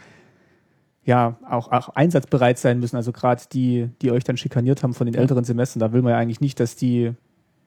ja 1.04 1.36
auch, 1.48 1.72
auch 1.72 1.88
einsatzbereit 1.90 2.58
sein 2.58 2.78
müssen. 2.80 2.96
Also 2.96 3.12
gerade 3.12 3.42
die, 3.52 3.88
die 4.02 4.10
euch 4.12 4.24
dann 4.24 4.36
schikaniert 4.36 4.82
haben 4.82 4.94
von 4.94 5.06
den 5.06 5.14
älteren 5.14 5.44
Semestern, 5.44 5.80
da 5.80 5.92
will 5.92 6.02
man 6.02 6.12
ja 6.12 6.18
eigentlich 6.18 6.40
nicht, 6.40 6.60
dass 6.60 6.76
die, 6.76 7.12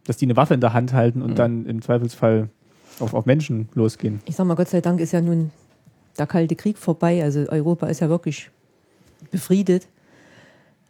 dass 0.05 0.17
die 0.17 0.25
eine 0.25 0.37
Waffe 0.37 0.53
in 0.53 0.61
der 0.61 0.73
Hand 0.73 0.93
halten 0.93 1.21
und 1.21 1.31
Mhm. 1.31 1.35
dann 1.35 1.65
im 1.65 1.81
Zweifelsfall 1.81 2.49
auf, 2.99 3.13
auf 3.13 3.25
Menschen 3.25 3.67
losgehen. 3.73 4.21
Ich 4.25 4.35
sag 4.35 4.45
mal, 4.47 4.55
Gott 4.55 4.69
sei 4.69 4.79
Dank 4.81 4.99
ist 5.01 5.11
ja 5.11 5.19
nun 5.21 5.51
der 6.17 6.27
Kalte 6.27 6.55
Krieg 6.55 6.77
vorbei. 6.77 7.21
Also 7.23 7.41
Europa 7.49 7.87
ist 7.87 7.99
ja 7.99 8.07
wirklich 8.07 8.49
befriedet. 9.31 9.87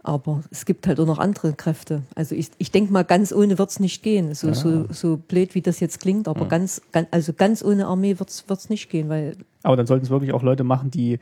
Aber 0.04 0.44
es 0.52 0.66
gibt 0.66 0.86
halt 0.86 1.00
auch 1.00 1.08
noch 1.08 1.18
andere 1.18 1.54
Kräfte. 1.54 2.04
Also 2.14 2.36
ich, 2.36 2.52
ich 2.60 2.70
denke 2.70 2.94
mal, 2.94 3.02
ganz 3.04 3.32
ohne 3.32 3.58
wird's 3.58 3.80
nicht 3.80 4.04
gehen. 4.04 4.36
So, 4.36 4.54
so, 4.54 4.86
so 4.92 5.18
blöd, 5.18 5.56
wie 5.56 5.62
das 5.64 5.80
jetzt 5.80 6.00
klingt, 6.00 6.28
aber 6.28 6.46
ganz, 6.48 6.80
ganz, 6.92 7.08
also 7.10 7.34
ganz 7.34 7.64
ohne 7.64 7.88
Armee 7.88 8.20
wird's 8.20 8.48
wird's 8.48 8.70
nicht 8.70 8.92
gehen, 8.92 9.10
weil 9.10 9.36
Aber 9.64 9.76
dann 9.76 9.88
sollten 9.88 10.06
es 10.06 10.12
wirklich 10.12 10.32
auch 10.32 10.44
Leute 10.44 10.64
machen, 10.64 10.92
die 10.92 11.18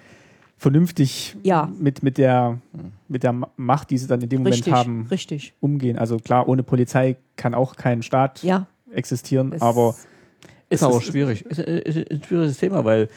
vernünftig 0.58 1.36
Ja. 1.43 1.70
mit, 1.80 2.04
mit, 2.04 2.18
der, 2.18 2.60
mit 3.08 3.24
der 3.24 3.34
Ma- 3.34 3.49
Macht, 3.58 3.89
die 3.89 3.97
sie 3.97 4.08
dann 4.08 4.22
in 4.22 4.30
dem 4.30 4.39
Moment 4.39 4.56
richtig, 4.56 4.74
haben, 4.74 5.08
richtig. 5.12 5.54
umgehen. 5.60 5.97
Also 5.97 6.18
klar, 6.20 6.47
ohne 6.47 6.64
Polizei 6.64 7.18
kann 7.36 7.54
auch 7.54 7.76
kein 7.76 8.01
Staat 8.04 8.43
Ja, 8.43 8.68
existieren, 8.93 9.51
es- 9.54 9.62
aber 9.62 9.89
Ist 10.70 10.82
Es 10.82 10.84
aber 10.84 10.97
ist- 10.97 11.04
schwierig. 11.06 11.45
Ist, 11.45 11.60
ist, 11.60 11.97
ist 11.97 12.12
ein 12.12 12.24
schwieriges 12.24 12.58
Thema, 12.58 12.84
weil 12.86 13.10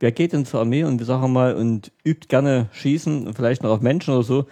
wer 0.00 0.12
geht 0.12 0.32
denn 0.32 0.44
zur 0.44 0.60
Armee 0.60 0.84
und 0.84 0.98
wir 0.98 1.06
sagen 1.06 1.32
mal 1.32 1.54
und 1.54 1.92
übt 2.04 2.26
gerne 2.28 2.68
Schießen 2.72 3.26
und 3.26 3.34
vielleicht 3.34 3.62
noch 3.62 3.70
auf 3.70 3.80
Menschen 3.80 4.12
oder 4.14 4.24
so. 4.24 4.46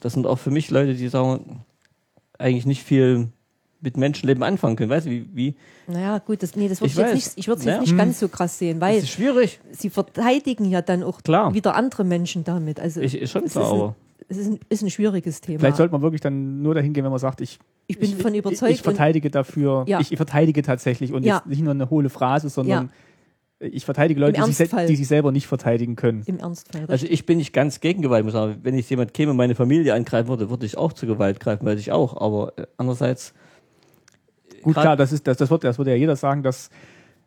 Das 0.00 0.14
sind 0.14 0.26
auch 0.26 0.38
für 0.38 0.50
mich 0.50 0.70
Leute, 0.70 0.94
die 0.94 1.08
sagen, 1.08 1.64
eigentlich 2.38 2.66
nicht 2.66 2.82
viel 2.82 3.28
mit 3.86 3.96
Menschenleben 3.96 4.42
anfangen 4.42 4.76
können. 4.76 4.90
Weißt 4.90 5.06
du, 5.06 5.10
wie, 5.10 5.26
wie 5.32 5.54
naja, 5.86 6.18
gut, 6.18 6.42
das, 6.42 6.56
nee, 6.56 6.68
das 6.68 6.80
würde 6.80 6.88
Ich 6.88 6.92
ich, 6.92 6.98
jetzt 6.98 7.06
weiß. 7.06 7.14
nicht, 7.14 7.32
ich 7.38 7.48
würde 7.48 7.60
es 7.60 7.64
Ja. 7.64 7.72
jetzt 7.74 7.80
nicht 7.82 7.96
ganz 7.96 8.18
so 8.20 8.28
krass 8.28 8.58
sehen, 8.58 8.80
weil 8.80 8.96
das 8.96 9.04
ist 9.04 9.10
schwierig. 9.10 9.60
sie 9.70 9.88
verteidigen 9.88 10.64
ja 10.66 10.82
dann 10.82 11.02
auch 11.04 11.22
Klar. 11.22 11.54
wieder 11.54 11.74
andere 11.76 12.02
Menschen 12.04 12.42
damit. 12.44 12.80
Also 12.80 13.00
Ich, 13.00 13.16
ist 13.16 13.30
schon 13.30 13.44
es 13.44 13.52
klar, 13.52 13.64
ist 13.64 13.72
ein, 13.72 13.80
aber 13.80 13.96
es 14.28 14.36
ist 14.38 14.46
ein, 14.48 14.58
ist 14.68 14.82
ein 14.82 14.90
schwieriges 14.90 15.40
Thema. 15.40 15.60
vielleicht 15.60 15.76
sollte 15.76 15.92
man 15.92 16.02
wirklich 16.02 16.20
dann 16.20 16.60
nur 16.60 16.74
dahin 16.74 16.92
gehen, 16.92 17.04
wenn 17.04 17.10
man 17.12 17.20
sagt, 17.20 17.40
ich, 17.40 17.58
ich 17.86 17.98
bin 18.00 18.10
ich, 18.10 18.16
davon 18.16 18.34
ich, 18.34 18.40
überzeugt. 18.40 18.72
ich 18.72 18.82
verteidige 18.82 19.30
dafür, 19.30 19.84
Ja. 19.86 20.00
ich, 20.00 20.10
ich 20.10 20.16
verteidige 20.16 20.62
tatsächlich 20.62 21.12
und 21.12 21.24
Ja. 21.24 21.36
jetzt 21.36 21.46
nicht 21.46 21.62
nur 21.62 21.70
eine 21.72 21.88
hohle 21.88 22.10
Phrase, 22.10 22.48
sondern 22.48 22.90
ich 23.58 23.86
verteidige 23.86 24.20
Leute, 24.20 24.42
die 24.42 24.52
sich, 24.52 24.68
die 24.68 24.96
sich 24.96 25.08
selber 25.08 25.32
nicht 25.32 25.46
verteidigen 25.46 25.96
können. 25.96 26.22
Im 26.26 26.40
Ernstfall. 26.40 26.80
richtig. 26.82 26.90
Also 26.92 27.06
ich 27.06 27.24
bin 27.24 27.38
nicht 27.38 27.54
ganz 27.54 27.80
gegen 27.80 28.02
Gewalt, 28.02 28.22
muss 28.24 28.34
ich 28.34 28.38
sagen. 28.38 28.56
Wenn 28.62 28.76
jetzt 28.76 28.90
jemand 28.90 29.14
käme 29.14 29.30
und 29.30 29.38
meine 29.38 29.54
Familie 29.54 29.94
angreifen 29.94 30.28
würde, 30.28 30.50
würde 30.50 30.66
ich 30.66 30.76
auch 30.76 30.92
zur 30.92 31.08
Gewalt 31.08 31.40
greifen, 31.40 31.64
weil 31.64 31.78
ich 31.78 31.90
auch. 31.90 32.20
Aber 32.20 32.52
äh, 32.58 32.66
andererseits, 32.76 33.32
Gut, 34.66 34.74
Grad- 34.74 34.82
klar, 34.82 34.96
das 34.96 35.12
ist, 35.12 35.26
das, 35.26 35.36
das 35.36 35.48
wird, 35.50 35.62
das 35.64 35.78
wird 35.78 35.86
ja 35.88 35.94
jeder 35.94 36.16
sagen, 36.16 36.42
dass 36.42 36.70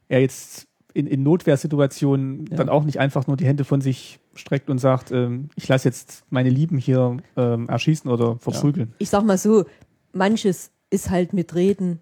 er 0.09 0.19
jetzt 0.19 0.67
in, 0.93 1.07
in 1.07 1.23
Notwehrsituationen 1.23 2.45
Ja. 2.49 2.57
dann 2.57 2.67
auch 2.69 2.83
nicht 2.83 2.99
einfach 2.99 3.27
nur 3.27 3.37
die 3.37 3.45
Hände 3.45 3.63
von 3.63 3.79
sich 3.81 4.19
streckt 4.35 4.69
und 4.69 4.77
sagt, 4.79 5.11
ähm, 5.11 5.49
ich 5.55 5.67
lasse 5.67 5.87
jetzt 5.87 6.23
meine 6.29 6.49
Lieben 6.49 6.77
hier 6.77 7.17
ähm, 7.37 7.69
erschießen 7.69 8.09
oder 8.11 8.37
verprügeln. 8.39 8.93
ich 8.97 9.09
sag 9.09 9.23
mal 9.23 9.37
so, 9.37 9.65
manches 10.13 10.71
ist 10.89 11.09
halt 11.09 11.33
mit 11.33 11.55
Reden 11.55 11.99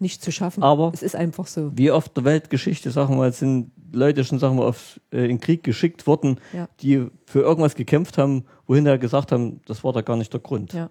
nicht 0.00 0.22
zu 0.22 0.30
schaffen. 0.30 0.62
Aber- 0.62 0.92
es 0.94 1.02
ist 1.02 1.16
einfach 1.16 1.46
so. 1.46 1.72
wie 1.74 1.90
oft 1.90 2.16
der 2.16 2.24
Weltgeschichte, 2.24 2.90
sagen 2.90 3.14
wir 3.14 3.16
mal, 3.16 3.32
sind 3.32 3.72
Leute 3.92 4.22
schon, 4.24 4.38
sagen 4.38 4.56
wir, 4.58 4.66
auf, 4.66 5.00
äh, 5.10 5.22
in 5.22 5.28
den 5.28 5.40
Krieg 5.40 5.64
geschickt 5.64 6.06
worden, 6.06 6.38
Ja. 6.52 6.68
die 6.80 7.06
für 7.24 7.40
irgendwas 7.40 7.74
gekämpft 7.74 8.18
haben, 8.18 8.44
wohin 8.66 8.86
er 8.86 8.98
gesagt 8.98 9.32
haben, 9.32 9.60
das 9.66 9.82
war 9.82 9.92
da 9.92 10.02
gar 10.02 10.16
nicht 10.16 10.32
der 10.32 10.40
Grund. 10.40 10.72
Ja. 10.74 10.90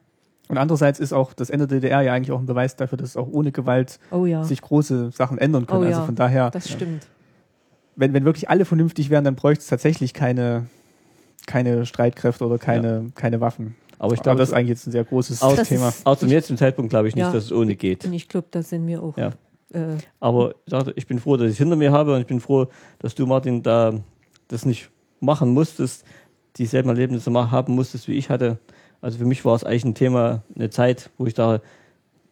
Und 0.50 0.58
andererseits 0.58 1.00
ist 1.00 1.14
auch 1.14 1.34
das 1.34 1.50
Ende 1.50 1.68
der 1.68 1.80
DDR 1.80 2.02
ja 2.02 2.14
eigentlich 2.14 2.32
auch 2.32 2.40
ein 2.40 2.46
Beweis 2.46 2.76
dafür, 2.76 2.98
dass 2.98 3.18
auch 3.18 3.28
ohne 3.28 3.52
Gewalt 3.52 4.00
Oh 4.12 4.26
ja, 4.26 4.44
sich 4.44 4.62
große 4.62 5.12
Sachen 5.12 5.38
ändern 5.38 5.66
können. 5.68 5.84
Oh 5.84 5.86
Also 5.86 6.00
ja. 6.00 6.06
von 6.06 6.16
daher, 6.16 6.50
das 6.52 6.70
stimmt. 6.70 7.08
wenn, 7.96 8.14
wenn 8.14 8.24
wirklich 8.26 8.50
alle 8.50 8.64
vernünftig 8.66 9.10
wären, 9.10 9.24
dann 9.26 9.36
bräuchte 9.36 9.62
es 9.62 9.68
tatsächlich 9.68 10.14
keine, 10.14 10.68
keine 11.46 11.86
Streitkräfte 11.86 12.46
oder 12.46 12.58
keine, 12.58 13.12
keine 13.16 13.42
Waffen. 13.42 13.76
Aber 14.00 14.14
ich 14.14 14.20
Aber 14.20 14.24
glaube, 14.24 14.40
das 14.40 14.50
ist 14.50 14.56
eigentlich 14.56 14.70
jetzt 14.70 14.88
ein 14.88 14.92
sehr 14.92 15.04
großes 15.04 15.42
Aus- 15.42 15.56
Das 15.56 15.68
Thema. 15.70 15.90
ist- 15.90 16.06
auch 16.06 16.16
zum 16.18 16.30
jetzigen 16.30 16.58
Zeitpunkt 16.58 16.90
glaube 16.92 17.08
ich 17.08 17.16
nicht, 17.16 17.24
Ja. 17.26 17.32
dass 17.32 17.46
es 17.46 17.52
ohne 17.52 17.76
geht. 17.76 18.06
Und 18.06 18.14
ich 18.14 18.28
glaube, 18.30 18.48
da 18.52 18.62
sind 18.62 18.86
wir 18.88 19.02
auch. 19.02 19.18
Ja. 19.18 19.32
Äh, 19.74 19.98
Aber 20.22 20.54
ich, 20.96 21.08
bin 21.08 21.20
froh, 21.20 21.36
dass 21.36 21.48
ich 21.48 21.54
es 21.54 21.58
hinter 21.58 21.76
mir 21.76 21.92
habe 21.92 22.14
und 22.14 22.22
ich 22.22 22.28
bin 22.28 22.40
froh, 22.40 22.68
dass 23.00 23.16
du, 23.16 23.26
Martin, 23.26 23.64
da 23.64 23.94
das 24.48 24.66
nicht 24.66 24.90
machen 25.20 25.50
musstest, 25.50 26.06
dieselben 26.58 26.90
Erlebnisse 26.90 27.32
haben 27.52 27.74
musstest, 27.74 28.08
wie 28.08 28.14
ich 28.14 28.30
hatte. 28.30 28.60
Also 29.02 29.18
für 29.18 29.26
mich 29.26 29.46
war 29.46 29.56
es 29.56 29.64
eigentlich 29.64 29.86
ein 29.86 29.96
Thema, 29.96 30.44
eine 30.56 30.70
Zeit, 30.70 31.10
wo 31.18 31.26
ich 31.26 31.34
dachte, 31.34 31.62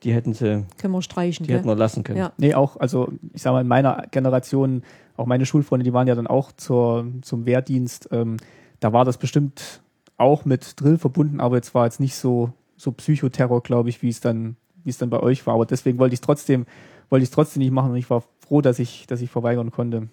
die 0.03 0.13
hätten 0.13 0.33
sie, 0.33 0.65
können 0.77 0.93
wir 0.93 1.01
streichen. 1.01 1.45
die 1.45 1.47
gell? 1.47 1.57
hätten 1.57 1.67
wir 1.67 1.75
lassen 1.75 2.03
können. 2.03 2.19
Ja. 2.19 2.31
Nee, 2.37 2.53
auch, 2.53 2.77
also 2.77 3.09
ich 3.33 3.41
sag 3.41 3.53
mal, 3.53 3.61
in 3.61 3.67
meiner 3.67 4.05
Generation, 4.11 4.83
auch 5.17 5.25
meine 5.25 5.45
Schulfreunde, 5.45 5.83
die 5.83 5.93
waren 5.93 6.07
ja 6.07 6.15
dann 6.15 6.27
auch 6.27 6.51
zur, 6.51 7.07
zum 7.21 7.45
Wehrdienst. 7.45 8.09
Ähm, 8.11 8.37
da 8.79 8.93
war 8.93 9.05
das 9.05 9.17
bestimmt 9.17 9.81
auch 10.17 10.45
mit 10.45 10.79
Drill 10.79 10.97
verbunden, 10.97 11.39
aber 11.39 11.55
jetzt 11.55 11.73
war 11.73 11.85
jetzt 11.85 11.99
nicht 11.99 12.15
so, 12.15 12.51
so 12.77 12.91
Psychoterror, 12.91 13.63
glaube 13.63 13.89
ich, 13.89 14.01
wie 14.01 14.09
es 14.09 14.19
dann, 14.19 14.57
wie 14.83 14.89
es 14.89 14.97
dann 14.97 15.09
bei 15.09 15.19
euch 15.19 15.45
war. 15.47 15.55
Aber 15.55 15.65
deswegen 15.65 15.97
wollte 15.97 16.13
ich 16.13 16.17
es 16.17 16.25
trotzdem, 16.25 16.65
wollte 17.09 17.23
ich 17.23 17.29
es 17.29 17.33
trotzdem 17.33 17.61
nicht 17.61 17.71
machen 17.71 17.91
und 17.91 17.97
ich 17.97 18.09
war 18.09 18.23
froh, 18.39 18.61
dass 18.61 18.79
ich, 18.79 19.07
dass 19.07 19.21
ich 19.21 19.29
verweigern 19.29 19.71
konnte. 19.71 20.09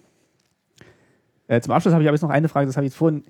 Äh, 1.47 1.61
zum 1.61 1.73
Abschluss 1.73 1.93
habe 1.93 2.03
ich 2.03 2.07
aber 2.07 2.15
jetzt 2.15 2.23
noch 2.23 2.29
eine 2.29 2.49
Frage, 2.49 2.67
das 2.67 2.77
habe 2.77 2.85
ich 2.85 2.91
jetzt 2.91 2.97
vorhin 2.97 3.23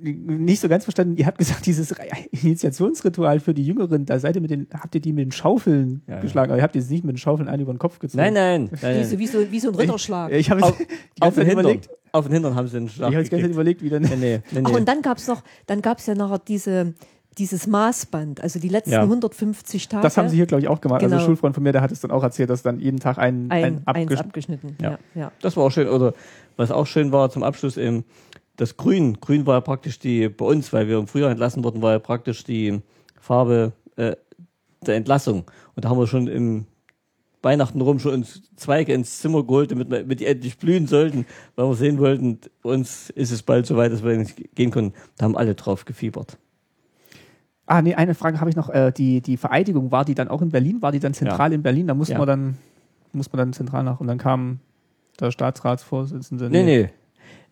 nicht 0.00 0.60
so 0.60 0.68
ganz 0.68 0.84
verstanden. 0.84 1.16
Ihr 1.16 1.26
habt 1.26 1.38
gesagt, 1.38 1.64
dieses 1.66 1.94
Initiationsritual 2.42 3.40
für 3.40 3.54
die 3.54 3.64
Jüngeren, 3.64 4.04
da 4.06 4.18
seid 4.18 4.36
ihr 4.36 4.42
mit 4.42 4.50
den, 4.50 4.66
habt 4.72 4.94
ihr 4.94 5.00
die 5.00 5.12
mit 5.12 5.24
den 5.26 5.32
Schaufeln 5.32 6.02
Ja, 6.06 6.14
ja. 6.16 6.20
geschlagen, 6.20 6.50
aber 6.50 6.58
ihr 6.58 6.62
habt 6.62 6.74
jetzt 6.74 6.90
nicht 6.90 7.04
mit 7.04 7.14
den 7.14 7.18
Schaufeln 7.18 7.48
einen 7.48 7.62
über 7.62 7.72
den 7.72 7.78
Kopf 7.78 7.98
gezogen. 7.98 8.22
Nein, 8.22 8.34
nein, 8.34 8.70
nein. 8.82 8.96
Wie, 9.00 9.04
so, 9.04 9.10
nein. 9.10 9.18
wie, 9.18 9.26
so, 9.26 9.52
wie 9.52 9.60
so 9.60 9.68
ein 9.70 9.74
Ritterschlag. 9.74 10.30
Ich, 10.32 10.38
ich 10.38 10.50
habe 10.50 10.62
Auf- 10.62 10.76
Auf 11.20 11.34
den 11.34 11.46
Hintern. 11.46 11.64
überlegt, 11.64 11.88
Auf 12.12 12.24
den 12.26 12.32
Hintern 12.34 12.54
haben 12.54 12.66
sie 12.68 12.74
den 12.78 12.86
ich 12.86 12.92
Schlag 12.92 13.06
habe 13.06 13.16
ganze 13.16 13.30
Zeit 13.30 13.38
gekriegt. 13.40 13.54
überlegt, 13.54 13.82
wie 13.82 13.88
dann. 13.90 14.02
Nee, 14.02 14.10
nee, 14.16 14.40
nee, 14.52 14.60
Ach, 14.64 14.70
nee. 14.70 14.76
und 14.76 14.86
dann 14.88 15.02
gab's 15.02 15.26
noch, 15.26 15.42
dann 15.66 15.80
gab's 15.82 16.06
ja 16.06 16.14
nachher 16.14 16.38
diese, 16.38 16.94
dieses 17.38 17.66
Maßband, 17.66 18.40
also 18.42 18.58
die 18.60 18.68
letzten 18.68 18.92
Ja. 18.92 19.02
150 19.02 19.88
Tage. 19.88 20.02
Das 20.02 20.16
haben 20.16 20.28
sie 20.28 20.36
hier, 20.36 20.46
glaube 20.46 20.60
ich, 20.62 20.68
auch 20.68 20.80
gemacht. 20.80 21.02
Also 21.02 21.14
Genau. 21.14 21.22
ein 21.22 21.26
Schulfreund 21.26 21.54
von 21.54 21.62
mir, 21.64 21.72
der 21.72 21.80
hat 21.82 21.90
es 21.92 22.00
dann 22.00 22.10
auch 22.10 22.22
erzählt, 22.22 22.50
dass 22.50 22.62
dann 22.62 22.78
jeden 22.80 23.00
Tag 23.00 23.18
ein, 23.18 23.50
ein, 23.50 23.82
ein, 23.86 24.08
abgeschnitten. 24.18 24.76
Ja. 24.80 24.90
Ja. 24.92 24.98
Ja, 25.14 25.32
Das 25.40 25.56
war 25.56 25.64
auch 25.64 25.70
schön. 25.70 25.88
Oder 25.88 26.14
was 26.56 26.70
auch 26.70 26.86
schön 26.86 27.10
war 27.12 27.30
zum 27.30 27.42
Abschluss 27.42 27.76
eben, 27.76 28.04
das 28.56 28.76
Grün. 28.76 29.20
Grün 29.20 29.46
war 29.46 29.54
ja 29.56 29.60
praktisch 29.60 29.98
die, 29.98 30.28
bei 30.28 30.44
uns, 30.44 30.72
weil 30.72 30.88
wir 30.88 30.98
im 30.98 31.06
Frühjahr 31.06 31.30
entlassen 31.30 31.64
wurden, 31.64 31.82
war 31.82 31.92
ja 31.92 31.98
praktisch 31.98 32.44
die 32.44 32.80
Farbe 33.20 33.72
äh, 33.96 34.14
der 34.86 34.96
Entlassung. 34.96 35.44
Und 35.74 35.84
da 35.84 35.88
haben 35.90 35.98
wir 35.98 36.06
schon 36.06 36.26
im 36.28 36.66
Weihnachten 37.42 37.80
rum 37.80 37.98
schon 37.98 38.14
uns 38.14 38.42
Zweige 38.56 38.92
ins 38.94 39.18
Zimmer 39.20 39.42
geholt, 39.44 39.70
damit, 39.70 39.90
wir, 39.90 40.00
damit 40.00 40.20
die 40.20 40.26
endlich 40.26 40.56
blühen 40.58 40.86
sollten, 40.86 41.26
weil 41.56 41.66
wir 41.66 41.74
sehen 41.74 41.98
wollten, 41.98 42.38
uns 42.62 43.10
ist 43.10 43.32
es 43.32 43.42
bald 43.42 43.66
so 43.66 43.76
weit, 43.76 43.92
dass 43.92 44.02
wir 44.02 44.16
nicht 44.16 44.54
gehen 44.54 44.70
können. 44.70 44.94
Da 45.18 45.24
haben 45.24 45.36
alle 45.36 45.54
drauf 45.54 45.84
gefiebert. 45.84 46.38
Ah, 47.66 47.80
nee, 47.82 47.94
eine 47.94 48.14
Frage 48.14 48.40
habe 48.40 48.50
ich 48.50 48.56
noch. 48.56 48.68
Äh, 48.68 48.92
die, 48.92 49.20
die 49.20 49.36
Vereidigung, 49.36 49.90
war 49.90 50.04
die 50.04 50.14
dann 50.14 50.28
auch 50.28 50.42
in 50.42 50.50
Berlin? 50.50 50.82
War 50.82 50.92
die 50.92 51.00
dann 51.00 51.14
zentral 51.14 51.52
in 51.52 51.62
Berlin? 51.62 51.86
Da 51.86 51.94
musste 51.94 52.12
Ja. 52.12 52.18
man 52.18 52.28
dann, 52.28 52.58
muss 53.12 53.32
man 53.32 53.38
dann 53.38 53.52
zentral 53.54 53.84
nach. 53.84 54.00
Und 54.00 54.06
dann 54.06 54.18
kam 54.18 54.60
der 55.18 55.30
Staatsratsvorsitzende. 55.30 56.50
Nee, 56.50 56.62
nee. 56.62 56.90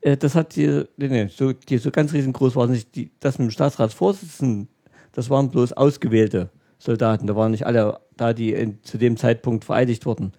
Äh, 0.02 0.16
Das 0.16 0.34
hat 0.34 0.56
die, 0.56 0.84
nee, 0.96 1.08
nee, 1.08 1.28
so, 1.28 1.52
die 1.52 1.78
so 1.78 1.90
ganz 1.90 2.12
riesengroß 2.12 2.54
war 2.56 2.64
es 2.64 2.70
nicht. 2.70 2.94
Die, 2.94 3.10
das 3.20 3.38
mit 3.38 3.48
dem 3.48 3.50
Staatsratsvorsitzenden, 3.50 4.68
das 5.12 5.30
waren 5.30 5.50
bloß 5.50 5.72
ausgewählte 5.72 6.50
Soldaten. 6.78 7.26
Da 7.26 7.34
waren 7.36 7.52
nicht 7.52 7.66
alle 7.66 8.00
da, 8.16 8.32
die 8.32 8.52
in, 8.52 8.82
zu 8.82 8.98
dem 8.98 9.16
Zeitpunkt 9.16 9.64
vereidigt 9.64 10.04
wurden. 10.06 10.32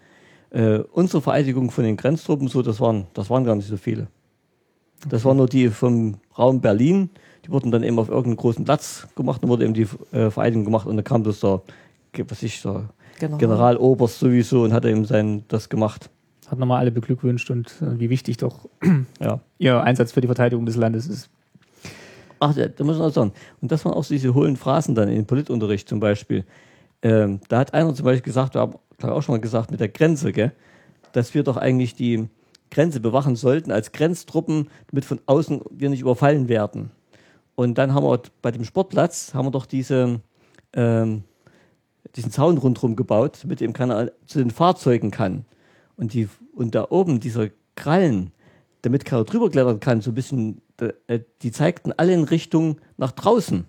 Äh, 0.51 0.79
unsere 0.91 1.21
Vereidigung 1.21 1.71
von 1.71 1.83
den 1.83 1.97
Grenztruppen, 1.97 2.47
so, 2.47 2.61
das 2.61 2.79
waren, 2.79 3.07
das 3.13 3.29
waren 3.29 3.43
gar 3.43 3.55
nicht 3.55 3.67
so 3.67 3.77
viele. 3.77 4.07
Das 5.09 5.25
waren 5.25 5.37
nur 5.37 5.47
die 5.47 5.69
vom 5.69 6.17
Raum 6.37 6.61
Berlin. 6.61 7.09
Die 7.45 7.49
wurden 7.49 7.71
dann 7.71 7.83
eben 7.83 7.99
auf 7.99 8.07
irgendeinen 8.07 8.37
großen 8.37 8.63
Platz 8.63 9.07
gemacht 9.15 9.43
und 9.43 9.49
wurde 9.49 9.65
eben 9.65 9.73
die 9.73 9.87
äh, 10.11 10.29
Vereidigung 10.29 10.63
gemacht 10.63 10.87
und 10.87 10.95
da 10.95 11.03
kam 11.03 11.23
das 11.23 11.41
der, 11.41 11.61
was 12.29 12.43
ich, 12.43 12.61
der 12.61 12.89
Genau. 13.19 13.37
Generaloberst 13.37 14.19
sowieso 14.19 14.63
und 14.63 14.73
hat 14.73 14.85
eben 14.85 15.05
sein, 15.05 15.43
das 15.47 15.69
gemacht. 15.69 16.09
Hat 16.53 16.59
nochmal 16.59 16.81
alle 16.81 16.91
beglückwünscht 16.91 17.49
und 17.49 17.81
äh, 17.81 17.99
wie 17.99 18.11
wichtig 18.11 18.37
doch 18.37 18.69
Ja. 19.19 19.39
ihr 19.57 19.81
Einsatz 19.81 20.11
für 20.11 20.21
die 20.21 20.27
Verteidigung 20.27 20.67
des 20.67 20.75
Landes 20.75 21.07
ist. 21.07 21.31
Ach, 22.39 22.53
da, 22.53 22.83
muss 22.83 22.99
man 22.99 23.07
auch 23.07 23.11
sagen. 23.11 23.33
Und 23.59 23.71
das 23.71 23.83
waren 23.85 23.95
auch 23.95 24.05
diese 24.05 24.35
hohlen 24.35 24.55
Phrasen 24.55 24.93
dann 24.93 25.09
im 25.09 25.25
Politunterricht 25.25 25.89
zum 25.89 25.99
Beispiel. 25.99 26.45
Ähm, 27.01 27.39
da 27.49 27.57
hat 27.57 27.73
einer 27.73 27.95
zum 27.95 28.05
Beispiel 28.05 28.21
gesagt, 28.21 28.53
wir 28.53 28.61
haben 28.61 28.77
auch 29.01 29.23
schon 29.23 29.33
mal 29.33 29.41
gesagt, 29.41 29.71
mit 29.71 29.79
der 29.79 29.87
Grenze, 29.89 30.31
gell, 30.31 30.51
dass 31.13 31.33
wir 31.33 31.41
doch 31.41 31.57
eigentlich 31.57 31.95
die 31.95 32.29
Grenze 32.69 32.99
bewachen 32.99 33.35
sollten 33.35 33.71
als 33.71 33.91
Grenztruppen, 33.91 34.69
damit 34.91 35.05
von 35.05 35.21
außen 35.25 35.61
wir 35.71 35.89
nicht 35.89 36.01
überfallen 36.01 36.49
werden. 36.49 36.91
Und 37.55 37.79
dann 37.79 37.95
haben 37.95 38.05
wir 38.05 38.21
bei 38.43 38.51
dem 38.51 38.63
Sportplatz, 38.63 39.33
haben 39.33 39.47
wir 39.47 39.51
doch 39.51 39.65
diese, 39.65 40.21
ähm, 40.73 41.23
diesen 42.15 42.29
Zaun 42.29 42.59
rundherum 42.59 42.95
gebaut, 42.95 43.39
damit 43.41 43.59
eben 43.63 43.73
keiner 43.73 44.11
zu 44.27 44.37
den 44.37 44.51
Fahrzeugen 44.51 45.09
kann. 45.09 45.45
Und, 45.95 46.13
die, 46.13 46.27
und 46.53 46.75
da 46.75 46.87
oben, 46.89 47.19
dieser 47.19 47.49
Krallen, 47.75 48.31
damit 48.81 49.05
keiner 49.05 49.23
drüber 49.23 49.49
klettern 49.49 49.79
kann, 49.79 50.01
so 50.01 50.11
ein 50.11 50.15
bisschen, 50.15 50.61
äh, 51.07 51.19
die 51.41 51.51
zeigten 51.51 51.93
alle 51.93 52.13
in 52.13 52.23
Richtung 52.23 52.79
nach 52.97 53.11
draußen. 53.11 53.65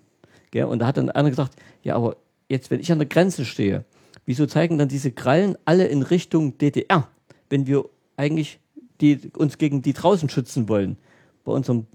Gell? 0.51 0.65
Und 0.65 0.81
da 0.81 0.87
hat 0.87 0.97
dann 0.97 1.11
einer 1.11 1.31
gesagt, 1.31 1.55
ja, 1.83 1.97
aber 1.97 2.17
jetzt, 2.49 2.71
wenn 2.71 2.81
ich 2.81 2.91
an 2.93 2.99
der 2.99 3.09
Grenze 3.09 3.45
stehe, 3.45 3.85
wieso 4.27 4.47
zeigen 4.47 4.79
dann 4.79 4.89
diese 4.89 5.13
Krallen 5.13 5.57
alle 5.65 5.87
in 5.87 6.03
Richtung 6.03 6.59
DDR, 6.59 7.09
wenn 7.51 7.67
wir 7.67 7.85
eigentlich 8.17 8.59
die, 9.01 9.31
uns 9.37 9.59
gegen 9.59 9.83
die 9.83 9.93
draußen 9.93 10.29
schützen 10.29 10.69
wollen? 10.69 10.97
Bei 11.45 11.53
unserem 11.53 11.87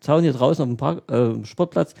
Zaun 0.00 0.22
hier 0.22 0.32
draußen 0.32 0.62
auf 0.62 0.68
dem 0.68 0.76
Park, 0.76 1.10
äh, 1.10 1.44
Sportplatz 1.44 1.94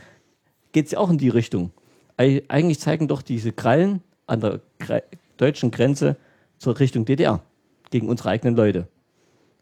geht 0.72 0.86
es 0.86 0.92
ja 0.92 0.98
auch 0.98 1.10
in 1.10 1.18
die 1.18 1.28
Richtung. 1.28 1.70
Eig 2.16 2.44
eigentlich 2.48 2.80
zeigen 2.80 3.08
doch 3.08 3.22
diese 3.22 3.52
Krallen 3.52 4.02
an 4.26 4.40
der 4.40 4.60
Gre 4.78 5.02
deutschen 5.36 5.70
Grenze 5.70 6.16
zur 6.58 6.78
Richtung 6.78 7.06
DDR 7.06 7.42
gegen 7.90 8.08
unsere 8.08 8.30
eigenen 8.30 8.56
Leute. 8.56 8.88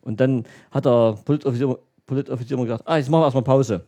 Und 0.02 0.20
dann 0.20 0.44
hat 0.70 0.84
der 0.84 1.18
Politoffizier, 1.24 1.78
Politoffizier 2.06 2.56
immer 2.56 2.64
gesagt, 2.64 2.84
ah, 2.86 2.96
jetzt 2.96 3.10
machen 3.10 3.22
wir 3.22 3.26
erstmal 3.26 3.44
Pause. 3.44 3.84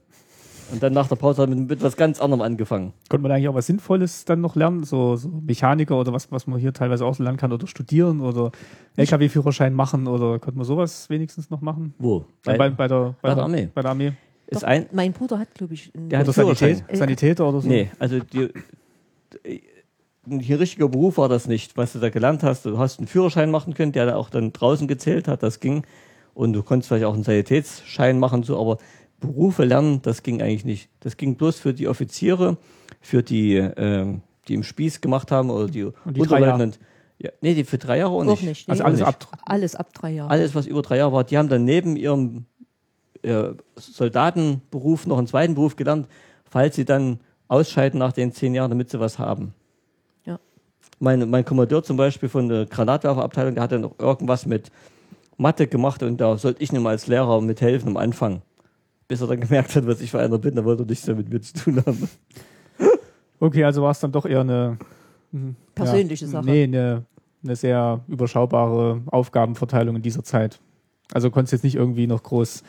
Und 0.73 0.83
dann 0.83 0.93
nach 0.93 1.09
der 1.09 1.17
Pause 1.17 1.43
hat 1.43 1.49
man 1.49 1.62
mit 1.62 1.73
etwas 1.73 1.97
ganz 1.97 2.21
anderem 2.21 2.43
angefangen. 2.43 2.93
Konnte 3.09 3.23
man 3.23 3.33
eigentlich 3.33 3.49
auch 3.49 3.55
was 3.55 3.67
Sinnvolles 3.67 4.25
dann 4.25 4.41
noch 4.41 4.55
lernen? 4.55 4.85
So, 4.85 5.17
so 5.17 5.29
Mechaniker 5.29 5.99
oder 5.99 6.12
was, 6.12 6.31
was 6.31 6.47
man 6.47 6.61
hier 6.61 6.73
teilweise 6.73 7.05
auch 7.05 7.15
so 7.15 7.23
lernen 7.25 7.39
kann 7.39 7.53
oder 7.53 7.67
studieren 7.67 8.21
oder 8.21 8.53
LKW-Führerschein 8.97 9.75
machen 9.75 10.07
oder 10.07 10.39
konnte 10.39 10.59
man 10.59 10.65
sowas 10.65 11.11
wenigstens 11.11 11.51
noch 11.51 11.61
machen? 11.61 11.95
Wo? 11.99 12.25
Bei, 12.45 12.57
bei, 12.57 12.71
bei, 12.71 12.87
der, 12.87 13.15
bei 13.21 13.35
der 13.35 13.45
Armee. 13.45 13.69
Bei 13.75 13.83
der 13.83 13.91
Armee. 13.91 14.12
Ist 14.47 14.62
Doch, 14.62 14.69
ein, 14.69 14.87
mein 14.93 15.12
Bruder 15.12 15.39
hat, 15.39 15.55
glaube 15.55 15.75
ich, 15.75 15.93
einen 15.95 16.09
Der 16.09 16.21
hat. 16.21 16.27
Sanität, 16.27 16.85
Sanitäter 16.93 17.49
oder 17.49 17.61
so? 17.61 17.69
Nee, 17.69 17.91
also 17.99 18.19
die, 18.21 18.49
ein 20.31 20.40
richtiger 20.40 20.89
Beruf 20.89 21.19
war 21.19 21.28
das 21.28 21.47
nicht, 21.47 21.77
was 21.77 21.93
du 21.93 21.98
da 21.98 22.11
gelernt 22.11 22.43
hast. 22.43 22.65
Du 22.65 22.78
hast 22.78 22.98
einen 22.98 23.09
Führerschein 23.09 23.51
machen 23.51 23.74
können, 23.74 23.93
der 23.93 24.07
da 24.07 24.16
auch 24.16 24.31
dann 24.31 24.52
draußen 24.52 24.89
gezählt 24.89 25.28
hat, 25.28 25.43
das 25.43 25.61
ging. 25.61 25.85
Und 26.35 26.52
du 26.52 26.62
konntest 26.62 26.89
vielleicht 26.89 27.05
auch 27.05 27.15
einen 27.15 27.24
Sanitätsschein 27.24 28.19
machen, 28.19 28.43
so, 28.43 28.59
aber 28.59 28.78
Berufe 29.20 29.65
lernen, 29.65 30.01
das 30.02 30.23
ging 30.23 30.40
eigentlich 30.40 30.65
nicht. 30.65 30.89
Das 31.01 31.16
ging 31.16 31.36
bloß 31.36 31.59
für 31.59 31.74
die 31.74 31.89
Offiziere, 31.89 32.57
für 33.01 33.23
die, 33.23 33.57
ähm, 33.57 34.23
die 34.48 34.55
im 34.55 34.62
Spieß 34.62 35.01
gemacht 35.01 35.31
haben 35.31 35.51
oder 35.51 35.66
die, 35.66 35.85
Und 35.85 35.94
die 36.07 36.20
drei 36.20 36.40
Jahre? 36.40 36.52
Unterleutnand. 36.55 36.78
Ja, 37.19 37.31
nee, 37.43 37.55
die 37.55 37.65
für 37.65 37.77
drei 37.77 37.98
Jahre 37.98 38.12
auch 38.12 38.24
nicht. 38.24 38.43
nicht. 38.43 38.69
Also 38.70 38.82
nee. 38.82 38.86
alles 38.86 39.01
nicht. 39.01 39.09
ab. 39.09 39.39
Alles 39.44 39.77
ab 39.77 39.93
drei 39.93 40.12
Jahren. 40.12 40.31
Alles, 40.31 40.55
was 40.55 40.66
über 40.66 40.81
drei 40.81 40.97
Jahre 40.97 41.12
war, 41.12 41.24
die 41.24 41.36
haben 41.36 41.51
dann 41.51 41.65
neben 41.65 41.97
ihrem 41.97 42.47
äh, 43.23 43.51
Soldatenberuf 43.77 45.07
noch 45.07 45.19
einen 45.19 45.27
zweiten 45.27 45.55
Beruf 45.55 45.77
gelernt, 45.77 46.09
falls 46.44 46.77
sie 46.77 46.86
dann 46.86 47.20
ausscheiden 47.48 47.98
nach 47.98 48.12
den 48.12 48.32
zehn 48.32 48.55
Jahren, 48.55 48.70
damit 48.70 48.90
sie 48.90 49.01
was 49.01 49.19
haben. 49.19 49.52
Mein, 51.01 51.29
mein 51.31 51.45
Kommandeur 51.45 51.83
zum 51.83 51.97
Beispiel 51.97 52.29
von 52.29 52.49
der 52.49 52.67
Granatwerferabteilung, 52.67 53.55
der 53.55 53.65
hat 53.65 53.73
dann 53.73 53.81
noch 53.81 53.99
irgendwas 53.99 54.47
mit 54.47 54.71
Mathe 55.37 55.67
gemacht 55.67 56.03
und 56.03 56.21
da 56.21 56.37
sollte 56.37 56.63
ich 56.63 56.73
nun 56.73 56.83
mal 56.83 56.91
als 56.91 57.07
Lehrer 57.07 57.41
mithelfen 57.41 57.89
am 57.89 57.97
Anfang. 57.97 58.43
Bis 59.09 59.21
er 59.21 59.27
dann 59.27 59.41
gemerkt 59.41 59.75
hat, 59.75 59.87
was 59.87 60.01
ich 60.01 60.11
für 60.11 60.21
einer 60.21 60.39
bin, 60.39 60.55
da 60.55 60.65
wollte 60.65 60.85
er 60.85 60.87
nichts 60.87 61.07
mehr 61.07 61.17
mit 61.17 61.31
mir 61.31 61.41
zu 61.41 61.55
tun 61.55 61.83
haben. 61.85 62.09
Okay, 63.43 63.65
also 63.65 63.81
war 63.81 63.93
es 63.93 64.01
dann 64.01 64.13
doch 64.13 64.27
eher 64.27 64.43
eine 64.43 64.77
hm, 65.33 65.57
Persönliche 65.75 66.27
ja, 66.27 66.31
Sache. 66.31 66.45
Nee, 66.45 66.65
eine, 66.65 67.07
eine 67.43 67.57
sehr 67.57 68.05
überschaubare 68.07 69.01
Aufgabenverteilung 69.07 69.97
in 69.97 70.03
dieser 70.03 70.23
Zeit. 70.23 70.61
Also 71.11 71.31
konntest 71.31 71.55
jetzt 71.55 71.65
nicht 71.65 71.77
irgendwie 71.77 72.07
noch 72.07 72.23
groß 72.23 72.63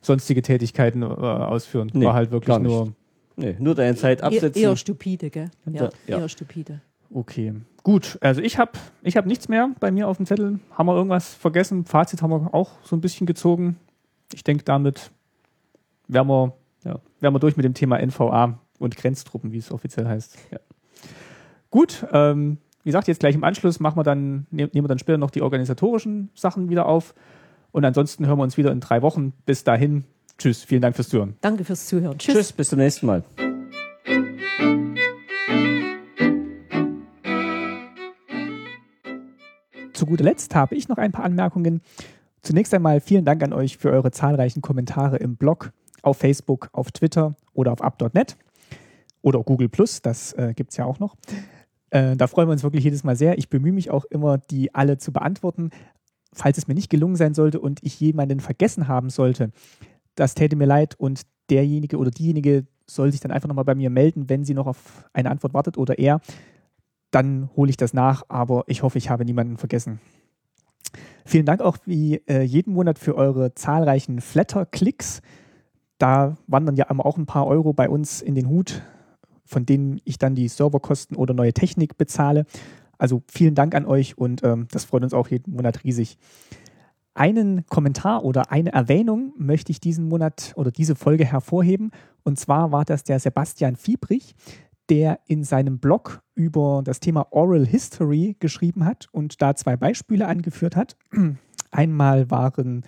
sonstige 0.00 0.40
Tätigkeiten 0.40 1.02
äh, 1.02 1.06
ausführen. 1.06 1.90
Nee, 1.92 2.06
war 2.06 2.14
halt 2.14 2.30
wirklich 2.30 2.56
nur 2.58 2.94
Nee, 3.36 3.56
nur 3.58 3.74
deine 3.74 3.96
Zeit 3.96 4.22
absetzen. 4.22 4.62
eher 4.62 4.76
stupide, 4.76 5.30
gell? 5.30 5.50
Ja, 5.70 5.90
ja. 6.06 6.18
eher 6.18 6.28
stupide. 6.28 6.80
Okay. 7.14 7.54
Gut, 7.82 8.18
also 8.20 8.40
ich 8.40 8.58
habe 8.58 8.72
ich 9.02 9.16
hab 9.16 9.26
nichts 9.26 9.48
mehr 9.48 9.70
bei 9.80 9.90
mir 9.90 10.08
auf 10.08 10.16
dem 10.16 10.26
Zettel. 10.26 10.60
Haben 10.70 10.86
wir 10.86 10.94
irgendwas 10.94 11.34
vergessen? 11.34 11.84
Fazit 11.84 12.22
haben 12.22 12.30
wir 12.30 12.54
auch 12.54 12.70
so 12.84 12.94
ein 12.94 13.00
bisschen 13.00 13.26
gezogen. 13.26 13.76
Ich 14.32 14.44
denke, 14.44 14.64
damit 14.64 15.10
wären 16.06 16.28
wir, 16.28 16.54
ja, 16.84 17.00
wären 17.20 17.34
wir 17.34 17.40
durch 17.40 17.56
mit 17.56 17.64
dem 17.64 17.74
Thema 17.74 17.98
NVA 17.98 18.58
und 18.78 18.96
Grenztruppen, 18.96 19.52
wie 19.52 19.58
es 19.58 19.72
offiziell 19.72 20.06
heißt. 20.06 20.38
Ja. 20.52 20.58
Gut, 21.70 22.06
ähm, 22.12 22.58
wie 22.84 22.88
gesagt, 22.88 23.08
jetzt 23.08 23.20
gleich 23.20 23.34
im 23.34 23.44
Anschluss 23.44 23.80
machen 23.80 23.96
wir 23.96 24.04
dann, 24.04 24.46
nehmen 24.50 24.70
nehmen 24.72 24.84
wir 24.84 24.88
dann 24.88 24.98
später 24.98 25.18
noch 25.18 25.30
die 25.30 25.42
organisatorischen 25.42 26.30
Sachen 26.34 26.68
wieder 26.68 26.86
auf. 26.86 27.14
Und 27.70 27.84
ansonsten 27.84 28.26
hören 28.26 28.38
wir 28.38 28.42
uns 28.42 28.56
wieder 28.56 28.70
in 28.70 28.80
drei 28.80 29.02
Wochen. 29.02 29.32
Bis 29.46 29.64
dahin, 29.64 30.04
tschüss, 30.38 30.62
vielen 30.62 30.82
Dank 30.82 30.96
fürs 30.96 31.08
Zuhören. 31.08 31.36
Danke 31.40 31.64
fürs 31.64 31.86
Zuhören. 31.86 32.18
Tschüss. 32.18 32.34
Tschüss, 32.34 32.52
bis 32.52 32.68
zum 32.68 32.78
nächsten 32.78 33.06
Mal. 33.06 33.24
Zu 40.02 40.06
guter 40.06 40.24
Letzt 40.24 40.52
habe 40.56 40.74
ich 40.74 40.88
noch 40.88 40.98
ein 40.98 41.12
paar 41.12 41.24
Anmerkungen. 41.24 41.80
Zunächst 42.40 42.74
einmal 42.74 43.00
vielen 43.00 43.24
Dank 43.24 43.40
an 43.44 43.52
euch 43.52 43.78
für 43.78 43.92
eure 43.92 44.10
zahlreichen 44.10 44.60
Kommentare 44.60 45.18
im 45.18 45.36
Blog, 45.36 45.70
auf 46.02 46.16
Facebook, 46.16 46.70
auf 46.72 46.90
Twitter 46.90 47.36
oder 47.52 47.70
auf 47.70 47.80
up.net 47.80 48.36
oder 49.20 49.38
Google 49.44 49.68
Plus, 49.68 50.02
das 50.02 50.32
äh, 50.32 50.54
gibt 50.56 50.72
es 50.72 50.76
ja 50.76 50.86
auch 50.86 50.98
noch. 50.98 51.14
Äh, 51.90 52.16
da 52.16 52.26
freuen 52.26 52.48
wir 52.48 52.52
uns 52.52 52.64
wirklich 52.64 52.82
jedes 52.82 53.04
Mal 53.04 53.14
sehr. 53.14 53.38
Ich 53.38 53.48
bemühe 53.48 53.70
mich 53.70 53.92
auch 53.92 54.04
immer, 54.06 54.38
die 54.38 54.74
alle 54.74 54.98
zu 54.98 55.12
beantworten. 55.12 55.70
Falls 56.32 56.58
es 56.58 56.66
mir 56.66 56.74
nicht 56.74 56.90
gelungen 56.90 57.14
sein 57.14 57.34
sollte 57.34 57.60
und 57.60 57.78
ich 57.84 58.00
jemanden 58.00 58.40
vergessen 58.40 58.88
haben 58.88 59.08
sollte, 59.08 59.52
das 60.16 60.34
täte 60.34 60.56
mir 60.56 60.66
leid 60.66 60.96
und 60.98 61.22
derjenige 61.48 61.96
oder 61.96 62.10
diejenige 62.10 62.66
soll 62.86 63.12
sich 63.12 63.20
dann 63.20 63.30
einfach 63.30 63.48
nochmal 63.48 63.64
bei 63.64 63.76
mir 63.76 63.88
melden, 63.88 64.28
wenn 64.28 64.44
sie 64.44 64.54
noch 64.54 64.66
auf 64.66 65.08
eine 65.12 65.30
Antwort 65.30 65.54
wartet 65.54 65.78
oder 65.78 65.96
er. 66.00 66.20
Dann 67.12 67.50
hole 67.54 67.70
ich 67.70 67.76
das 67.76 67.94
nach, 67.94 68.24
aber 68.28 68.64
ich 68.66 68.82
hoffe, 68.82 68.98
ich 68.98 69.10
habe 69.10 69.24
niemanden 69.24 69.58
vergessen. 69.58 70.00
Vielen 71.24 71.46
Dank 71.46 71.60
auch 71.60 71.76
wie 71.84 72.16
äh, 72.26 72.42
jeden 72.42 72.72
Monat 72.72 72.98
für 72.98 73.14
eure 73.14 73.54
zahlreichen 73.54 74.20
Flatter-Klicks. 74.20 75.22
Da 75.98 76.36
wandern 76.48 76.74
ja 76.74 76.86
immer 76.90 77.06
auch 77.06 77.16
ein 77.16 77.26
paar 77.26 77.46
Euro 77.46 77.72
bei 77.72 77.88
uns 77.88 78.22
in 78.22 78.34
den 78.34 78.48
Hut, 78.48 78.82
von 79.44 79.66
denen 79.66 80.00
ich 80.04 80.18
dann 80.18 80.34
die 80.34 80.48
Serverkosten 80.48 81.16
oder 81.16 81.34
neue 81.34 81.52
Technik 81.52 81.96
bezahle. 81.96 82.46
Also 82.98 83.22
vielen 83.28 83.54
Dank 83.54 83.74
an 83.74 83.84
euch 83.84 84.16
und 84.16 84.42
ähm, 84.42 84.66
das 84.70 84.84
freut 84.84 85.02
uns 85.02 85.14
auch 85.14 85.28
jeden 85.28 85.54
Monat 85.54 85.84
riesig. 85.84 86.18
Einen 87.14 87.66
Kommentar 87.66 88.24
oder 88.24 88.50
eine 88.50 88.72
Erwähnung 88.72 89.34
möchte 89.36 89.70
ich 89.70 89.80
diesen 89.80 90.08
Monat 90.08 90.54
oder 90.56 90.70
diese 90.70 90.94
Folge 90.94 91.26
hervorheben. 91.26 91.90
Und 92.22 92.38
zwar 92.38 92.72
war 92.72 92.86
das 92.86 93.04
der 93.04 93.18
Sebastian 93.18 93.76
Fiebrich, 93.76 94.34
der 94.92 95.20
in 95.26 95.42
seinem 95.42 95.78
Blog 95.78 96.20
über 96.34 96.82
das 96.84 97.00
Thema 97.00 97.26
Oral 97.30 97.64
History 97.64 98.36
geschrieben 98.38 98.84
hat 98.84 99.08
und 99.10 99.40
da 99.40 99.54
zwei 99.54 99.74
Beispiele 99.74 100.28
angeführt 100.28 100.76
hat. 100.76 100.96
Einmal 101.70 102.30
waren 102.30 102.84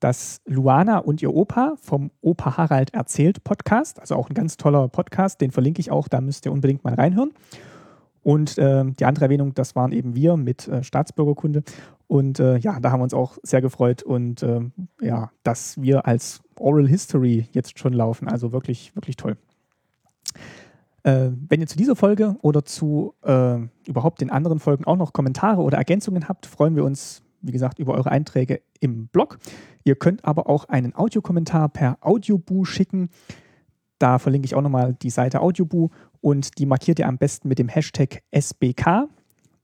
das 0.00 0.40
Luana 0.46 0.96
und 0.96 1.20
ihr 1.20 1.34
Opa 1.34 1.74
vom 1.78 2.10
Opa 2.22 2.56
Harald 2.56 2.94
erzählt 2.94 3.44
Podcast, 3.44 4.00
also 4.00 4.16
auch 4.16 4.30
ein 4.30 4.34
ganz 4.34 4.56
toller 4.56 4.88
Podcast, 4.88 5.42
den 5.42 5.50
verlinke 5.50 5.80
ich 5.80 5.90
auch, 5.90 6.08
da 6.08 6.22
müsst 6.22 6.46
ihr 6.46 6.52
unbedingt 6.52 6.84
mal 6.84 6.94
reinhören. 6.94 7.32
Und 8.22 8.56
äh, 8.56 8.86
die 8.86 9.04
andere 9.04 9.26
Erwähnung, 9.26 9.52
das 9.52 9.76
waren 9.76 9.92
eben 9.92 10.14
wir 10.14 10.38
mit 10.38 10.68
äh, 10.68 10.82
Staatsbürgerkunde. 10.82 11.64
Und 12.06 12.40
äh, 12.40 12.56
ja, 12.60 12.80
da 12.80 12.92
haben 12.92 13.00
wir 13.00 13.04
uns 13.04 13.12
auch 13.12 13.36
sehr 13.42 13.60
gefreut 13.60 14.02
und 14.02 14.42
äh, 14.42 14.62
ja, 15.02 15.30
dass 15.42 15.78
wir 15.82 16.06
als 16.06 16.40
Oral 16.58 16.88
History 16.88 17.46
jetzt 17.52 17.78
schon 17.78 17.92
laufen. 17.92 18.26
Also 18.26 18.52
wirklich, 18.52 18.96
wirklich 18.96 19.16
toll. 19.16 19.36
Äh, 21.04 21.30
wenn 21.48 21.60
ihr 21.60 21.66
zu 21.66 21.76
dieser 21.76 21.96
Folge 21.96 22.36
oder 22.42 22.64
zu 22.64 23.14
äh, 23.22 23.58
überhaupt 23.86 24.20
den 24.20 24.30
anderen 24.30 24.60
Folgen 24.60 24.84
auch 24.84 24.96
noch 24.96 25.12
Kommentare 25.12 25.62
oder 25.62 25.78
Ergänzungen 25.78 26.28
habt, 26.28 26.46
freuen 26.46 26.76
wir 26.76 26.84
uns, 26.84 27.22
wie 27.40 27.52
gesagt, 27.52 27.78
über 27.78 27.94
eure 27.94 28.10
Einträge 28.10 28.60
im 28.80 29.08
Blog. 29.08 29.38
Ihr 29.84 29.96
könnt 29.96 30.24
aber 30.24 30.48
auch 30.48 30.66
einen 30.66 30.94
Audiokommentar 30.94 31.68
per 31.68 31.98
Audioboo 32.00 32.64
schicken. 32.64 33.10
Da 33.98 34.18
verlinke 34.18 34.46
ich 34.46 34.54
auch 34.54 34.62
nochmal 34.62 34.94
die 34.94 35.10
Seite 35.10 35.40
Audioboo 35.40 35.90
und 36.20 36.58
die 36.58 36.66
markiert 36.66 36.98
ihr 37.00 37.08
am 37.08 37.18
besten 37.18 37.48
mit 37.48 37.58
dem 37.58 37.68
Hashtag 37.68 38.22
SBK. 38.30 39.08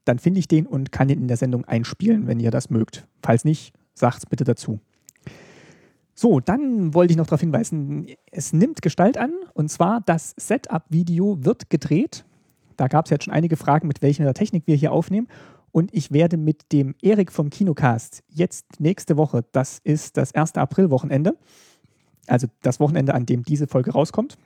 Dann 0.03 0.19
finde 0.19 0.39
ich 0.39 0.47
den 0.47 0.65
und 0.65 0.91
kann 0.91 1.07
den 1.07 1.21
in 1.21 1.27
der 1.27 1.37
Sendung 1.37 1.65
einspielen, 1.65 2.27
wenn 2.27 2.39
ihr 2.39 2.51
das 2.51 2.69
mögt. 2.69 3.07
Falls 3.21 3.45
nicht, 3.45 3.73
sagt's 3.93 4.25
bitte 4.25 4.43
dazu. 4.43 4.79
So, 6.21 6.41
dann 6.41 6.93
wollte 6.93 7.13
ich 7.13 7.17
noch 7.17 7.27
darauf 7.27 7.39
hinweisen, 7.39 8.07
es 8.29 8.51
nimmt 8.51 8.81
Gestalt 8.81 9.17
an 9.17 9.31
und 9.53 9.71
zwar 9.71 10.01
das 10.01 10.33
Setup-Video 10.35 11.45
wird 11.45 11.69
gedreht. 11.69 12.25
Da 12.75 12.89
gab 12.89 13.05
es 13.05 13.11
jetzt 13.11 13.23
schon 13.23 13.33
einige 13.33 13.55
Fragen, 13.55 13.87
mit 13.87 14.01
welcher 14.01 14.33
Technik 14.33 14.63
wir 14.65 14.75
hier 14.75 14.91
aufnehmen. 14.91 15.29
Und 15.71 15.93
ich 15.93 16.11
werde 16.11 16.35
mit 16.35 16.73
dem 16.73 16.93
Erik 17.01 17.31
vom 17.31 17.49
Kinocast 17.49 18.21
jetzt 18.27 18.81
nächste 18.81 19.15
Woche, 19.15 19.45
das 19.53 19.79
ist 19.85 20.17
das 20.17 20.35
1. 20.35 20.55
April-Wochenende, 20.55 21.37
also 22.27 22.47
das 22.63 22.81
Wochenende, 22.81 23.13
an 23.13 23.25
dem 23.25 23.43
diese 23.43 23.67
Folge 23.67 23.91
rauskommt, 23.91 24.37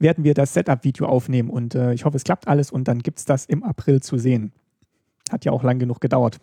werden 0.00 0.24
wir 0.24 0.34
das 0.34 0.52
Setup-Video 0.52 1.06
aufnehmen. 1.06 1.48
Und 1.48 1.76
äh, 1.76 1.94
ich 1.94 2.04
hoffe, 2.04 2.16
es 2.16 2.24
klappt 2.24 2.48
alles 2.48 2.72
und 2.72 2.88
dann 2.88 2.98
gibt 2.98 3.20
es 3.20 3.24
das 3.24 3.46
im 3.46 3.62
April 3.62 4.02
zu 4.02 4.18
sehen. 4.18 4.50
Hat 5.30 5.44
ja 5.44 5.52
auch 5.52 5.62
lang 5.62 5.78
genug 5.78 6.00
gedauert. 6.00 6.40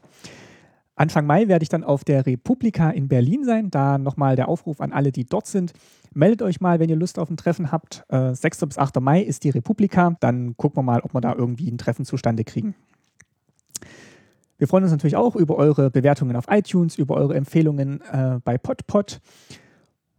Anfang 0.95 1.25
Mai 1.25 1.47
werde 1.47 1.63
ich 1.63 1.69
dann 1.69 1.83
auf 1.83 2.03
der 2.03 2.25
Republika 2.25 2.89
in 2.89 3.07
Berlin 3.07 3.43
sein. 3.43 3.71
Da 3.71 3.97
nochmal 3.97 4.35
der 4.35 4.47
Aufruf 4.47 4.81
an 4.81 4.91
alle, 4.91 5.11
die 5.11 5.25
dort 5.25 5.47
sind. 5.47 5.73
Meldet 6.13 6.41
euch 6.41 6.59
mal, 6.61 6.79
wenn 6.79 6.89
ihr 6.89 6.95
Lust 6.95 7.17
auf 7.17 7.29
ein 7.29 7.37
Treffen 7.37 7.71
habt. 7.71 8.03
Äh, 8.09 8.35
6. 8.35 8.59
bis 8.67 8.77
8. 8.77 8.99
Mai 8.99 9.21
ist 9.21 9.43
die 9.43 9.49
Republika. 9.49 10.15
Dann 10.19 10.55
gucken 10.57 10.77
wir 10.77 10.83
mal, 10.83 11.01
ob 11.01 11.13
wir 11.13 11.21
da 11.21 11.33
irgendwie 11.33 11.71
ein 11.71 11.77
Treffen 11.77 12.05
zustande 12.05 12.43
kriegen. 12.43 12.75
Wir 14.61 14.67
freuen 14.67 14.83
uns 14.83 14.91
natürlich 14.91 15.15
auch 15.15 15.35
über 15.35 15.55
eure 15.55 15.89
Bewertungen 15.89 16.35
auf 16.35 16.45
iTunes, 16.47 16.95
über 16.95 17.15
eure 17.15 17.35
Empfehlungen 17.35 18.01
äh, 18.01 18.39
bei 18.43 18.59
PodPod, 18.59 19.19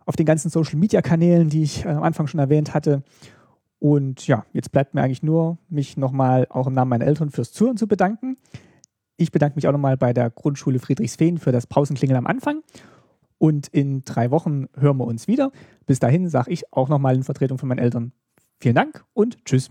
auf 0.05 0.17
den 0.17 0.27
ganzen 0.27 0.51
Social-Media-Kanälen, 0.51 1.49
die 1.49 1.63
ich 1.63 1.85
äh, 1.85 1.91
am 1.91 2.03
Anfang 2.03 2.27
schon 2.27 2.41
erwähnt 2.41 2.75
hatte. 2.75 3.05
Und 3.79 4.27
ja, 4.27 4.45
jetzt 4.53 4.73
bleibt 4.73 4.95
mir 4.95 5.03
eigentlich 5.03 5.23
nur, 5.23 5.59
mich 5.69 5.97
nochmal 5.97 6.49
auch 6.51 6.67
im 6.67 6.73
Namen 6.73 6.89
meiner 6.89 7.05
Eltern 7.05 7.31
fürs 7.31 7.53
Zuhören 7.53 7.77
zu 7.77 7.87
bedanken. 7.87 8.37
Ich 9.23 9.31
bedanke 9.31 9.55
mich 9.57 9.69
auch 9.69 9.73
nochmal 9.73 9.97
bei 9.97 10.13
der 10.13 10.31
Grundschule 10.31 10.81
Friedrichsfehn 10.81 11.39
für 11.39 11.53
das 11.53 11.67
Pausenklingeln 11.67 12.19
am 12.19 12.27
Anfang. 12.27 12.63
Und 13.39 13.69
in 13.69 14.05
drei 14.05 14.31
Wochen 14.31 14.67
hören 14.77 14.99
wir 14.99 15.07
uns 15.07 15.29
wieder. 15.29 15.53
Bis 15.87 15.99
dahin 15.99 16.29
sage 16.29 16.51
ich 16.51 16.73
auch 16.73 16.89
nochmal 16.89 17.15
in 17.15 17.23
Vertretung 17.23 17.59
von 17.59 17.69
meinen 17.69 17.79
Eltern 17.79 18.13
vielen 18.59 18.75
Dank 18.75 19.05
und 19.15 19.45
tschüss. 19.45 19.69